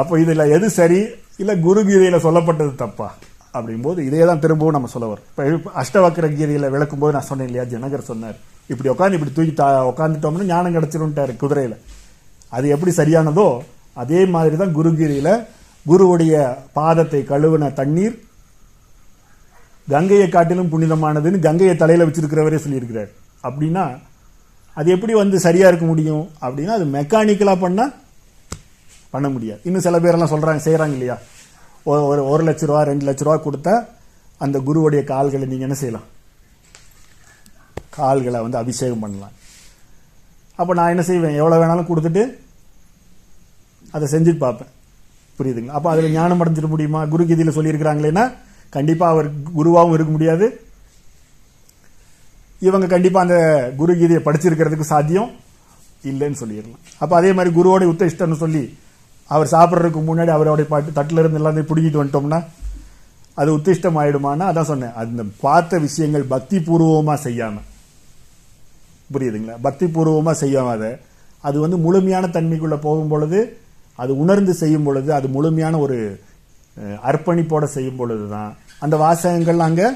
அப்போ 0.00 0.14
இதில் 0.24 0.52
எது 0.56 0.66
சரி? 0.78 1.00
இல்லை 1.38 1.60
குருகீதையில் 1.60 2.18
சொல்லப்பட்டது 2.18 2.74
தப்பா? 2.74 3.14
அப்படிங்கும்போது 3.54 3.98
இதே 3.98 4.24
தான் 4.24 4.40
திரும்பவும் 4.40 4.72
நம்ம 4.72 4.86
சொல்ல 4.86 5.16
இப்போ 5.36 5.70
அஷ்டவக்கர 5.76 6.36
கீதையில் 6.36 6.70
விளக்கும் 6.70 6.98
போது 6.98 7.12
நான் 7.12 7.22
சொன்னேன் 7.22 7.48
இல்லையா 7.48 7.70
ஜனகர் 7.70 7.98
சொன்னார். 8.00 8.36
இப்படி 8.66 8.88
உட்காந்து 8.88 9.12
இப்படி 9.12 9.32
தூக்கி 9.32 9.62
தா- 9.62 9.86
உட்காந்துட்டோம்னா 9.90 10.44
ஞானம் 10.44 10.74
கிடச்சிருன்ட்டார் 10.74 11.36
குதிரையில். 11.36 11.76
அது 12.52 12.68
எப்படி 12.68 12.92
சரியானதோ 12.92 13.62
அதே 13.94 14.24
மாதிரி 14.24 14.56
தான் 14.56 14.74
குருகிரியில் 14.74 15.32
குருவுடைய 15.86 16.34
பாதத்தை 16.72 17.24
கழுவின 17.24 17.72
தண்ணீர் 17.72 18.16
கங்கையை 19.88 20.28
காட்டிலும் 20.28 20.70
புனிதமானதுன்னு 20.72 21.38
கங்கையை 21.38 21.76
தலையில் 21.76 22.06
வச்சிருக்கிறவரே 22.06 22.56
சொல்லியிருக்கிறார். 22.56 23.10
அப்படின்னா 23.42 23.84
அது 24.76 24.90
எப்படி 24.90 25.12
வந்து 25.12 25.40
சரியாக 25.40 25.68
இருக்க 25.68 25.86
முடியும்? 25.86 26.28
அப்படின்னா 26.40 26.74
அது 26.78 26.84
மெக்கானிக்கலாக 26.84 27.62
பண்ணால் 27.62 27.94
பண்ண 29.10 29.26
முடியாது. 29.34 29.60
இன்னும் 29.68 29.84
சில 29.86 29.98
பேரெல்லாம் 30.04 30.32
சொல்கிறாங்க 30.32 30.60
செய்கிறாங்க 30.68 30.94
இல்லையா? 30.98 31.16
ஒரு 31.90 32.00
ஒரு 32.10 32.22
ஒரு 32.32 32.42
லட்ச 32.48 32.66
ரூபா 32.70 32.82
ரெண்டு 32.90 33.06
லட்ச 33.08 33.22
ரூபா 33.26 33.36
கொடுத்தா 33.46 33.74
அந்த 34.44 34.56
குருவுடைய 34.68 35.02
கால்களை 35.12 35.46
நீங்கள் 35.52 35.68
என்ன 35.68 35.76
செய்யலாம்? 35.82 36.06
கால்களை 37.98 38.40
வந்து 38.42 38.58
அபிஷேகம் 38.62 39.02
பண்ணலாம். 39.04 39.34
அப்போ 40.60 40.72
நான் 40.78 40.92
என்ன 40.94 41.02
செய்வேன்? 41.02 41.38
எவ்வளோ 41.40 41.56
வேணாலும் 41.62 41.88
கொடுத்துட்டு 41.90 42.22
அதை 43.96 44.06
செஞ்சுட்டு 44.14 44.40
பார்ப்பேன். 44.44 44.70
புரியுதுங்களா? 45.38 45.76
அப்போ 45.78 45.88
அதில் 45.90 46.14
ஞானம் 46.16 46.40
அடைஞ்சிட 46.42 46.68
முடியுமா? 46.74 47.00
குரு 47.12 47.24
கீதியில் 47.26 47.56
சொல்லியிருக்கிறாங்களேன்னா 47.56 48.24
கண்டிப்பாக 48.76 49.12
அவர் 49.14 49.28
குருவாகவும் 49.58 49.96
இருக்க 49.96 50.12
முடியாது. 50.16 50.46
இவங்க 52.66 52.86
கண்டிப்பாக 52.94 53.26
அந்த 53.26 53.36
குரு 53.80 53.92
கீதையை 54.00 54.22
படிச்சிருக்கிறதுக்கு 54.26 54.92
சாத்தியம் 54.92 55.30
இல்லைன்னு 56.10 56.40
சொல்லிடலாம். 56.40 56.82
அப்போ 57.02 57.14
அதே 57.16 57.30
மாதிரி 57.32 57.50
குருவோட 57.58 57.84
உத்தேஷ்டன்னு 57.92 58.42
சொல்லி 58.44 58.62
அவர் 59.34 59.52
சாப்பிட்றதுக்கு 59.54 60.00
முன்னாடி 60.08 60.30
அவரோட 60.34 60.62
பாட்டு 60.72 60.96
தட்டில் 60.98 61.20
இருந்து 61.22 61.40
எல்லாத்தையும் 61.40 61.70
பிடிக்கிட்டு 61.70 62.00
வந்துட்டோம்னா 62.00 62.40
அது 63.40 63.50
உத்திஷ்டம் 63.56 63.98
ஆயிடுமானா 64.00 64.44
அதான் 64.50 64.70
சொன்னேன். 64.70 64.94
அந்த 65.00 65.24
பார்த்த 65.44 65.78
விஷயங்கள் 65.86 66.24
பக்தி 66.34 66.58
பூர்வமாக 66.68 67.18
செய்யாமல் 67.26 67.66
புரியுதுங்களா? 69.14 69.56
பக்தி 69.66 69.86
பூர்வமாக 69.96 70.36
செய்யாமல் 70.42 70.74
அதை. 70.76 70.90
அது 71.48 71.56
வந்து 71.64 71.76
முழுமையான 71.84 72.30
தன்மைக்குள்ளே 72.36 72.78
போகும் 72.86 73.12
பொழுது 73.12 73.40
அது 74.02 74.12
உணர்ந்து 74.22 74.52
செய்யும் 74.62 74.86
பொழுது 74.88 75.10
அது 75.18 75.26
முழுமையான 75.36 75.78
ஒரு 75.84 75.98
அர்ப்பணிப்போடு 76.76 77.06
அர்ப்பணிப்போட 77.10 77.64
செய்யும் 77.76 78.00
பொழுதுதான். 78.00 78.50
அந்த 78.84 78.94
வாசகங்கள் 79.02 79.66
அங்கே 79.66 79.86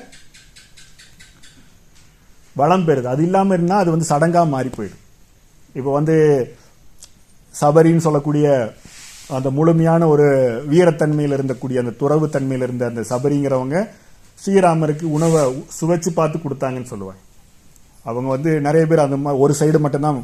வளம் 2.61 2.87
பெறுது. 2.87 3.09
அது 3.13 3.23
இல்லாமல் 3.27 3.57
இருந்தால் 3.57 3.83
அது 3.83 3.93
வந்து 3.95 4.09
சடங்காக 4.13 4.47
மாறி 4.55 4.71
போயிடும். 4.77 5.03
இப்போ 5.79 5.91
வந்து 5.99 6.17
சபரின்னு 7.61 8.07
சொல்லக்கூடிய 8.07 8.47
அந்த 9.39 9.51
முழுமையான 9.59 10.09
ஒரு 10.13 10.27
வீரத்தன்மையில் 10.73 11.37
இருந்தக்கூடிய 11.39 11.77
அந்த 11.83 11.95
துறவு 12.03 12.27
தன்மையில் 12.35 12.67
இருந்த 12.67 12.85
அந்த 12.91 13.03
சபரிங்கிறவங்க 13.11 13.77
ஸ்ரீராமருக்கு 14.43 15.07
உணவை 15.17 15.43
சுவைச்சு 15.79 16.11
பார்த்து 16.19 16.39
கொடுத்தாங்கன்னு 16.39 16.91
சொல்லுவாங்க. 16.93 17.21
அவங்க 18.07 18.29
வந்து 18.35 18.53
நிறைய 18.67 18.85
பேர் 18.91 19.07
அந்த 19.07 19.19
மாதிரி 19.25 19.43
ஒரு 19.45 19.55
சைடு 19.61 19.79
மட்டும்தான் 19.85 20.21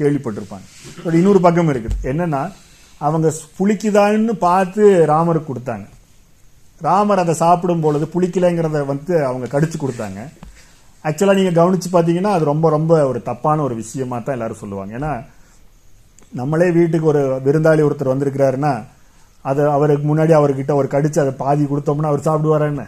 கேள்விப்பட்டிருப்பாங்க. 0.00 0.66
பட் 1.04 1.16
இன்னொரு 1.20 1.40
பக்கம் 1.46 1.70
இருக்குது. 1.72 1.96
என்னன்னா 2.10 2.42
அவங்க 3.06 3.28
புளிக்குதான்னு 3.58 4.34
பார்த்து 4.48 4.82
ராமருக்கு 5.12 5.50
கொடுத்தாங்க. 5.50 5.86
ராமர் 6.86 7.22
அதை 7.22 7.34
சாப்பிடும் 7.44 7.82
பொழுது 7.84 8.06
புளிக்கலைங்கிறத 8.14 8.80
வந்து 8.92 9.14
அவங்க 9.28 9.46
கடிச்சு 9.54 9.78
கொடுத்தாங்க. 9.84 10.20
ஆக்சுவலாக 11.08 11.38
நீங்கள் 11.40 11.58
கவனிச்சு 11.60 11.88
பார்த்தீங்கன்னா 11.92 12.32
அது 12.36 12.44
ரொம்ப 12.52 12.66
ரொம்ப 12.76 12.92
ஒரு 13.10 13.20
தப்பான 13.30 13.62
ஒரு 13.62 13.74
விஷயமா 13.82 14.16
தான் 14.18 14.36
எல்லாரும் 14.36 14.62
சொல்லுவாங்க. 14.62 14.92
ஏன்னா 14.98 15.12
நம்மளே 16.32 16.70
வீட்டுக்கு 16.70 17.06
ஒரு 17.06 17.40
விருந்தாளி 17.44 17.82
ஒருத்தர் 17.82 18.12
வந்திருக்கிறாருன்னா 18.14 18.84
அதை 19.40 19.64
அவருக்கு 19.64 20.16
முன்னாடி 20.16 20.32
அவர்கிட்ட 20.38 20.74
ஒரு 20.74 20.88
கடிச்சு 20.90 21.18
அதை 21.20 21.30
பாதி 21.30 21.64
கொடுத்தோம்னா 21.64 22.10
அவர் 22.12 22.26
சாப்பிடுவாரா 22.28 22.60
என்ன? 22.60 22.86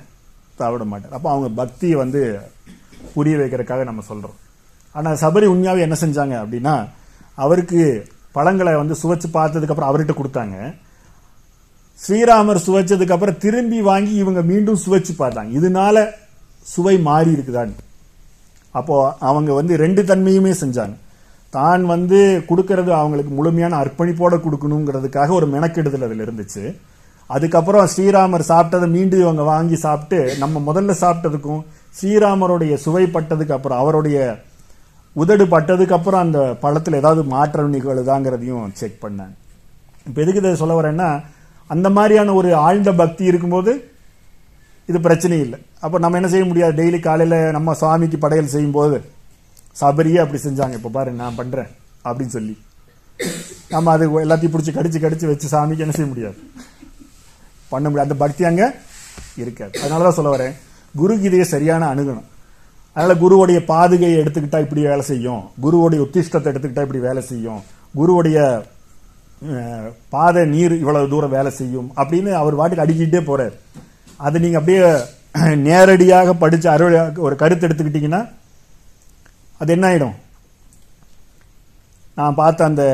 சாப்பிட 0.56 0.84
மாட்டார். 0.84 1.12
அப்போ 1.12 1.30
அவங்க 1.30 1.48
பக்தியை 1.48 1.96
வந்து 1.96 2.40
புரிய 3.14 3.36
வைக்கிறதுக்காக 3.36 3.84
நம்ம 3.84 4.00
சொல்கிறோம் 4.00 4.34
ஆனால் 4.92 5.16
சபரி 5.16 5.44
உண்மையாகவே 5.44 5.80
என்ன 5.80 5.96
செஞ்சாங்க 6.00 6.34
அப்படின்னா 6.42 6.88
அவருக்கு 7.34 8.06
பழங்களை 8.32 8.74
வந்து 8.74 8.94
சுவைச்சு 9.02 9.28
பார்த்ததுக்கப்புறம் 9.32 9.90
அவர்கிட்ட 9.90 10.14
கொடுத்தாங்க. 10.16 10.74
ஸ்ரீராமர் 12.06 12.64
சுவைச்சதுக்கப்புறம் 12.66 13.36
திரும்பி 13.36 13.82
வாங்கி 13.82 14.14
இவங்க 14.14 14.42
மீண்டும் 14.42 14.78
சுவைச்சு 14.86 15.12
பார்த்தாங்க. 15.18 15.50
இதனால 15.60 16.10
சுவை 16.62 16.98
மாறி 16.98 17.32
இருக்குதான்னு. 17.32 17.72
அப்போது 18.70 19.14
அவங்க 19.18 19.52
வந்து 19.52 19.76
ரெண்டு 19.76 20.02
தன்மையுமே 20.02 20.54
செஞ்சாங்க. 20.60 20.96
தான் 21.56 21.82
வந்து 21.92 22.18
கொடுக்கறது 22.48 22.90
அவங்களுக்கு 22.98 23.32
முழுமையான 23.38 23.78
அர்ப்பணிப்போட 23.82 24.34
கொடுக்கணுங்கிறதுக்காக 24.44 25.34
ஒரு 25.38 25.46
மெனக்கெடுதல் 25.54 26.06
அதில் 26.06 26.24
இருந்துச்சு. 26.26 26.64
அதுக்கப்புறம் 27.30 27.88
ஸ்ரீராமர் 27.92 28.50
சாப்பிட்டதை 28.52 28.86
மீண்டும் 28.94 29.24
இவங்க 29.24 29.42
வாங்கி 29.50 29.76
சாப்பிட்டு 29.86 30.20
நம்ம 30.42 30.62
முதல்ல 30.68 30.94
சாப்பிட்டதுக்கும் 31.02 31.60
ஸ்ரீராமருடைய 31.98 32.74
சுவைப்பட்டதுக்கு 32.84 33.56
அப்புறம் 33.56 33.80
அவருடைய 33.82 34.18
உதடு 35.16 35.44
பட்டதுக்கு 35.52 35.94
அப்புறம் 35.96 36.24
அந்த 36.24 36.40
பழத்தில் 36.62 36.98
ஏதாவது 37.00 37.22
மாற்றம் 37.34 37.72
நிகழுதாங்கிறதையும் 37.74 38.66
செக் 38.80 39.00
பண்ணேன். 39.04 39.32
இப்போ 40.08 40.18
எதுக்கு 40.24 40.42
இதை 40.42 40.52
சொல்ல 40.62 40.74
வரேன்னா 40.80 41.08
அந்த 41.70 41.88
மாதிரியான 41.96 42.34
ஒரு 42.40 42.50
ஆழ்ந்த 42.66 42.90
பக்தி 43.00 43.24
இருக்கும்போது 43.30 43.72
இது 44.90 45.00
பிரச்சனை 45.06 45.36
இல்லை. 45.46 45.58
அப்போ 45.84 45.96
நம்ம 46.04 46.18
என்ன 46.20 46.30
செய்ய 46.34 46.44
முடியாது? 46.50 46.74
டெய்லி 46.80 47.00
காலையில் 47.08 47.38
நம்ம 47.56 47.74
சுவாமிக்கு 47.80 48.18
படையல் 48.24 48.54
செய்யும்போது 48.54 48.98
சபரியே 49.80 50.20
அப்படி 50.22 50.40
செஞ்சாங்க. 50.46 50.74
இப்போ 50.78 50.90
பாரு 50.96 51.10
நான் 51.22 51.38
பண்றேன் 51.40 51.70
அப்படின்னு 52.08 52.34
சொல்லி. 52.36 52.54
நம்ம 53.74 53.92
அது 53.96 54.04
எல்லாத்தையும் 54.24 54.54
பிடிச்சி 54.54 54.72
கடிச்சு 54.76 54.98
கடிச்சு 55.04 55.26
வச்சு 55.30 55.46
சாமிக்கு 55.52 55.84
என்ன 55.86 55.94
செய்ய 55.96 56.08
முடியாது. 56.12 56.38
பண்ண 57.72 57.84
முடியாது. 57.88 58.06
அந்த 58.08 58.18
பக்தி 58.24 58.44
அங்கே 58.50 58.66
இருக்காது. 59.42 59.72
அதனாலதான் 59.82 60.18
சொல்ல 60.18 60.30
வரேன் 60.36 60.54
குரு 60.94 61.14
கீதையை 61.22 61.46
சரியான 61.54 61.88
அணுகணும். 61.94 62.28
அதனால 62.96 63.14
குருவுடைய 63.22 63.58
பாதுகையை 63.72 64.16
எடுத்துக்கிட்டா 64.22 64.60
இப்படி 64.64 64.82
வேலை 64.90 65.04
செய்யும். 65.10 65.42
குருவுடைய 65.64 66.00
உத்திஷ்டத்தை 66.06 66.50
எடுத்துக்கிட்டா 66.52 66.86
இப்படி 66.86 67.02
வேலை 67.08 67.22
செய்யும். 67.30 67.60
குருவுடைய 67.98 68.38
பாதை 70.14 70.42
நீர் 70.54 70.74
இவ்வளவு 70.80 71.10
தூரம் 71.12 71.34
வேலை 71.36 71.50
செய்யும் 71.60 71.86
அப்படின்னு 72.00 72.30
அவர் 72.40 72.58
வாட்டுக்கு 72.58 72.84
அடிக்கிட்டே 72.84 73.20
போறார். 73.28 73.54
அது 74.26 74.36
நீங்க 74.44 74.58
அப்படியே 74.60 74.82
நேரடியாக 75.68 76.34
படிச்சு 76.42 76.68
அருள் 76.74 76.96
ஒரு 77.26 77.34
கருத்து 77.42 77.66
எடுத்துக்கிட்டீங்கன்னா 77.68 78.22
அது 79.60 79.70
என்ன 79.76 79.86
ஆயிடும் 79.90 80.16
நான் 82.18 82.38
பார்த்த 82.40 82.70
அந்த 82.70 82.84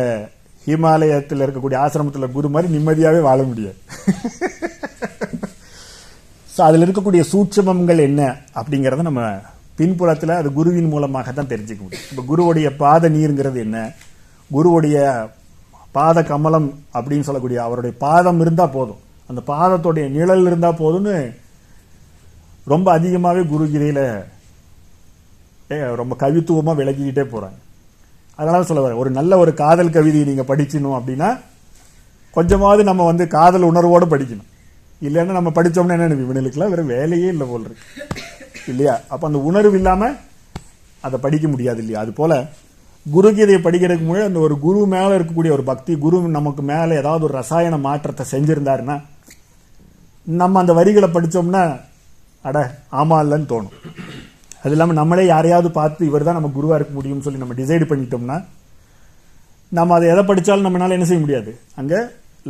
ஹிமாலயத்தில் 0.66 1.44
இருக்கக்கூடிய 1.44 1.78
ஆசிரமத்தில் 1.82 2.34
குரு 2.36 2.48
மாதிரி 2.54 2.68
நிம்மதியாகவே 2.76 3.20
வாழ 3.26 3.40
முடியாது. 3.50 3.78
ஸோ 6.54 6.60
அதில் 6.68 6.84
இருக்கக்கூடிய 6.86 7.22
சூட்சமங்கள் 7.30 8.00
என்ன 8.08 8.20
அப்படிங்கிறத 8.60 9.06
நம்ம 9.08 9.24
பின்புறத்தில் 9.78 10.38
அது 10.40 10.48
குருவின் 10.58 10.92
மூலமாக 10.92 11.32
தான் 11.32 11.50
தெரிஞ்சுக்க 11.52 11.80
முடியும். 11.86 12.06
இப்போ 12.10 12.22
குருவுடைய 12.30 12.68
பாத 12.82 13.08
நீருங்கிறது 13.16 13.58
என்ன? 13.66 13.78
குருவுடைய 14.50 14.96
பாத 15.96 16.22
கமலம் 16.30 16.68
அப்படின்னு 16.96 17.26
சொல்லக்கூடிய 17.28 17.58
அவருடைய 17.66 17.94
பாதம் 18.04 18.40
இருந்தால் 18.44 18.74
போதும். 18.76 19.02
அந்த 19.30 19.40
பாதத்துடைய 19.52 20.06
நிழல் 20.16 20.46
இருந்தால் 20.50 20.80
போதும்னு 20.82 21.16
ரொம்ப 22.72 22.88
அதிகமாகவே 22.98 23.42
குருகிரியில் 23.52 24.06
ரொம்ப 25.70 26.16
கவித்துவமாக 26.20 26.78
விளக்கிக்கிட்டே 26.82 27.24
போகிறாங்க 27.32 27.58
அதனால 28.36 28.62
சொல்ல 28.62 28.88
வரேன் 28.88 28.96
ஒரு 28.96 29.10
நல்ல 29.10 29.38
ஒரு 29.38 29.54
காதல் 29.54 29.90
கவிதையை 29.90 30.26
நீங்கள் 30.28 30.48
படிக்கணும் 30.50 30.96
அப்படின்னா 30.98 31.40
கொஞ்சமாவது 32.32 32.84
நம்ம 32.84 33.04
வந்து 33.04 33.28
காதல் 33.28 33.62
உணர்வோடு 33.62 34.06
படிக்கணும். 34.06 34.48
இல்லைன்னா 35.02 35.32
நம்ம 35.38 35.50
படித்தோம்னா 35.50 35.94
என்ன 35.98 36.14
இவனுக்குலாம் 36.14 36.68
வேற 36.68 36.82
வேலையே 36.82 37.28
இல்லை 37.28 37.46
போல் 37.48 37.64
இருக்கு. 37.64 37.86
இல்லையா? 38.66 39.00
அப்போ 39.08 39.26
அந்த 39.26 39.38
உணர்வு 39.38 39.76
இல்லாமல் 39.76 40.16
அதை 41.00 41.20
படிக்க 41.20 41.48
முடியாது 41.48 41.78
இல்லையா? 41.78 42.00
அது 42.00 42.12
போல் 42.12 42.46
குருகீதையை 43.14 43.60
படிக்கிறதுக்கு 43.62 44.06
முன்னாடி 44.06 44.24
அந்த 44.24 44.38
ஒரு 44.38 44.58
குரு 44.58 44.86
மேலே 44.86 45.16
இருக்கக்கூடிய 45.16 45.50
ஒரு 45.50 45.62
பக்தி 45.62 45.98
குரு 45.98 46.20
நமக்கு 46.20 46.62
மேலே 46.62 46.96
ஏதாவது 46.96 47.24
ஒரு 47.24 47.34
ரசாயன 47.34 47.76
மாற்றத்தை 47.76 48.26
செஞ்சுருந்தாருன்னா 48.30 49.00
நம்ம 50.24 50.58
அந்த 50.58 50.72
வரிகளை 50.72 51.08
படித்தோம்னா 51.08 51.80
அட 52.42 52.78
ஆமா 52.92 53.16
இல்லைன்னு 53.24 53.50
தோணும். 53.52 53.76
அது 54.66 54.74
இல்லாமல் 54.74 54.98
நம்மளே 54.98 55.24
யாரையாவது 55.32 55.68
பார்த்து 55.80 56.06
இவர் 56.10 56.24
தான் 56.28 56.38
நம்ம 56.38 56.48
குருவாக 56.58 56.78
இருக்க 56.78 56.92
முடியும்னு 56.98 57.24
சொல்லி 57.24 57.42
நம்ம 57.42 57.56
டிசைட் 57.58 57.84
பண்ணிட்டோம்னா 57.90 58.36
நம்ம 59.78 59.94
அதை 59.96 60.06
எதை 60.12 60.22
படித்தாலும் 60.28 60.66
நம்மளால 60.66 60.96
என்ன 60.96 61.06
செய்ய 61.08 61.22
முடியாது. 61.24 61.50
அங்கே 61.80 61.98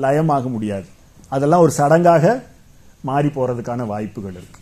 லயமாக 0.03 0.51
முடியாது. 0.55 0.87
அதெல்லாம் 1.35 1.65
ஒரு 1.65 1.73
சடங்காக 1.79 2.25
மாறி 3.09 3.29
போகிறதுக்கான 3.37 3.87
வாய்ப்புகள் 3.93 4.37
இருக்கு. 4.41 4.61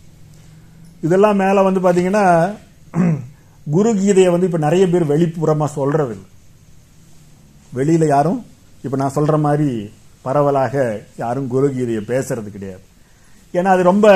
இதெல்லாம் 1.07 1.39
மேலே 1.43 1.61
வந்து 1.69 1.81
பார்த்தீங்கன்னா 1.85 2.25
குரு 3.77 3.91
கீதையை 4.01 4.31
வந்து 4.35 4.49
இப்போ 4.49 4.61
நிறைய 4.67 4.85
பேர் 4.93 5.11
வெளிப்புறமாக 5.13 5.71
சொல்றது 5.79 6.17
வெளியில் 7.79 8.13
யாரும் 8.15 8.41
இப்போ 8.87 8.97
நான் 9.03 9.15
சொல்கிற 9.17 9.37
மாதிரி 9.47 9.71
பரவலாக 10.27 10.75
யாரும் 11.23 11.49
குரு 11.55 11.69
கீதையை 11.77 12.03
பேசுறது 12.13 12.51
கிடையாது. 12.57 12.85
ஏன்னா 13.59 13.71
அது 13.77 13.83
ரொம்ப 13.93 14.07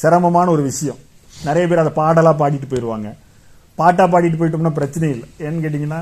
சிரமமான 0.00 0.46
ஒரு 0.56 0.62
விஷயம். 0.70 1.00
நிறைய 1.48 1.64
பேர் 1.68 1.82
அதை 1.82 1.92
பாடலாக 2.00 2.34
பாடிட்டு 2.42 2.68
போயிடுவாங்க 2.70 3.10
பாட்டாக 3.80 4.06
பாடிட்டு 4.12 4.38
போயிட்டோம்னா 4.40 4.72
பிரச்சனை 4.78 5.06
இல்லை. 5.14 5.26
ஏன்னு 5.46 5.62
கேட்டிங்கன்னா 5.64 6.00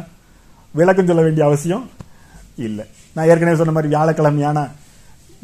விளக்கம் 0.79 1.09
சொல்ல 1.11 1.23
வேண்டிய 1.27 1.45
அவசியம் 1.49 1.85
இல்லை. 2.67 2.85
நான் 3.15 3.29
ஏற்கனவே 3.33 3.59
சொன்ன 3.61 3.75
மாதிரி 3.77 3.93
வியாழக்கிழமையான 3.95 4.59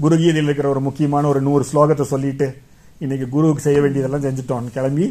குருகீதையில் 0.04 0.48
இருக்கிற 0.48 0.68
ஒரு 0.74 0.80
முக்கியமான 0.86 1.28
ஒரு 1.32 1.40
நூறு 1.48 1.64
ஸ்லோகத்தை 1.70 2.06
சொல்லிட்டு 2.14 2.48
இன்றைக்கி 3.04 3.26
குருவுக்கு 3.34 3.66
செய்ய 3.66 3.78
வேண்டியதெல்லாம் 3.84 4.24
செஞ்சுட்டோம். 4.26 4.66
கிளம்பி 4.76 5.06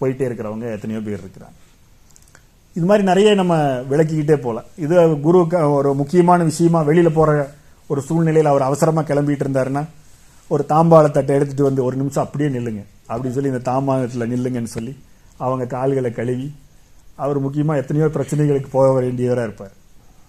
போயிட்டே 0.00 0.24
இருக்கிறவங்க 0.28 0.66
எத்தனையோ 0.76 1.00
பேர் 1.08 1.22
இருக்கிறாங்க. 1.24 1.56
இது 2.76 2.86
மாதிரி 2.90 3.04
நிறைய 3.10 3.28
நம்ம 3.40 3.54
விளக்கிக்கிட்டே 3.90 4.36
போகலாம் 4.46 4.70
இது 4.84 4.94
குருவுக்கு 5.26 5.58
ஒரு 5.78 5.90
முக்கியமான 6.00 6.44
விஷயமா 6.50 6.80
வெளியில் 6.88 7.16
போகிற 7.18 7.36
ஒரு 7.92 8.00
சூழ்நிலையில் 8.08 8.50
அவர் 8.52 8.68
அவசரமாக 8.68 9.06
கிளம்பிட்டு 9.10 9.44
இருந்தாருன்னா 9.46 9.82
ஒரு 10.48 10.64
தாம்பாளத்தட்டை 10.68 11.32
எடுத்துகிட்டு 11.32 11.36
எடுத்துட்டு 11.36 11.62
வந்து 11.62 11.84
ஒரு 11.84 11.96
நிமிஷம் 11.96 12.24
அப்படியே 12.24 12.58
நில்லுங்க. 12.58 12.82
அப்படின்னு 13.08 13.30
சொல்லி 13.30 13.52
இந்த 13.52 13.70
தாம்பாளத்தில் 13.70 14.32
நில்லுங்கன்னு 14.32 14.74
சொல்லி 14.76 14.96
அவங்க 15.36 15.66
கால்களை 15.66 16.12
கழுவி 16.12 16.54
அவர் 17.14 17.38
முக்கியமாக 17.38 17.80
எத்தனையோ 17.80 18.08
பிரச்சனைகளுக்கு 18.08 18.66
போக 18.70 19.00
வேண்டியவராக 19.00 19.42
இருப்பார். 19.42 19.72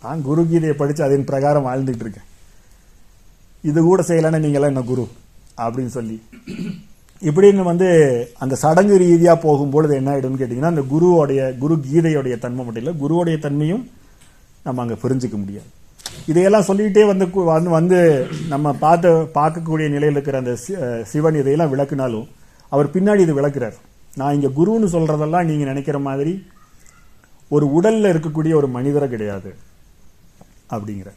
நான் 0.03 0.21
குரு 0.21 0.41
கீதையை 0.41 0.71
படித்து 0.71 1.03
அதன் 1.03 1.23
பிரகாரம் 1.23 1.65
வாழ்ந்துகிட்டு 1.65 2.05
இருக்கேன். 2.05 2.27
இது 3.61 3.81
கூட 3.81 4.03
செய்யலைன்னா 4.07 4.41
நீங்களாம் 4.45 4.73
என்ன 4.73 4.81
குரு? 4.81 5.07
அப்படின்னு 5.57 5.85
சொல்லி. 5.85 6.21
இப்படின்னு 7.21 7.63
வந்து 7.63 7.87
அந்த 8.39 8.55
சடங்கு 8.55 8.97
ரீதியாக 8.97 9.47
போகும்பொழுது 9.47 9.93
என்ன 9.93 10.11
ஆகிடும்னு 10.11 10.41
கேட்டிங்கன்னா 10.41 10.73
அந்த 10.73 10.81
குருவோடைய 10.81 11.57
குரு 11.57 11.75
கீதையோடைய 11.75 12.39
தன்மை 12.39 12.65
மட்டும் 12.65 12.83
இல்லை 12.83 13.01
குருவோடைய 13.03 13.39
தன்மையும் 13.39 13.89
நம்ம 14.63 14.81
அங்கே 14.81 14.93
புரிஞ்சுக்க 14.93 15.37
முடியாது. 15.37 15.69
இதையெல்லாம் 16.27 16.61
சொல்லிக்கிட்டே 16.61 17.05
வந்து 17.07 17.43
வந்து 17.43 17.69
வந்து 17.69 18.27
நம்ம 18.47 18.73
பார்த்து 18.73 19.09
பார்க்கக்கூடிய 19.09 19.85
நிலையில் 19.89 20.11
இருக்கிற 20.11 20.37
அந்த 20.37 20.57
சி- 20.67 21.01
சிவன் 21.01 21.35
இதையெல்லாம் 21.35 21.73
விளக்குனாலும் 21.73 22.27
அவர் 22.69 22.89
பின்னாடி 22.89 23.19
இது 23.19 23.41
விளக்குறார். 23.41 23.75
நான் 24.15 24.33
இங்கே 24.33 24.47
குருன்னு 24.47 24.91
சொல்கிறதெல்லாம் 24.95 25.43
நீங்கள் 25.43 25.67
நினைக்கிற 25.67 25.99
மாதிரி 25.99 26.45
ஒரு 27.49 27.73
உடலில் 27.73 28.13
இருக்கக்கூடிய 28.13 28.55
ஒரு 28.55 28.67
மனிதரை 28.67 29.09
கிடையாது. 29.09 29.55
அப்படிங்கிற 30.69 31.09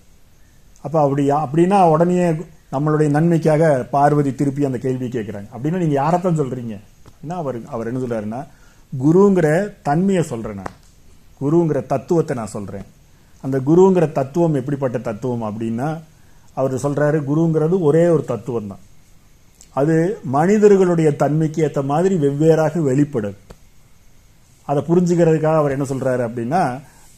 அப்போ 0.83 1.03
அப்படியா 1.03 1.49
அப்படின்னா 1.49 1.91
உடனே 1.91 2.31
நம்மளுடைய 2.73 3.11
நன்மைக்காக 3.11 3.87
பார்வதி 3.91 4.35
திருப்பி 4.35 4.65
அந்த 4.65 4.79
கேள்வி 4.79 5.07
கேட்குறாங்க. 5.07 5.47
அப்படின்னா 5.55 5.77
நீங்கள் 5.77 6.03
யாரைத்தான் 6.05 6.41
சொல்கிறீங்க 6.41 6.75
என்ன 7.23 7.35
அவர் 7.35 7.61
அவர் 7.67 7.87
என்ன 7.87 8.01
சொல்கிறாருன்னா 8.01 8.47
குருங்கிற 9.05 9.73
தன்மையை 9.83 10.23
சொல்கிறேன் 10.23 10.57
நான். 10.57 10.77
குருங்கிற 11.41 11.87
தத்துவத்தை 11.87 12.37
நான் 12.37 12.47
சொல்கிறேன் 12.47 12.87
அந்த 13.45 13.57
குருங்கிற 13.69 14.05
தத்துவம் 14.19 14.59
எப்படிப்பட்ட 14.61 14.99
தத்துவம் 15.09 15.45
அப்படின்னா 15.49 15.89
அவர் 16.59 16.75
சொல்றாரு 16.85 17.19
குருங்கிறது 17.31 17.75
ஒரே 17.89 18.05
ஒரு 18.15 18.25
தத்துவம் 18.33 18.71
தான். 18.73 18.83
அது 19.81 19.97
மனிதர்களுடைய 20.37 21.09
தன்மைக்கு 21.23 21.61
ஏற்ற 21.67 21.81
மாதிரி 21.91 22.15
வெவ்வேறாக 22.25 22.83
வெளிப்படும். 22.89 23.37
அதை 24.69 24.81
புரிஞ்சுக்கிறதுக்காக 24.89 25.61
அவர் 25.63 25.75
என்ன 25.77 25.87
சொல்றாரு 25.93 26.23
அப்படின்னா 26.29 26.63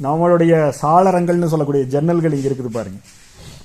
நம்மளுடைய 0.07 0.53
சாளரங்கள்னு 0.83 1.53
சொல்லக்கூடிய 1.53 1.85
ஜன்னல்கள் 1.95 2.37
இங்கே 2.37 2.49
இருக்குது 2.51 2.77
பாருங்க. 2.79 3.01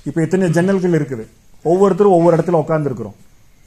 இப்போ 0.08 0.20
எத்தனை 0.26 0.48
ஜன்னல்கள் 0.56 0.96
இருக்குது. 0.98 1.24
ஒவ்வொருத்தரும் 1.70 2.16
ஒவ்வொரு 2.16 2.34
இடத்துல 2.36 2.58
உட்காந்துருக்குறோம் 2.64 3.16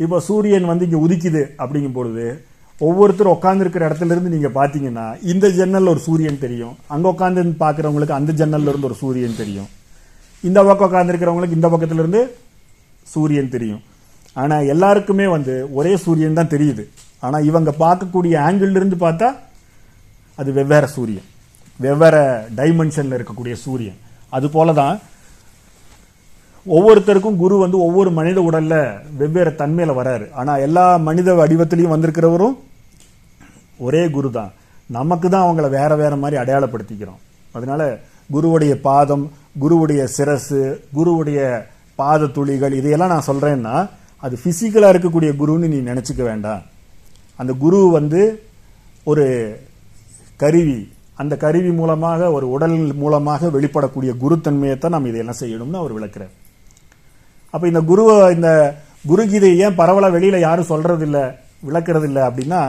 இப்போ 0.04 0.18
சூரியன் 0.28 0.70
வந்து 0.72 0.86
இங்கே 0.88 1.00
உதிக்குது 1.06 1.42
அப்படிங்கும் 1.62 1.98
பொழுது 2.00 2.26
ஒவ்வொருத்தரும் 2.80 3.38
உட்காந்துருக்கிற 3.38 3.84
இடத்துல 3.90 4.14
இருந்து 4.14 4.30
நீங்க 4.30 4.50
பாத்தீங்கன்னா 4.60 5.06
இந்த 5.32 5.48
ஜன்னல்ல 5.48 5.90
ஒரு 5.90 6.00
சூரியன் 6.00 6.40
தெரியும். 6.40 6.76
அங்க 6.88 7.16
உட்காந்து 7.18 7.44
பாக்குறவங்களுக்கு 7.60 8.18
அந்த 8.20 8.32
ஜன்னல்ல 8.40 8.72
இருந்து 8.72 8.90
ஒரு 8.90 8.94
சூரியன் 8.94 9.36
தெரியும். 9.38 9.70
இந்த 10.42 10.64
பக்கம் 10.64 10.94
உட்காந்துருக்கிறவங்களுக்கு 10.94 11.58
இந்த 11.60 11.68
பக்கத்துல 11.68 12.02
இருந்து 12.04 12.36
சூரியன் 13.04 13.50
தெரியும். 13.50 13.82
ஆனா 14.34 14.60
எல்லாருக்குமே 14.60 15.28
வந்து 15.28 15.68
ஒரே 15.74 15.98
சூரியன் 15.98 16.34
தான் 16.34 16.54
தெரியுது. 16.56 16.84
ஆனா 17.20 17.38
இவங்க 17.40 17.74
பார்க்கக்கூடிய 17.80 18.36
ஆங்கிள் 18.48 18.76
இருந்து 18.76 18.96
பார்த்தா 18.96 19.30
அது 20.36 20.54
வெவ்வேறு 20.54 20.88
சூரியன். 20.88 21.28
வெவ்வேறு 21.80 22.24
டைமென்ஷன்ல 22.56 23.18
இருக்கக்கூடிய 23.20 23.54
சூரியன். 23.54 24.00
அது 24.30 24.48
போலதான் 24.48 25.00
ஒவ்வொருத்தருக்கும் 26.68 27.36
குரு 27.36 27.58
வந்து 27.58 27.78
ஒவ்வொரு 27.80 28.12
மனித 28.12 28.40
உடல்ல 28.42 28.74
வெவ்வேறு 29.18 29.52
தன்மையில 29.58 29.94
வராரு. 30.00 30.32
ஆனா 30.32 30.56
எல்லா 30.58 30.98
மனித 30.98 31.34
வடிவத்திலையும் 31.34 31.94
வந்திருக்கிறவரும் 31.96 32.58
ஒரே 33.86 34.04
குரு 34.16 34.30
தான் 34.38 34.52
நமக்கு 34.98 35.28
தான் 35.30 35.46
அவங்கள 35.46 35.68
வேற 35.78 35.92
வேற 36.02 36.14
மாதிரி 36.22 36.38
அடையாளப்படுத்திக்கிறோம். 36.42 37.20
அதனால 37.58 37.82
குருவுடைய 38.34 38.74
பாதம் 38.88 39.26
குருவுடைய 39.62 40.02
சிரசு 40.18 40.62
குருவுடைய 40.98 41.40
பாத 42.00 42.30
துளிகள் 42.36 42.78
இதையெல்லாம் 42.80 43.14
நான் 43.14 43.30
சொல்றேன்னா 43.32 43.76
அது 44.24 44.36
பிசிக்கலா 44.44 44.92
இருக்கக்கூடிய 44.94 45.32
குருன்னு 45.42 45.72
நீ 45.74 45.80
நினச்சிக்க 45.92 46.22
வேண்டாம். 46.30 46.62
அந்த 47.40 47.52
குரு 47.64 47.80
வந்து 47.98 48.22
ஒரு 49.12 49.26
கருவி. 50.44 50.80
அந்த 51.22 51.34
கருவி 51.44 51.72
மூலமாக 51.80 52.32
ஒரு 52.32 52.46
உடல் 52.56 52.76
மூலமாக 53.04 53.50
வெளிப்படக்கூடிய 53.56 54.12
குருத்தன்மையைத்தான் 54.24 54.96
நம்ம 54.96 55.10
இதையெல்லாம் 55.12 55.42
செய்யணும்னு 55.42 55.82
அவர் 55.82 55.96
விளக்குறார். 55.98 56.34
அப்போ 57.54 57.66
இந்த 57.72 57.82
குருவை 57.92 58.16
இந்த 58.36 58.50
குருகீதையை 59.10 59.58
ஏன் 59.66 59.80
பரவலாக 59.82 60.16
வெளியில் 60.16 60.46
யாரும் 60.48 60.72
சொல்கிறதில்ல 60.74 61.20
இல்ல 62.10 62.20
அப்படின்னா 62.30 62.62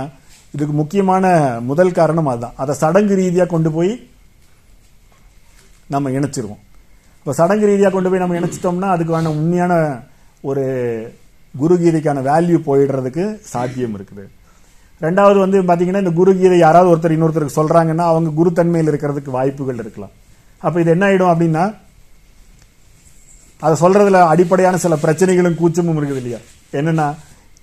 இதுக்கு 0.55 0.75
முக்கியமான 0.81 1.25
முதல் 1.71 1.97
காரணம் 1.99 2.31
அதுதான். 2.33 2.57
அதை 2.63 2.73
சடங்கு 2.83 3.15
ரீதியாக 3.21 3.53
கொண்டு 3.55 3.71
போய் 3.77 3.93
நம்ம 5.95 6.11
இணைச்சிருவோம். 6.19 6.63
இப்போ 7.21 7.33
சடங்கு 7.41 7.69
ரீதியாக 7.71 7.93
கொண்டு 7.95 8.11
போய் 8.11 8.23
நம்ம 8.23 8.37
இணைச்சிட்டோம்னா 8.41 8.89
அதுக்கான 8.97 9.33
உண்மையான 9.39 9.73
ஒரு 10.51 10.65
குருகீதைக்கான 11.61 12.19
வேல்யூ 12.31 12.59
போயிடுறதுக்கு 12.69 13.25
சாத்தியம் 13.53 13.95
இருக்குது. 13.99 14.25
ரெண்டாவது 15.07 15.39
வந்து 15.45 15.59
பார்த்தீங்கன்னா 15.69 16.03
இந்த 16.05 16.15
குருகீதை 16.21 16.57
யாராவது 16.67 16.91
ஒருத்தர் 16.93 17.17
இன்னொருத்தருக்கு 17.17 17.59
சொல்கிறாங்கன்னா 17.61 18.05
அவங்க 18.13 18.31
குரு 18.39 18.51
தன்மையில் 18.59 18.91
இருக்கிறதுக்கு 18.93 19.37
வாய்ப்புகள் 19.39 19.83
இருக்கலாம். 19.85 20.15
அப்போ 20.67 20.77
இது 20.83 20.91
என்ன 20.95 21.05
ஆகிடும் 21.09 21.33
அப்படின்னா 21.33 21.65
அதை 23.67 23.75
சொல்கிறதுல 23.85 24.21
அடிப்படையான 24.33 24.79
சில 24.85 24.95
பிரச்சனைகளும் 25.05 25.59
கூச்சமும் 25.61 25.99
இருக்குது 26.01 26.21
இல்லையா? 26.23 26.41
என்னென்னா 26.79 27.07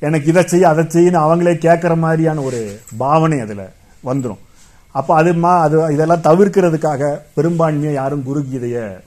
எனக்கு 0.02 0.30
இதை 0.32 0.44
செய்ய 0.44 0.68
அதை 0.68 0.84
செய்யணும் 0.84 1.26
அவங்களே 1.26 1.54
கேட்குற 1.54 1.96
மாதிரியான 1.96 2.42
ஒரு 2.42 2.80
பாவனை 2.98 3.40
அதில் 3.40 3.74
வந்துடும் 4.06 4.38
அப்போ 4.92 5.16
அது 5.16 5.34
மா 5.34 5.62
அது 5.62 5.94
இதெல்லாம் 5.94 6.24
தவிர்க்கிறதுக்காக 6.28 7.20
பெரும்பான்மையை 7.34 7.94
யாரும் 7.94 8.24
குரு 8.24 8.44
கீதையை 8.52 9.02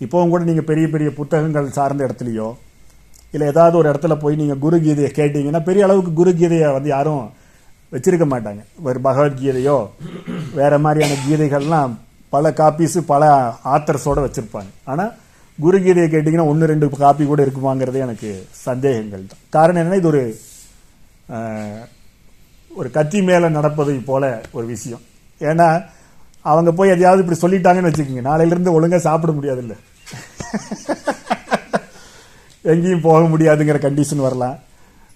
இப்போவும் 0.00 0.28
கூட 0.28 0.42
நீங்கள் 0.44 0.64
பெரிய 0.64 0.88
பெரிய 0.88 1.10
புத்தகங்கள் 1.10 1.68
சார்ந்த 1.68 2.06
இடத்துலையோ 2.06 2.54
இல்லை 3.32 3.48
ஏதாவது 3.48 3.78
ஒரு 3.78 3.90
இடத்துல 3.92 4.14
போய் 4.14 4.36
நீங்கள் 4.36 4.58
குரு 4.58 4.76
கீதையை 4.76 5.60
பெரிய 5.60 5.84
அளவுக்கு 5.84 6.12
குரு 6.12 6.30
கீதையை 6.30 6.72
வந்து 6.72 6.88
யாரும் 6.88 7.32
வச்சிருக்க 7.92 8.26
மாட்டாங்க. 8.34 8.60
ஒரு 8.82 9.00
பகவத்கீதையோ 9.00 9.88
வேறு 10.54 10.78
மாதிரியான 10.78 11.18
கீதைகள்லாம் 11.26 11.98
பல 12.28 12.50
காப்பீஸு 12.50 12.98
பல 12.98 13.52
ஆத்தர்ஸோட 13.64 14.18
வச்சுருப்பாங்க. 14.26 14.70
ஆனால் 14.84 15.14
குரு 15.62 15.78
கீதையை 15.78 16.46
ஒன்று 16.50 16.70
ரெண்டு 16.72 16.86
காப்பி 17.02 17.24
கூட 17.26 17.40
இருக்குமாங்கிறது 17.46 17.98
எனக்கு 18.06 18.30
சந்தேகங்கள். 18.66 19.24
தான் 19.32 19.42
காரணம் 19.56 19.80
என்னென்னா 19.80 20.00
இது 20.02 20.10
ஒரு 20.12 20.22
ஒரு 22.80 22.88
கத்தி 22.90 23.18
மேலே 23.22 23.48
நடப்பதை 23.56 23.94
போல 24.10 24.24
ஒரு 24.56 24.66
விஷயம். 24.66 25.02
ஏன்னா 25.40 25.68
அவங்க 26.52 26.70
போய் 26.78 26.92
எதையாவது 26.94 27.22
இப்படி 27.24 27.38
சொல்லிட்டாங்கன்னு 27.42 27.90
வச்சுக்கோங்க. 27.90 28.24
நாளையிலேருந்து 28.30 28.76
ஒழுங்காக 28.76 29.02
சாப்பிட 29.08 29.32
முடியாதுல்ல. 29.32 29.74
எங்கேயும் 32.72 33.06
போக 33.06 33.22
முடியாதுங்கிற 33.32 33.78
கண்டிஷன் 33.86 34.26
வரலாம். 34.26 34.56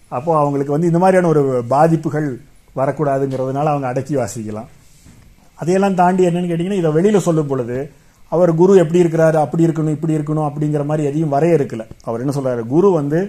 அப்போது 0.09 0.41
அவங்களுக்கு 0.41 0.75
வந்து 0.75 0.91
இந்த 0.91 1.01
மாதிரியான 1.03 1.31
ஒரு 1.35 1.65
பாதிப்புகள் 1.75 2.29
வரக்கூடாதுங்கிறதுனால 2.77 3.73
அவங்க 3.73 3.87
அடக்கி 3.91 4.15
வாசிக்கலாம். 4.17 4.69
அதையெல்லாம் 5.61 5.99
தாண்டி 6.01 6.27
என்னென்னு 6.29 6.51
கேட்டிங்கன்னா 6.51 6.83
இதை 6.83 6.93
வெளியில் 6.99 7.27
சொல்லும் 7.29 7.51
பொழுது 7.53 7.79
அவர் 8.33 8.51
குரு 8.55 8.73
எப்படி 8.83 9.03
இருக்கிறாரு 9.03 9.37
அப்படி 9.43 9.67
இருக்கணும் 9.67 9.95
இப்படி 9.97 10.17
இருக்கணும் 10.19 10.47
அப்படிங்கிற 10.49 10.83
மாதிரி 10.85 11.09
எதையும் 11.11 11.35
வரையறுக்கல 11.35 11.85
அவர் 12.05 12.21
என்ன 12.21 12.33
சொல்றாரு? 12.37 12.63
குரு 12.75 12.89
வந்து 12.91 13.21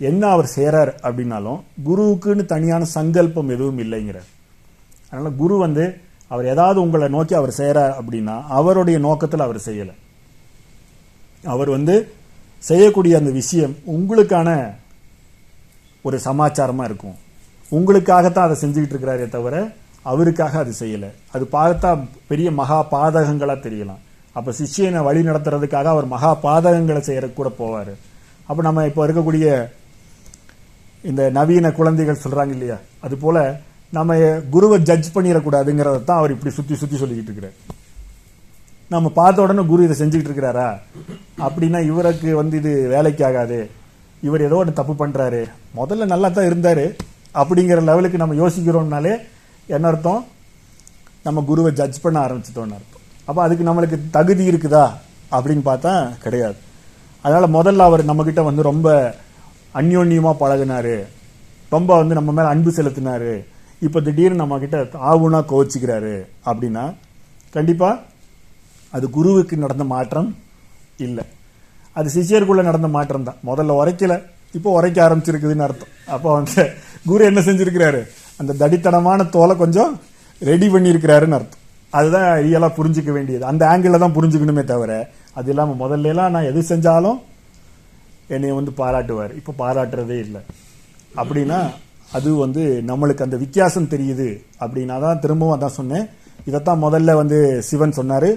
என்ன 0.00 0.22
அவர் 0.34 0.48
செய்கிறார் 0.56 0.90
அப்படின்னாலும் 1.06 1.60
குருவுக்குன்னு 1.88 2.44
தனியான 2.54 2.84
சங்கல்பம் 2.96 3.48
எதுவும் 3.54 3.80
இல்லைங்கிறார். 3.84 4.28
அதனால் 5.10 5.38
குரு 5.40 5.56
வந்து 5.56 5.84
அவர் 6.28 6.46
ஏதாவது 6.46 6.78
உங்களை 6.80 7.08
நோக்கி 7.08 7.34
அவர் 7.34 7.52
செய்கிறார் 7.60 7.94
அப்படின்னா 8.00 8.36
அவருடைய 8.58 8.98
நோக்கத்தில் 8.98 9.46
அவர் 9.46 9.60
செய்யலை. 9.66 9.94
அவர் 11.44 11.70
வந்து 11.70 11.94
செய்யக்கூடிய 12.62 13.16
அந்த 13.16 13.30
விஷயம் 13.30 13.74
உங்களுக்கான 13.94 14.48
ஒரு 16.02 16.16
சமாச்சாரமாக 16.28 16.88
இருக்கும். 16.90 17.16
உங்களுக்காகத்தான் 17.72 18.46
அதை 18.48 18.56
செஞ்சுக்கிட்டு 18.62 18.94
இருக்கிறாரே 18.94 19.28
தவிர 19.36 19.54
அவருக்காக 20.10 20.54
அது 20.64 20.72
செய்யலை. 20.82 21.10
அது 21.34 21.44
பார்த்தா 21.56 21.90
பெரிய 22.30 22.48
மகா 22.60 22.78
பாதகங்களாக 22.94 23.58
தெரியலாம். 23.66 24.02
அப்போ 24.36 24.50
சிஷ்யனை 24.58 25.00
வழி 25.08 25.20
நடத்துறதுக்காக 25.28 25.88
அவர் 25.94 26.06
மகா 26.14 26.30
பாதகங்களை 26.44 27.00
செய்கிற 27.08 27.26
கூட 27.38 27.48
போவார். 27.60 27.92
அப்போ 28.48 28.60
நம்ம 28.66 28.84
இப்போ 28.90 29.02
இருக்கக்கூடிய 29.06 29.46
இந்த 31.10 31.22
நவீன 31.38 31.72
குழந்தைகள் 31.78 32.22
சொல்கிறாங்க 32.24 32.52
இல்லையா? 32.56 32.76
அது 33.06 33.14
போல் 33.24 33.42
நம்ம 33.96 34.16
குருவை 34.54 34.76
ஜட்ஜ் 34.88 35.08
பண்ணிடக்கூடாதுங்கிறத 35.16 36.00
தான் 36.08 36.20
அவர் 36.20 36.34
இப்படி 36.34 36.50
சுற்றி 36.56 36.74
சுற்றி 36.80 36.96
சொல்லிக்கிட்டு 37.02 37.30
இருக்கிறார். 37.30 37.56
நம்ம 38.94 39.06
பார்த்த 39.18 39.44
உடனே 39.44 39.62
குரு 39.70 39.86
இதை 39.86 39.96
செஞ்சுக்கிட்டு 40.00 40.30
இருக்கிறாரா? 40.30 40.68
அப்படின்னா 41.46 41.80
இவருக்கு 41.90 42.30
வந்து 42.40 42.56
இது 42.60 42.72
வேலைக்கு 42.94 43.24
ஆகாது 43.28 43.58
இவர் 44.26 44.44
ஏதோ 44.48 44.58
ஒன்று 44.60 44.78
தப்பு 44.80 44.94
பண்ணுறாரு 45.02 45.42
முதல்ல 45.78 46.06
நல்லா 46.12 46.28
தான் 46.36 46.48
இருந்தார். 46.50 46.84
அப்படிங்கிற 47.40 47.80
லெவலுக்கு 47.88 48.22
நம்ம 48.22 48.36
யோசிக்கிறோம்னாலே 48.42 49.14
என்ன 49.76 49.88
அர்த்தம்? 49.88 50.24
நம்ம 51.22 51.40
குருவை 51.40 51.72
ஜட்ஜ் 51.72 52.00
பண்ண 52.00 52.18
ஆரம்பிச்சிட்டோம்னு 52.26 52.76
அர்த்தம். 52.78 53.04
அப்போ 53.24 53.42
அதுக்கு 53.42 53.64
நம்மளுக்கு 53.68 53.96
தகுதி 54.10 54.44
இருக்குதா? 54.50 54.84
அப்படின்னு 55.30 55.62
பார்த்தா 55.70 55.92
கிடையாது. 56.24 56.58
அதனால் 57.22 57.54
முதல்ல 57.56 57.86
அவர் 57.88 58.02
நம்மக்கிட்ட 58.10 58.42
வந்து 58.44 58.62
ரொம்ப 58.62 58.88
அந்யோன்யமாக 59.74 60.40
பழகினார். 60.42 60.94
ரொம்ப 61.70 61.96
வந்து 61.96 62.14
நம்ம 62.14 62.32
மேலே 62.32 62.48
அன்பு 62.48 62.70
செலுத்தினாரு. 62.70 63.32
இப்போ 63.86 64.00
திடீர்னு 64.00 64.42
நம்மக்கிட்ட 64.42 64.78
ஆவுனா 65.10 65.40
கோச்சிக்கிறாரு 65.52 66.14
அப்படின்னா 66.44 66.94
கண்டிப்பாக 67.56 68.00
அது 68.90 69.10
குருவுக்கு 69.10 69.56
நடந்த 69.56 69.84
மாற்றம் 69.84 70.36
இல்லை. 70.96 71.24
அது 71.92 72.10
சிஷியருக்குள்ளே 72.14 72.62
நடந்த 72.62 72.88
மாற்றம் 72.88 73.26
தான். 73.28 73.38
முதல்ல 73.46 73.76
உரைக்கல. 73.80 74.22
இப்போ 74.52 74.70
உரைக்க 74.70 75.08
ஆரம்பிச்சிருக்குதுன்னு 75.08 75.66
அர்த்தம். 75.66 75.94
அப்போ 76.06 76.32
வந்து 76.32 76.70
குரு 77.06 77.24
என்ன 77.24 77.40
செஞ்சிருக்கிறாரு? 77.40 78.00
அந்த 78.40 78.52
தடித்தனமான 78.62 79.28
தோலை 79.36 79.56
கொஞ்சம் 79.62 79.92
ரெடி 80.50 80.68
பண்ணியிருக்கிறாருன்னு 80.74 81.36
அர்த்தம். 81.38 81.64
அதுதான் 81.98 82.28
ரியலாக 82.46 82.72
புரிஞ்சுக்க 82.78 83.10
வேண்டியது. 83.16 83.44
அந்த 83.50 83.62
ஆங்கிளில் 83.72 84.02
தான் 84.04 84.16
புரிஞ்சுக்கணுமே 84.18 84.64
தவிர 84.72 84.92
அது 85.38 85.50
இல்லாமல் 85.52 85.80
முதல்லலாம் 85.82 86.32
நான் 86.34 86.48
எது 86.50 86.60
செஞ்சாலும் 86.70 87.18
என்னை 88.34 88.50
வந்து 88.58 88.72
பாராட்டுவார். 88.80 89.32
இப்போ 89.40 89.52
பாராட்டுறதே 89.62 90.18
இல்லை. 90.26 90.40
அப்படின்னா 91.20 91.58
அது 92.16 92.30
வந்து 92.44 92.62
நம்மளுக்கு 92.90 93.26
அந்த 93.26 93.36
வித்தியாசம் 93.44 93.90
தெரியுது 93.94 94.28
அப்படின்னா 94.64 94.96
தான் 95.04 95.20
திரும்பவும் 95.24 95.54
அதான் 95.56 95.78
சொன்னேன். 95.78 96.06
இதைத்தான் 96.48 96.82
முதல்ல 96.84 97.14
வந்து 97.20 97.38
சிவன் 97.68 97.98
சொன்னார். 97.98 98.30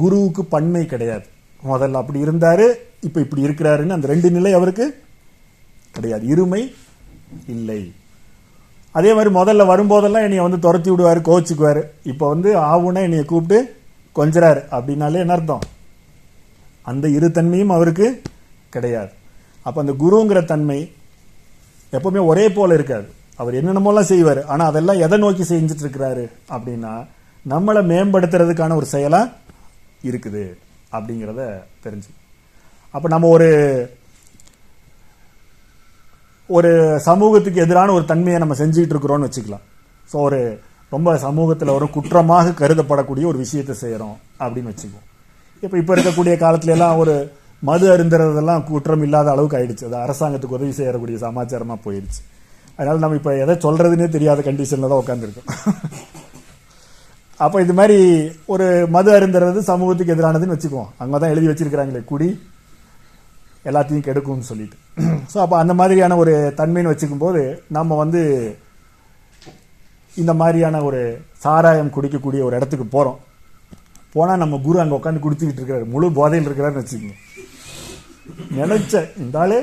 குருவுக்கு 0.00 0.44
பண்மை 0.54 0.82
கிடையாது. 0.92 1.26
முதல்ல 1.70 2.00
அப்படி 2.02 2.20
இருந்தார் 2.26 2.66
இப்போ 3.06 3.18
இப்படி 3.24 3.42
இருக்கிறாருன்னு 3.46 3.96
அந்த 3.96 4.08
ரெண்டு 4.12 4.28
நிலை 4.36 4.52
அவருக்கு 4.58 4.86
கிடையாது. 5.96 6.24
இருமை 6.34 6.62
இல்லை. 7.54 7.80
அதே 8.98 9.10
மாதிரி 9.16 9.30
முதல்ல 9.38 9.64
வரும்போதெல்லாம் 9.72 10.24
என்னைய 10.26 10.44
வந்து 10.46 10.64
துரத்தி 10.64 10.90
விடுவார் 10.90 11.20
கோச்சிக்குவார் 11.28 11.80
இப்போ 12.12 12.24
வந்து 12.32 12.50
ஆவுன்னா 12.70 13.02
என்னைய 13.08 13.24
கூப்பிட்டு 13.32 13.58
கொஞ்சறாரு 14.18 14.60
அப்படின்னாலே 14.76 15.22
என்ன 15.24 15.34
அர்த்தம்? 15.36 15.64
அந்த 16.90 17.08
இரு 17.16 17.28
தன்மையும் 17.36 17.74
அவருக்கு 17.76 18.06
கிடையாது. 18.74 19.12
அப்போ 19.66 19.78
அந்த 19.82 19.92
குருங்கிற 20.02 20.40
தன்மை 20.52 20.80
எப்பவுமே 21.96 22.20
ஒரே 22.30 22.44
போல 22.56 22.74
இருக்காது. 22.78 23.06
அவர் 23.40 23.58
என்னென்னமோலாம் 23.60 24.10
செய்வார் 24.10 24.40
ஆனால் 24.52 24.70
அதெல்லாம் 24.70 25.02
எதை 25.04 25.18
நோக்கி 25.24 25.44
செஞ்சுட்டு 25.50 25.84
இருக்கிறாரு 25.84 26.24
அப்படின்னா 26.54 26.92
நம்மளை 27.44 27.82
மேம்படுத்துறதுக்கான 27.92 28.74
ஒரு 28.80 28.86
செயலாக 28.94 29.32
இருக்குது 30.10 30.44
அப்படிங்கிறத 30.96 31.40
தெரிஞ்சு. 31.84 32.10
அப்போ 32.94 33.08
நம்ம 33.14 33.28
ஒரு 33.36 33.48
ஒரு 36.56 36.70
சமூகத்துக்கு 37.08 37.62
எதிரான 37.64 37.92
ஒரு 37.98 38.04
தன்மையை 38.12 38.38
நம்ம 38.42 38.54
செஞ்சுக்கிட்டு 38.60 38.94
இருக்கிறோம்னு 38.94 39.28
வச்சுக்கலாம். 39.28 39.64
ஸோ 40.10 40.16
ஒரு 40.28 40.40
ரொம்ப 40.94 41.10
சமூகத்தில் 41.26 41.76
ஒரு 41.78 41.86
குற்றமாக 41.96 42.54
கருதப்படக்கூடிய 42.60 43.24
ஒரு 43.32 43.38
விஷயத்தை 43.44 43.74
செய்கிறோம் 43.82 44.16
அப்படின்னு 44.44 44.70
வச்சுக்குவோம். 44.72 45.06
இப்போ 45.64 45.76
இப்போ 45.82 45.92
இருக்கக்கூடிய 45.96 46.34
காலத்துல 46.44 46.74
எல்லாம் 46.76 46.98
ஒரு 47.02 47.14
மது 47.68 47.86
அருந்துறதெல்லாம் 47.94 48.62
குற்றம் 48.68 49.04
இல்லாத 49.06 49.30
அளவுக்கு 49.34 49.58
ஆயிடுச்சு. 49.58 49.86
அது 49.88 49.96
அரசாங்கத்துக்கு 50.04 50.58
உதவி 50.58 50.72
செய்யக்கூடிய 50.78 51.18
சமாச்சாரமாக 51.26 51.78
போயிடுச்சு 51.86 52.20
அதனால் 52.78 53.02
நம்ம 53.04 53.16
இப்போ 53.20 53.32
எதை 53.44 53.54
சொல்கிறதுனே 53.66 54.06
தெரியாத 54.16 54.40
கண்டிஷனில் 54.48 54.92
தான் 54.92 55.02
உட்காந்துருக்கோம் 55.02 55.48
அப்போ 57.44 57.58
இது 57.64 57.74
மாதிரி 57.78 57.98
ஒரு 58.52 58.66
மது 58.94 59.10
அருந்துறது 59.16 59.60
சமூகத்துக்கு 59.68 60.14
எதிரானதுன்னு 60.14 60.56
வச்சுக்குவோம். 60.56 60.90
அங்கே 61.02 61.18
தான் 61.20 61.32
எழுதி 61.34 61.48
வச்சிருக்கிறாங்களே 61.50 62.02
குடி. 62.10 62.28
எல்லாத்தையும் 63.68 64.04
கெடுக்கும்னு 64.06 64.50
சொல்லிட்டு. 64.50 64.76
ஸோ 65.32 65.36
அப்போ 65.44 65.56
அந்த 65.62 65.72
மாதிரியான 65.80 66.16
ஒரு 66.22 66.34
தன்மைன்னு 66.60 66.92
வச்சுக்கும் 66.92 67.24
போது 67.24 67.40
நம்ம 67.76 67.96
வந்து 68.02 68.22
இந்த 70.20 70.32
மாதிரியான 70.40 70.76
ஒரு 70.88 71.00
சாராயம் 71.44 71.92
குடிக்கக்கூடிய 71.96 72.40
ஒரு 72.46 72.56
இடத்துக்கு 72.58 72.86
போகிறோம் 72.94 73.18
போனால் 74.14 74.40
நம்ம 74.42 74.58
குரு 74.66 74.78
அங்கே 74.82 74.96
உட்காந்து 74.98 75.24
குடிச்சுக்கிட்டு 75.24 75.60
இருக்கிறாரு 75.60 75.84
முழு 75.92 76.06
போதையில் 76.18 76.48
இருக்கிறாருன்னு 76.48 76.82
வச்சுக்கோங்க. 76.82 77.16
நினச்சேன் 78.58 79.08
இருந்தாலே 79.18 79.58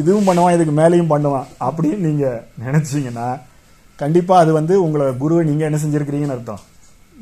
இதுவும் 0.00 0.28
பண்ணுவான் 0.28 0.54
இதுக்கு 0.56 0.74
மேலேயும் 0.80 1.12
பண்ணுவான் 1.14 1.48
அப்படின்னு 1.66 2.04
நீங்கள் 2.06 2.40
நினச்சிங்கன்னா 2.64 3.28
கண்டிப்பாக 4.02 4.42
அது 4.44 4.52
வந்து 4.58 4.74
உங்களை 4.84 5.04
குருவை 5.22 5.42
நீங்கள் 5.50 5.68
என்ன 5.68 5.78
செஞ்சிருக்கிறீங்கன்னு 5.82 6.36
அர்த்தம். 6.36 6.62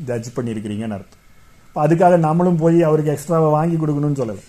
ஜட்ஜ் 0.08 0.30
பண்ணியிருக்கிறீங்கன்னு 0.36 0.96
அர்த்தம். 0.98 1.20
இப்போ 1.66 1.80
அதுக்காக 1.86 2.16
நம்மளும் 2.28 2.60
போய் 2.62 2.78
அவருக்கு 2.88 3.14
எக்ஸ்ட்ராவை 3.14 3.50
வாங்கி 3.58 3.76
கொடுக்கணும்னு 3.82 4.20
சொல்லலை. 4.20 4.44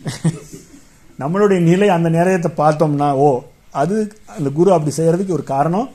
நம்மளுடைய 1.20 1.58
நிலை 1.68 1.88
அந்த 1.94 2.08
நேரத்தை 2.16 2.50
பார்த்தோம்னா 2.60 3.08
ஓ 3.24 3.28
அது 3.80 3.96
அந்த 4.36 4.48
குரு 4.58 4.70
அப்படி 4.76 4.92
செய்கிறதுக்கு 4.98 5.36
ஒரு 5.38 5.44
காரணம் 5.54 5.88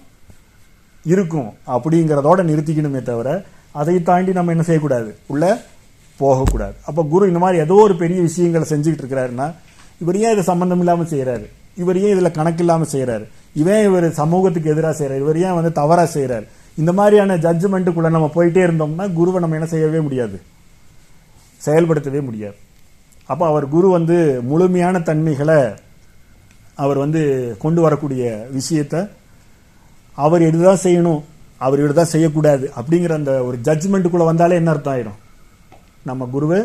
இருக்கும். 1.06 1.50
அப்படிங்கிறதோட 1.76 2.40
நிறுத்திக்கணுமே 2.50 3.02
தவிர 3.10 3.30
அதை 3.82 3.96
தாண்டி 4.10 4.32
நம்ம 4.38 4.54
என்ன 4.56 4.64
செய்யக்கூடாது? 4.68 5.10
உள்ள 5.32 5.44
போகக்கூடாது. 6.20 6.76
அப்போ 6.90 7.02
குரு 7.14 7.30
இந்த 7.32 7.42
மாதிரி 7.44 7.58
ஏதோ 7.66 7.78
ஒரு 7.86 7.96
பெரிய 8.04 8.20
விஷயங்களை 8.28 8.66
செஞ்சுக்கிட்டு 8.72 9.04
இருக்கிறாருன்னா 9.04 9.48
இவர் 10.04 10.20
ஏன் 10.26 10.34
இது 10.36 10.44
சம்மந்தம் 10.52 10.82
இல்லாமல் 10.84 11.12
செய்கிறாரு 11.14 11.46
இவர் 11.82 11.98
ஏன் 12.04 12.14
இதில் 12.16 12.36
கணக்கு 12.38 12.64
இல்லாமல் 12.66 12.92
செய்கிறாரு 12.94 13.26
இவன் 13.62 13.86
இவர் 13.90 14.08
சமூகத்துக்கு 14.22 14.72
எதிராக 14.74 14.96
செய்கிறார் 15.00 15.24
இவர் 15.26 15.40
ஏன் 15.48 15.58
வந்து 15.60 15.72
தவறாக 15.82 16.10
செய்கிறார் 16.18 16.46
இந்த 16.78 16.92
மாதிரியான 17.00 17.38
ஜட்ஜ்மெண்ட்டுக்குள்ளே 17.46 18.12
நம்ம 18.16 18.30
போயிட்டே 18.38 18.64
இருந்தோம்னா 18.68 19.08
குருவை 19.20 19.42
நம்ம 19.44 19.58
என்ன 19.60 19.70
செய்யவே 19.74 20.00
முடியாது. 20.08 20.38
செயல்படுத்தவே 21.62 22.22
முடியாது. 22.30 22.58
அப்போ 23.30 23.44
அவர் 23.52 23.66
குரு 23.76 23.88
வந்து 23.98 24.18
முழுமையான 24.50 25.00
தன்மைகளை 25.10 25.60
அவர் 26.84 26.98
வந்து 27.04 27.22
கொண்டு 27.64 27.82
வரக்கூடிய 27.86 28.24
விஷயத்த 28.58 28.96
அவர் 30.26 30.44
இதுதான் 30.50 30.84
செய்யணும் 30.84 31.22
அவர் 31.66 31.82
இதுதான் 31.84 32.12
செய்யக்கூடாது 32.14 32.66
அப்படிங்கிற 32.80 33.14
அந்த 33.20 33.34
ஒரு 33.48 33.58
ஜட்ஜ்மெண்ட்டுக்குள்ளே 33.68 34.26
வந்தாலே 34.30 34.60
என்ன 34.62 34.72
அர்த்தம் 34.74 34.94
ஆயிடும் 34.94 35.20
நம்ம 36.10 36.26
குருவை 36.34 36.60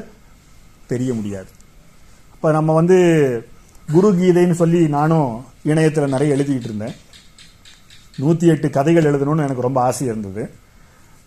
தெரிய 0.91 1.11
முடியாது. 1.19 1.51
இப்போ 2.35 2.49
நம்ம 2.57 2.75
வந்து 2.81 2.99
குரு 3.93 4.09
கீதைன்னு 4.19 4.57
சொல்லி 4.63 4.81
நானும் 4.97 5.31
இணையத்தில் 5.71 6.13
நிறைய 6.15 6.35
எழுதிக்கிட்டு 6.37 6.69
இருந்தேன். 6.71 6.97
நூற்றி 8.23 8.47
எட்டு 8.53 8.69
கதைகள் 8.77 9.09
எழுதணும்னு 9.11 9.47
எனக்கு 9.47 9.67
ரொம்ப 9.67 9.81
ஆசை 9.89 10.05
இருந்தது. 10.07 10.43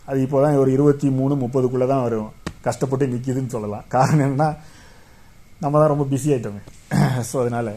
அது 0.10 0.22
இப்போ 0.26 0.38
தான் 0.44 0.62
ஒரு 0.64 0.72
இருபத்தி 0.78 1.10
மூணு 1.20 1.34
முப்பதுக்குள்ளே 1.44 1.88
தான் 1.94 2.06
வரும். 2.08 2.30
கஷ்டப்பட்டு 2.68 3.06
நிற்கிதுன்னு 3.14 3.54
சொல்லலாம். 3.56 3.86
காரணம் 3.96 4.26
என்னன்னா 4.28 4.50
நம்ம 5.64 5.80
தான் 5.82 5.94
ரொம்ப 5.94 6.06
பிஸி 6.12 6.30
ஆயிட்டோமே. 6.34 6.62
ஸோ 7.30 7.36
அதனால. 7.44 7.68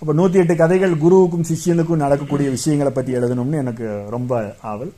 அப்போ 0.00 0.12
நூற்றி 0.18 0.38
எட்டு 0.38 0.54
கதைகள் 0.56 0.94
குருவுக்கும் 1.04 1.46
சிஷ்யனுக்கும் 1.50 2.02
நடக்கக்கூடிய 2.04 2.48
விஷயங்களை 2.50 2.92
பற்றி 2.92 3.12
எழுதணும்னு 3.18 3.60
எனக்கு 3.62 3.86
ரொம்ப 4.16 4.32
ஆவல். 4.72 4.92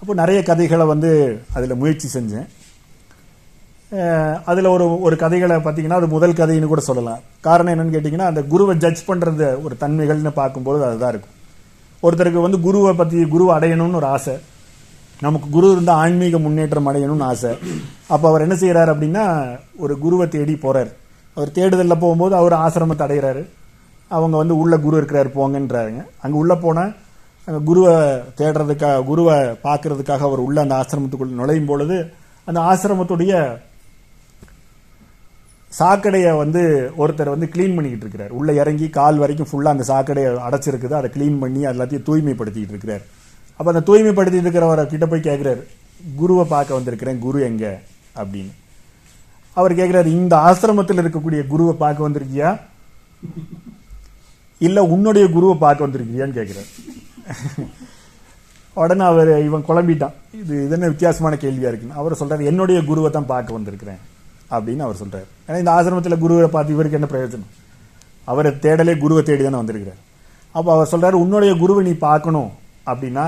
அப்போ 0.00 0.14
நிறைய 0.14 0.38
கதைகளை 0.42 0.86
வந்து 0.86 1.10
அதில் 1.52 1.80
முயற்சி 1.82 2.08
செஞ்சேன். 2.18 2.46
அதில் 4.50 4.68
ஒரு 4.74 4.86
ஒரு 5.00 5.16
கதைகளை 5.16 5.56
பார்த்தீங்கன்னா 5.56 5.98
அது 6.00 6.08
முதல் 6.14 6.38
கதைன்னு 6.40 6.70
கூட 6.72 6.82
சொல்லலாம். 6.88 7.20
காரணம் 7.40 7.72
என்னன்னு 7.74 7.94
கேட்டிங்கன்னா 7.96 8.30
அந்த 8.30 8.42
குருவை 8.52 8.74
ஜட்ஜ் 8.84 9.02
பண்ணுறத 9.10 9.42
ஒரு 9.62 9.76
தன்மைகள்னு 9.80 10.32
பார்க்கும்போது 10.40 10.84
அதுதான் 10.88 11.12
இருக்கும். 11.14 11.36
ஒருத்தருக்கு 12.02 12.46
வந்து 12.46 12.60
குருவை 12.66 12.92
பற்றி 13.02 13.20
குருவை 13.34 13.52
அடையணும்னு 13.56 14.00
ஒரு 14.00 14.08
ஆசை. 14.16 14.34
நமக்கு 15.20 15.48
குரு 15.50 15.66
இருந்தால் 15.74 16.00
ஆன்மீக 16.04 16.38
முன்னேற்றம் 16.38 16.88
அடையணும்னு 16.90 17.28
ஆசை. 17.32 17.52
அப்போ 18.14 18.26
அவர் 18.28 18.44
என்ன 18.46 18.56
செய்கிறார் 18.62 18.92
அப்படின்னா 18.94 19.24
ஒரு 19.84 19.94
குருவை 19.98 20.26
தேடி 20.28 20.56
போகிறார் 20.56 20.90
அவர் 21.36 21.56
தேடுதலில் 21.58 22.02
போகும்போது 22.04 22.34
அவர் 22.40 22.54
ஆசிரமத்தை 22.64 23.04
அடைகிறாரு. 23.06 23.42
அவங்க 24.08 24.36
வந்து 24.36 24.56
உள்ள 24.56 24.74
குரு 24.78 25.00
இருக்கிறாரு 25.00 25.30
போங்கன்றாருங்க. 25.38 26.02
அங்கே 26.22 26.36
உள்ளே 26.42 26.54
போனால் 26.54 26.92
அங்கே 27.46 27.60
குருவை 27.68 27.94
தேடுறதுக்காக 28.40 29.04
குருவை 29.04 29.36
பார்க்கறதுக்காக 29.66 30.24
அவர் 30.28 30.44
உள்ள 30.46 30.60
அந்த 30.60 30.74
ஆசிரமத்துக்குள்ள 30.80 31.40
நுழையும் 31.40 31.70
பொழுது 31.70 31.96
அந்த 32.44 32.60
ஆசிரமத்துடைய 32.60 33.32
சாக்கடையை 35.72 36.36
வந்து 36.36 36.60
ஒருத்தர் 37.02 37.34
வந்து 37.34 37.46
க்ளீன் 37.54 37.74
பண்ணிக்கிட்டு 37.74 38.06
இருக்கிறார். 38.06 38.32
உள்ளே 38.38 38.52
இறங்கி 38.54 38.88
கால் 38.88 39.20
வரைக்கும் 39.22 39.48
ஃபுல்லாக 39.50 39.76
அந்த 39.76 39.84
சாக்கடையை 39.92 40.28
அடைச்சிருக்குது. 40.48 40.94
அதை 41.00 41.08
க்ளீன் 41.16 41.38
பண்ணி 41.38 41.64
அது 41.64 41.76
எல்லாத்தையும் 41.78 42.06
தூய்மைப்படுத்திக்கிட்டு 42.08 42.74
இருக்கிறார். 42.76 43.04
அப்போ 43.56 43.72
அந்த 43.72 43.82
தூய்மைப்படுத்திட்டு 43.88 44.46
இருக்கிறவரை 44.48 44.84
கிட்ட 44.86 45.06
போய் 45.06 45.28
கேட்குறாரு 45.28 45.62
குருவை 46.16 46.44
பார்க்க 46.44 46.78
வந்திருக்கிறேன் 46.78 47.18
குரு 47.18 47.40
எங்கே? 47.42 47.72
அப்படின்னு. 48.22 48.52
அவர் 49.58 49.78
கேட்கிறாரு 49.78 50.08
இந்த 50.20 50.34
ஆசிரமத்தில் 50.48 51.00
இருக்கக்கூடிய 51.02 51.40
குருவை 51.52 51.74
பார்க்க 51.82 52.06
வந்திருக்கியா? 52.06 52.48
இல்ல 54.66 54.78
உன்னுடைய 54.94 55.24
குருவை 55.36 55.56
பார்க்க 55.64 55.86
வந்திருக்கியான்னு 55.86 56.38
கேட்கிறார் 56.38 56.70
உடனே 58.76 59.04
அவர் 59.10 59.30
இவன் 59.48 59.66
குழம்பிட்டான். 59.68 60.14
இது 60.40 60.54
இது 60.64 60.74
என்ன 60.76 60.88
வித்தியாசமான 60.92 61.34
கேள்வியா 61.42 61.68
இருக்குன்னு. 61.70 61.98
அவர் 62.00 62.20
சொல்றாரு 62.20 62.48
என்னுடைய 62.50 62.78
குருவை 62.88 63.10
தான் 63.16 63.30
பார்க்க 63.32 63.58
வந்திருக்கிறேன் 63.58 64.00
அப்படின்னு 64.54 64.84
அவர் 64.86 65.00
சொல்றாரு. 65.02 65.26
ஏன்னா 65.46 65.58
இந்த 65.62 65.72
ஆசிரமத்தில் 65.76 66.22
குருவை 66.24 66.48
பார்த்து 66.56 66.74
இவருக்கு 66.76 66.98
என்ன 66.98 67.08
பிரயோஜனம்? 67.12 67.52
அவரை 68.30 68.50
தேடலே 68.64 68.94
குருவை 69.04 69.22
தேடி 69.28 69.42
தானே 69.44 69.60
வந்திருக்கிறார். 69.62 70.00
அப்போ 70.54 70.70
அவர் 70.76 70.92
சொல்றாரு 70.94 71.16
உன்னுடைய 71.24 71.52
குருவை 71.62 71.82
நீ 71.88 71.94
பார்க்கணும் 72.08 72.50
அப்படின்னா 72.90 73.24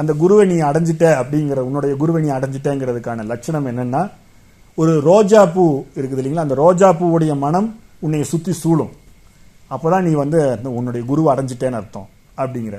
அந்த 0.00 0.12
குருவை 0.22 0.44
நீ 0.52 0.56
அடைஞ்சிட்ட 0.68 1.04
அப்படிங்கிற 1.20 1.60
உன்னுடைய 1.68 1.92
குருவை 2.02 2.20
நீ 2.24 2.30
அடைஞ்சிட்டேங்கிறதுக்கான 2.38 3.24
லட்சணம் 3.32 3.68
என்னன்னா 3.72 4.02
ஒரு 4.80 4.92
ரோஜா 5.10 5.42
பூ 5.54 5.64
இருக்குது 5.98 6.20
இல்லைங்களா? 6.20 6.46
அந்த 6.46 6.56
ரோஜா 6.64 6.88
பூவுடைய 6.98 7.32
மனம் 7.44 7.68
உன்னை 8.04 8.20
சுற்றி 8.32 8.52
சூழும். 8.62 8.92
அப்போ 9.74 9.86
தான் 9.92 10.04
நீ 10.06 10.12
வந்து 10.24 10.38
அந்த 10.56 10.68
உன்னுடைய 10.78 11.02
குருவை 11.10 11.28
அடைஞ்சிட்டேன்னு 11.32 11.78
அர்த்தம் 11.80 12.08
அப்படிங்கிற. 12.42 12.78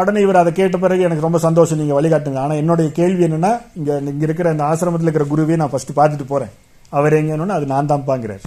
உடனே 0.00 0.20
இவர் 0.24 0.38
அதை 0.42 0.50
கேட்ட 0.60 0.76
பிறகு 0.84 1.06
எனக்கு 1.08 1.26
ரொம்ப 1.26 1.38
சந்தோஷம் 1.46 1.80
நீங்கள் 1.80 1.98
வழிகாட்டுங்க. 1.98 2.40
ஆனால் 2.44 2.60
என்னுடைய 2.62 2.88
கேள்வி 3.00 3.22
என்னென்னா 3.26 3.52
இங்கே 3.78 3.94
இங்கே 4.12 4.24
இருக்கிற 4.28 4.52
இந்த 4.54 4.64
ஆசிரமத்தில் 4.70 5.08
இருக்கிற 5.08 5.26
குருவே 5.32 5.58
நான் 5.62 5.72
ஃபஸ்ட்டு 5.74 5.98
பார்த்துட்டு 5.98 6.26
போகிறேன் 6.32 6.54
அவர் 6.92 7.18
எங்கன்னு 7.20 7.56
அது 7.58 7.66
நான் 7.74 7.90
தான் 7.92 8.08
பாங்கிறார் 8.10 8.44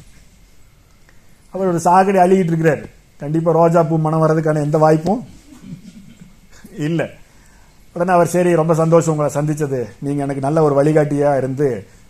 அவர் 1.53 1.71
ஒரு 1.71 1.79
சாகடி 1.87 2.19
அழுகிட்டு 2.23 2.51
இருக்கிறார். 2.53 2.83
கண்டிப்பாக 3.23 3.57
ரோஜா 3.61 3.81
பூ 3.89 3.97
மனம் 4.07 4.23
வர்றதுக்கான 4.23 4.61
எந்த 4.67 4.77
வாய்ப்பும் 4.85 5.21
இல்லை. 6.87 7.07
உடனே 7.95 8.11
அவர் 8.15 8.33
சரி 8.33 8.51
ரொம்ப 8.59 8.73
சந்தோஷம் 8.79 9.13
உங்களை 9.13 9.31
சந்திச்சது. 9.37 9.79
நீங்க 10.05 10.19
எனக்கு 10.25 10.45
நல்ல 10.45 10.59
ஒரு 10.65 10.75
வழிகாட்டியா 10.79 11.31
இருந்து 11.37 11.67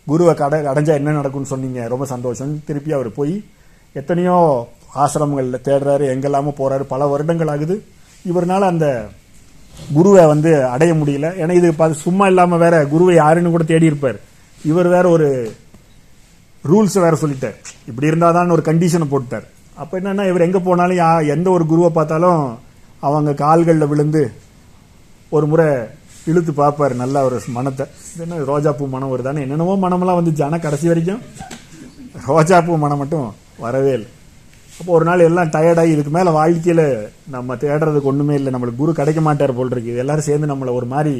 குருவை 0.07 0.33
கடை 0.33 0.59
அடைஞ்சா 0.71 0.93
என்ன 0.99 1.13
நடக்கும்னு 1.19 1.51
சொன்னீங்க. 1.53 1.79
ரொம்ப 1.93 2.05
சந்தோஷம். 2.13 2.51
திருப்பி 2.67 2.91
அவர் 2.97 3.09
போய் 3.19 3.35
எத்தனையோ 3.99 4.35
ஆசிரமங்களில் 5.03 5.65
தேடுறாரு 5.67 6.05
எங்கெல்லாமோ 6.13 6.53
போறாரு. 6.59 6.83
பல 6.93 7.07
வருடங்கள் 7.13 7.51
ஆகுது. 7.53 7.75
இவர்னால 8.29 8.67
அந்த 8.73 8.87
குருவை 9.97 10.23
வந்து 10.33 10.51
அடைய 10.73 10.93
முடியல. 10.93 11.27
ஏன்னா 11.41 11.53
இது 11.59 11.67
பார்த்து 11.73 12.03
சும்மா 12.07 12.27
இல்லாம 12.31 12.57
வேற 12.65 12.75
குருவை 12.93 13.15
யாருன்னு 13.15 13.53
கூட 13.55 13.65
தேடி 13.71 13.89
இருப்பார். 13.91 14.19
இவர் 14.71 14.89
வேற 14.95 15.05
ஒரு 15.15 15.29
ரூல்ஸ் 16.63 16.97
வேற 17.05 17.13
சொல்லிட்டார். 17.23 17.57
இப்படி 17.89 18.09
இருந்தாதான் 18.09 18.55
ஒரு 18.57 18.63
கண்டிஷனை 18.65 19.07
போட்டார் 19.15 19.47
அப்போ 19.81 19.93
என்னன்னா 19.99 20.23
இவர் 20.29 20.45
எங்கே 20.45 20.59
போனாலும் 20.59 21.27
எந்த 21.35 21.47
ஒரு 21.55 21.65
குருவை 21.71 21.89
பார்த்தாலும் 21.97 22.41
அவங்க 23.07 23.33
கால்களில் 23.43 23.91
விழுந்து 23.91 24.23
ஒரு 25.37 25.45
முறை 25.51 25.67
இழுத்து 26.29 26.51
பார்ப்பாரு 26.59 26.93
நல்லா 27.01 27.19
ஒரு 27.27 27.37
மனத்தை. 27.57 27.85
என்ன 28.23 28.39
ரோஜாப்பூ 28.51 28.85
மனம் 28.95 29.11
வருதானே 29.13 29.43
என்னென்னவோ 29.45 29.75
மனமெல்லாம் 29.83 30.19
வந்துச்சு. 30.19 30.43
ஆனால் 30.47 30.63
கடைசி 30.65 30.87
வரைக்கும் 30.91 31.21
ரோஜாப்பூ 32.29 32.77
மனம் 32.85 33.01
மட்டும் 33.01 33.27
வரவே 33.65 33.91
இல்லை. 33.97 34.09
அப்போ 34.79 34.91
ஒரு 34.97 35.05
நாள் 35.09 35.27
எல்லாம் 35.27 35.51
டயர்டாகி 35.55 35.91
இதுக்கு 35.93 36.11
மேலே 36.17 36.31
வாழ்க்கையில் 36.39 36.85
நம்ம 37.35 37.55
தேடுறதுக்கு 37.63 38.11
ஒன்றுமே 38.11 38.35
இல்லை. 38.39 38.51
நம்மளுக்கு 38.55 38.81
குரு 38.81 38.91
கிடைக்க 38.99 39.21
மாட்டார் 39.27 39.57
போல் 39.57 39.73
இருக்கு. 39.73 39.93
இது 39.93 40.03
எல்லாரும் 40.03 40.27
சேர்ந்து 40.29 40.51
நம்மளை 40.51 40.73
ஒரு 40.79 40.89
மாதிரி 40.95 41.15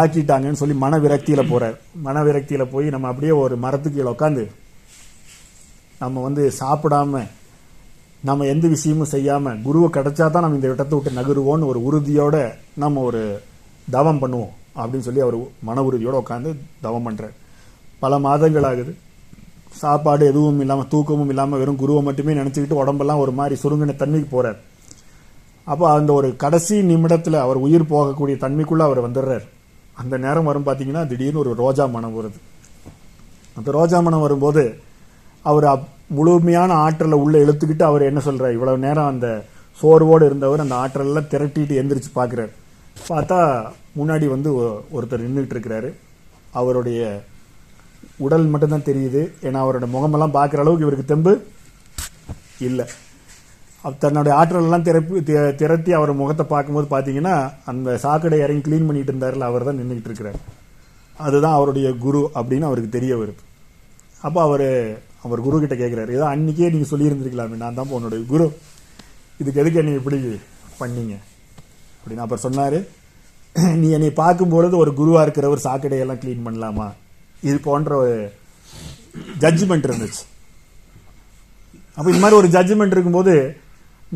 ஆக்கிட்டாங்கன்னு 0.00 0.60
சொல்லி 0.60 0.76
மன 0.84 0.98
விரக்தியில் 1.04 1.48
போகிறார் 1.50 1.76
மன 2.06 2.22
விரக்தியில் 2.28 2.70
போய் 2.72 2.86
நம்ம 2.94 3.08
அப்படியே 3.10 3.34
ஒரு 3.42 3.56
மரத்துக்கு 3.64 3.98
கீழே 3.98 4.10
உட்காந்து 4.14 4.44
நம்ம 6.00 6.22
வந்து 6.28 6.42
சாப்பிடாம 6.60 7.20
நம்ம 8.26 8.44
எந்த 8.44 8.68
விஷயமும் 8.68 9.06
செய்யாமல் 9.06 9.62
குருவை 9.62 9.88
கிடைச்சா 9.88 10.30
தான் 10.30 10.42
நம்ம 10.42 10.54
இந்த 10.54 10.68
இடத்தை 10.68 10.98
விட்டு 10.98 11.20
நகருவோம்னு 11.20 11.66
ஒரு 11.66 11.80
உறுதியோட 11.88 12.36
நம்ம 12.74 13.00
ஒரு 13.00 13.42
தவம் 13.90 14.20
பண்ணுவோம் 14.22 14.52
அப்படின்னு 14.76 14.98
சொல்லி 14.98 15.20
அவர் 15.20 15.34
மன 15.62 15.82
உறுதியோடு 15.82 16.18
உட்காந்து 16.18 16.50
தவம் 16.80 17.06
பண்ணுறார் 17.06 17.34
பல 17.98 18.18
மாதங்கள் 18.18 18.62
ஆகுது. 18.62 18.92
சாப்பாடு 19.72 20.26
எதுவும் 20.26 20.60
இல்லாமல் 20.60 20.88
தூக்கமும் 20.88 21.28
இல்லாமல் 21.28 21.58
வெறும் 21.58 21.76
குருவை 21.76 22.02
மட்டுமே 22.02 22.32
நினச்சிக்கிட்டு 22.32 22.72
உடம்பெல்லாம் 22.72 23.18
ஒரு 23.18 23.32
மாதிரி 23.32 23.60
சுருங்கின 23.60 23.96
தன்மைக்கு 23.96 24.28
போகிறார் 24.30 24.58
அப்போ 25.64 25.90
அந்த 25.90 26.12
ஒரு 26.12 26.36
கடைசி 26.36 26.82
நிமிடத்தில் 26.82 27.34
அவர் 27.34 27.56
உயிர் 27.56 27.82
போகக்கூடிய 27.82 28.36
தன்மைக்குள்ளே 28.36 28.84
அவர் 28.88 29.10
வந்துடுறார். 29.10 29.44
அந்த 29.94 30.16
நேரம் 30.16 30.44
வரும் 30.44 30.66
பார்த்தீங்கன்னா 30.66 31.06
திடீர்னு 31.06 31.38
ஒரு 31.38 31.54
ரோஜா 31.54 31.86
மனம் 31.86 32.14
வருது. 32.16 32.38
அந்த 33.56 33.70
ரோஜா 33.70 34.00
மனம் 34.00 34.20
வரும்போது 34.20 34.62
அவர் 35.42 35.64
அப்- 35.64 35.94
முழுமையான 36.08 36.72
ஆற்றலை 36.72 37.18
உள்ள 37.18 37.36
இழுத்துக்கிட்டு 37.44 37.82
அவர் 37.82 38.08
என்ன 38.08 38.20
சொல்றார்? 38.24 38.56
இவ்வளவு 38.56 38.78
நேரம் 38.78 39.10
அந்த 39.12 39.28
சோர்வோடு 39.80 40.24
இருந்தவர் 40.24 40.64
அந்த 40.64 40.76
ஆற்றலெல்லாம் 40.82 41.30
திரட்டிட்டு 41.32 41.78
எந்திரிச்சு 41.80 42.10
பார்க்குறாரு. 42.18 42.52
பார்த்தா 43.08 43.38
முன்னாடி 43.98 44.26
வந்து 44.28 44.50
ஒருத்தர் 44.96 45.24
நின்றுட்டு 45.24 45.54
இருக்கிறாரு. 45.56 45.90
அவருடைய 46.52 47.00
உடல் 48.16 48.46
மட்டும்தான் 48.52 48.88
தெரியுது. 48.90 49.22
ஏன்னா 49.42 49.58
அவரோட 49.64 49.86
முகமெல்லாம் 49.94 50.36
பார்க்குற 50.36 50.62
அளவுக்கு 50.62 50.86
இவருக்கு 50.86 51.10
தெம்பு 51.12 51.32
இல்லை. 52.68 52.86
தன்னுடைய 53.98 54.32
ஆற்றலெல்லாம் 54.38 54.86
திரப்பி 54.86 55.18
திரட்டி 55.60 55.92
அவர் 55.92 56.12
முகத்தை 56.20 56.46
பார்க்கும்போது 56.52 56.86
பார்த்தீங்கன்னா 56.94 57.34
அந்த 57.72 57.98
சாக்கடை 58.04 58.38
இறங்கி 58.44 58.64
க்ளீன் 58.68 58.86
பண்ணிட்டு 58.86 59.12
இருந்தார்ல 59.12 59.48
அவர் 59.50 59.66
தான் 59.68 59.78
நின்றுட்டு 59.80 60.08
இருக்கிறார். 60.10 60.38
அதுதான் 61.26 61.56
அவருடைய 61.58 61.90
குரு 62.04 62.30
அப்படின்னு 62.34 62.68
அவருக்கு 62.68 62.90
தெரிய 62.96 63.16
வருது. 63.16 63.42
அப்போ 64.22 64.40
அவர் 64.42 64.66
அவர் 65.26 65.46
குரு 65.46 65.60
கிட்ட 65.62 65.76
கேட்குறாரு 65.82 66.16
ஏதோ 66.18 66.26
அன்னைக்கே 66.34 66.70
நீங்கள் 66.74 66.90
சொல்லியிருந்திருக்கலாமே 66.92 67.56
நான் 67.62 67.78
தான் 67.78 67.94
உன்னுடைய 67.98 68.22
குரு. 68.32 68.46
இதுக்கு 69.40 69.60
எதுக்கு 69.62 69.80
என்னை 69.82 69.94
இப்படி 70.00 70.18
பண்ணீங்க? 70.80 71.14
அப்படின்னு 71.98 72.24
அப்புறம் 72.24 72.44
சொன்னார். 72.46 72.78
நீ 73.80 73.86
என்னை 73.96 74.10
பார்க்கும்பொழுது 74.22 74.74
ஒரு 74.82 74.90
குருவா 75.00 75.20
இருக்கிறவர் 75.26 75.66
சாக்கடையெல்லாம் 75.66 76.20
க்ளீன் 76.22 76.46
பண்ணலாமா? 76.46 76.86
இது 77.48 77.56
போன்ற 77.68 77.92
ஒரு 78.02 78.16
ஜட்ஜ்மெண்ட் 79.42 79.86
இருந்துச்சு. 79.88 80.22
அப்போ 81.96 82.08
இந்த 82.12 82.22
மாதிரி 82.22 82.38
ஒரு 82.40 82.48
ஜட்ஜ்மெண்ட் 82.56 82.94
இருக்கும்போது 82.96 83.34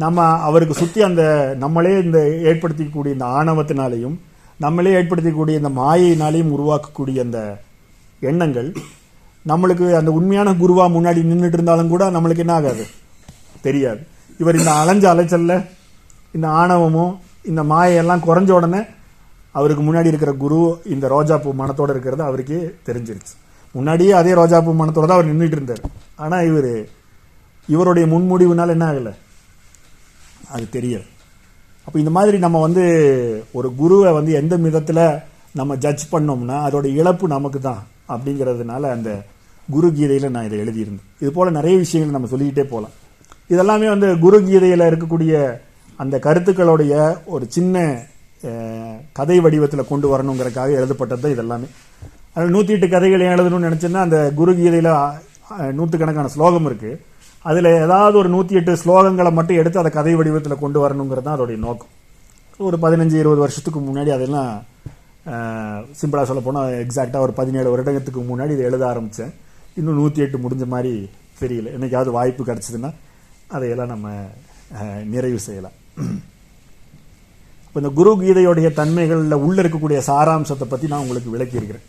நம்ம 0.03 0.25
அவருக்கு 0.49 0.75
சுற்றி 0.81 1.01
அந்த 1.09 1.23
நம்மளே 1.63 1.95
இந்த 2.07 2.19
ஏற்படுத்திக்கக்கூடிய 2.51 3.13
இந்த 3.17 3.29
ஆணவத்தினாலையும் 3.39 4.17
நம்மளே 4.65 4.93
ஏற்படுத்தக்கூடிய 4.99 5.61
இந்த 5.61 5.71
மாயினாலையும் 5.81 6.53
உருவாக்கக்கூடிய 6.57 7.19
அந்த 7.27 7.41
எண்ணங்கள் 8.31 8.69
நம்மளுக்கு 9.47 9.95
அந்த 9.95 10.11
உண்மையான 10.11 10.53
குருவா 10.53 10.85
முன்னாடி 10.97 11.21
நின்றுட்டு 11.23 11.53
இருந்தாலும் 11.53 11.89
கூட 11.89 12.11
நம்மளுக்கு 12.11 12.39
என்ன 12.39 12.53
ஆகாது? 12.53 12.87
தெரியாது. 13.61 14.07
இவர் 14.39 14.57
இந்த 14.57 14.71
அலைஞ்ச 14.71 15.05
அலைச்சல்ல 15.15 15.67
இந்த 16.33 16.49
ஆணவமும் 16.49 17.21
இந்த 17.43 17.63
மாயையெல்லாம் 17.63 18.25
குறைஞ்ச 18.27 18.51
உடனே 18.51 18.83
அவருக்கு 19.53 19.83
முன்னாடி 19.83 20.07
இருக்கிற 20.07 20.33
குரு 20.33 20.83
இந்த 20.85 21.09
ரோஜாப்பூ 21.09 21.55
மனத்தோடு 21.55 21.93
இருக்கிறது 21.93 22.23
அவருக்கு 22.23 22.79
தெரிஞ்சிருச்சு. 22.87 23.35
முன்னாடியே 23.73 24.13
அதே 24.13 24.33
ரோஜாப்பூ 24.33 24.75
மனத்தோடு 24.75 25.07
தான் 25.07 25.21
அவர் 25.21 25.37
நின்றுட்டு 25.37 25.53
இருந்தார். 25.53 25.81
ஆனால் 26.17 26.47
இவர் 26.47 26.89
இவருடைய 27.69 28.17
முன்முடிவுனால 28.17 28.69
என்ன 28.69 28.93
ஆகலை? 28.93 29.13
அது 30.49 30.67
தெரியல. 30.73 31.03
அப்போ 31.85 31.99
இந்த 31.99 32.11
மாதிரி 32.11 32.39
நம்ம 32.39 32.61
வந்து 32.61 32.85
ஒரு 33.53 33.75
குருவை 33.75 34.13
வந்து 34.13 34.33
எந்த 34.33 34.57
விதத்தில் 34.57 35.19
நம்ம 35.53 35.77
ஜட்ஜ் 35.77 36.13
பண்ணோம்னா 36.13 36.57
அதோடய 36.67 36.95
இழப்பு 36.95 37.29
நமக்கு 37.29 37.61
தான். 37.61 37.87
அப்படிங்கிறதுனால 38.15 38.83
அந்த 38.97 39.11
குரு 39.75 39.89
கீதையில் 39.99 40.33
நான் 40.35 40.47
இதை 40.49 40.59
எழுதியிருந்தேன். 40.65 41.09
இது 41.23 41.31
போல் 41.37 41.57
நிறைய 41.59 41.75
விஷயங்கள் 41.85 42.17
நம்ம 42.17 42.31
சொல்லிக்கிட்டே 42.33 42.65
போகலாம் 42.73 42.95
இதெல்லாமே 43.53 43.89
வந்து 43.95 44.09
குரு 44.25 44.39
கீதையில் 44.49 44.89
இருக்கக்கூடிய 44.91 45.35
அந்த 46.03 46.17
கருத்துக்களுடைய 46.27 46.95
ஒரு 47.35 47.45
சின்ன 47.57 47.85
கதை 49.19 49.37
வடிவத்தில் 49.45 49.91
கொண்டு 49.91 50.07
வரணுங்கிறதுக்காக 50.13 50.77
எழுதப்பட்டது 50.81 51.23
தான் 51.25 51.35
இதெல்லாமே. 51.37 51.69
அதில் 52.35 52.55
நூற்றி 52.55 52.73
எட்டு 52.77 52.87
கதைகள் 52.95 53.25
ஏன் 53.27 53.35
எழுதணும்னு 53.37 53.69
நினச்சேன்னா 53.69 54.03
அந்த 54.07 54.19
குரு 54.39 54.53
கீதையில் 54.61 54.93
நூற்றுக்கணக்கான 55.79 56.31
ஸ்லோகம் 56.35 56.69
இருக்குது 56.71 56.99
அதில் 57.45 57.69
ஏதாவது 57.85 58.17
ஒரு 58.21 58.29
நூற்றி 58.35 58.59
எட்டு 58.61 58.73
ஸ்லோகங்களை 58.83 59.31
மட்டும் 59.39 59.59
எடுத்து 59.61 59.81
அதை 59.83 59.91
கதை 59.99 60.13
வடிவத்தில் 60.19 60.63
கொண்டு 60.63 60.79
வரணுங்கிறது 60.83 61.27
தான் 61.27 61.37
அதோடைய 61.39 61.59
நோக்கம். 61.67 61.91
ஒரு 62.69 62.77
பதினஞ்சு 62.85 63.17
இருபது 63.23 63.41
வருஷத்துக்கு 63.45 63.81
முன்னாடி 63.87 64.11
அதெல்லாம் 64.17 64.51
சிம்பிளாக 65.99 66.27
சொல்ல 66.29 66.43
போனால் 66.45 66.77
எக்ஸாக்டாக 66.85 67.25
ஒரு 67.27 67.33
பதினேழு 67.41 67.69
வருடத்துக்கு 67.73 68.21
முன்னாடி 68.31 68.55
இதை 68.57 68.65
எழுத 68.71 68.85
ஆரம்பித்தேன் 68.93 69.33
இன்னும் 69.79 69.99
நூற்றி 70.01 70.25
எட்டு 70.25 70.39
முடிஞ்ச 70.45 70.65
மாதிரி 70.75 70.93
தெரியல. 71.43 71.69
என்னைக்காவது 71.77 72.11
வாய்ப்பு 72.19 72.43
கிடச்சிதுன்னா 72.49 72.91
அதையெல்லாம் 73.57 73.93
நம்ம 73.95 74.09
நிறைவு 75.13 75.39
செய்யலாம். 75.47 75.77
இப்போ 77.67 77.79
இந்த 77.83 77.91
குரு 77.99 78.11
கீதையுடைய 78.23 78.69
தன்மைகளில் 78.81 79.43
உள்ளே 79.47 79.61
இருக்கக்கூடிய 79.63 79.99
சாராம்சத்தை 80.09 80.67
பற்றி 80.73 80.87
நான் 80.93 81.05
உங்களுக்கு 81.05 81.35
விளக்கியிருக்கிறேன் 81.35 81.87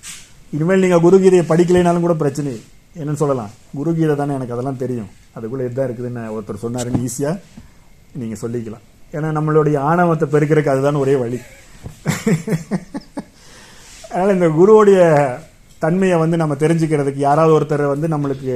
இனிமேல் 0.55 0.83
நீங்கள் 0.85 1.03
குரு 1.05 1.17
கீதையை 1.23 1.45
படிக்கலைனாலும் 1.51 2.05
கூட 2.05 2.15
பிரச்சனை 2.21 2.53
என்னன்னு 2.99 3.21
சொல்லலாம். 3.23 3.51
குரு 3.79 3.91
கீதை 3.97 4.15
தானே 4.21 4.35
எனக்கு 4.37 4.55
அதெல்லாம் 4.55 4.81
தெரியும். 4.83 5.09
அதுக்குள்ளே 5.35 5.65
இதுதான் 5.67 5.87
இருக்குதுன்னு 5.89 6.23
ஒருத்தர் 6.35 6.63
சொன்னாருன்னு 6.65 7.03
ஈஸியாக 7.07 7.35
நீங்கள் 8.21 8.41
சொல்லிக்கலாம். 8.43 8.85
ஏன்னா 9.15 9.29
நம்மளுடைய 9.37 9.77
ஆணவத்தை 9.91 10.27
பெருக்கிறதுக்கு 10.35 10.73
அதுதான் 10.73 11.03
ஒரே 11.03 11.15
வழி. 11.23 11.39
அதனால் 14.11 14.35
இந்த 14.37 14.47
குருவுடைய 14.59 15.01
தன்மையை 15.83 16.15
வந்து 16.21 16.37
நம்ம 16.41 16.53
தெரிஞ்சுக்கிறதுக்கு 16.63 17.21
யாராவது 17.27 17.53
ஒருத்தர் 17.57 17.83
வந்து 17.93 18.07
நம்மளுக்கு 18.13 18.53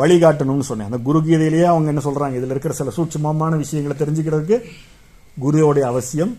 வழிகாட்டணும்னு 0.00 0.66
சொன்னேன். 0.70 0.88
அந்த 0.90 0.98
குரு 1.06 1.18
கீதையிலேயே 1.26 1.66
அவங்க 1.72 1.88
என்ன 1.92 2.02
சொல்றாங்க? 2.06 2.34
இதில் 2.40 2.54
இருக்கிற 2.54 2.74
சில 2.80 2.92
சூட்சமமான 2.96 3.52
விஷயங்களை 3.62 3.94
தெரிஞ்சுக்கிறதுக்கு 4.02 4.56
குருவோடைய 5.44 5.84
அவசியம் 5.92 6.32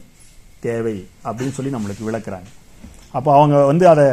தேவை 0.66 0.96
அப்படின்னு 1.28 1.56
சொல்லி 1.58 1.72
நம்மளுக்கு 1.76 2.08
விளக்குறாங்க. 2.10 2.50
அப்போ 3.18 3.30
அவங்க 3.38 3.56
வந்து 3.72 3.86
அதை 3.94 4.06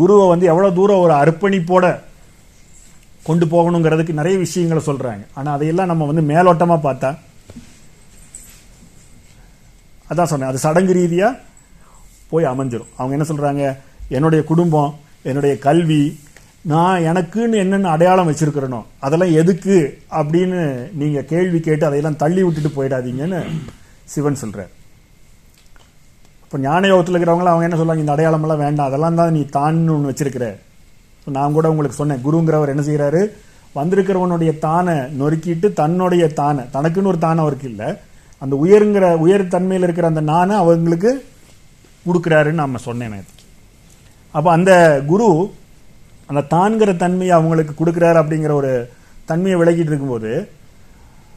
குருவை 0.00 0.26
வந்து 0.32 0.46
எவ்வளோ 0.52 0.70
தூரம் 0.78 1.02
ஒரு 1.06 1.14
அர்ப்பணிப்போட 1.22 1.86
கொண்டு 3.28 3.46
போகணுங்கிறதுக்கு 3.54 4.20
நிறைய 4.20 4.36
விஷயங்களை 4.44 4.82
சொல்றாங்க. 4.90 5.24
ஆனால் 5.38 5.54
அதையெல்லாம் 5.56 5.90
நம்ம 5.92 6.06
வந்து 6.10 6.24
மேலோட்டமாக 6.32 6.80
பார்த்தா 6.88 7.10
அதான் 10.10 10.30
சொன்னேன் 10.32 10.50
அது 10.50 10.58
சடங்கு 10.66 10.92
ரீதியாக 10.98 11.46
போய் 12.30 12.50
அமைஞ்சிரும். 12.52 12.90
அவங்க 12.98 13.12
என்ன 13.16 13.26
சொல்கிறாங்க 13.30 13.62
என்னுடைய 14.16 14.40
குடும்பம் 14.50 14.92
என்னுடைய 15.30 15.54
கல்வி 15.66 16.02
நான் 16.72 17.04
எனக்குன்னு 17.10 17.56
என்னென்ன 17.64 17.90
அடையாளம் 17.94 18.28
வச்சிருக்கிறனோ 18.30 18.80
அதெல்லாம் 19.06 19.36
எதுக்கு 19.40 19.76
அப்படின்னு 20.20 20.60
நீங்கள் 21.00 21.26
கேள்வி 21.32 21.58
கேட்டு 21.66 21.86
அதையெல்லாம் 21.88 22.18
தள்ளி 22.22 22.42
விட்டுட்டு 22.44 22.70
போயிடாதீங்கன்னு 22.76 23.40
சிவன் 24.12 24.40
சொல்கிறார் 24.42 24.72
இப்போ 26.44 26.58
ஞான 26.64 26.88
யோகத்தில் 26.90 27.16
இருக்கிறவங்களாம் 27.16 27.54
அவங்க 27.54 27.66
என்ன 27.68 27.78
சொல்லுவாங்க 27.78 28.04
இந்த 28.04 28.14
அடையாளமெல்லாம் 28.14 28.62
வேண்டாம். 28.64 28.88
அதெல்லாம் 28.90 29.18
தான் 29.20 29.34
நீ 29.36 29.42
தான்னு 29.56 29.92
ஒன்று 29.94 30.10
வச்சிருக்கிற. 30.10 30.46
நான் 31.36 31.56
கூட 31.56 31.66
உங்களுக்கு 31.72 31.98
சொன்னேன் 32.00 32.22
குருங்கிறவர் 32.26 32.72
என்ன 32.74 32.82
செய்கிறாரு 32.86 33.22
வந்திருக்கிறவனுடைய 33.74 34.52
தானை 34.66 34.94
நொறுக்கிட்டு 35.18 35.68
தன்னுடைய 35.80 36.24
தானை 36.40 36.62
தனக்குன்னு 36.76 37.10
ஒரு 37.12 37.18
தானை 37.26 37.42
அவருக்கு 37.44 37.66
இல்லை. 37.72 37.88
அந்த 38.42 38.54
உயருங்கிற 38.64 39.06
உயர் 39.24 39.52
தன்மையில் 39.54 39.86
இருக்கிற 39.86 40.08
அந்த 40.12 40.22
நானை 40.32 40.54
அவங்களுக்கு 40.62 41.10
கொடுக்குறாருன்னு 42.06 42.62
நம்ம 42.62 42.78
சொன்னேன் 42.78 43.16
அப்போ 44.34 44.50
அந்த 44.50 44.72
குரு 45.06 45.28
அந்த 46.28 46.40
தான்கிற 46.48 46.96
தன்மையை 46.96 47.34
அவங்களுக்கு 47.36 47.74
கொடுக்குறாரு 47.74 48.18
அப்படிங்கிற 48.22 48.52
ஒரு 48.52 48.72
தன்மையை 49.28 49.58
விளக்கிட்டு 49.58 49.92
இருக்கும்போது 49.92 50.30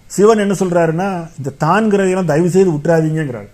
சிவன் 0.09 0.37
என்ன 0.37 0.53
சொல்கிறாருன்னா 0.53 1.07
இந்த 1.37 1.53
தான்கிறதையெல்லாம் 1.59 2.25
தயவு 2.25 2.49
செய்து 2.49 2.71
விட்டுறாதீங்கிறார் 2.71 3.49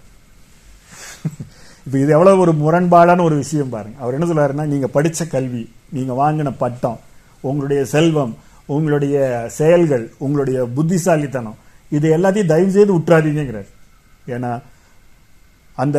இப்போ 1.86 1.98
இது 2.00 2.12
எவ்வளோ 2.12 2.38
ஒரு 2.38 2.54
முரண்பாடான 2.54 3.24
ஒரு 3.24 3.36
விஷயம் 3.36 3.70
பாருங்க. 3.70 3.96
அவர் 4.00 4.14
என்ன 4.14 4.26
சொல்கிறாருன்னா 4.26 4.66
நீங்கள் 4.66 4.92
படித்த 4.92 5.26
கல்வி 5.26 5.62
நீங்கள் 5.90 6.16
வாங்கின 6.16 6.52
பட்டம் 6.58 6.98
உங்களுடைய 7.44 7.86
செல்வம் 7.86 8.34
உங்களுடைய 8.66 9.18
செயல்கள் 9.48 10.12
உங்களுடைய 10.18 10.66
புத்திசாலித்தனம் 10.68 11.58
இது 11.92 12.18
எல்லாத்தையும் 12.18 12.46
தயவு 12.46 12.72
செய்து 12.72 12.92
விட்டுறாதீங்கிறார் 12.98 13.70
ஏன்னா 14.28 14.52
அந்த 15.78 15.98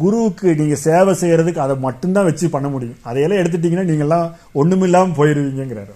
குருவுக்கு 0.00 0.48
நீங்கள் 0.60 0.82
சேவை 0.86 1.12
செய்கிறதுக்கு 1.20 1.64
அதை 1.64 1.74
மட்டும்தான் 1.86 2.28
வச்சு 2.28 2.46
பண்ண 2.54 2.68
முடியும். 2.68 2.98
அதையெல்லாம் 3.08 3.40
எடுத்துட்டிங்கன்னா 3.42 3.86
நீங்கள்லாம் 3.90 4.26
ஒன்றுமில்லாமல் 4.60 5.18
போயிருவீங்கிறாரு 5.18 5.94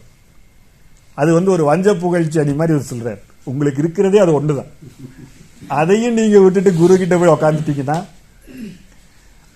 அது 1.18 1.30
வந்து 1.36 1.50
ஒரு 1.50 1.64
வஞ்ச 1.64 1.94
புகழ்ச்சி 2.02 2.38
அணி 2.42 2.52
மாதிரி 2.60 2.74
அவர் 2.74 2.90
சொல்கிறார் 2.92 3.20
உங்களுக்கு 3.46 3.82
இருக்கிறதே 3.82 4.18
அது 4.24 4.32
ஒன்று 4.38 4.54
தான் 4.58 4.70
அதையும் 5.80 6.18
நீங்கள் 6.18 6.44
விட்டுட்டு 6.44 6.70
குரு 6.74 6.94
கிட்ட 6.98 7.14
போய் 7.18 7.34
உக்காந்துட்டீங்கன்னா 7.34 7.96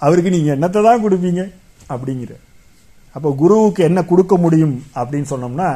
அவருக்கு 0.02 0.30
நீங்கள் 0.30 0.54
என்னத்தை 0.56 0.80
தான் 0.82 1.02
கொடுப்பீங்க? 1.04 1.42
அப்படிங்கிற. 1.90 2.32
அப்போ 3.16 3.28
குருவுக்கு 3.42 3.80
என்ன 3.88 4.00
கொடுக்க 4.04 4.34
முடியும் 4.36 4.74
அப்படின்னு 5.00 5.30
சொன்னோம்னா 5.32 5.68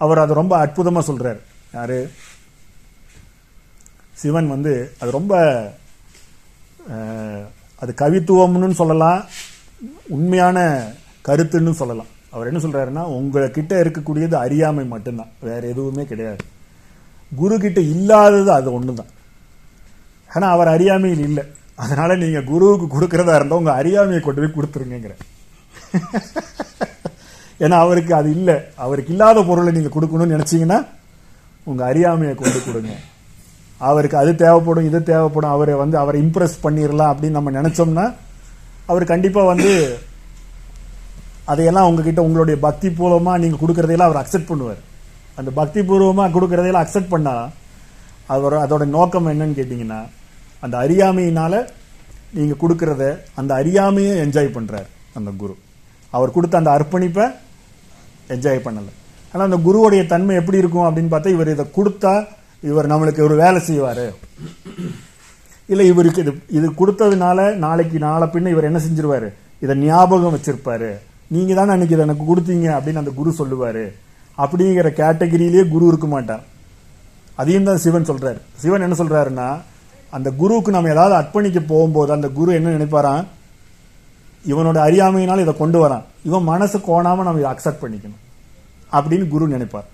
அவர் 0.00 0.22
அதை 0.22 0.32
ரொம்ப 0.34 0.54
அற்புதமாக 0.58 1.04
சொல்கிறார் 1.08 1.40
யார்? 1.74 1.98
சிவன் 4.20 4.48
வந்து 4.48 4.72
அது 5.00 5.10
ரொம்ப 5.10 5.34
அது 7.82 7.92
கவித்துவம்னு 8.02 8.80
சொல்லலாம் 8.82 9.20
உண்மையான 10.16 10.58
கருத்துன்னு 11.28 11.72
சொல்லலாம். 11.80 12.10
அவர் 12.34 12.48
என்ன 12.50 12.60
சொல்றாருன்னா 12.64 13.02
உங்ககிட்ட 13.16 13.72
இருக்கக்கூடியது 13.82 14.36
அறியாமை 14.44 14.84
மட்டும்தான் 14.92 15.32
வேற 15.48 15.62
எதுவுமே 15.72 16.04
கிடையாது. 16.10 16.42
குரு 17.32 17.54
கிட்ட 17.62 17.80
இல்லாதது 17.94 18.50
அது 18.58 18.68
ஒன்று 18.78 18.92
தான் 19.00 19.12
ஆனால் 20.34 20.54
அவர் 20.54 20.74
அறியாமையில் 20.74 21.24
இல்லை. 21.28 21.44
அதனால 21.84 22.10
நீங்கள் 22.22 22.48
குருவுக்கு 22.50 22.86
கொடுக்குறதா 22.94 23.34
இருந்தால் 23.38 23.60
உங்கள் 23.62 23.78
அறியாமையை 23.80 24.20
கொண்டு 24.22 24.42
போய் 24.42 24.56
கொடுத்துருங்கிற 24.56 25.14
ஏன்னா 27.64 27.76
அவருக்கு 27.84 28.12
அது 28.20 28.28
இல்லை. 28.36 28.56
அவருக்கு 28.84 29.12
இல்லாத 29.14 29.42
பொருளை 29.50 29.70
நீங்கள் 29.76 29.94
கொடுக்கணும்னு 29.96 30.36
நினச்சிங்கன்னா 30.36 30.78
உங்கள் 31.70 31.88
அறியாமையை 31.90 32.34
கொண்டு 32.40 32.58
கொடுங்க. 32.66 32.94
அவருக்கு 33.80 34.16
அது 34.22 34.30
தேவைப்படும் 34.42 34.86
இது 34.88 34.98
தேவைப்படும் 35.12 35.54
அவரை 35.54 35.74
வந்து 35.82 35.96
அவரை 36.02 36.18
இம்ப்ரெஸ் 36.24 36.56
பண்ணிடலாம் 36.64 37.12
அப்படின்னு 37.12 37.38
நம்ம 37.38 37.52
நினச்சோம்னா 37.58 38.04
அவர் 38.90 39.10
கண்டிப்பாக 39.12 39.50
வந்து 39.52 39.72
அதையெல்லாம் 41.52 41.88
உங்ககிட்ட 41.88 42.20
உங்களுடைய 42.26 42.56
பக்தி 42.66 42.88
பூர்வமாக 42.98 43.40
நீங்கள் 43.42 43.62
கொடுக்குறதையெல்லாம் 43.62 44.10
அவர் 44.10 44.22
அக்செப்ட் 44.22 44.50
பண்ணுவார். 44.52 44.80
அந்த 45.38 45.50
பக்தி 45.58 45.80
பூர்வமாக 45.88 46.32
கொடுக்குறதையெல்லாம் 46.36 46.86
அக்செப்ட் 46.86 47.12
பண்ணால் 47.14 47.44
அவர் 48.34 48.54
அதோட 48.64 48.84
நோக்கம் 48.96 49.28
என்னன்னு 49.32 49.58
கேட்டிங்கன்னா 49.58 50.00
அந்த 50.64 50.76
அறியாமையினால் 50.84 51.58
நீங்கள் 52.36 52.60
கொடுக்குறத 52.62 53.02
அந்த 53.40 53.52
அறியாமையை 53.60 54.14
என்ஜாய் 54.24 54.54
பண்ணுறார் 54.56 54.88
அந்த 55.18 55.30
குரு. 55.42 55.54
அவர் 56.12 56.34
கொடுத்த 56.36 56.56
அந்த 56.60 56.70
அர்ப்பணிப்பை 56.76 57.26
என்ஜாய் 58.34 58.64
பண்ணலை. 58.66 58.92
ஆனால் 59.32 59.46
அந்த 59.48 59.58
குருவுடைய 59.66 60.02
தன்மை 60.14 60.34
எப்படி 60.40 60.58
இருக்கும் 60.62 60.86
அப்படின்னு 60.88 61.12
பார்த்தா 61.14 61.34
இவர் 61.36 61.54
இதை 61.54 61.66
கொடுத்தா 61.76 62.14
இவர் 62.60 62.90
நம்மளுக்கு 62.92 63.22
ஒரு 63.28 63.36
வேலை 63.42 63.60
செய்வார். 63.60 64.06
இல்லை 65.72 65.86
இவருக்கு 65.86 66.22
இது 66.24 66.32
இது 66.58 66.66
கொடுத்ததுனால 66.80 67.54
நாளைக்கு 67.64 67.98
நாளை 67.98 68.28
பின்ன 68.34 68.50
இவர் 68.54 68.68
என்ன 68.70 68.80
செஞ்சிருவார்? 68.86 69.28
இதை 69.64 69.76
ஞாபகம் 69.76 70.34
வச்சிருப்பாரு. 70.36 70.90
நீங்கள் 71.34 71.58
தானே 71.58 71.70
அன்னைக்கு 71.74 71.96
இதை 71.96 72.04
எனக்கு 72.06 72.26
கொடுத்தீங்க 72.30 72.68
அப்படின்னு 72.76 73.02
அந்த 73.02 73.12
குரு 73.20 73.32
சொல்லுவார். 73.32 73.84
அப்படிங்கிற 74.38 74.88
கேட்டகிரியிலேயே 75.00 75.68
குரு 75.68 75.86
இருக்க 75.86 76.06
மாட்டார். 76.06 76.44
அதையும் 77.40 77.68
தான் 77.68 77.82
சிவன் 77.84 78.08
சொல்கிறார் 78.10 78.38
சிவன் 78.62 78.84
என்ன 78.86 78.96
சொல்கிறாருன்னா 79.00 79.48
அந்த 80.16 80.28
குருவுக்கு 80.40 80.70
நம்ம 80.70 80.90
ஏதாவது 80.94 81.14
அர்ப்பணிக்க 81.20 81.60
போகும்போது 81.60 82.12
அந்த 82.12 82.28
குரு 82.28 82.50
என்ன 82.58 82.74
நினைப்பாராம்? 82.76 83.26
இவனோட 84.52 84.78
அறியாமையினால் 84.86 85.42
இதை 85.44 85.56
கொண்டு 85.56 85.78
வரான். 85.82 86.04
இவன் 86.22 86.48
மனசு 86.52 86.78
கோணாமல் 86.78 87.26
நம்ம 87.28 87.40
இதை 87.42 87.50
அக்செப்ட் 87.52 87.82
பண்ணிக்கணும். 87.82 88.22
அப்படின்னு 88.92 89.28
குரு 89.28 89.54
நினைப்பார். 89.56 89.88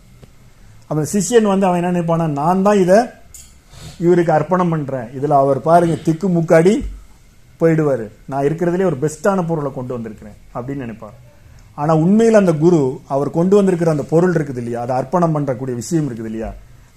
அந்த 0.93 1.02
சிஷியன் 1.12 1.51
வந்து 1.52 1.66
அவன் 1.69 1.81
என்ன 1.81 1.93
நினைப்பானா 1.93 2.28
நான் 2.40 2.64
தான் 2.69 2.81
இதை 2.85 2.98
இவருக்கு 4.05 4.32
அர்ப்பணம் 4.36 4.73
பண்ணுறேன் 4.73 5.10
இதில் 5.19 5.40
அவர் 5.43 5.60
பாருங்க 5.69 5.97
திக்கு 6.06 6.28
முக்காடி 6.39 6.74
போயிடுவார். 7.60 8.06
நான் 8.31 8.47
இருக்கிறதுலே 8.48 8.89
ஒரு 8.90 8.98
பெஸ்ட்டான 9.02 9.44
பொருளை 9.51 9.70
கொண்டு 9.77 9.93
வந்திருக்கிறேன் 9.97 10.36
அப்படின்னு 10.55 10.85
நினைப்பார். 10.86 11.16
ஆனால் 11.81 12.01
உண்மையில் 12.05 12.40
அந்த 12.40 12.52
குரு 12.62 12.81
அவர் 13.14 13.31
கொண்டு 13.36 13.55
வந்திருக்கிற 13.59 13.90
அந்த 13.94 14.05
பொருள் 14.12 14.35
இருக்குது 14.39 14.60
இல்லையா? 14.62 14.81
அதை 14.85 14.94
அர்ப்பணம் 15.01 15.35
பண்ணுறக்கூடிய 15.36 15.74
விஷயம் 15.82 16.09
இருக்குது 16.09 16.31
இல்லையா? 16.31 16.51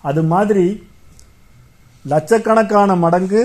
அது 0.09 0.22
மாதிரி 0.34 0.65
லட்சக்கணக்கான 2.13 2.95
மடங்கு 3.03 3.41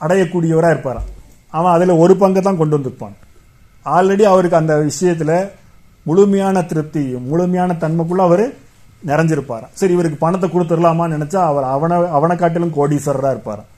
அடையக்கூடியவராக 0.00 0.74
இருப்பாராம். 0.74 1.08
அவன் 1.56 1.74
அதில் 1.76 2.00
ஒரு 2.02 2.14
பங்கு 2.22 2.40
தான் 2.46 2.60
கொண்டு 2.60 2.76
வந்திருப்பான். 2.76 3.16
ஆல்ரெடி 3.96 4.24
அவருக்கு 4.32 4.60
அந்த 4.62 4.74
விஷயத்தில் 4.90 5.36
முழுமையான 6.06 6.56
திருப்தி 6.70 7.02
முழுமையான 7.30 7.76
தன்மைக்குள்ளே 7.84 8.24
அவர் 8.28 8.46
நிறைஞ்சிருப்பாராம் 9.06 9.74
சரி 9.80 9.92
இவருக்கு 9.96 10.18
பணத்தை 10.22 10.46
கொடுத்துடலாமான்னு 10.50 11.16
நினைச்சா 11.16 11.40
அவர் 11.50 11.66
அவனை 11.74 11.96
அவனை 12.18 12.36
காட்டிலும் 12.36 12.76
கோடீஸ்வரராக 12.78 13.34
இருப்பாராம் 13.36 13.68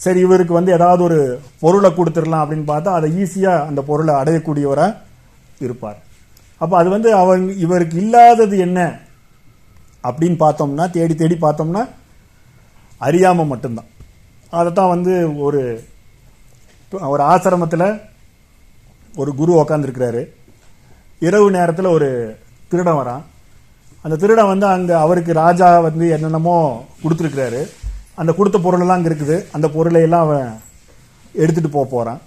சரி 0.00 0.20
இவருக்கு 0.26 0.52
வந்து 0.56 0.72
ஏதாவது 0.76 1.02
ஒரு 1.08 1.18
பொருளை 1.60 1.90
கொடுத்துடலாம் 1.90 2.42
அப்படின்னு 2.44 2.66
பார்த்தா 2.70 2.96
அதை 2.98 3.08
ஈஸியாக 3.22 3.66
அந்த 3.68 3.80
பொருளை 3.88 4.14
அடையக்கூடியவராக 4.20 4.96
இருப்பார். 5.66 5.98
அப்போ 6.62 6.74
அது 6.80 6.88
வந்து 6.94 7.10
அவங்க 7.20 7.52
இவருக்கு 7.64 7.96
இல்லாதது 8.02 8.56
என்ன 8.66 8.80
அப்படின்னு 10.04 10.36
பார்த்தோம்னா 10.44 10.86
தேடி 10.96 11.14
தேடி 11.14 11.36
பார்த்தோம்னா 11.44 11.82
அறியாமல் 13.00 13.50
மட்டும்தான். 13.52 13.90
அதை 14.52 14.72
தான் 14.72 14.92
வந்து 14.94 15.12
ஒரு 15.46 15.60
ஒரு 17.12 17.22
ஆசிரமத்தில் 17.32 17.86
ஒரு 19.22 19.30
குரு 19.34 19.52
உக்காந்துருக்கிறாரு. 19.60 20.22
இரவு 21.26 21.48
நேரத்தில் 21.58 21.94
ஒரு 21.96 22.08
திருடன் 22.70 23.00
வரான். 23.00 23.24
அந்த 24.04 24.16
திருடன் 24.22 24.50
வந்து 24.52 24.66
அங்கே 24.74 24.94
அவருக்கு 25.04 25.32
ராஜா 25.44 25.68
வந்து 25.86 26.06
என்னென்னமோ 26.14 26.56
கொடுத்துருக்குறாரு. 27.02 27.60
அந்த 28.20 28.30
கொடுத்த 28.38 28.58
பொருளெல்லாம் 28.64 28.98
அங்கே 28.98 29.10
இருக்குது. 29.10 29.36
அந்த 29.56 29.66
பொருளை 29.76 30.00
எல்லாம் 30.06 30.24
அவன் 30.26 30.48
எடுத்துட்டு 31.42 31.70
போக 31.76 31.86
போகிறான் 31.92 32.20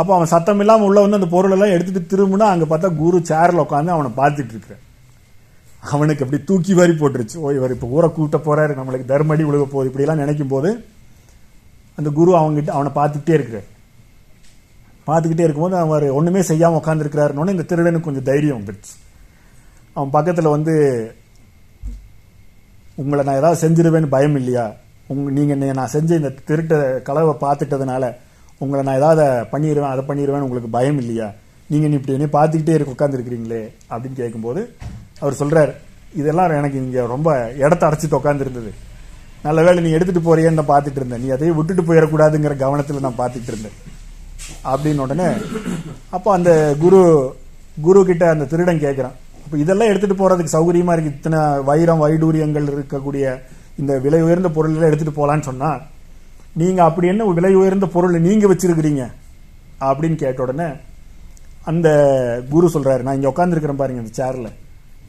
அப்போ 0.00 0.12
அவன் 0.16 0.30
சத்தம் 0.32 0.60
இல்லாமல் 0.62 0.88
உள்ளே 0.88 1.00
வந்து 1.04 1.18
அந்த 1.20 1.28
பொருளெல்லாம் 1.34 1.72
எடுத்துகிட்டு 1.74 2.10
திரும்பினா 2.12 2.46
அங்கே 2.54 2.66
பார்த்தா 2.70 2.88
குரு 3.00 3.18
சேரில் 3.30 3.62
உட்காந்து 3.64 3.94
அவனை 3.96 4.10
பார்த்துட்டு 4.20 4.54
இருக்கிறான் 4.54 4.82
அவனுக்கு 5.94 6.24
அப்படி 6.24 6.38
தூக்கி 6.48 6.72
வாரி 6.78 6.94
போட்டுருச்சு. 7.00 7.36
ஓ 7.44 7.52
இவர் 7.58 7.74
இப்போ 7.74 7.88
ஊரை 7.96 8.08
கூட்ட 8.16 8.36
போகிறாரு 8.46 8.72
நம்மளுக்கு 8.78 9.06
தர்மடி 9.12 9.42
உழுக 9.50 9.64
போகுது. 9.64 9.88
இப்படிலாம் 9.90 10.22
நினைக்கும் 10.22 10.52
போது 10.54 10.70
அந்த 11.98 12.10
குரு 12.18 12.30
அவங்ககிட்ட 12.40 12.72
அவனை 12.76 12.90
பார்த்துக்கிட்டே 12.98 13.36
இருக்கிறார். 13.38 13.68
பார்த்துக்கிட்டே 15.08 15.46
இருக்கும்போது 15.46 15.76
அவர் 15.84 16.06
ஒன்றுமே 16.18 16.42
செய்யாமல் 16.50 16.80
உட்காந்துருக்கிறாருன்னு 16.80 17.56
இந்த 17.56 17.66
திருடனுக்கு 17.72 18.08
கொஞ்சம் 18.08 18.28
தைரியம் 18.30 18.60
வந்துடுச்சு 18.60 18.94
அவன் 19.96 20.14
பக்கத்தில் 20.16 20.54
வந்து 20.54 20.74
உங்களை 23.02 23.22
நான் 23.26 23.40
ஏதாவது 23.40 23.62
செஞ்சிருவேன்னு 23.64 24.14
பயம் 24.16 24.36
இல்லையா? 24.40 24.64
உங்க 25.12 25.30
நீங்கள் 25.38 25.78
நான் 25.80 25.94
செஞ்ச 25.94 26.10
இந்த 26.20 26.30
திருட்ட 26.48 26.74
கலவை 27.08 27.34
பார்த்துட்டதுனால 27.44 28.04
உங்களை 28.60 28.82
நான் 28.86 29.00
ஏதாவது 29.00 29.24
பண்ணிடுவேன் 29.52 29.92
அதை 29.94 30.02
பண்ணிடுவேன் 30.10 30.44
உங்களுக்கு 30.46 30.70
பயம் 30.76 31.00
இல்லையா? 31.02 31.28
நீங்கள் 31.70 31.90
நீ 31.90 31.96
இப்படி 31.98 32.16
என்ன 32.16 32.28
பார்த்துக்கிட்டே 32.36 32.74
இருக்க 32.76 32.94
உட்காந்துருக்கிறீங்களே 32.96 33.62
அப்படின்னு 33.90 34.20
கேட்கும்போது 34.22 34.60
அவர் 35.22 35.40
சொல்கிறார் 35.40 35.72
இதெல்லாம் 36.20 36.56
எனக்கு 36.60 36.78
இங்கே 36.84 37.02
ரொம்ப 37.14 37.28
இடத்த 37.64 37.88
அடைச்சிட்டு 37.88 38.18
உட்காந்துருந்தது 38.20 38.72
நல்ல 39.46 39.62
வேளை 39.66 39.78
நீ 39.84 39.90
எடுத்துகிட்டு 39.96 40.28
போறியேன்னு 40.28 40.58
நான் 40.60 40.72
பார்த்துட்டு 40.72 41.00
இருந்தேன். 41.00 41.22
நீ 41.24 41.28
அதையே 41.34 41.52
விட்டுட்டு 41.56 41.82
போயிடக்கூடாதுங்கிற 41.88 42.54
கவனத்தில் 42.62 43.06
நான் 43.06 43.18
பார்த்துட்டு 43.18 43.50
இருந்தேன். 43.52 43.76
அப்படின்னு 44.72 45.04
உடனே 45.06 45.26
அப்போ 46.16 46.28
அந்த 46.32 46.50
குரு 46.84 47.00
குரு 47.86 48.00
கிட்ட 48.10 48.24
அந்த 48.34 48.44
திருடன் 48.52 48.84
கேட்குறான் 48.84 49.16
அப்போ 49.44 49.56
இதெல்லாம் 49.62 49.90
எடுத்துகிட்டு 49.90 50.20
போகிறதுக்கு 50.20 50.54
சௌகரியமாக 50.56 50.94
இருக்குது 50.96 51.16
இத்தனை 51.18 51.40
வைரம் 51.70 52.02
வைடூரியங்கள் 52.04 52.70
இருக்கக்கூடிய 52.76 53.24
இந்த 53.80 53.92
விலை 54.04 54.20
உயர்ந்த 54.26 54.48
பொருள் 54.56 54.88
எடுத்துகிட்டு 54.88 55.18
போகலான்னு 55.18 55.48
சொன்னால் 55.50 55.80
நீங்கள் 56.60 56.86
அப்படி 56.88 57.06
என்ன 57.12 57.24
விலை 57.38 57.52
உயர்ந்த 57.60 57.86
பொருள் 57.94 58.16
நீங்கள் 58.26 58.50
வச்சுருக்கிறீங்க? 58.52 59.04
அப்படின்னு 59.88 60.16
கேட்ட 60.22 60.40
உடனே 60.46 60.68
அந்த 61.70 61.88
குரு 62.52 62.66
சொல்கிறாரு 62.74 63.02
நான் 63.06 63.16
இங்கே 63.18 63.30
உட்காந்துருக்கிறேன் 63.32 63.80
பாருங்க 63.80 64.02
இந்த 64.04 64.14
சேர்ல 64.20 64.48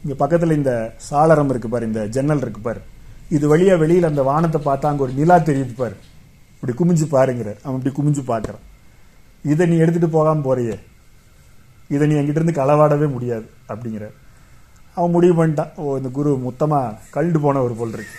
இங்கே 0.02 0.16
பக்கத்தில் 0.22 0.58
இந்த 0.58 0.72
சாளரம் 1.08 1.50
இருக்கு 1.52 1.68
பாரு 1.74 1.84
இந்த 1.90 2.02
ஜன்னல் 2.16 2.42
இருக்கு 2.44 2.60
பாரு. 2.66 2.80
இது 3.36 3.44
வழியாக 3.52 3.80
வெளியில் 3.82 4.10
அந்த 4.10 4.22
வானத்தை 4.30 4.60
பார்த்தா 4.68 4.90
அங்கே 4.90 5.04
ஒரு 5.06 5.14
நிலா 5.20 5.36
தெரியுது 5.48 5.74
பாரு. 5.82 5.96
இப்படி 6.56 6.74
குமிஞ்சு 6.80 7.06
பாருங்கிறார். 7.14 7.58
அவன் 7.64 7.78
இப்படி 7.78 7.94
குமிஞ்சு 7.96 8.22
பார்க்குறான். 8.32 8.62
இதை 9.44 9.64
நீ 9.70 9.76
எடுத்துகிட்டு 9.84 10.16
போகாமல் 10.18 10.46
போறியே. 10.48 10.76
இதை 11.94 12.04
நீ 12.08 12.14
என்கிட்ட 12.20 12.40
இருந்து 12.40 12.60
களவாடவே 12.60 13.08
முடியாது 13.16 13.46
அப்படிங்கிற 13.72 14.06
அவன் 14.96 15.14
முடிவு 15.16 15.34
பண்ணிட்டான். 15.38 15.70
ஓ 15.80 15.96
இந்த 16.00 16.10
குரு 16.18 16.30
மொத்தமாக 16.46 16.96
கல்டு 17.16 17.38
போன 17.44 17.62
ஒரு 17.66 17.74
போல் 17.78 17.94
இருக்கு 17.98 18.16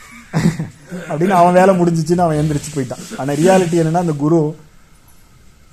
அப்படின்னு 1.09 1.35
அவன் 1.39 1.57
வேலை 1.59 1.73
முடிஞ்சிச்சுன்னு 1.81 2.25
அவன் 2.25 2.39
எந்திரிச்சு 2.41 2.71
போயிட்டான். 2.75 3.03
ஆனால் 3.19 3.37
ரியாலிட்டி 3.41 3.81
என்னன்னா 3.81 4.05
அந்த 4.05 4.15
குரு 4.23 4.39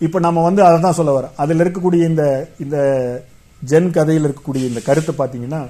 இப்போ 0.07 0.19
நம்ம 0.27 0.43
வந்து 0.49 0.61
அதை 0.67 0.77
தான் 0.85 0.99
சொல்ல 0.99 1.13
வரோம் 1.17 1.35
அதில் 1.43 1.63
இருக்கக்கூடிய 1.65 2.03
இந்த 2.11 2.25
இந்த 2.65 2.77
ஜென் 3.71 3.91
கதையில் 3.97 4.27
இருக்கக்கூடிய 4.29 4.65
இந்த 4.71 4.81
கருத்தை 4.89 5.13
பார்த்தீங்கன்னா 5.19 5.61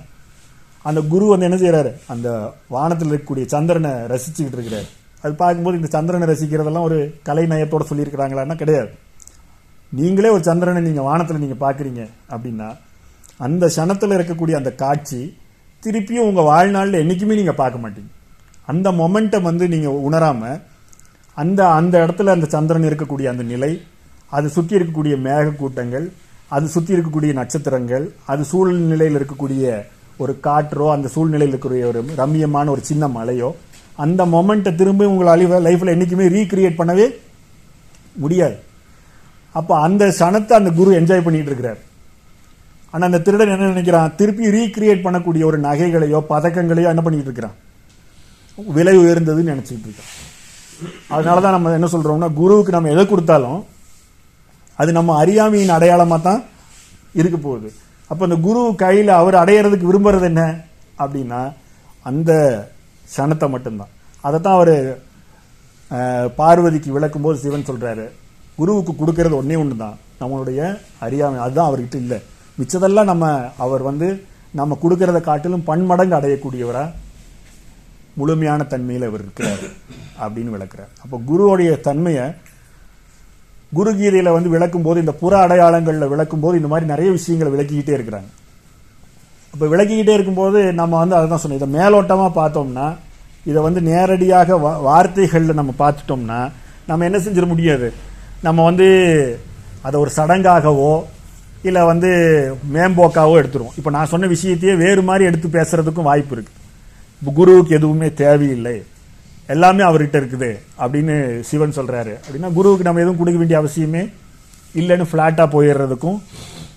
அந்த 0.88 1.00
குரு 1.12 1.24
வந்து 1.32 1.46
என்ன 1.48 1.58
செய்கிறாரு 1.62 1.90
அந்த 2.12 2.28
வானத்தில் 2.74 3.10
இருக்கக்கூடிய 3.12 3.46
சந்திரனை 3.54 3.92
ரசிச்சுக்கிட்டு 4.12 4.58
இருக்கிறாரு. 4.58 4.88
அது 5.24 5.32
பார்க்கும்போது 5.42 5.78
இந்த 5.80 5.88
சந்திரனை 5.96 6.26
ரசிக்கிறதெல்லாம் 6.30 6.88
ஒரு 6.88 6.98
கலை 7.28 7.44
நயத்தோடு 7.52 7.90
சொல்லியிருக்கிறாங்களான்னா 7.90 8.56
கிடையாது. 8.62 8.90
நீங்களே 10.00 10.32
ஒரு 10.36 10.44
சந்திரனை 10.48 10.80
நீங்கள் 10.88 11.08
வானத்தில் 11.10 11.42
நீங்கள் 11.44 11.62
பார்க்குறீங்க 11.64 12.02
அப்படின்னா 12.34 12.68
அந்த 13.40 13.70
சனத்துல 13.76 14.16
இருக்கக்கூடிய 14.18 14.54
அந்த 14.60 14.70
காட்சி 14.82 15.20
திருப்பியும் 15.82 16.28
உங்கள் 16.30 16.48
வாழ்நாளில் 16.50 17.00
என்றைக்குமே 17.00 17.34
நீங்கள் 17.40 17.60
பார்க்க 17.62 17.84
மாட்டீங்க. 17.84 18.10
அந்த 18.72 18.88
மொமெண்ட்டை 19.00 19.40
வந்து 19.48 19.64
நீங்கள் 19.74 19.98
உணராமல் 20.08 20.60
அந்த 21.36 21.60
அந்த 21.78 21.94
இடத்துல 22.04 22.34
அந்த 22.36 22.46
சந்திரன் 22.54 22.88
இருக்கக்கூடிய 22.90 23.26
அந்த 23.32 23.42
நிலை 23.52 23.72
அது 24.36 24.48
சுற்றி 24.56 24.74
இருக்கக்கூடிய 24.78 25.14
மேகக்கூட்டங்கள் 25.26 26.06
அது 26.56 26.66
சுற்றி 26.74 26.94
இருக்கக்கூடிய 26.96 27.32
நட்சத்திரங்கள் 27.40 28.04
அது 28.32 28.42
சூழ்நிலையில் 28.52 29.18
இருக்கக்கூடிய 29.18 29.84
ஒரு 30.22 30.32
காற்றோ 30.46 30.86
அந்த 30.94 31.08
சூழ்நிலையில் 31.14 31.52
இருக்கக்கூடிய 31.52 31.84
ஒரு 31.90 32.00
ரம்மியமான 32.20 32.70
ஒரு 32.74 32.82
சின்ன 32.90 33.06
மலையோ 33.16 33.48
அந்த 34.04 34.22
மொமெண்ட்டை 34.34 34.72
திரும்ப 34.74 35.08
உங்களை 35.12 35.30
அழிவ 35.34 35.58
லைஃப்பில் 35.66 35.92
என்னைக்குமே 35.94 36.26
ரீக்ரியேட் 36.36 36.78
பண்ணவே 36.78 37.06
முடியாது. 38.22 38.56
அப்போ 39.54 39.74
அந்த 39.86 40.04
சனத்தை 40.20 40.54
அந்த 40.60 40.70
குரு 40.78 40.90
என்ஜாய் 41.00 41.24
பண்ணிகிட்டு 41.26 41.52
இருக்கிறார். 41.52 41.80
ஆனால் 42.94 43.08
அந்த 43.10 43.20
திருடன் 43.26 43.52
என்ன 43.54 43.68
நினைக்கிறான்? 43.72 44.10
திருப்பி 44.18 44.50
ரீக்ரியேட் 44.56 45.04
பண்ணக்கூடிய 45.04 45.44
ஒரு 45.50 45.58
நகைகளையோ 45.68 46.18
பதக்கங்களையோ 46.32 46.88
என்ன 46.94 47.02
பண்ணிட்டு 47.04 47.28
இருக்கிறான்? 47.28 47.56
விலை 48.76 48.96
உயர்ந்ததுன்னு 49.04 49.52
நினைச்சிட்டு 49.52 49.86
இருக்கான். 49.88 50.10
அதனாலதான் 51.14 51.54
நம்ம 51.56 51.72
என்ன 51.78 51.88
சொல்றோம்னா 51.94 52.28
குருவுக்கு 52.40 52.74
நம்ம 52.76 52.90
எதை 52.94 53.04
கொடுத்தாலும் 53.12 53.60
அது 54.80 54.90
நம்ம 54.98 55.10
அறியாமையின் 55.22 55.74
அடையாளமாக 55.76 56.20
தான் 56.28 56.40
இருக்க 57.20 57.36
போகுது. 57.46 57.68
அப்போ 58.10 58.22
அந்த 58.26 58.36
குரு 58.46 58.62
கையில் 58.82 59.10
அவர் 59.20 59.36
அடையறதுக்கு 59.42 59.88
விரும்புறது 59.90 60.26
என்ன? 60.30 60.42
அப்படின்னா 61.02 61.40
அந்த 62.10 62.32
சனத்தை 63.14 63.46
மட்டும்தான். 63.54 63.92
அதைத்தான் 64.26 64.56
அவர் 64.58 64.74
பார்வதிக்கு 66.40 66.94
விளக்கும் 66.96 67.24
போது 67.26 67.36
சிவன் 67.44 67.68
சொல்கிறாரு 67.70 68.06
குருவுக்கு 68.60 68.92
கொடுக்கறது 69.00 69.34
ஒன்றே 69.40 69.58
ஒன்று 69.62 69.76
தான் 69.82 69.98
நம்மளுடைய 70.20 70.60
அறியாமை. 71.06 71.38
அதுதான் 71.44 71.68
அவர்கிட்ட 71.70 71.98
இல்லை. 72.04 72.18
மிச்சதெல்லாம் 72.58 73.04
நம்ம 73.04 73.50
அவர் 73.58 73.82
வந்து 73.82 74.24
நம்ம 74.50 74.78
கொடுக்கறத 74.82 75.20
காட்டிலும் 75.20 75.64
பன்மடங்கு 75.64 76.16
அடையக்கூடியவரா? 76.16 76.90
முழுமையான 78.14 78.62
தன்மையில் 78.62 79.06
அவர் 79.06 79.20
இருக்கிறார் 79.20 79.62
அப்படின்னு 80.20 80.52
விளக்குறார். 80.58 80.90
அப்போ 81.02 81.20
குருவுடைய 81.26 81.80
தன்மையை 81.80 82.32
குரு 83.72 83.92
கீதையில 83.92 84.32
வந்து 84.32 84.48
விளக்கும் 84.48 84.82
போது 84.82 85.00
இந்த 85.00 85.12
புற 85.12 85.38
அடையாளங்களில் 85.38 86.08
விளக்கும் 86.08 86.40
போது 86.40 86.56
இந்த 86.56 86.68
மாதிரி 86.68 86.88
நிறைய 86.88 87.10
விஷயங்களை 87.12 87.52
விளக்கிக்கிட்டே 87.52 87.94
இருக்கிறாங்க. 87.94 88.30
அப்போ 89.54 89.66
விளக்கிக்கிட்டே 89.66 90.14
இருக்கும்போது 90.14 90.72
நம்ம 90.72 90.98
வந்து 90.98 91.14
அதை 91.14 91.28
தான் 91.28 91.38
சொன்னோம். 91.42 91.54
இதை 91.54 91.74
மேலோட்டமாக 91.74 92.30
பார்த்தோம்னா 92.34 92.94
இதை 93.44 93.62
வந்து 93.62 93.80
நேரடியாக 93.80 94.54
வா- 94.54 94.82
வார்த்தைகளில் 94.82 95.54
நம்ம 95.54 95.74
பார்த்துட்டோம்னா 95.78 96.50
நம்ம 96.86 97.04
என்ன 97.04 97.18
செஞ்சிட 97.18 97.46
முடியாது? 97.46 97.92
நம்ம 98.42 98.64
வந்து 98.64 98.86
அதை 99.82 100.00
ஒரு 100.00 100.10
சடங்காகவோ 100.16 101.02
இல்ல 101.64 101.84
வந்து 101.84 102.10
மேம்போக்காவோ 102.72 103.36
எடுத்துருவோம். 103.40 103.76
இப்ப 103.76 103.90
நான் 103.90 104.06
சொன்ன 104.06 104.26
விஷயத்தையே 104.26 104.76
வேறு 104.76 105.02
மாதிரி 105.02 105.24
எடுத்து 105.24 105.48
பேசுறதுக்கும் 105.48 106.08
வாய்ப்பு 106.10 106.34
இருக்கு. 106.34 106.52
குருவுக்கு 107.34 107.74
எதுவுமே 107.74 108.12
தேவையில்லை. 108.12 108.82
எல்லாமே 109.46 109.84
அவர்கிட்ட 109.84 110.18
இருக்குது 110.20 110.58
அப்படின்னு 110.78 111.40
சிவன் 111.40 111.76
சொல்றாரு. 111.76 112.14
அப்படின்னா 112.26 112.52
குருவுக்கு 112.52 112.84
நம்ம 112.84 113.00
எதுவும் 113.00 113.16
கொடுக்க 113.16 113.38
வேண்டிய 113.38 113.60
அவசியமே 113.60 114.02
இல்லைன்னு 114.78 115.06
ஃபிளாட்டா 115.12 115.46
போயிடுறதுக்கும் 115.46 116.20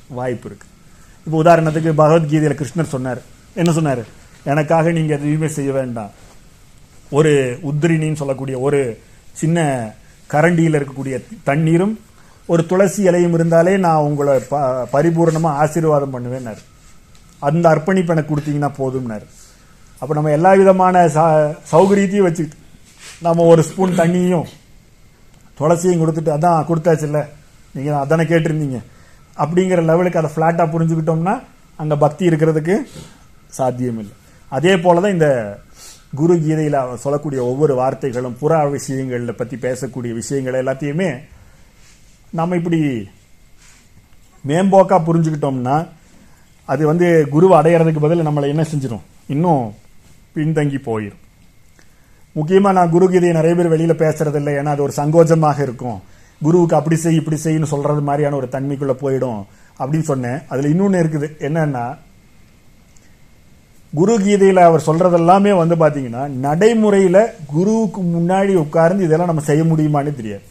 வாய்ப்பு 0.07 0.49
இருக்கு. 0.49 0.67
இப்போ 1.25 1.43
உதாரணத்துக்கு 1.43 1.93
பகவத்கீதையில 2.01 2.55
கிருஷ்ணர் 2.55 2.93
சொன்னார். 2.95 3.21
என்ன 3.53 3.71
சொன்னார்? 3.71 4.05
எனக்காக 4.43 4.91
நீங்க 4.91 5.13
எதுவுமே 5.15 5.47
செய்ய 5.47 5.71
வேண்டாம். 5.71 6.11
ஒரு 7.11 7.59
உத்ரினின்னு 7.63 8.13
சொல்லக்கூடிய 8.13 8.59
ஒரு 8.59 8.99
சின்ன 9.31 9.89
கரண்டியில் 10.31 10.83
இருக்கக்கூடிய 10.83 11.23
தண்ணீரும் 11.43 11.99
ஒரு 12.49 12.65
துளசி 12.65 13.01
இலையும் 13.01 13.33
இருந்தாலே 13.33 13.77
நான் 13.77 13.97
உங்களை 13.99 14.39
ப- 14.49 14.61
பரிபூர்ணமாக 14.93 15.57
ஆசீர்வாதம் 15.57 16.13
பண்ணுவேன்னாரு 16.13 16.61
அந்த 17.41 17.69
அர்ப்பணிப்பு 17.69 18.13
எனக்கு 18.13 18.31
கொடுத்தீங்கன்னா 18.31 18.71
போதும்னாரு 18.77 19.25
அப்போ 20.01 20.13
நம்ம 20.13 20.31
எல்லா 20.31 20.53
விதமான 20.53 21.07
ச- 21.07 21.25
சௌகரியத்தையும் 21.71 22.23
வச்சுக்கிட்டு 22.23 22.63
நம்ம 23.21 23.43
ஒரு 23.43 23.63
ஸ்பூன் 23.63 23.97
தண்ணியும் 23.97 24.47
துளசியும் 25.57 26.01
கொடுத்துட்டு 26.01 26.31
அதான் 26.31 26.67
கொடுத்தாச்சுல்ல. 26.67 27.19
நீங்கள் 27.75 27.93
அதானே 27.93 28.23
கேட்டிருந்தீங்க. 28.23 28.79
அப்படிங்கிற 29.37 29.85
லெவலுக்கு 29.85 30.19
அதை 30.19 30.29
ஃப்ளாட்டாக 30.35 30.71
புரிஞ்சுக்கிட்டோம்னா 30.71 31.33
அங்கே 31.79 31.95
பக்தி 31.95 32.29
இருக்கிறதுக்கு 32.29 32.75
சாத்தியம் 33.49 33.99
இல்லை 33.99 34.13
அதே 34.51 34.75
போலதான் 34.75 35.11
இந்த 35.11 35.29
குரு 36.15 36.33
கீதையில் 36.37 36.75
சொல்லக்கூடிய 36.95 37.43
ஒவ்வொரு 37.43 37.73
வார்த்தைகளும் 37.75 38.37
புறா 38.41 38.71
விஷயங்களில் 38.71 39.35
பற்றி 39.35 39.57
பேசக்கூடிய 39.57 40.13
விஷயங்கள் 40.13 40.63
எல்லாத்தையுமே 40.63 41.09
நம்ம 42.31 42.55
இப்படி 42.55 43.07
மேம்போக்காக 44.47 44.99
புரிஞ்சுக்கிட்டோம்னா 45.07 45.87
அது 46.65 46.85
வந்து 46.85 47.27
குருவை 47.29 47.59
அடையறதுக்கு 47.59 47.99
பதில் 47.99 48.27
நம்மளை 48.27 48.47
என்ன 48.47 48.65
செஞ்சிடும் 48.71 49.05
இன்னும் 49.27 49.73
பின்தங்கி 50.35 50.79
போயிடும் 50.89 51.23
முக்கியமாக 52.33 52.75
நான் 52.75 52.91
குருகீதையை 52.91 53.33
நிறைய 53.33 53.55
பேர் 53.55 53.67
வெளியில் 53.67 54.01
பேசுறது 54.01 54.35
இல்லை 54.35 54.53
ஏன்னா 54.53 54.65
அது 54.65 54.81
ஒரு 54.81 54.93
சங்கோஜமாக 54.95 55.61
இருக்கும். 55.61 56.01
குருவுக்கு 56.43 56.75
அப்படி 56.75 56.95
செய் 56.95 57.15
இப்படி 57.15 57.37
செய்யணும் 57.43 57.73
சொல்கிறது 57.73 58.01
மாதிரியான 58.01 58.35
ஒரு 58.35 58.47
தன்மைக்குள்ளே 58.51 58.95
போயிடும் 59.01 59.43
அப்படின்னு 59.79 59.99
சொன்னேன். 59.99 60.41
அதில் 60.47 60.69
இன்னொன்று 60.69 61.03
இருக்குது. 61.03 61.27
என்னன்னா 61.39 61.97
குரு 63.93 64.19
கீதையில் 64.19 64.57
அவர் 64.57 64.85
சொல்கிறதெல்லாமே 64.85 65.19
எல்லாமே 65.19 65.51
வந்து 65.53 65.75
பார்த்தீங்கன்னா 65.75 66.27
நடைமுறையில் 66.27 67.31
குருவுக்கு 67.45 68.01
முன்னாடி 68.01 68.53
உட்கார்ந்து 68.53 69.03
இதெல்லாம் 69.03 69.27
நம்ம 69.27 69.41
செய்ய 69.41 69.63
முடியுமான்னு 69.63 70.15
தெரியாது. 70.15 70.41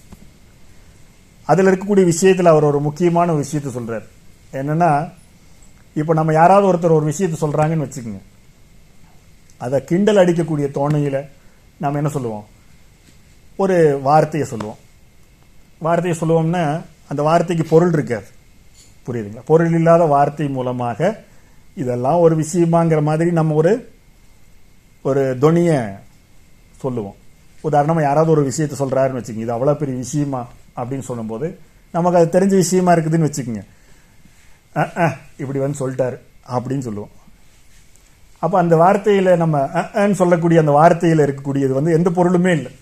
அதில் 1.46 1.66
இருக்கக்கூடிய 1.66 2.04
விஷயத்தில் 2.04 2.52
அவர் 2.52 2.64
ஒரு 2.64 2.80
முக்கியமான 2.80 3.32
விஷயத்த 3.32 3.70
சொல்கிறார் 3.76 4.06
என்னென்னா 4.52 4.90
இப்போ 5.94 6.12
நம்ம 6.12 6.32
யாராவது 6.32 6.66
ஒருத்தர் 6.70 6.96
ஒரு 6.98 7.06
விஷயத்த 7.12 7.36
சொல்கிறாங்கன்னு 7.40 7.86
வச்சுக்கோங்க. 7.86 8.22
அதை 9.58 9.84
கிண்டல் 9.84 10.16
அடிக்கக்கூடிய 10.16 10.66
தோணையில் 10.78 11.28
நாம் 11.76 11.94
என்ன 11.94 12.08
சொல்லுவோம்? 12.08 12.46
ஒரு 13.56 13.76
வார்த்தையை 14.02 14.48
சொல்லுவோம். 14.48 14.78
வார்த்தையை 15.78 16.16
சொல்லுவோம்னா 16.20 16.64
அந்த 17.08 17.22
வார்த்தைக்கு 17.22 17.64
பொருள் 17.68 17.92
இருக்காது. 17.92 18.26
புரியுதுங்களா? 19.06 19.42
பொருள் 19.44 19.72
இல்லாத 19.72 20.04
வார்த்தை 20.04 20.48
மூலமாக 20.48 21.24
இதெல்லாம் 21.74 22.18
ஒரு 22.18 22.34
விஷயமாங்கிற 22.36 23.02
மாதிரி 23.02 23.30
நம்ம 23.30 23.54
ஒரு 23.54 23.72
ஒரு 25.02 25.38
துணியை 25.38 25.80
சொல்லுவோம். 26.78 27.16
உதாரணமாக 27.60 28.06
யாராவது 28.06 28.30
ஒரு 28.30 28.42
விஷயத்த 28.48 28.74
சொல்கிறாருன்னு 28.82 29.20
வச்சுக்கோங்க. 29.20 29.46
இது 29.46 29.54
அவ்வளோ 29.56 29.74
பெரிய 29.74 29.96
விஷயமா. 29.96 30.42
அப்படின்னு 30.78 31.08
சொல்லும்போது 31.10 31.46
நமக்கு 31.96 32.18
அது 32.20 32.34
தெரிஞ்ச 32.36 32.54
விஷயமா 32.62 32.92
இருக்குதுன்னு 32.94 33.28
வச்சுக்கோங்க. 33.28 33.62
இப்படி 35.42 35.58
வந்து 35.64 35.80
சொல்லிட்டாரு 35.82 36.16
அப்படின்னு 36.56 36.86
சொல்லுவோம். 36.88 37.12
அப்போ 38.42 38.56
அந்த 38.62 38.74
வார்த்தையில் 38.82 39.30
நம்ம 39.42 39.56
சொல்லக்கூடிய 40.20 40.58
அந்த 40.64 40.72
வார்த்தையில் 40.80 41.24
இருக்கக்கூடியது 41.26 41.72
வந்து 41.78 41.96
எந்த 41.98 42.08
பொருளுமே 42.18 42.52
இல்லை. 42.58 42.72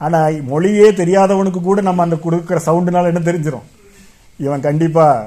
ஆனால் 0.00 0.36
மொழியே 0.50 0.86
தெரியாதவனுக்கு 1.00 1.60
கூட 1.62 1.80
நம்ம 1.88 2.02
அந்த 2.06 2.16
கொடுக்குற 2.24 2.58
சவுண்டுனால 2.68 3.10
என்ன 3.12 3.22
தெரிஞ்சிடும் 3.26 3.66
இவன் 4.44 4.66
கண்டிப்பாக 4.68 5.26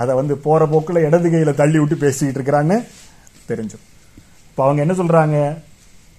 அதை 0.00 0.12
வந்து 0.18 0.34
போகிற 0.44 0.62
போக்கில் 0.72 1.04
இடது 1.06 1.28
கையில் 1.32 1.58
தள்ளி 1.60 1.78
விட்டு 1.80 1.96
பேசிக்கிட்டு 2.02 2.38
இருக்கிறான்னு 2.38 2.76
தெரிஞ்சிடும் 3.50 3.88
இப்போ 4.50 4.62
அவங்க 4.66 4.80
என்ன 4.84 4.94
சொல்கிறாங்க 5.00 5.38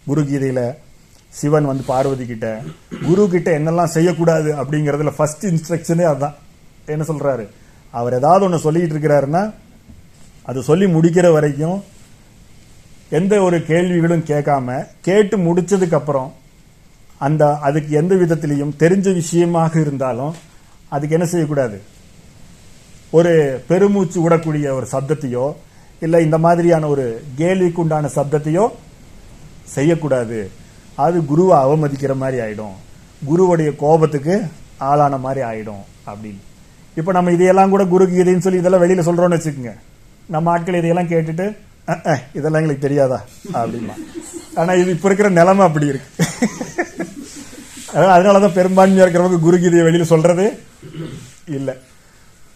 குருகீதையில் 0.08 0.66
சிவன் 1.40 1.70
வந்து 1.70 1.84
பார்வதி 1.92 2.26
கிட்ட 2.26 2.48
குரு 3.08 3.24
கிட்ட 3.34 3.50
என்னெல்லாம் 3.60 3.94
செய்யக்கூடாது 3.96 4.50
அப்படிங்கிறதுல 4.62 5.12
ஃபர்ஸ்ட் 5.18 5.46
இன்ஸ்ட்ரக்ஷனே 5.52 6.06
அதுதான் 6.12 6.36
என்ன 6.94 7.06
சொல்றாரு? 7.12 7.46
அவர் 8.00 8.18
ஏதாவது 8.20 8.46
ஒன்று 8.46 8.66
சொல்லிட்டு 8.66 8.96
இருக்கிறாருன்னா 8.96 9.44
அது 10.50 10.60
சொல்லி 10.70 10.86
முடிக்கிற 10.96 11.28
வரைக்கும் 11.34 11.78
எந்த 13.10 13.34
ஒரு 13.42 13.58
கேள்விகளும் 13.70 14.28
கேட்காம 14.32 14.78
கேட்டு 15.08 15.36
முடிச்சதுக்கு 15.38 15.98
அப்புறம் 16.00 16.30
அந்த 17.18 17.44
அதுக்கு 17.68 17.92
எந்த 18.02 18.14
விதத்திலையும் 18.16 18.74
தெரிஞ்ச 18.84 19.14
விஷயமாக 19.14 19.74
இருந்தாலும் 19.80 20.34
அதுக்கு 20.96 21.16
என்ன 21.18 21.28
செய்யக்கூடாது? 21.32 21.78
ஒரு 23.18 23.34
பெருமூச்சு 23.68 24.18
விடக்கூடிய 24.24 24.68
ஒரு 24.78 24.88
சப்தத்தையோ 24.92 25.46
இல்லை 26.06 26.20
இந்த 26.26 26.38
மாதிரியான 26.46 26.88
ஒரு 26.94 27.06
கேள்விக்குண்டான 27.38 28.10
சப்தத்தையோ 28.18 28.66
செய்யக்கூடாது. 29.76 30.40
அது 31.04 31.18
குருவை 31.32 31.56
அவமதிக்கிற 31.66 32.14
மாதிரி 32.24 32.38
ஆயிடும். 32.46 32.76
குருவுடைய 33.30 33.70
கோபத்துக்கு 33.84 34.36
ஆளான 34.90 35.18
மாதிரி 35.26 35.42
ஆயிடும் 35.50 35.84
அப்படின்னு. 36.10 36.42
இப்போ 37.00 37.12
நம்ம 37.18 37.32
இதையெல்லாம் 37.36 37.74
கூட 37.74 37.84
குரு 37.94 38.06
கீதைன்னு 38.12 38.46
சொல்லி 38.46 38.62
இதெல்லாம் 38.62 38.84
வெளியில 38.84 39.06
சொல்றோம்னு 39.08 39.38
வச்சுக்கோங்க. 39.38 39.74
நம்ம 40.36 40.52
ஆட்கள் 40.54 40.80
இதையெல்லாம் 40.80 41.12
கேட்டுட்டு 41.14 41.46
இதெல்லாம் 42.38 42.60
எங்களுக்கு 42.60 42.86
தெரியாதா? 42.86 43.18
அப்படின்னா 43.60 43.96
ஆனா 44.60 44.72
இது 44.82 44.90
இப்ப 44.96 45.08
இருக்கிற 45.10 45.30
நிலைமை 45.40 45.64
அப்படி 45.68 45.88
இருக்கு. 45.92 46.10
அதனாலதான் 48.16 48.56
பெரும்பான்மையா 48.60 49.04
இருக்கிறவங்க 49.06 49.40
குரு 49.46 49.58
கீதையை 49.64 49.84
வெளியில 49.88 50.06
சொல்றது 50.14 50.46
இல்லை. 51.58 51.76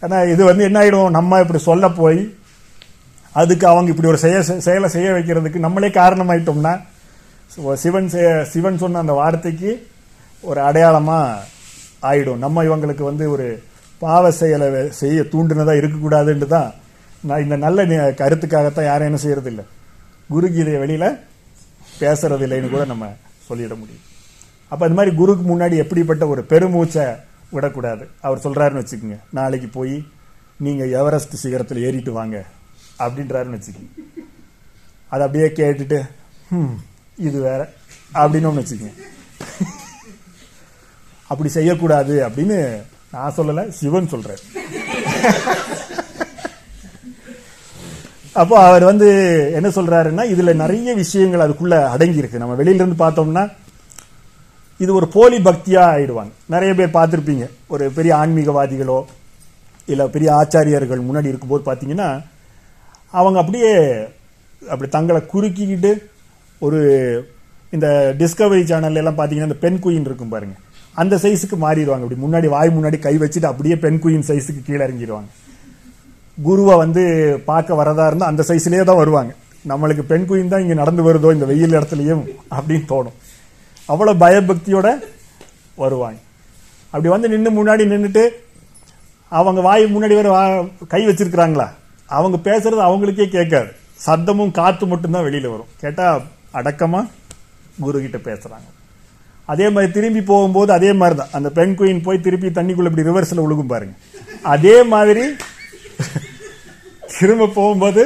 ஆனா 0.02 0.16
இது 0.32 0.42
வந்து 0.48 0.66
என்ன 0.68 0.78
ஆயிடும்? 0.82 1.16
நம்ம 1.18 1.40
இப்படி 1.44 1.60
சொல்ல 1.70 1.88
போய் 2.00 2.20
அதுக்கு 3.42 3.66
அவங்க 3.72 3.88
இப்படி 3.92 4.10
ஒரு 4.12 4.20
செய்ய 4.24 4.38
செயலை 4.68 4.88
செய்ய 4.94 5.10
வைக்கிறதுக்கு 5.16 5.64
நம்மளே 5.66 5.90
காரணமாயிட்டோம்னா 6.00 6.74
சிவன் 7.82 8.10
செய்ய 8.14 8.28
சிவன் 8.52 8.82
சொன்ன 8.82 9.00
அந்த 9.04 9.14
வார்த்தைக்கு 9.20 9.70
ஒரு 10.50 10.60
அடையாளமாக 10.68 11.44
ஆயிடும். 12.10 12.42
நம்ம 12.44 12.64
இவங்களுக்கு 12.68 13.04
வந்து 13.08 13.24
ஒரு 13.34 13.46
பாவ 14.02 14.30
செயலை 14.40 14.68
செய்ய 15.00 15.22
தூண்டுனதாக 15.32 15.80
இருக்கக்கூடாதுன்னு 15.80 16.46
தான் 16.56 16.70
நான் 17.28 17.42
இந்த 17.44 17.56
நல்ல 17.64 17.84
கருத்துக்காகத்தான் 18.20 18.88
யாரும் 18.88 19.08
என்ன 19.08 19.20
செய்யறது 19.24 19.50
இல்ல 19.52 19.62
வெளியில் 20.84 21.08
பேசுறது 22.02 22.44
இல்லைன்னு 22.46 22.70
கூட 22.74 22.84
நம்ம 22.92 23.06
சொல்லிட 23.48 23.74
முடியும். 23.80 24.04
அப்போ 24.72 24.82
அது 24.86 24.96
மாதிரி 24.98 25.12
குருக்கு 25.20 25.44
முன்னாடி 25.50 25.76
எப்படிப்பட்ட 25.84 26.24
ஒரு 26.32 26.42
பெருமூச்சை 26.52 27.06
விடக்கூடாது. 27.54 28.04
அவர் 28.26 28.42
சொல்கிறாருன்னு 28.44 28.82
வச்சுக்கோங்க 28.82 29.18
நாளைக்கு 29.38 29.68
போய் 29.78 29.96
நீங்கள் 30.66 30.92
எவரெஸ்ட் 31.00 31.34
சிகரத்தில் 31.42 31.82
ஏறிட்டு 31.86 32.12
வாங்க 32.18 32.36
அப்படின்றாருன்னு 33.04 33.58
வச்சுக்கோங்க. 33.58 33.90
அதை 35.12 35.22
அப்படியே 35.26 35.48
கேட்டுட்டு 35.60 35.98
ம் 36.58 36.76
இது 37.20 37.40
வேற. 37.40 37.68
அப்படின்னு 38.14 38.46
ஒன்று 38.46 38.62
வச்சுக்கோங்க. 38.62 38.92
அப்படி 41.26 41.48
செய்யக்கூடாது 41.48 42.28
அப்படின்னு 42.28 42.82
நான் 43.12 43.34
சொல்லலை 43.36 43.68
சிவன் 43.68 44.08
சொல்றாரு. 44.10 44.42
அப்போ 48.32 48.64
அவர் 48.64 48.84
வந்து 48.84 49.08
என்ன 49.54 49.68
சொல்றாருன்னா 49.68 50.24
இதுல 50.32 50.54
நிறைய 50.54 50.94
விஷயங்கள் 50.94 51.50
அதுக்குள்ள 51.50 51.86
அடங்கி 51.86 52.16
இருக்கு 52.16 52.38
நம்ம 52.38 52.54
வெளியிலிருந்து 52.54 53.04
பார்த்தோம்னா 53.04 53.52
இது 54.78 54.94
ஒரு 54.94 55.08
போலி 55.08 55.38
பக்தியா 55.38 55.82
ஆயிடுவாங்க. 55.94 56.30
நிறைய 56.46 56.74
பேர் 56.74 56.88
பார்த்துருப்பீங்க. 56.88 57.48
ஒரு 57.66 57.90
பெரிய 57.90 58.14
ஆன்மீகவாதிகளோ 58.14 59.04
இல்லை 59.86 60.06
பெரிய 60.08 60.32
ஆச்சாரியர்கள் 60.32 61.06
முன்னாடி 61.08 61.26
இருக்கும்போது 61.26 61.62
பார்த்தீங்கன்னா 61.72 62.24
அவங்க 63.10 63.38
அப்படியே 63.38 63.74
அப்படி 64.70 64.90
தங்களை 64.90 65.26
குறுக்கிக்கிட்டு 65.26 66.09
ஒரு 66.60 67.30
இந்த 67.70 68.14
டிஸ்கவரி 68.18 68.62
சேனல்ல 68.62 68.94
எல்லாம் 68.94 69.18
பாத்தீங்கன்னா 69.18 69.42
இந்த 69.42 69.54
பெண் 69.54 69.78
குயின் 69.82 70.00
இருக்கும் 70.00 70.28
பாருங்க. 70.28 70.54
அந்த 70.94 71.16
சைஸுக்கு 71.16 71.56
மாறிடுவாங்க. 71.60 72.02
அப்படி 72.02 72.20
முன்னாடி 72.20 72.50
வாய் 72.50 72.68
முன்னாடி 72.68 72.98
கை 72.98 73.18
வச்சுட்டு 73.18 73.44
அப்படியே 73.44 73.76
பெண் 73.76 74.00
குயின் 74.02 74.30
சைஸுக்கு 74.30 74.62
கீழே 74.64 74.84
இறங்கிடுவாங்க. 74.84 75.24
குருவை 76.42 76.76
வந்து 76.76 77.36
பார்க்க 77.44 77.74
வரதா 77.74 78.06
இருந்தால் 78.06 78.28
அந்த 78.28 78.44
சைஸ்லேயே 78.48 78.84
தான் 78.84 78.96
வருவாங்க. 78.96 79.34
நம்மளுக்கு 79.68 80.02
பெண் 80.02 80.26
குயின் 80.28 80.48
தான் 80.48 80.60
இங்கே 80.60 80.74
நடந்து 80.74 81.14
வருதோ 81.14 81.32
இந்த 81.32 81.44
வெயில் 81.44 81.72
இடத்துலையும் 81.72 82.24
அப்படின்னு 82.50 82.82
தோணும். 82.88 83.12
அவ்வளோ 83.88 84.14
பயபக்தியோட 84.20 84.94
வருவாங்க. 85.74 86.18
அப்படி 86.86 87.08
வந்து 87.08 87.28
நின்று 87.28 87.64
முன்னாடி 87.64 87.80
நின்றுட்டு 87.80 88.28
அவங்க 89.28 89.60
வாய் 89.60 89.84
முன்னாடி 89.84 90.14
வர 90.14 90.38
வா- 90.38 90.86
கை 90.86 91.06
வச்சிருக்கிறாங்களா? 91.06 91.68
அவங்க 92.06 92.50
பேசுறது 92.50 92.82
அவங்களுக்கே 92.82 93.28
கேட்காது. 93.28 93.66
சத்தமும் 94.06 94.50
காற்று 94.50 94.86
மட்டும்தான் 94.86 95.22
வெளியில் 95.22 95.48
வரும். 95.48 95.66
கேட்டால் 95.80 96.22
அடக்கமாக 96.58 97.10
குரு 97.84 97.98
கிட்ட 98.04 98.18
பேசுகிறாங்க 98.28 98.68
அதே 99.52 99.66
மாதிரி 99.74 99.92
திரும்பி 99.92 100.20
போகும்போது 100.30 100.70
அதே 100.72 100.90
மாதிரி 101.00 101.14
தான் 101.18 101.32
அந்த 101.36 101.48
பெண் 101.58 101.76
குயின் 101.78 102.02
போய் 102.06 102.24
திருப்பி 102.26 102.48
தண்ணிக்குள்ள 102.58 102.90
இப்படி 102.90 103.08
ரிவர்ஸில் 103.08 103.44
உழுகும் 103.44 103.72
பாருங்க. 103.72 103.94
அதே 104.54 104.76
மாதிரி 104.92 105.24
திரும்ப 107.18 107.48
போகும்போது 107.56 108.02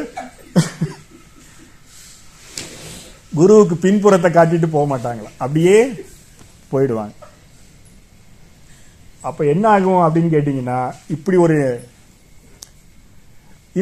குருவுக்கு 3.39 3.77
பின்புறத்தை 3.85 4.29
காட்டிட்டு 4.31 4.69
போக 4.77 4.85
மாட்டாங்களா? 4.93 5.31
அப்படியே 5.39 5.77
போயிடுவாங்க. 6.73 7.15
அப்போ 9.29 9.43
என்ன 9.53 9.65
ஆகும் 9.69 10.05
அப்படின்னு 10.05 10.35
கேட்டிங்கன்னா 10.35 10.79
இப்படி 11.15 11.37
ஒரு 11.47 11.59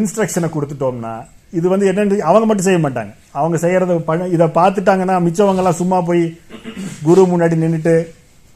இன்ஸ்ட்ரக்ஷனை 0.00 0.48
கொடுத்துட்டோம்னா 0.52 1.14
இது 1.58 1.66
வந்து 1.72 1.86
என்னென்னு 1.90 2.18
அவங்க 2.30 2.44
மட்டும் 2.48 2.66
செய்ய 2.68 2.80
மாட்டாங்க. 2.84 3.12
அவங்க 3.38 3.56
செய்யறத 3.64 3.96
பண்ண 4.08 4.28
இதை 4.36 4.46
பார்த்துட்டாங்கன்னா 4.58 5.16
மிச்சவங்கெல்லாம் 5.26 5.80
சும்மா 5.80 5.98
போய் 6.08 6.22
குரு 7.06 7.22
முன்னாடி 7.32 7.56
நின்றுட்டு 7.62 7.94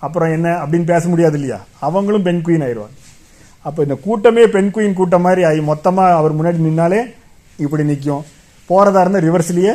அப்புறம் 0.07 0.33
என்ன 0.37 0.49
அப்படின்னு 0.63 0.87
பேச 0.93 1.03
முடியாது 1.13 1.37
இல்லையா? 1.39 1.59
அவங்களும் 1.87 2.27
பெண் 2.29 2.45
குயின் 2.47 2.65
ஆயிடுவாங்க. 2.67 2.97
அப்போ 3.69 3.81
இந்த 3.87 3.97
கூட்டமே 4.07 4.43
பெண் 4.57 4.73
குயின் 4.75 4.97
கூட்டம் 4.99 5.25
மாதிரி 5.27 5.43
ஆகி 5.49 5.61
மொத்தமாக 5.71 6.19
அவர் 6.21 6.37
முன்னாடி 6.39 6.59
நின்னாலே 6.67 7.01
இப்படி 7.65 7.85
நிற்கும் 7.91 8.25
போகிறதா 8.71 9.03
இருந்தால் 9.03 9.27
ரிவர்ஸ்லேயே 9.27 9.73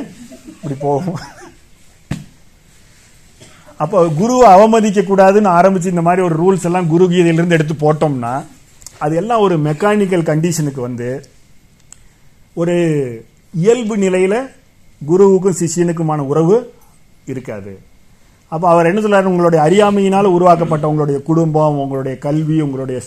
இப்படி 0.56 0.76
போகும். 0.85 1.19
அப்போ 3.84 3.99
குருவை 4.19 4.48
அவமதிக்கக்கூடாதுன்னு 4.56 5.49
ஆரம்பித்து 5.57 5.93
இந்த 5.93 6.03
மாதிரி 6.07 6.22
ஒரு 6.27 6.35
ரூல்ஸ் 6.41 6.65
எல்லாம் 6.69 6.89
குரு 6.93 7.06
கீதையிலிருந்து 7.11 7.57
எடுத்து 7.57 7.76
போட்டோம்னா 7.85 8.34
அது 9.06 9.14
எல்லாம் 9.22 9.43
ஒரு 9.45 9.56
மெக்கானிக்கல் 9.68 10.27
கண்டிஷனுக்கு 10.31 10.81
வந்து 10.88 11.07
ஒரு 12.53 12.76
இயல்பு 13.53 13.98
நிலையில் 13.98 14.49
குருவுக்கும் 15.06 15.56
சிஷியனுக்குமான 15.60 16.18
உறவு 16.18 16.73
இருக்காது. 17.26 17.80
அப்போ 18.48 18.69
அவர் 18.69 18.86
என்ன 18.86 18.99
சொல்றாரு? 18.99 19.23
உங்களுடைய 19.23 19.65
அறியாமையினால் 19.65 20.23
உருவாக்கப்பட்ட 20.23 20.88
உங்களுடைய 20.88 21.22
குடும்பம் 21.22 21.80
உங்களுடைய 21.80 22.18
கல்வி 22.18 22.61
உங்களுடைய 22.61 23.02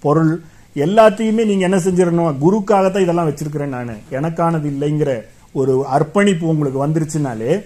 பொருள் 0.00 0.40
எல்லாத்தையுமே 0.74 1.44
நீங்கள் 1.44 1.70
என்ன 1.70 1.76
செஞ்சிடணும்? 1.76 2.36
குருக்காகத்தான் 2.40 3.00
இதெல்லாம் 3.00 3.30
வச்சிருக்கிறேன் 3.30 3.66
நான். 3.66 3.96
எனக்கானது 4.10 4.68
இல்லைங்கிற 4.68 5.20
ஒரு 5.52 5.86
அர்ப்பணிப்பு 5.86 6.48
உங்களுக்கு 6.48 6.86
வந்துருச்சுனாலே 6.86 7.64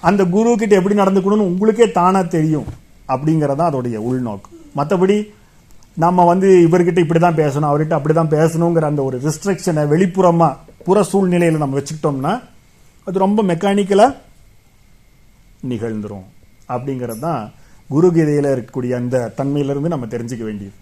அந்த 0.00 0.24
குரு 0.24 0.56
கிட்ட 0.58 0.74
எப்படி 0.76 0.94
நடந்துக்கணும்னு 0.94 1.48
உங்களுக்கே 1.50 1.90
தானாக 1.90 2.26
தெரியும் 2.26 2.64
அப்படிங்கிறதான் 3.08 3.70
அதோடைய 3.70 3.98
உள்நோக்கு. 4.10 4.48
மற்றபடி 4.76 5.32
நம்ம 6.02 6.24
வந்து 6.30 6.48
இவர்கிட்ட 6.66 7.00
இப்படி 7.04 7.20
தான் 7.24 7.40
பேசணும் 7.40 7.68
அவர்கிட்ட 7.70 7.96
அப்படி 7.98 8.14
தான் 8.14 8.30
பேசணுங்கிற 8.36 8.86
அந்த 8.92 9.02
ஒரு 9.08 9.16
ரிஸ்ட்ரிக்ஷனை 9.26 9.82
வெளிப்புறமாக 9.92 10.58
புற 10.86 11.02
சூழ்நிலையில் 11.10 11.62
நம்ம 11.62 11.76
வச்சுக்கிட்டோம்னா 11.78 12.32
அது 13.06 13.22
ரொம்ப 13.24 13.40
மெக்கானிக்கலாக 13.50 14.16
நிகழ்ந்துடும் 15.72 16.26
அப்படிங்கிறது 16.74 17.22
தான் 17.26 17.42
குருகீதையில் 17.90 18.50
இருக்கக்கூடிய 18.54 18.92
அந்த 19.02 19.16
தன்மையிலிருந்து 19.38 19.94
நம்ம 19.94 20.06
தெரிஞ்சுக்க 20.14 20.44
வேண்டியது. 20.48 20.74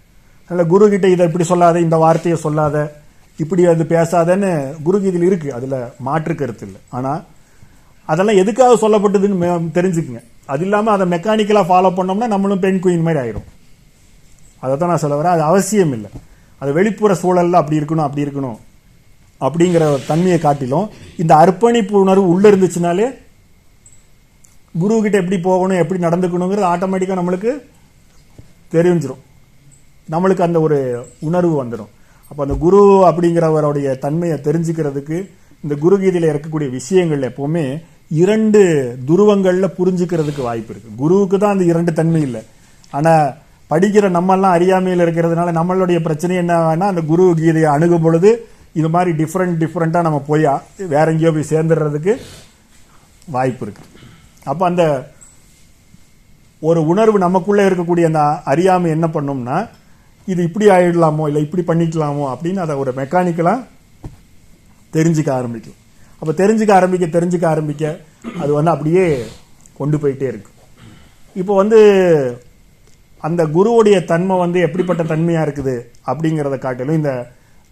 அதனால் 0.49 0.69
குருகிட்ட 0.73 1.07
இதை 1.15 1.23
இப்படி 1.29 1.45
சொல்லாத 1.53 1.79
இந்த 1.85 1.97
வார்த்தையை 2.03 2.37
சொல்லாத 2.45 2.77
இப்படி 3.39 3.61
அது 3.71 3.85
பேசாதன்னு 3.95 4.51
குரு 4.85 4.97
இருக்குது 5.29 5.55
அதில் 5.57 5.79
மாற்று 6.07 6.33
கருத்து 6.41 6.65
இல்லை. 6.67 6.79
ஆனால் 6.97 7.21
அதெல்லாம் 8.11 8.39
எதுக்காக 8.43 8.77
சொல்லப்பட்டதுன்னு 8.83 9.73
தெரிஞ்சுக்குங்க. 9.77 10.21
அது 10.53 10.63
இல்லாமல் 10.67 10.95
அதை 10.95 11.05
மெக்கானிக்கலாக 11.15 11.69
ஃபாலோ 11.69 11.91
பண்ணோம்னா 11.99 12.27
நம்மளும் 12.33 12.63
பெண் 12.65 12.81
குயின் 12.85 13.05
மாதிரி 13.07 13.21
ஆயிரும். 13.23 13.47
அதை 14.63 14.73
தான் 14.75 14.91
நான் 14.91 15.03
சொல்ல 15.03 15.15
வரேன். 15.19 15.35
அது 15.35 15.43
அவசியம் 15.51 15.93
இல்லை 15.97 16.09
அது 16.61 16.71
வெளிப்புற 16.77 17.13
சூழலில் 17.21 17.59
அப்படி 17.61 17.79
இருக்கணும் 17.79 18.05
அப்படி 18.07 18.25
இருக்கணும் 18.25 18.59
அப்படிங்கிற 19.41 19.83
ஒரு 19.93 20.03
தன்மையை 20.09 20.39
காட்டிலும் 20.39 20.85
இந்த 21.21 21.33
அர்ப்பணிப்பு 21.43 21.95
உணர்வு 22.03 22.27
உள்ளே 22.33 22.47
இருந்துச்சுனாலே 22.51 23.07
குரு 24.75 25.01
கிட்ட 25.05 25.17
எப்படி 25.21 25.37
போகணும் 25.47 25.81
எப்படி 25.81 25.99
நடந்துக்கணுங்கிறது 26.05 26.67
ஆட்டோமேட்டிக்காக 26.73 27.19
நம்மளுக்கு 27.21 27.51
தெரிஞ்சிடும் 28.75 29.21
நம்மளுக்கு 30.09 30.45
அந்த 30.47 30.59
ஒரு 30.59 30.77
உணர்வு 31.19 31.53
வந்துடும் 31.63 31.91
அப்போ 32.31 32.41
அந்த 32.45 32.55
குரு 32.63 32.79
அப்படிங்கிறவருடைய 33.09 33.89
தன்மையை 34.05 34.37
தெரிஞ்சுக்கிறதுக்கு 34.47 35.17
இந்த 35.63 35.75
குருகீதையில் 35.83 36.31
இருக்கக்கூடிய 36.31 36.69
விஷயங்கள் 36.79 37.27
எப்போவுமே 37.29 37.65
இரண்டு 38.23 38.61
துருவங்களில் 39.09 39.75
புரிஞ்சுக்கிறதுக்கு 39.77 40.41
வாய்ப்பு 40.41 40.71
இருக்குது 40.73 40.97
குருவுக்கு 41.01 41.37
தான் 41.37 41.53
அந்த 41.55 41.65
இரண்டு 41.65 41.91
தன்மை 41.93 42.21
இல்லை. 42.21 42.41
ஆனால் 42.93 43.25
படிக்கிற 43.73 44.05
நம்மெல்லாம் 44.17 44.55
அறியாமையில் 44.57 45.05
இருக்கிறதுனால 45.05 45.51
நம்மளுடைய 45.59 45.99
பிரச்சனை 46.07 46.33
என்னன்னா 46.43 46.87
அந்த 46.93 47.03
குரு 47.11 47.23
கீதையை 47.41 47.69
அணுகும் 47.75 48.05
பொழுது 48.07 48.31
இது 48.79 48.87
மாதிரி 48.95 49.11
டிஃப்ரெண்ட் 49.19 49.57
டிஃப்ரெண்ட்டாக 49.63 50.07
நம்ம 50.07 50.19
போய் 50.29 50.47
வேற 50.93 51.05
எங்கேயோ 51.13 51.31
போய் 51.35 51.51
சேர்ந்துடுறதுக்கு 51.53 52.13
வாய்ப்பு 53.35 53.63
இருக்கு. 53.65 53.83
அப்போ 54.51 54.63
அந்த 54.69 54.83
ஒரு 56.69 56.79
உணர்வு 56.91 57.17
நமக்குள்ளே 57.25 57.63
இருக்கக்கூடிய 57.69 58.05
அந்த 58.09 58.21
அறியாமை 58.51 58.89
என்ன 58.95 59.07
பண்ணும்னா 59.15 59.57
இது 60.31 60.41
இப்படி 60.47 60.65
ஆயிடலாமோ 60.75 61.23
இல்லை 61.29 61.41
இப்படி 61.45 61.63
பண்ணிக்கலாமோ 61.69 62.25
அப்படின்னு 62.33 62.63
அதை 62.65 62.75
ஒரு 62.83 62.91
மெக்கானிக்கலாக 62.99 63.65
தெரிஞ்சுக்க 64.93 65.29
ஆரம்பிக்கும். 65.39 65.77
அப்போ 66.19 66.33
தெரிஞ்சுக்க 66.41 66.71
ஆரம்பிக்க 66.79 67.05
தெரிஞ்சுக்க 67.17 67.45
ஆரம்பிக்க 67.53 67.85
அது 68.41 68.51
வந்து 68.57 68.73
அப்படியே 68.73 69.05
கொண்டு 69.79 69.97
போயிட்டே 70.03 70.27
இருக்கு. 70.31 70.51
இப்போ 71.41 71.53
வந்து 71.61 71.79
அந்த 73.27 73.41
குருவுடைய 73.55 73.97
தன்மை 74.11 74.35
வந்து 74.43 74.59
எப்படிப்பட்ட 74.67 75.03
தன்மையாக 75.11 75.45
இருக்குது 75.47 75.75
அப்படிங்கிறத 76.11 76.57
காட்டிலும் 76.65 76.99
இந்த 77.01 77.11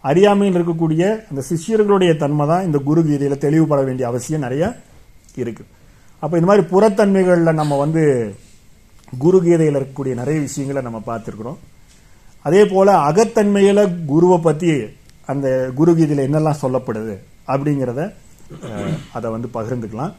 அறியாமையில் 0.03 0.57
இருக்கக்கூடிய 0.59 1.03
அந்த 1.29 1.41
சிஷ்யர்களுடைய 1.49 2.11
தன்மை 2.23 2.45
தான் 2.51 2.65
இந்த 2.67 2.77
குரு 2.87 3.01
கீதையில் 3.07 3.43
தெளிவுபட 3.45 3.79
வேண்டிய 3.87 4.05
அவசியம் 4.11 4.45
நிறைய 4.45 4.63
இருக்குது 5.41 5.69
அப்போ 6.23 6.35
இந்த 6.39 6.47
மாதிரி 6.49 6.63
புறத்தன்மைகளில் 6.71 7.59
நம்ம 7.59 7.77
வந்து 7.83 8.03
குரு 9.23 9.37
கீதையில் 9.45 9.77
இருக்கக்கூடிய 9.79 10.15
நிறைய 10.21 10.37
விஷயங்களை 10.47 10.81
நம்ம 10.87 10.99
பார்த்துருக்குறோம். 11.09 11.59
அதே 12.45 12.61
போல் 12.73 12.91
அகத்தன்மையில் 13.09 13.81
குருவை 14.11 14.37
பற்றி 14.47 14.71
அந்த 15.31 15.47
குரு 15.79 15.91
கீதையில் 15.97 16.25
என்னெல்லாம் 16.27 16.61
சொல்லப்படுது 16.63 17.15
அப்படிங்கிறத 17.53 18.01
அதை 19.17 19.27
வந்து 19.35 19.49
பகிர்ந்துக்கலாம். 19.57 20.13